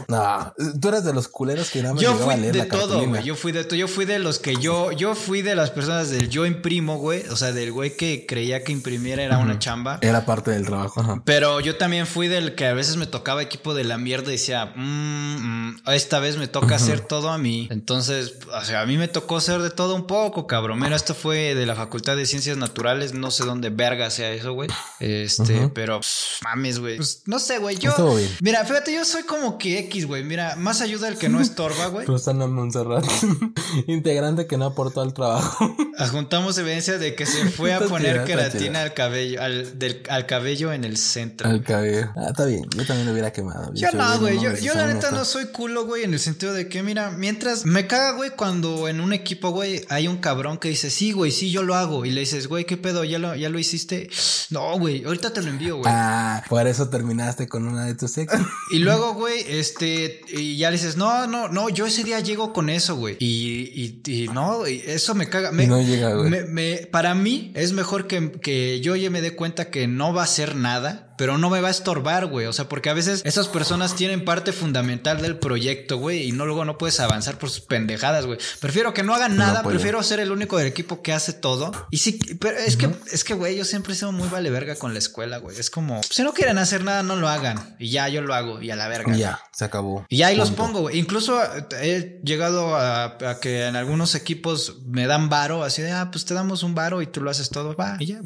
ah, 0.08 0.52
no, 0.64 0.78
tú 0.80 0.88
eres 0.88 1.04
de 1.04 1.12
los 1.12 1.28
culeros 1.28 1.70
que 1.70 1.82
nada 1.82 1.94
más 1.94 2.02
Yo 2.02 2.14
fui 2.14 2.32
a 2.32 2.36
leer 2.36 2.52
de 2.52 2.58
la 2.60 2.68
todo, 2.68 3.06
güey. 3.06 3.22
Yo 3.22 3.34
fui 3.34 3.52
de 3.52 3.64
todo. 3.64 3.76
Yo 3.76 3.88
fui 3.88 4.04
de 4.04 4.18
los 4.18 4.38
que 4.38 4.54
yo, 4.56 4.92
yo 4.92 5.14
fui 5.14 5.42
de 5.42 5.54
las 5.54 5.70
personas 5.70 6.10
del 6.10 6.28
yo 6.28 6.46
imprimo 6.46 6.60
primo, 6.70 6.98
güey, 6.98 7.26
o 7.28 7.36
sea, 7.36 7.52
del 7.52 7.72
güey 7.72 7.96
que 7.96 8.26
creía 8.28 8.62
que 8.62 8.70
imprimir 8.70 9.18
era 9.18 9.38
una 9.38 9.58
chamba. 9.58 9.98
Era 10.02 10.24
parte 10.24 10.52
del 10.52 10.66
trabajo. 10.66 11.00
Ajá. 11.00 11.22
Pero 11.24 11.58
yo 11.60 11.76
también 11.78 12.06
fui 12.06 12.28
del 12.28 12.54
que 12.54 12.66
a 12.66 12.74
veces 12.80 12.96
me 12.96 13.06
tocaba 13.06 13.42
equipo 13.42 13.74
de 13.74 13.84
la 13.84 13.96
mierda 13.98 14.28
y 14.28 14.32
decía, 14.32 14.72
"Mm, 14.76 15.70
mm, 15.70 15.76
esta 15.88 16.18
vez 16.20 16.36
me 16.36 16.48
toca 16.48 16.76
hacer 16.76 17.00
todo 17.00 17.30
a 17.30 17.38
mí. 17.38 17.68
Entonces, 17.70 18.34
o 18.52 18.64
sea, 18.64 18.80
a 18.82 18.86
mí 18.86 18.96
me 18.96 19.08
tocó 19.08 19.36
hacer 19.36 19.60
de 19.62 19.70
todo 19.70 19.94
un 19.94 20.06
poco, 20.06 20.46
cabrón. 20.46 20.80
Mira, 20.80 20.96
esto 20.96 21.14
fue 21.14 21.54
de 21.54 21.66
la 21.66 21.74
Facultad 21.74 22.16
de 22.16 22.26
Ciencias 22.26 22.56
Naturales, 22.56 23.14
no 23.14 23.30
sé 23.30 23.44
dónde 23.44 23.70
verga 23.70 24.10
sea 24.10 24.30
eso, 24.32 24.52
güey. 24.52 24.68
Este, 24.98 25.68
pero 25.74 26.00
pff, 26.00 26.42
mames, 26.42 26.78
güey. 26.78 26.96
Pues, 26.96 27.22
no 27.26 27.38
sé, 27.38 27.58
güey. 27.58 27.76
Yo, 27.78 27.90
Estuvo 27.90 28.16
bien. 28.16 28.30
mira, 28.40 28.64
fíjate, 28.64 28.92
yo 28.92 29.04
soy 29.04 29.22
como 29.22 29.58
que 29.58 29.78
X, 29.80 30.06
güey. 30.06 30.24
Mira, 30.24 30.56
más 30.56 30.80
ayuda 30.80 31.08
el 31.08 31.16
que 31.18 31.28
no 31.28 31.40
estorba, 31.40 31.86
güey. 31.86 32.06
Rosana 32.06 32.46
Montserrat, 32.46 33.04
integrante 33.86 34.46
que 34.46 34.56
no 34.56 34.66
aportó 34.66 35.00
al 35.00 35.14
trabajo. 35.14 35.74
Adjuntamos 35.98 36.56
evidencia 36.58 36.98
de 36.98 37.14
que 37.14 37.26
se 37.26 37.48
fue 37.50 37.72
a 37.72 37.80
poner 37.80 38.16
está 38.16 38.24
queratina 38.26 38.82
al 38.82 38.94
cabello, 38.94 39.42
al, 39.42 39.78
del, 39.78 40.02
al 40.08 40.26
cabello 40.26 40.72
en 40.72 40.84
el 40.84 40.96
centro. 40.96 41.48
al 41.48 41.62
cabello. 41.62 42.10
Ah, 42.16 42.28
está 42.30 42.44
bien. 42.46 42.64
Yo 42.76 42.86
también 42.86 43.06
lo 43.06 43.12
hubiera 43.12 43.32
quemado. 43.32 43.72
Yo 43.74 43.88
Dicho, 43.88 43.96
no, 43.96 44.18
güey. 44.20 44.40
Yo, 44.40 44.54
yo 44.56 44.74
la 44.74 44.86
neta 44.86 45.10
no 45.10 45.24
soy 45.24 45.46
culo, 45.46 45.86
güey, 45.86 46.04
en 46.04 46.14
el 46.14 46.20
sentido 46.20 46.52
de 46.52 46.68
que, 46.68 46.82
mira, 46.82 47.10
mientras 47.10 47.64
me 47.66 47.86
caga, 47.86 48.12
güey, 48.12 48.30
cuando 48.30 48.88
en 48.88 49.00
un 49.00 49.12
equipo, 49.12 49.50
güey, 49.50 49.84
hay 49.88 50.06
un 50.08 50.18
cabrón 50.18 50.58
que 50.58 50.68
dice, 50.68 50.90
sí, 50.90 51.12
güey, 51.12 51.32
sí, 51.32 51.50
yo 51.50 51.62
lo 51.62 51.74
hago. 51.74 52.04
Y 52.04 52.10
le 52.10 52.20
dices, 52.20 52.46
güey, 52.46 52.64
¿qué 52.66 52.76
pedo? 52.76 53.02
¿Ya 53.04 53.18
lo, 53.18 53.34
ya 53.34 53.48
lo 53.48 53.58
hiciste? 53.58 54.08
No, 54.50 54.76
güey, 54.80 55.04
ahorita 55.04 55.32
te 55.32 55.42
lo 55.42 55.48
envío, 55.48 55.76
güey. 55.76 55.84
Ah, 55.88 56.42
por 56.48 56.66
eso 56.66 56.88
terminaste 56.88 57.46
con 57.46 57.68
una 57.68 57.84
de 57.86 57.94
tus 57.94 58.18
ex. 58.18 58.32
Y 58.72 58.80
luego, 58.80 59.14
güey, 59.14 59.44
este, 59.46 60.22
y 60.28 60.56
ya 60.56 60.70
le 60.70 60.76
dices, 60.76 60.96
no, 60.96 61.28
no, 61.28 61.48
no, 61.48 61.68
yo 61.68 61.86
ese 61.86 62.02
día 62.02 62.18
llego 62.18 62.52
con 62.52 62.68
eso, 62.68 62.96
güey. 62.96 63.16
Y, 63.20 64.00
y, 64.04 64.12
y 64.24 64.28
no, 64.28 64.66
eso 64.66 65.14
me 65.14 65.28
caga. 65.28 65.52
Me, 65.52 65.64
Y 65.64 65.66
no 65.68 65.80
llega, 65.80 66.14
güey. 66.14 66.30
me- 66.30 66.44
me- 66.46 66.76
para 66.90 67.14
mí 67.14 67.52
es 67.54 67.72
mejor 67.72 68.08
que, 68.08 68.32
que 68.32 68.80
yo 68.80 68.96
ya 68.96 69.08
me 69.08 69.20
dé 69.20 69.36
cuenta 69.36 69.70
que 69.70 69.86
no 69.86 70.12
va 70.12 70.22
a 70.22 70.24
hacer 70.24 70.56
nada. 70.56 71.09
Pero 71.20 71.36
no 71.36 71.50
me 71.50 71.60
va 71.60 71.68
a 71.68 71.70
estorbar, 71.70 72.28
güey. 72.28 72.46
O 72.46 72.52
sea, 72.54 72.66
porque 72.66 72.88
a 72.88 72.94
veces 72.94 73.20
esas 73.26 73.46
personas 73.46 73.94
tienen 73.94 74.24
parte 74.24 74.54
fundamental 74.54 75.20
del 75.20 75.36
proyecto, 75.36 75.98
güey. 75.98 76.26
Y 76.26 76.32
no 76.32 76.46
luego 76.46 76.64
no 76.64 76.78
puedes 76.78 76.98
avanzar 76.98 77.36
por 77.36 77.50
sus 77.50 77.60
pendejadas, 77.60 78.24
güey. 78.24 78.38
Prefiero 78.58 78.94
que 78.94 79.02
no 79.02 79.14
hagan 79.14 79.36
nada. 79.36 79.62
prefiero 79.62 80.02
ser 80.02 80.18
el 80.20 80.32
único 80.32 80.56
del 80.56 80.66
equipo 80.66 81.02
que 81.02 81.12
hace 81.12 81.34
todo. 81.34 81.72
Y 81.90 81.98
sí, 81.98 82.18
pero 82.40 82.56
es 82.56 82.78
que, 82.78 82.88
es 83.12 83.24
que, 83.24 83.34
güey, 83.34 83.54
yo 83.54 83.66
siempre 83.66 83.92
he 83.92 83.96
sido 83.96 84.12
muy 84.12 84.28
vale 84.28 84.48
verga 84.48 84.76
con 84.76 84.94
la 84.94 84.98
escuela, 84.98 85.36
güey. 85.36 85.58
Es 85.58 85.68
como, 85.68 86.00
si 86.08 86.22
no 86.22 86.32
quieren 86.32 86.56
hacer 86.56 86.84
nada, 86.84 87.02
no 87.02 87.16
lo 87.16 87.28
hagan. 87.28 87.76
Y 87.78 87.90
ya 87.90 88.08
yo 88.08 88.22
lo 88.22 88.32
hago. 88.32 88.62
Y 88.62 88.70
a 88.70 88.76
la 88.76 88.88
verga. 88.88 89.14
ya, 89.14 89.42
se 89.52 89.66
acabó. 89.66 90.06
Y 90.08 90.22
ahí 90.22 90.36
los 90.36 90.52
pongo, 90.52 90.80
güey. 90.80 90.98
Incluso 90.98 91.38
eh, 91.44 91.66
he 91.82 92.20
llegado 92.24 92.76
a, 92.76 93.18
a 93.28 93.40
que 93.40 93.66
en 93.66 93.76
algunos 93.76 94.14
equipos 94.14 94.78
me 94.86 95.06
dan 95.06 95.28
varo, 95.28 95.64
así 95.64 95.82
de, 95.82 95.92
ah, 95.92 96.08
pues 96.10 96.24
te 96.24 96.32
damos 96.32 96.62
un 96.62 96.74
varo 96.74 97.02
y 97.02 97.06
tú 97.06 97.20
lo 97.20 97.30
haces 97.30 97.50
todo, 97.50 97.76
va, 97.76 97.96
y 97.98 98.06
ya. 98.06 98.20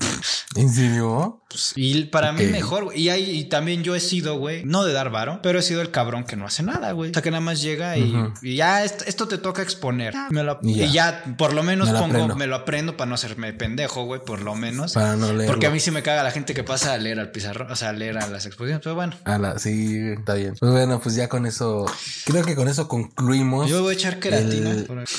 ¿En 0.55 0.73
serio? 0.73 1.43
Pues, 1.49 1.73
y 1.75 2.05
para 2.05 2.31
mí 2.31 2.45
Ok. 2.84 2.84
Güey. 2.85 3.01
Y, 3.03 3.09
ahí, 3.09 3.31
y 3.31 3.45
también 3.45 3.83
yo 3.83 3.95
he 3.95 4.01
sido, 4.01 4.37
güey, 4.39 4.65
no 4.65 4.85
de 4.85 4.93
dar 4.93 5.11
varo, 5.11 5.41
pero 5.43 5.59
he 5.59 5.63
sido 5.63 5.81
el 5.83 5.91
cabrón 5.91 6.25
que 6.25 6.37
no 6.37 6.47
hace 6.47 6.63
nada, 6.63 6.93
güey. 6.93 7.11
O 7.11 7.13
sea, 7.15 7.23
que 7.23 7.31
nada 7.31 7.41
más 7.41 7.61
llega 7.63 7.97
y, 7.97 8.15
ya 8.43 8.85
esto, 8.85 9.05
esto 9.07 9.29
te 9.29 9.39
toca 9.39 9.63
exponer. 9.63 10.15
Me 10.31 10.43
lo- 10.43 10.59
Y 10.63 10.83
y, 10.83 10.93
ya. 10.93 11.25
por 11.39 11.53
lo 11.53 11.63
menos 11.63 11.89
Me 11.89 11.93
lo 11.95 11.99
pongo, 12.01 12.15
aprendo. 12.15 12.37
me 12.37 12.47
lo 12.47 12.57
aprendo 12.57 12.97
para 12.97 13.09
no 13.09 13.15
hacerme 13.15 13.53
pendejo, 13.53 14.05
güey, 14.05 14.21
por 14.25 14.41
lo 14.43 14.55
menos. 14.55 14.93
Para 14.95 15.17
no 15.17 15.27
leerlo. 15.29 15.47
Porque 15.47 15.67
a 15.67 15.71
mí 15.71 15.81
sí 15.81 15.91
me 15.91 16.03
caga 16.03 16.23
la 16.23 16.31
gente 16.31 16.55
que 16.55 16.65
pasa 16.65 16.93
a 16.93 16.99
leer 16.99 17.19
al 17.21 17.31
pizarrón, 17.31 17.71
o 17.71 17.77
sea, 17.77 17.91
a 17.91 17.93
leer 17.93 18.19
a 18.19 18.27
las 18.29 18.47
exposiciones, 18.47 18.83
pero 18.83 18.95
bueno. 18.95 19.15
A 19.25 19.39
la, 19.39 19.59
sí, 19.59 19.99
está 20.19 20.35
bien. 20.35 20.55
Pues 20.59 20.73
bueno, 20.73 21.01
pues 21.01 21.15
ya 21.15 21.29
con 21.29 21.47
eso, 21.47 21.87
creo 22.25 22.45
que 22.45 22.55
con 22.55 22.69
eso 22.69 22.89
concluimos. 22.89 23.69
Yo 23.69 23.83
voy 23.83 23.93
a 23.95 23.95
echar 23.95 24.19
queratina. 24.21 24.71
El- 24.71 24.85
por- 24.85 25.05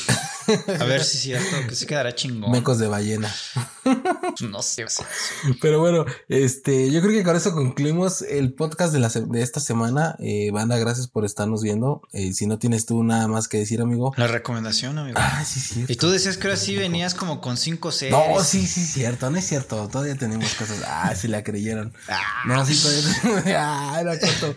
A 0.80 0.84
ver 0.86 1.04
si 1.04 1.18
es 1.18 1.22
cierto, 1.50 1.68
que 1.68 1.76
se 1.76 1.86
quedará 1.86 2.14
chingón. 2.16 2.52
Mecos 2.52 2.78
de 2.78 2.88
ballena. 2.88 3.34
No 4.42 4.62
sé. 4.62 4.86
Pero 5.62 5.80
bueno, 5.80 6.06
este, 6.28 6.92
yo 6.92 7.02
creo 7.02 7.14
que 7.14 7.24
con 7.24 7.36
eso 7.36 7.54
concluimos 7.54 8.22
el 8.22 8.54
podcast 8.54 8.94
de, 8.94 9.00
la, 9.00 9.10
de 9.10 9.42
esta 9.42 9.60
semana. 9.60 10.16
Eh, 10.20 10.52
banda, 10.52 10.78
gracias 10.78 11.08
por 11.08 11.26
estarnos 11.26 11.62
viendo. 11.62 12.02
Eh, 12.12 12.34
si 12.34 12.46
no 12.46 12.60
tienes 12.60 12.86
tú 12.86 13.04
nada 13.04 13.28
más 13.28 13.48
que 13.48 13.58
decir, 13.60 13.82
amigo. 13.82 14.14
La 14.18 14.28
recomendación, 14.28 14.98
amigo. 14.98 15.18
Ah, 15.20 15.44
sí, 15.46 15.60
sí. 15.60 15.86
Y 15.88 15.96
tú 15.96 16.10
decías 16.10 16.38
que 16.38 16.48
ahora 16.48 16.58
sí 16.58 16.76
venías 16.76 17.14
como 17.14 17.42
con 17.42 17.58
cinco 17.58 17.92
series. 17.92 18.18
No, 18.18 18.44
sí, 18.44 18.66
sí, 18.68 18.82
cierto, 18.86 19.30
no 19.30 19.38
es 19.38 19.48
cierto. 19.48 19.88
Todavía 19.88 20.16
tenemos 20.16 20.54
cosas. 20.56 20.82
Ah, 20.88 21.14
si 21.16 21.28
la 21.28 21.44
creyeron. 21.44 21.94
Ah. 22.08 22.22
No, 22.48 22.66
sí, 22.66 22.76
todavía. 22.82 23.56
Ah, 23.66 23.98
era 24.02 24.20
corto. 24.20 24.56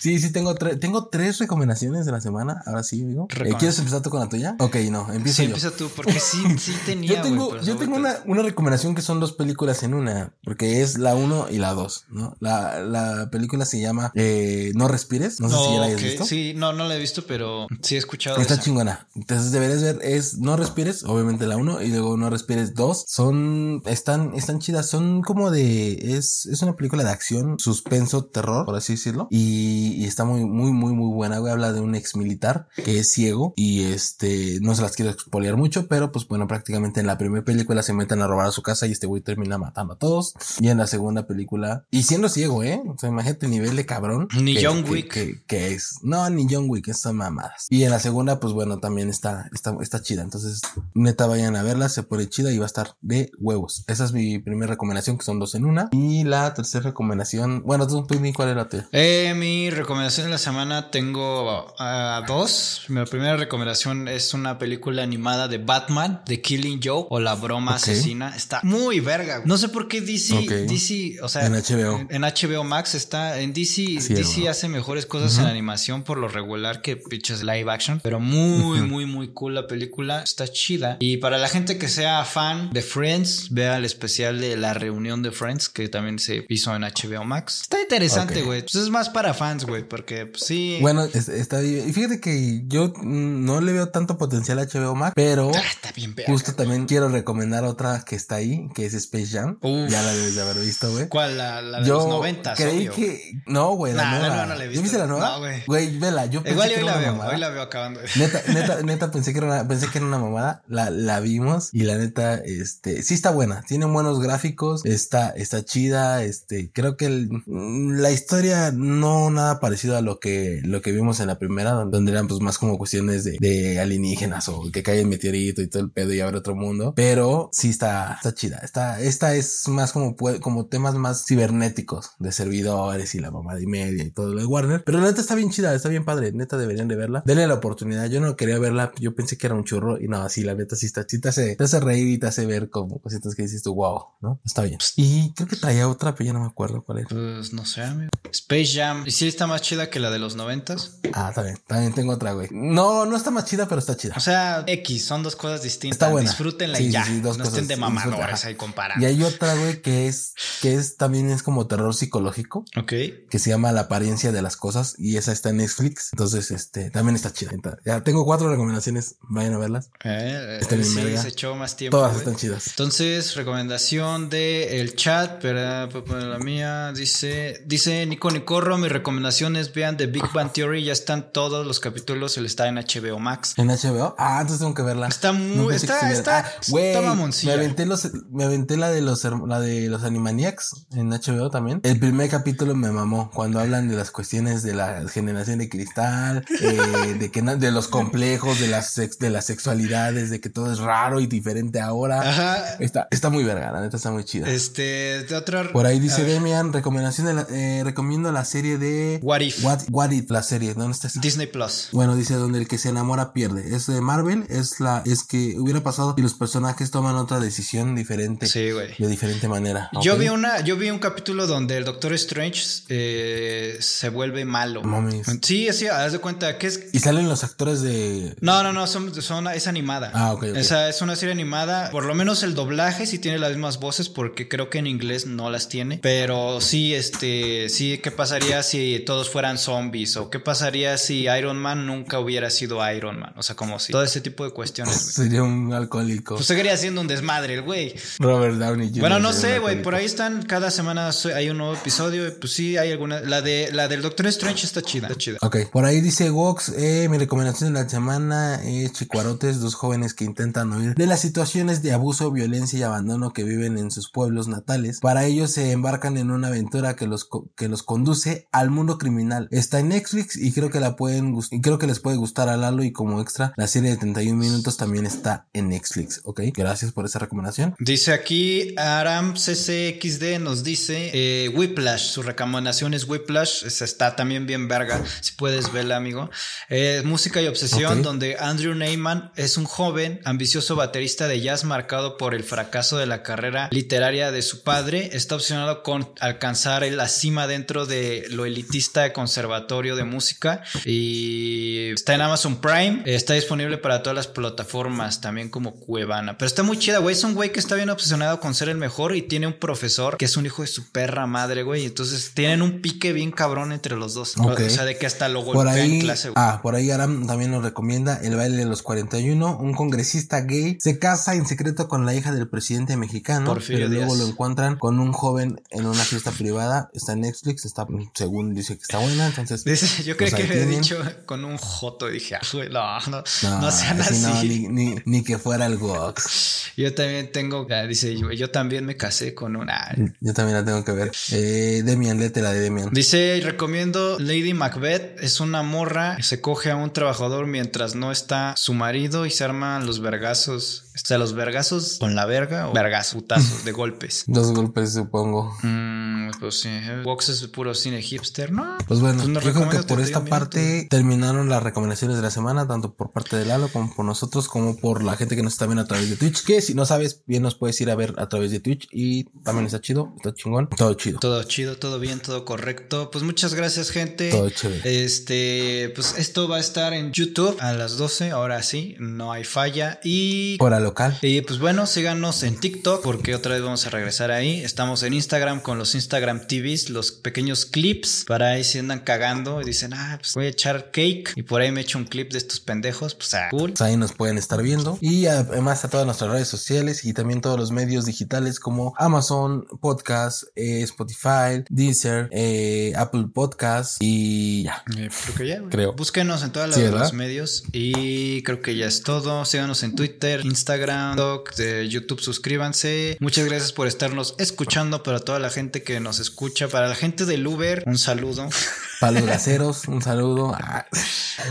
Sí, 0.00 0.18
sí, 0.18 0.32
tengo, 0.32 0.54
tres 0.54 0.80
tengo 0.80 1.06
tres 1.08 1.38
recomendaciones 1.38 2.06
de 2.06 2.12
la 2.12 2.20
semana. 2.20 2.62
Ahora 2.66 2.82
sí, 2.82 3.02
amigo. 3.02 3.28
Eh. 3.30 3.54
¿Quieres 3.58 3.78
empezar 3.78 4.02
tú 4.02 4.10
con 4.10 4.20
la 4.20 4.28
tuya? 4.28 4.56
Ok, 4.66 4.76
no, 4.90 5.12
empiezo 5.12 5.36
Sí, 5.36 5.42
yo. 5.42 5.48
empieza 5.54 5.70
tú, 5.76 5.88
porque 5.94 6.18
sí, 6.20 6.42
sí 6.58 6.72
tenía. 6.84 7.16
Yo 7.16 7.22
tengo, 7.22 7.60
yo 7.60 7.76
tengo 7.76 7.96
una, 7.96 8.16
una 8.26 8.42
recomendación 8.42 8.94
que 8.94 9.02
son 9.02 9.20
dos 9.20 9.32
películas 9.32 9.82
en 9.82 9.94
una, 9.94 10.34
porque 10.44 10.82
es 10.82 10.98
la 10.98 11.14
uno 11.14 11.46
y 11.50 11.58
la 11.58 11.72
dos, 11.74 12.04
¿no? 12.10 12.36
La, 12.40 12.80
la 12.80 13.30
película 13.30 13.64
se 13.64 13.80
llama 13.80 14.12
eh, 14.14 14.72
No 14.74 14.88
Respires, 14.88 15.40
no 15.40 15.48
sé 15.48 15.56
si 15.56 15.72
ya 15.74 15.80
la 15.80 15.86
hayas 15.86 16.02
visto. 16.02 16.24
Sí, 16.24 16.52
no, 16.56 16.72
no 16.72 16.86
la 16.86 16.96
he 16.96 16.98
visto, 16.98 17.26
pero 17.26 17.66
sí 17.82 17.94
he 17.94 17.98
escuchado. 17.98 18.38
Está 18.40 18.54
esa. 18.54 18.62
chingona. 18.62 19.08
Entonces 19.14 19.52
deberías 19.52 19.82
ver, 19.82 19.98
es 20.02 20.38
No 20.38 20.56
Respires, 20.56 21.04
obviamente 21.04 21.46
la 21.46 21.56
uno, 21.56 21.82
y 21.82 21.88
luego 21.88 22.16
No 22.16 22.30
Respires 22.30 22.74
dos. 22.74 23.04
Son, 23.06 23.82
están, 23.86 24.34
están 24.34 24.58
chidas, 24.58 24.88
son 24.88 25.22
como 25.22 25.50
de, 25.50 26.16
es, 26.16 26.46
es 26.46 26.62
una 26.62 26.76
película 26.76 27.04
de 27.04 27.10
acción, 27.10 27.58
suspenso, 27.58 28.24
terror, 28.24 28.64
por 28.66 28.74
así 28.76 28.94
decirlo. 28.94 29.28
Y, 29.30 29.94
y 29.96 30.04
está 30.04 30.24
muy, 30.24 30.44
muy, 30.44 30.72
muy, 30.72 30.92
muy 30.92 31.12
buena, 31.14 31.38
güey. 31.38 31.52
Habla 31.52 31.72
de 31.72 31.80
un 31.80 31.94
ex 31.94 32.16
militar 32.16 32.68
que 32.84 32.98
es 32.98 33.10
ciego 33.12 33.52
y 33.56 33.82
este, 33.84 34.55
no 34.60 34.74
se 34.74 34.82
las 34.82 34.92
quiero 34.96 35.10
expoliar 35.10 35.56
mucho, 35.56 35.86
pero 35.88 36.12
pues 36.12 36.26
bueno, 36.28 36.46
prácticamente 36.46 37.00
en 37.00 37.06
la 37.06 37.18
primera 37.18 37.44
película 37.44 37.82
se 37.82 37.92
meten 37.92 38.20
a 38.22 38.26
robar 38.26 38.46
a 38.46 38.52
su 38.52 38.62
casa 38.62 38.86
y 38.86 38.92
este 38.92 39.06
güey 39.06 39.22
termina 39.22 39.58
matando 39.58 39.94
a 39.94 39.98
todos. 39.98 40.34
Y 40.60 40.68
en 40.68 40.78
la 40.78 40.86
segunda 40.86 41.26
película, 41.26 41.84
y 41.90 42.02
siendo 42.04 42.28
ciego, 42.28 42.62
eh, 42.62 42.80
o 42.86 42.98
sea, 42.98 43.08
imagínate 43.08 43.46
el 43.46 43.52
nivel 43.52 43.76
de 43.76 43.86
cabrón. 43.86 44.28
Ni 44.40 44.54
que- 44.54 44.66
John 44.66 44.84
que- 44.84 44.90
Wick. 44.90 45.12
que, 45.12 45.42
que 45.46 45.72
es. 45.72 45.98
No, 46.02 46.28
ni 46.30 46.46
John 46.50 46.66
Wick, 46.68 46.92
son 46.92 47.16
mamadas. 47.16 47.66
Y 47.70 47.84
en 47.84 47.90
la 47.90 47.98
segunda, 47.98 48.40
pues 48.40 48.52
bueno, 48.52 48.78
también 48.78 49.08
está, 49.08 49.48
está, 49.52 49.76
está 49.80 50.02
chida. 50.02 50.22
Entonces, 50.22 50.60
neta, 50.94 51.26
vayan 51.26 51.56
a 51.56 51.62
verla, 51.62 51.88
se 51.88 52.02
pone 52.02 52.28
chida 52.28 52.52
y 52.52 52.58
va 52.58 52.64
a 52.64 52.66
estar 52.66 52.94
de 53.00 53.30
huevos. 53.38 53.84
Esa 53.86 54.04
es 54.04 54.12
mi 54.12 54.38
primera 54.38 54.70
recomendación, 54.72 55.18
que 55.18 55.24
son 55.24 55.38
dos 55.38 55.54
en 55.54 55.64
una. 55.64 55.88
Y 55.92 56.24
la 56.24 56.52
tercera 56.54 56.84
recomendación, 56.84 57.62
bueno, 57.64 57.86
tú, 57.86 58.06
tú 58.06 58.16
cuál 58.34 58.48
era 58.48 58.68
tuya. 58.68 58.88
Eh, 58.92 59.34
mi 59.36 59.70
recomendación 59.70 60.26
de 60.26 60.32
la 60.32 60.38
semana 60.38 60.90
tengo 60.90 61.74
ah, 61.78 62.22
dos. 62.26 62.84
Mi 62.88 63.04
primera 63.04 63.36
recomendación 63.36 64.08
es 64.08 64.34
una 64.34 64.45
película 64.58 65.02
animada 65.02 65.48
de 65.48 65.58
Batman, 65.58 66.22
The 66.26 66.40
Killing 66.40 66.80
Joe 66.82 67.06
o 67.10 67.20
La 67.20 67.34
Broma. 67.34 67.74
Asesina. 67.76 68.34
Está 68.36 68.60
muy 68.62 69.00
verga. 69.00 69.36
güey. 69.38 69.48
No 69.48 69.58
sé 69.58 69.68
por 69.68 69.88
qué 69.88 70.00
DC. 70.00 70.66
DC, 70.68 71.22
o 71.22 71.28
sea, 71.28 71.46
En 71.46 71.52
HBO. 71.54 71.98
En, 72.08 72.08
en 72.10 72.22
HBO 72.22 72.64
Max 72.64 72.94
está, 72.94 73.40
en 73.40 73.52
DC, 73.52 73.66
Sí, 74.00 74.14
DC 74.14 74.48
hace 74.48 74.68
mejores 74.68 75.06
cosas 75.06 75.38
en 75.38 75.46
animación 75.46 76.02
por 76.02 76.18
lo 76.18 76.28
regular 76.28 76.82
que 76.82 76.96
pinches 76.96 77.42
live 77.42 77.70
action, 77.70 78.00
pero 78.02 78.20
muy, 78.20 78.80
muy, 78.82 79.06
muy 79.06 79.28
cool 79.28 79.54
la 79.54 79.66
película. 79.66 80.22
Está 80.22 80.48
chida. 80.48 80.96
Y 81.00 81.18
para 81.18 81.38
la 81.38 81.48
gente 81.48 81.78
que 81.78 81.88
sea 81.88 82.24
fan 82.24 82.70
de 82.72 82.82
Friends, 82.82 83.48
vea 83.50 83.76
el 83.76 83.84
especial 83.84 84.40
de 84.40 84.56
la 84.56 84.74
reunión 84.74 85.22
de 85.22 85.30
Friends 85.32 85.68
que 85.68 85.88
también 85.88 86.18
se 86.18 86.44
hizo 86.48 86.74
en 86.74 86.82
HBO 86.82 87.24
Max. 87.24 87.62
Está 87.62 87.80
interesante, 87.80 88.42
güey. 88.42 88.62
Pues 88.62 88.74
es 88.74 88.90
más 88.90 89.08
para 89.08 89.34
fans, 89.34 89.64
güey, 89.64 89.86
porque 89.88 90.26
pues, 90.26 90.44
sí. 90.44 90.78
Bueno, 90.80 91.04
es- 91.04 91.28
está 91.28 91.60
bien. 91.60 91.88
Y 91.88 91.92
fíjate 91.92 92.20
que 92.20 92.62
yo 92.66 92.92
no 93.02 93.60
le 93.60 93.72
veo 93.72 93.88
tanto 93.88 94.16
potencial 94.18 94.35
a 94.36 94.54
HBO 94.54 94.94
Max, 94.94 95.12
pero 95.14 95.50
Ah, 95.54 95.62
está 95.70 95.92
bien, 95.92 96.14
verga. 96.14 96.32
justo 96.32 96.54
también 96.54 96.86
quiero 96.86 97.08
recomendar 97.08 97.64
otra 97.64 98.02
que 98.04 98.16
está 98.16 98.36
ahí, 98.36 98.68
que 98.74 98.86
es 98.86 98.94
Space 98.94 99.26
Jam. 99.28 99.58
Uf. 99.62 99.90
Ya 99.90 100.02
la 100.02 100.12
debes 100.12 100.34
de 100.34 100.42
haber 100.42 100.58
visto, 100.58 100.90
güey. 100.92 101.08
¿Cuál? 101.08 101.36
La, 101.38 101.60
la 101.62 101.80
de 101.80 101.86
Yo 101.86 101.94
los 101.98 102.08
noventas, 102.08 102.56
creí 102.58 102.88
obvio. 102.88 102.92
que. 102.92 103.32
No, 103.46 103.72
güey, 103.74 103.92
la 103.92 104.04
Nah, 104.04 104.12
la 104.12 104.18
nueva. 104.18 104.34
nueva 104.36 104.46
no 104.46 104.54
la 104.56 104.64
he 104.64 104.74
¿Ya 104.74 104.80
viste 104.80 104.98
la 104.98 105.06
nueva? 105.06 105.30
No, 105.30 105.38
güey. 105.40 105.62
Güey, 105.66 105.98
vela. 105.98 106.26
Yo 106.26 106.42
pensé 106.42 106.52
Igual 106.54 106.68
que 106.68 106.74
hoy 106.76 106.80
era 106.82 106.86
la 106.86 106.92
una 106.98 107.00
veo, 107.06 107.12
mamada. 107.12 107.30
hoy 107.34 107.40
la 107.40 107.48
veo 107.50 107.62
acabando. 107.62 108.00
Neta, 108.16 108.42
neta, 108.52 108.82
neta, 108.82 109.10
pensé 109.10 109.32
que 109.32 109.38
era 109.38 109.46
una, 109.48 109.66
pensé 109.68 109.88
que 109.88 109.98
era 109.98 110.06
una 110.06 110.18
mamada. 110.18 110.62
La, 110.68 110.90
la 110.90 111.20
vimos 111.20 111.70
y 111.72 111.82
la 111.82 111.96
neta, 111.96 112.34
este, 112.36 113.02
sí 113.02 113.14
está 113.14 113.30
buena. 113.30 113.62
Tiene 113.66 113.86
buenos 113.86 114.20
gráficos, 114.20 114.84
está, 114.84 115.30
está 115.30 115.64
chida. 115.64 116.22
Este, 116.22 116.70
creo 116.72 116.96
que 116.96 117.06
el- 117.06 117.30
mm, 117.46 117.92
la 118.00 118.10
historia 118.12 118.70
no 118.72 119.30
nada 119.30 119.60
parecido 119.60 119.96
a 119.96 120.00
lo 120.02 120.20
que, 120.20 120.60
lo 120.64 120.82
que 120.82 120.92
vimos 120.92 121.20
en 121.20 121.26
la 121.28 121.38
primera, 121.38 121.70
donde 121.72 121.96
donde 121.96 122.12
eran 122.12 122.28
pues 122.28 122.40
más 122.40 122.58
como 122.58 122.76
cuestiones 122.76 123.24
de, 123.24 123.38
de 123.40 123.80
alienígenas 123.80 124.25
o 124.48 124.70
que 124.70 124.82
cae 124.82 125.00
el 125.00 125.06
meteorito 125.06 125.62
y 125.62 125.68
todo 125.68 125.82
el 125.82 125.90
pedo 125.90 126.12
y 126.12 126.20
abre 126.20 126.38
otro 126.38 126.54
mundo. 126.54 126.92
Pero 126.94 127.50
sí 127.52 127.70
está, 127.70 128.14
está 128.14 128.34
chida. 128.34 128.58
Está, 128.58 129.00
esta 129.00 129.34
es 129.34 129.68
más 129.68 129.92
como, 129.92 130.16
como 130.16 130.66
temas 130.66 130.94
más 130.94 131.24
cibernéticos 131.26 132.12
de 132.18 132.32
servidores 132.32 133.14
y 133.14 133.20
la 133.20 133.30
mamada 133.30 133.60
y 133.60 133.66
media 133.66 134.04
y 134.04 134.10
todo 134.10 134.34
lo 134.34 134.40
de 134.40 134.46
Warner. 134.46 134.84
Pero 134.84 135.00
la 135.00 135.06
neta 135.06 135.20
está 135.20 135.34
bien 135.34 135.50
chida, 135.50 135.74
está 135.74 135.88
bien 135.88 136.04
padre. 136.04 136.32
Neta 136.32 136.56
deberían 136.56 136.88
de 136.88 136.96
verla. 136.96 137.22
Denle 137.26 137.46
la 137.46 137.54
oportunidad. 137.54 138.06
Yo 138.06 138.20
no 138.20 138.36
quería 138.36 138.58
verla. 138.58 138.92
Yo 138.98 139.14
pensé 139.14 139.36
que 139.38 139.46
era 139.46 139.54
un 139.54 139.64
churro 139.64 140.00
y 140.00 140.08
no, 140.08 140.22
así 140.22 140.42
la 140.42 140.54
neta 140.54 140.76
sí 140.76 140.86
está. 140.86 141.04
Sí 141.08 141.20
te 141.20 141.28
hace, 141.28 141.56
te 141.56 141.64
hace 141.64 141.80
reír 141.80 142.08
y 142.08 142.18
te 142.18 142.26
hace 142.26 142.46
ver 142.46 142.70
como 142.70 143.00
cositas 143.00 143.34
que 143.34 143.42
dices 143.42 143.62
tú, 143.62 143.74
wow, 143.74 144.04
¿no? 144.20 144.40
Está 144.44 144.62
bien. 144.62 144.78
Y 144.96 145.32
creo 145.34 145.48
que 145.48 145.56
traía 145.56 145.88
otra, 145.88 146.14
pero 146.14 146.26
ya 146.26 146.32
no 146.32 146.40
me 146.40 146.46
acuerdo 146.46 146.82
cuál 146.82 146.98
era. 146.98 147.08
Pues 147.08 147.52
no 147.52 147.64
sé, 147.64 147.82
amigo. 147.82 148.10
Space 148.30 148.72
Jam. 148.74 149.04
¿Y 149.06 149.10
sí 149.10 149.28
está 149.28 149.46
más 149.46 149.62
chida 149.62 149.90
que 149.90 150.00
la 150.00 150.10
de 150.10 150.18
los 150.18 150.36
noventas? 150.36 150.98
Ah, 151.12 151.32
también. 151.34 151.58
También 151.66 151.94
tengo 151.94 152.12
otra, 152.12 152.32
güey. 152.32 152.48
No, 152.50 153.06
no 153.06 153.16
está 153.16 153.30
más 153.30 153.44
chida, 153.44 153.66
pero 153.68 153.78
está 153.78 153.96
chida. 153.96 154.05
O 154.14 154.20
sea, 154.20 154.64
X, 154.66 155.04
son 155.04 155.22
dos 155.22 155.36
cosas 155.36 155.62
distintas. 155.62 155.96
Está 155.96 156.08
buena. 156.10 156.28
Disfrútenla 156.28 156.78
Sí, 156.78 156.84
y 156.86 156.90
ya. 156.90 157.04
sí, 157.04 157.14
sí, 157.14 157.20
dos 157.20 157.38
no 157.38 157.44
cosas. 157.44 157.58
estén 157.60 157.68
de 157.68 157.76
mamadores 157.76 158.44
ahí 158.44 158.54
comparando. 158.54 159.04
Y 159.04 159.08
hay 159.08 159.22
otra, 159.22 159.54
güey, 159.54 159.80
que 159.82 160.06
es, 160.08 160.34
que 160.60 160.74
es 160.74 160.96
también 160.96 161.30
es 161.30 161.42
como 161.42 161.66
terror 161.66 161.94
psicológico, 161.94 162.64
Ok. 162.76 162.92
que 163.30 163.38
se 163.38 163.50
llama 163.50 163.72
La 163.72 163.82
apariencia 163.82 164.32
de 164.32 164.42
las 164.42 164.56
cosas, 164.56 164.94
y 164.98 165.16
esa 165.16 165.32
está 165.32 165.50
en 165.50 165.58
Netflix. 165.58 166.10
Entonces, 166.12 166.50
este, 166.50 166.90
también 166.90 167.16
está 167.16 167.32
chida. 167.32 167.52
Ya 167.84 168.02
tengo 168.02 168.24
cuatro 168.24 168.50
recomendaciones, 168.50 169.16
vayan 169.22 169.54
a 169.54 169.58
verlas. 169.58 169.90
Eh, 170.04 170.58
Está 170.60 170.74
eh, 170.74 170.78
bien 170.78 170.90
sí, 170.90 170.96
verga. 171.02 171.22
se 171.22 171.28
echó 171.28 171.54
más 171.54 171.76
tiempo. 171.76 171.96
Todas 171.96 172.12
güey. 172.12 172.24
están 172.24 172.36
chidas. 172.36 172.66
Entonces, 172.68 173.34
recomendación 173.36 174.28
de 174.28 174.80
el 174.80 174.94
chat, 174.96 175.38
pero 175.40 175.88
pues, 175.90 176.04
pues, 176.06 176.24
la 176.24 176.38
mía 176.38 176.92
dice, 176.92 177.62
dice 177.66 178.04
Nico 178.06 178.30
Nicorro, 178.30 178.76
mi 178.78 178.88
recomendación 178.88 179.56
es 179.56 179.72
vean 179.72 179.96
The 179.96 180.06
Big 180.06 180.30
Bang 180.32 180.52
Theory, 180.52 180.84
ya 180.84 180.92
están 180.92 181.32
todos 181.32 181.66
los 181.66 181.80
capítulos, 181.80 182.36
él 182.36 182.46
está 182.46 182.68
en 182.68 182.76
HBO 182.76 183.18
Max. 183.18 183.54
En 183.56 183.68
HBO. 183.68 183.95
Ah, 184.18 184.38
entonces 184.40 184.58
tengo 184.60 184.74
que 184.74 184.82
verla. 184.82 185.08
Está 185.08 185.32
muy- 185.32 185.56
No 185.56 185.70
está- 185.70 186.10
está- 186.12 186.38
Ah, 186.38 186.50
está 186.60 187.00
me 187.46 187.52
aventé 187.52 187.86
los, 187.86 188.10
me 188.30 188.44
aventé 188.44 188.76
la 188.76 188.90
de 188.90 189.00
los, 189.00 189.24
la 189.24 189.60
de 189.60 189.88
los 189.88 190.02
Animaniacs 190.04 190.86
en 190.92 191.10
HBO 191.12 191.50
también. 191.50 191.80
El 191.84 191.98
primer 191.98 192.28
capítulo 192.30 192.74
me 192.74 192.90
mamó 192.90 193.30
cuando 193.32 193.60
hablan 193.60 193.88
de 193.88 193.96
las 193.96 194.10
cuestiones 194.10 194.62
de 194.62 194.74
la 194.74 195.02
generación 195.08 195.58
de 195.58 195.68
cristal, 195.68 196.44
eh, 196.60 197.16
de 197.18 197.30
que 197.30 197.42
de 197.42 197.70
los 197.70 197.88
complejos, 197.88 198.58
de 198.60 198.68
las 198.68 198.90
sex- 198.90 199.18
de 199.18 199.30
las 199.30 199.44
sexualidades, 199.46 200.30
de 200.30 200.40
que 200.40 200.48
todo 200.50 200.72
es 200.72 200.78
raro 200.78 201.20
y 201.20 201.26
diferente 201.26 201.80
ahora. 201.80 202.20
Ajá. 202.28 202.76
Está, 202.80 203.08
está 203.10 203.30
muy 203.30 203.44
verga, 203.44 203.72
la 203.72 203.80
neta 203.80 203.96
está 203.96 204.10
muy 204.10 204.24
chida. 204.24 204.48
Este, 204.48 205.22
de 205.24 205.34
otra... 205.36 205.70
Por 205.72 205.86
ahí 205.86 205.98
dice 206.00 206.24
Demian, 206.24 206.72
recomendación 206.72 207.26
de 207.26 207.34
la, 207.34 207.46
eh, 207.50 207.82
recomiendo 207.84 208.32
la 208.32 208.44
serie 208.44 208.78
de 208.78 209.20
What 209.22 209.40
If, 209.40 209.64
What, 209.64 209.80
What 209.90 210.10
If, 210.10 210.30
la 210.30 210.42
serie, 210.42 210.74
¿dónde 210.74 210.92
está 210.92 211.06
esa? 211.08 211.20
Disney 211.20 211.46
Plus. 211.46 211.88
Bueno, 211.92 212.16
dice 212.16 212.34
donde 212.34 212.58
el 212.58 212.68
que 212.68 212.78
se 212.78 212.88
enamora 212.88 213.32
pierde. 213.32 213.74
Es 213.74 213.85
de 213.92 214.00
Marvel, 214.00 214.44
es 214.48 214.80
la, 214.80 215.02
es 215.06 215.22
que 215.24 215.54
hubiera 215.58 215.82
pasado 215.82 216.14
y 216.16 216.22
los 216.22 216.34
personajes 216.34 216.90
toman 216.90 217.16
otra 217.16 217.40
decisión 217.40 217.94
diferente. 217.94 218.46
Sí. 218.46 218.60
De 218.60 219.08
diferente 219.08 219.48
manera. 219.48 219.90
Yo 220.02 220.16
vi 220.16 220.28
una, 220.28 220.60
yo 220.60 220.76
vi 220.76 220.90
un 220.90 220.98
capítulo 220.98 221.46
donde 221.46 221.76
el 221.76 221.84
Doctor 221.84 222.12
Strange 222.14 222.62
eh, 222.88 223.76
se 223.80 224.08
vuelve 224.08 224.44
malo. 224.44 224.82
Mames. 224.82 225.26
Sí, 225.42 225.68
sí, 225.72 225.86
haz 225.86 226.12
de 226.12 226.18
cuenta 226.18 226.58
que 226.58 226.66
es 226.66 226.80
Y 226.92 226.98
salen 227.00 227.28
los 227.28 227.44
actores 227.44 227.82
de. 227.82 228.36
No, 228.40 228.62
no, 228.62 228.72
no, 228.72 228.86
son, 228.86 229.14
son- 229.22 229.48
es 229.48 229.66
animada. 229.66 230.10
Ah, 230.14 230.32
ok, 230.32 230.44
ok. 230.50 230.56
Esa 230.56 230.88
es 230.88 231.02
una 231.02 231.16
serie 231.16 231.32
animada. 231.32 231.90
Por 231.90 232.04
lo 232.04 232.14
menos 232.14 232.42
el 232.42 232.54
doblaje 232.54 233.06
sí 233.06 233.18
tiene 233.18 233.38
las 233.38 233.50
mismas 233.52 233.78
voces 233.78 234.08
porque 234.08 234.48
creo 234.48 234.70
que 234.70 234.78
en 234.78 234.86
inglés 234.86 235.26
no 235.26 235.50
las 235.50 235.68
tiene. 235.68 235.98
Pero 235.98 236.60
sí, 236.60 236.94
este, 236.94 237.68
sí, 237.68 237.98
¿qué 238.02 238.10
pasaría 238.10 238.62
si 238.62 239.02
todos 239.06 239.30
fueran 239.30 239.58
zombies? 239.58 240.16
¿O 240.16 240.30
qué 240.30 240.40
pasaría 240.40 240.96
si 240.98 241.26
Iron 241.28 241.58
Man 241.58 241.86
nunca 241.86 242.18
hubiera 242.18 242.50
sido 242.50 242.88
Iron 242.90 243.18
Man? 243.20 243.32
O 243.36 243.42
sea, 243.42 243.56
como 243.56 243.75
todo 243.78 244.02
ese 244.02 244.20
tipo 244.20 244.44
de 244.44 244.50
cuestiones, 244.50 245.14
güey. 245.16 245.28
Sería 245.28 245.42
un 245.42 245.72
alcohólico. 245.72 246.36
Pues 246.36 246.46
seguiría 246.46 246.76
siendo 246.76 247.00
un 247.00 247.06
desmadre 247.06 247.54
el 247.54 247.62
güey. 247.62 247.94
Robert 248.18 248.56
Downey 248.56 248.88
Jr. 248.88 249.00
Bueno, 249.00 249.18
no 249.18 249.32
sé, 249.32 249.58
güey. 249.58 249.82
Por 249.82 249.94
ahí 249.94 250.04
están, 250.04 250.42
cada 250.42 250.70
semana 250.70 251.10
hay 251.34 251.50
un 251.50 251.58
nuevo 251.58 251.74
episodio. 251.74 252.32
Pues 252.38 252.52
sí, 252.52 252.76
hay 252.76 252.92
alguna. 252.92 253.20
La 253.20 253.42
de 253.42 253.70
la 253.72 253.88
del 253.88 254.02
Doctor 254.02 254.26
Strange 254.28 254.66
está 254.66 254.82
chida. 254.82 255.08
Está 255.08 255.18
chida. 255.18 255.38
Ok, 255.42 255.56
por 255.70 255.84
ahí 255.84 256.00
dice 256.00 256.30
Vox, 256.30 256.70
eh, 256.76 257.08
mi 257.08 257.18
recomendación 257.18 257.72
de 257.72 257.82
la 257.82 257.88
semana 257.88 258.62
es 258.64 258.92
Chicuarotes, 258.92 259.60
dos 259.60 259.74
jóvenes 259.74 260.14
que 260.14 260.24
intentan 260.24 260.72
huir 260.72 260.94
de 260.94 261.06
las 261.06 261.20
situaciones 261.20 261.82
de 261.82 261.92
abuso, 261.92 262.30
violencia 262.30 262.78
y 262.78 262.82
abandono 262.82 263.32
que 263.32 263.44
viven 263.44 263.78
en 263.78 263.90
sus 263.90 264.10
pueblos 264.10 264.48
natales. 264.48 265.00
Para 265.00 265.24
ello 265.24 265.46
se 265.48 265.72
embarcan 265.72 266.16
en 266.16 266.30
una 266.30 266.48
aventura 266.48 266.96
que 266.96 267.06
los, 267.06 267.28
que 267.56 267.68
los 267.68 267.82
conduce 267.82 268.48
al 268.52 268.70
mundo 268.70 268.98
criminal. 268.98 269.48
Está 269.50 269.80
en 269.80 269.88
Netflix 269.88 270.36
y 270.36 270.52
creo 270.52 270.70
que 270.70 270.80
la 270.80 270.96
pueden 270.96 271.36
y 271.50 271.60
creo 271.60 271.78
que 271.78 271.86
les 271.86 272.00
puede 272.00 272.16
gustar 272.16 272.48
a 272.48 272.56
Lalo 272.56 272.82
y 272.82 272.92
como 272.92 273.20
extra 273.20 273.52
la 273.56 273.65
serie 273.66 273.90
de 273.90 273.96
31 273.96 274.36
minutos 274.36 274.76
también 274.76 275.06
está 275.06 275.46
en 275.52 275.68
Netflix, 275.68 276.20
ok. 276.24 276.40
Gracias 276.54 276.92
por 276.92 277.04
esa 277.04 277.18
recomendación. 277.18 277.74
Dice 277.78 278.12
aquí 278.12 278.74
Aram 278.76 279.34
CCXD 279.34 280.38
nos 280.40 280.64
dice 280.64 281.10
eh, 281.12 281.48
Whiplash, 281.48 282.10
su 282.10 282.22
recomendación 282.22 282.94
es 282.94 283.08
Whiplash, 283.08 283.64
está 283.64 284.16
también 284.16 284.46
bien 284.46 284.68
verga, 284.68 285.02
si 285.20 285.32
puedes 285.32 285.72
verla 285.72 285.96
amigo. 285.96 286.30
Eh, 286.68 287.02
música 287.04 287.42
y 287.42 287.46
obsesión 287.46 288.02
donde 288.02 288.36
Andrew 288.38 288.74
Neyman 288.74 289.32
es 289.36 289.56
un 289.56 289.64
joven 289.64 290.20
ambicioso 290.24 290.76
baterista 290.76 291.28
de 291.28 291.40
jazz 291.40 291.64
marcado 291.64 292.16
por 292.16 292.34
el 292.34 292.44
fracaso 292.44 292.98
de 292.98 293.06
la 293.06 293.22
carrera 293.22 293.68
literaria 293.72 294.30
de 294.30 294.42
su 294.42 294.62
padre, 294.62 295.10
está 295.12 295.34
obsesionado 295.34 295.82
con 295.82 296.12
alcanzar 296.20 296.82
la 296.82 297.08
cima 297.08 297.46
dentro 297.46 297.86
de 297.86 298.26
lo 298.30 298.44
elitista 298.44 299.12
conservatorio 299.12 299.96
de 299.96 300.04
música 300.04 300.62
y 300.84 301.90
está 301.92 302.14
en 302.14 302.20
Amazon 302.20 302.60
Prime, 302.60 303.02
eh, 303.04 303.14
está 303.14 303.34
disponible 303.34 303.55
para 303.82 304.02
todas 304.02 304.14
las 304.14 304.26
plataformas, 304.26 305.20
también 305.20 305.48
como 305.48 305.74
Cuevana, 305.74 306.36
pero 306.38 306.46
está 306.46 306.62
muy 306.62 306.78
chida, 306.78 306.98
güey, 306.98 307.14
es 307.14 307.24
un 307.24 307.34
güey 307.34 307.52
que 307.52 307.60
está 307.60 307.74
bien 307.74 307.90
obsesionado 307.90 308.38
con 308.40 308.54
ser 308.54 308.68
el 308.68 308.76
mejor 308.76 309.16
y 309.16 309.22
tiene 309.22 309.46
un 309.46 309.54
profesor 309.54 310.16
que 310.16 310.26
es 310.26 310.36
un 310.36 310.46
hijo 310.46 310.62
de 310.62 310.68
su 310.68 310.90
perra 310.90 311.26
madre, 311.26 311.62
güey, 311.62 311.86
entonces 311.86 312.32
tienen 312.34 312.62
un 312.62 312.82
pique 312.82 313.12
bien 313.12 313.30
cabrón 313.30 313.72
entre 313.72 313.96
los 313.96 314.14
dos, 314.14 314.34
o 314.36 314.56
sea, 314.68 314.84
de 314.84 314.98
que 314.98 315.06
hasta 315.06 315.28
lo 315.28 315.44
Por 315.44 315.56
golpea 315.56 315.84
en 315.84 315.90
ahí, 315.90 316.00
clase, 316.00 316.28
güey. 316.30 316.34
ah, 316.36 316.60
por 316.62 316.74
ahí 316.74 316.90
Aram 316.90 317.26
también 317.26 317.50
nos 317.50 317.62
recomienda 317.62 318.20
El 318.22 318.36
baile 318.36 318.56
de 318.56 318.64
los 318.66 318.82
41. 318.82 319.58
Un 319.58 319.74
congresista 319.74 320.40
gay 320.42 320.76
se 320.80 320.98
casa 320.98 321.34
en 321.34 321.46
secreto 321.46 321.88
con 321.88 322.04
la 322.06 322.14
hija 322.14 322.32
del 322.32 322.48
presidente 322.48 322.96
mexicano, 322.96 323.46
Porfirio 323.46 323.86
pero 323.86 323.90
luego 323.90 324.14
Díaz. 324.14 324.26
lo 324.26 324.32
encuentran 324.32 324.76
con 324.76 324.98
un 324.98 325.12
joven 325.12 325.60
en 325.70 325.86
una 325.86 326.02
fiesta 326.04 326.30
privada. 326.30 326.90
Está 326.92 327.12
en 327.12 327.20
Netflix, 327.22 327.64
está, 327.64 327.86
según 328.14 328.54
dice 328.54 328.76
que 328.76 328.82
está 328.82 328.98
buena, 328.98 329.26
entonces. 329.26 329.64
Dice, 329.64 330.02
yo 330.04 330.16
creí 330.16 330.30
pues 330.30 330.34
que 330.34 330.52
ahí 330.52 330.62
había 330.62 330.76
dicho 330.78 331.02
con 331.24 331.44
un 331.44 331.56
joto. 331.56 332.08
Dije, 332.08 332.36
ah, 332.36 332.40
güey, 332.52 332.68
no, 332.70 332.98
no, 333.08 333.24
no, 333.50 333.70
sean 333.70 334.00
así 334.00 334.22
no, 334.22 334.28
así. 334.28 334.48
ni, 334.48 334.68
ni, 334.68 334.96
ni 335.04 335.24
que 335.24 335.38
fuera 335.38 335.66
el 335.66 335.76
Gox. 335.76 336.72
Yo 336.76 336.94
también 336.94 337.32
tengo, 337.32 337.66
ah, 337.70 337.86
dice, 337.86 338.16
yo, 338.16 338.30
yo 338.32 338.50
también 338.50 338.84
me 338.84 338.96
casé 338.96 339.34
con 339.34 339.56
una. 339.56 339.94
Yo 340.20 340.34
también 340.34 340.58
la 340.58 340.64
tengo 340.64 340.84
que 340.84 340.92
ver. 340.92 341.12
Eh, 341.32 341.82
Demian, 341.84 342.18
léete 342.18 342.42
la 342.42 342.52
de 342.52 342.60
Demian. 342.60 342.90
Dice, 342.92 343.40
recomiendo 343.42 344.18
Lady 344.18 344.52
Macbeth, 344.52 345.22
es 345.22 345.40
una 345.40 345.62
morra, 345.62 346.22
se 346.22 346.40
coge 346.40 346.70
a 346.70 346.76
un 346.76 346.92
trabajador 346.92 347.46
mientras 347.46 347.94
no 347.94 348.12
está 348.12 348.54
su 348.56 348.74
marido 348.74 349.26
y 349.26 349.30
se 349.30 349.44
arman 349.44 349.86
los 349.86 350.00
vergazos. 350.00 350.85
O 351.02 351.06
sea, 351.06 351.18
los 351.18 351.34
vergazos 351.34 351.98
con 351.98 352.14
la 352.14 352.26
verga 352.26 352.68
o 352.68 352.72
vergazos, 352.72 353.14
putazos 353.14 353.64
de 353.64 353.72
golpes. 353.72 354.24
Dos 354.26 354.52
golpes, 354.52 354.94
supongo. 354.94 355.56
Mm, 355.62 356.30
pues 356.40 356.60
sí, 356.60 356.70
Vox 357.04 357.28
es 357.28 357.46
puro 357.48 357.74
cine 357.74 358.02
hipster, 358.02 358.52
¿no? 358.52 358.76
Pues 358.88 359.00
bueno, 359.00 359.22
Pues 359.22 359.44
yo 359.44 359.52
creo 359.52 359.68
que 359.68 359.78
por 359.82 360.00
esta 360.00 360.20
31 360.20 360.30
parte 360.30 360.86
terminaron 360.90 361.48
las 361.48 361.62
recomendaciones 361.62 362.16
de 362.16 362.22
la 362.22 362.30
semana, 362.30 362.66
tanto 362.66 362.94
por 362.94 363.12
parte 363.12 363.36
de 363.36 363.44
Lalo 363.44 363.68
como 363.68 363.94
por 363.94 364.04
nosotros, 364.04 364.48
como 364.48 364.76
por 364.76 365.02
la 365.02 365.16
gente 365.16 365.36
que 365.36 365.42
nos 365.42 365.52
está 365.52 365.66
viendo 365.66 365.82
a 365.82 365.86
través 365.86 366.10
de 366.10 366.16
Twitch. 366.16 366.44
Que 366.44 366.60
si 366.60 366.74
no 366.74 366.86
sabes, 366.86 367.22
bien 367.26 367.42
nos 367.42 367.54
puedes 367.54 367.80
ir 367.80 367.90
a 367.90 367.94
ver 367.94 368.14
a 368.18 368.28
través 368.28 368.50
de 368.50 368.60
Twitch 368.60 368.88
y 368.90 369.24
también 369.44 369.66
está 369.66 369.80
chido, 369.80 370.12
está 370.16 370.34
chingón, 370.34 370.68
todo 370.70 370.94
chido. 370.94 371.18
Todo 371.18 371.42
chido, 371.44 371.76
todo 371.76 371.98
bien, 371.98 372.20
todo 372.20 372.44
correcto. 372.44 373.10
Pues 373.10 373.24
muchas 373.24 373.54
gracias, 373.54 373.90
gente. 373.90 374.30
Todo 374.30 374.50
chévere. 374.50 375.04
Este, 375.04 375.92
pues 375.94 376.14
esto 376.18 376.48
va 376.48 376.56
a 376.56 376.60
estar 376.60 376.92
en 376.92 377.12
YouTube 377.12 377.56
a 377.60 377.72
las 377.72 377.96
12, 377.96 378.30
ahora 378.30 378.62
sí, 378.62 378.96
no 378.98 379.32
hay 379.32 379.44
falla. 379.44 380.00
Y, 380.04 380.56
local. 380.86 381.18
y 381.22 381.40
pues 381.42 381.58
bueno, 381.58 381.86
síganos 381.86 382.42
en 382.42 382.58
TikTok 382.58 383.02
porque 383.02 383.34
otra 383.34 383.54
vez 383.54 383.62
vamos 383.62 383.86
a 383.86 383.90
regresar 383.90 384.30
ahí. 384.30 384.62
Estamos 384.62 385.02
en 385.02 385.12
Instagram 385.14 385.60
con 385.60 385.78
los 385.78 385.94
Instagram 385.94 386.46
TVs, 386.46 386.90
los 386.90 387.10
pequeños 387.12 387.66
clips. 387.66 388.24
Para 388.26 388.50
ahí 388.50 388.64
si 388.64 388.78
andan 388.78 389.00
cagando 389.00 389.60
y 389.60 389.64
dicen, 389.64 389.92
ah, 389.94 390.16
pues 390.20 390.34
voy 390.34 390.46
a 390.46 390.48
echar 390.48 390.90
cake 390.92 391.32
y 391.36 391.42
por 391.42 391.60
ahí 391.60 391.72
me 391.72 391.80
echo 391.80 391.98
un 391.98 392.04
clip 392.04 392.32
de 392.32 392.38
estos 392.38 392.60
pendejos, 392.60 393.14
pues 393.14 393.34
ah, 393.34 393.48
cool. 393.50 393.70
Pues 393.72 393.82
ahí 393.82 393.96
nos 393.96 394.12
pueden 394.12 394.38
estar 394.38 394.62
viendo. 394.62 394.98
Y 395.00 395.26
además 395.26 395.84
a 395.84 395.90
todas 395.90 396.06
nuestras 396.06 396.30
redes 396.30 396.48
sociales 396.48 397.04
y 397.04 397.12
también 397.12 397.40
todos 397.40 397.58
los 397.58 397.70
medios 397.72 398.04
digitales 398.06 398.60
como 398.60 398.94
Amazon 398.96 399.66
Podcast, 399.80 400.44
eh, 400.54 400.82
Spotify, 400.82 401.64
Deezer, 401.68 402.28
eh, 402.32 402.92
Apple 402.96 403.26
Podcast 403.34 403.96
y 404.00 404.64
ya. 404.64 404.84
Eh, 404.96 405.08
creo 405.24 405.36
que 405.36 405.46
ya. 405.48 405.62
Creo. 405.68 405.92
Búsquenos 405.94 406.42
en 406.42 406.52
todos 406.52 406.74
Sí, 406.74 406.82
los 406.82 407.12
medios 407.12 407.64
y 407.72 408.42
creo 408.42 408.60
que 408.60 408.76
ya 408.76 408.86
es 408.86 409.02
todo. 409.02 409.44
Síganos 409.44 409.82
en 409.82 409.94
Twitter, 409.94 410.44
Instagram, 410.44 410.75
TikTok, 410.84 411.54
de 411.56 411.88
YouTube, 411.88 412.20
suscríbanse. 412.20 413.16
Muchas 413.20 413.44
gracias 413.46 413.72
por 413.72 413.86
estarnos 413.86 414.34
escuchando. 414.38 415.02
Para 415.02 415.20
toda 415.20 415.38
la 415.38 415.50
gente 415.50 415.82
que 415.82 416.00
nos 416.00 416.18
escucha, 416.20 416.68
para 416.68 416.88
la 416.88 416.94
gente 416.94 417.24
del 417.24 417.46
Uber, 417.46 417.82
un 417.86 417.98
saludo. 417.98 418.48
Para 418.98 419.12
los 419.12 419.26
gaseros, 419.26 419.88
un 419.88 420.00
saludo. 420.00 420.54
Ah, 420.54 420.86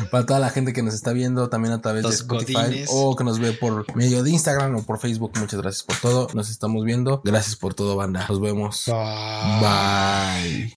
Para 0.09 0.26
toda 0.26 0.39
la 0.39 0.49
gente 0.49 0.73
que 0.73 0.82
nos 0.82 0.95
está 0.95 1.13
viendo 1.13 1.47
también 1.47 1.76
a 1.76 1.82
través 1.82 2.01
de 2.01 2.09
Spotify 2.09 2.53
godines. 2.53 2.89
o 2.91 3.15
que 3.15 3.23
nos 3.23 3.38
ve 3.38 3.51
por 3.53 3.95
medio 3.95 4.23
de 4.23 4.32
Instagram 4.32 4.76
o 4.78 4.84
por 4.84 4.99
Facebook. 4.99 5.34
Muchas 5.38 5.61
gracias 5.61 5.84
por 5.84 5.95
todo. 5.97 6.28
Nos 6.34 6.49
estamos 6.49 6.84
viendo. 6.84 7.21
Gracias 7.23 7.55
por 7.55 7.76
todo, 7.76 7.95
banda. 7.95 8.26
Nos 8.28 8.41
vemos. 8.41 8.86
Bye. 8.88 10.73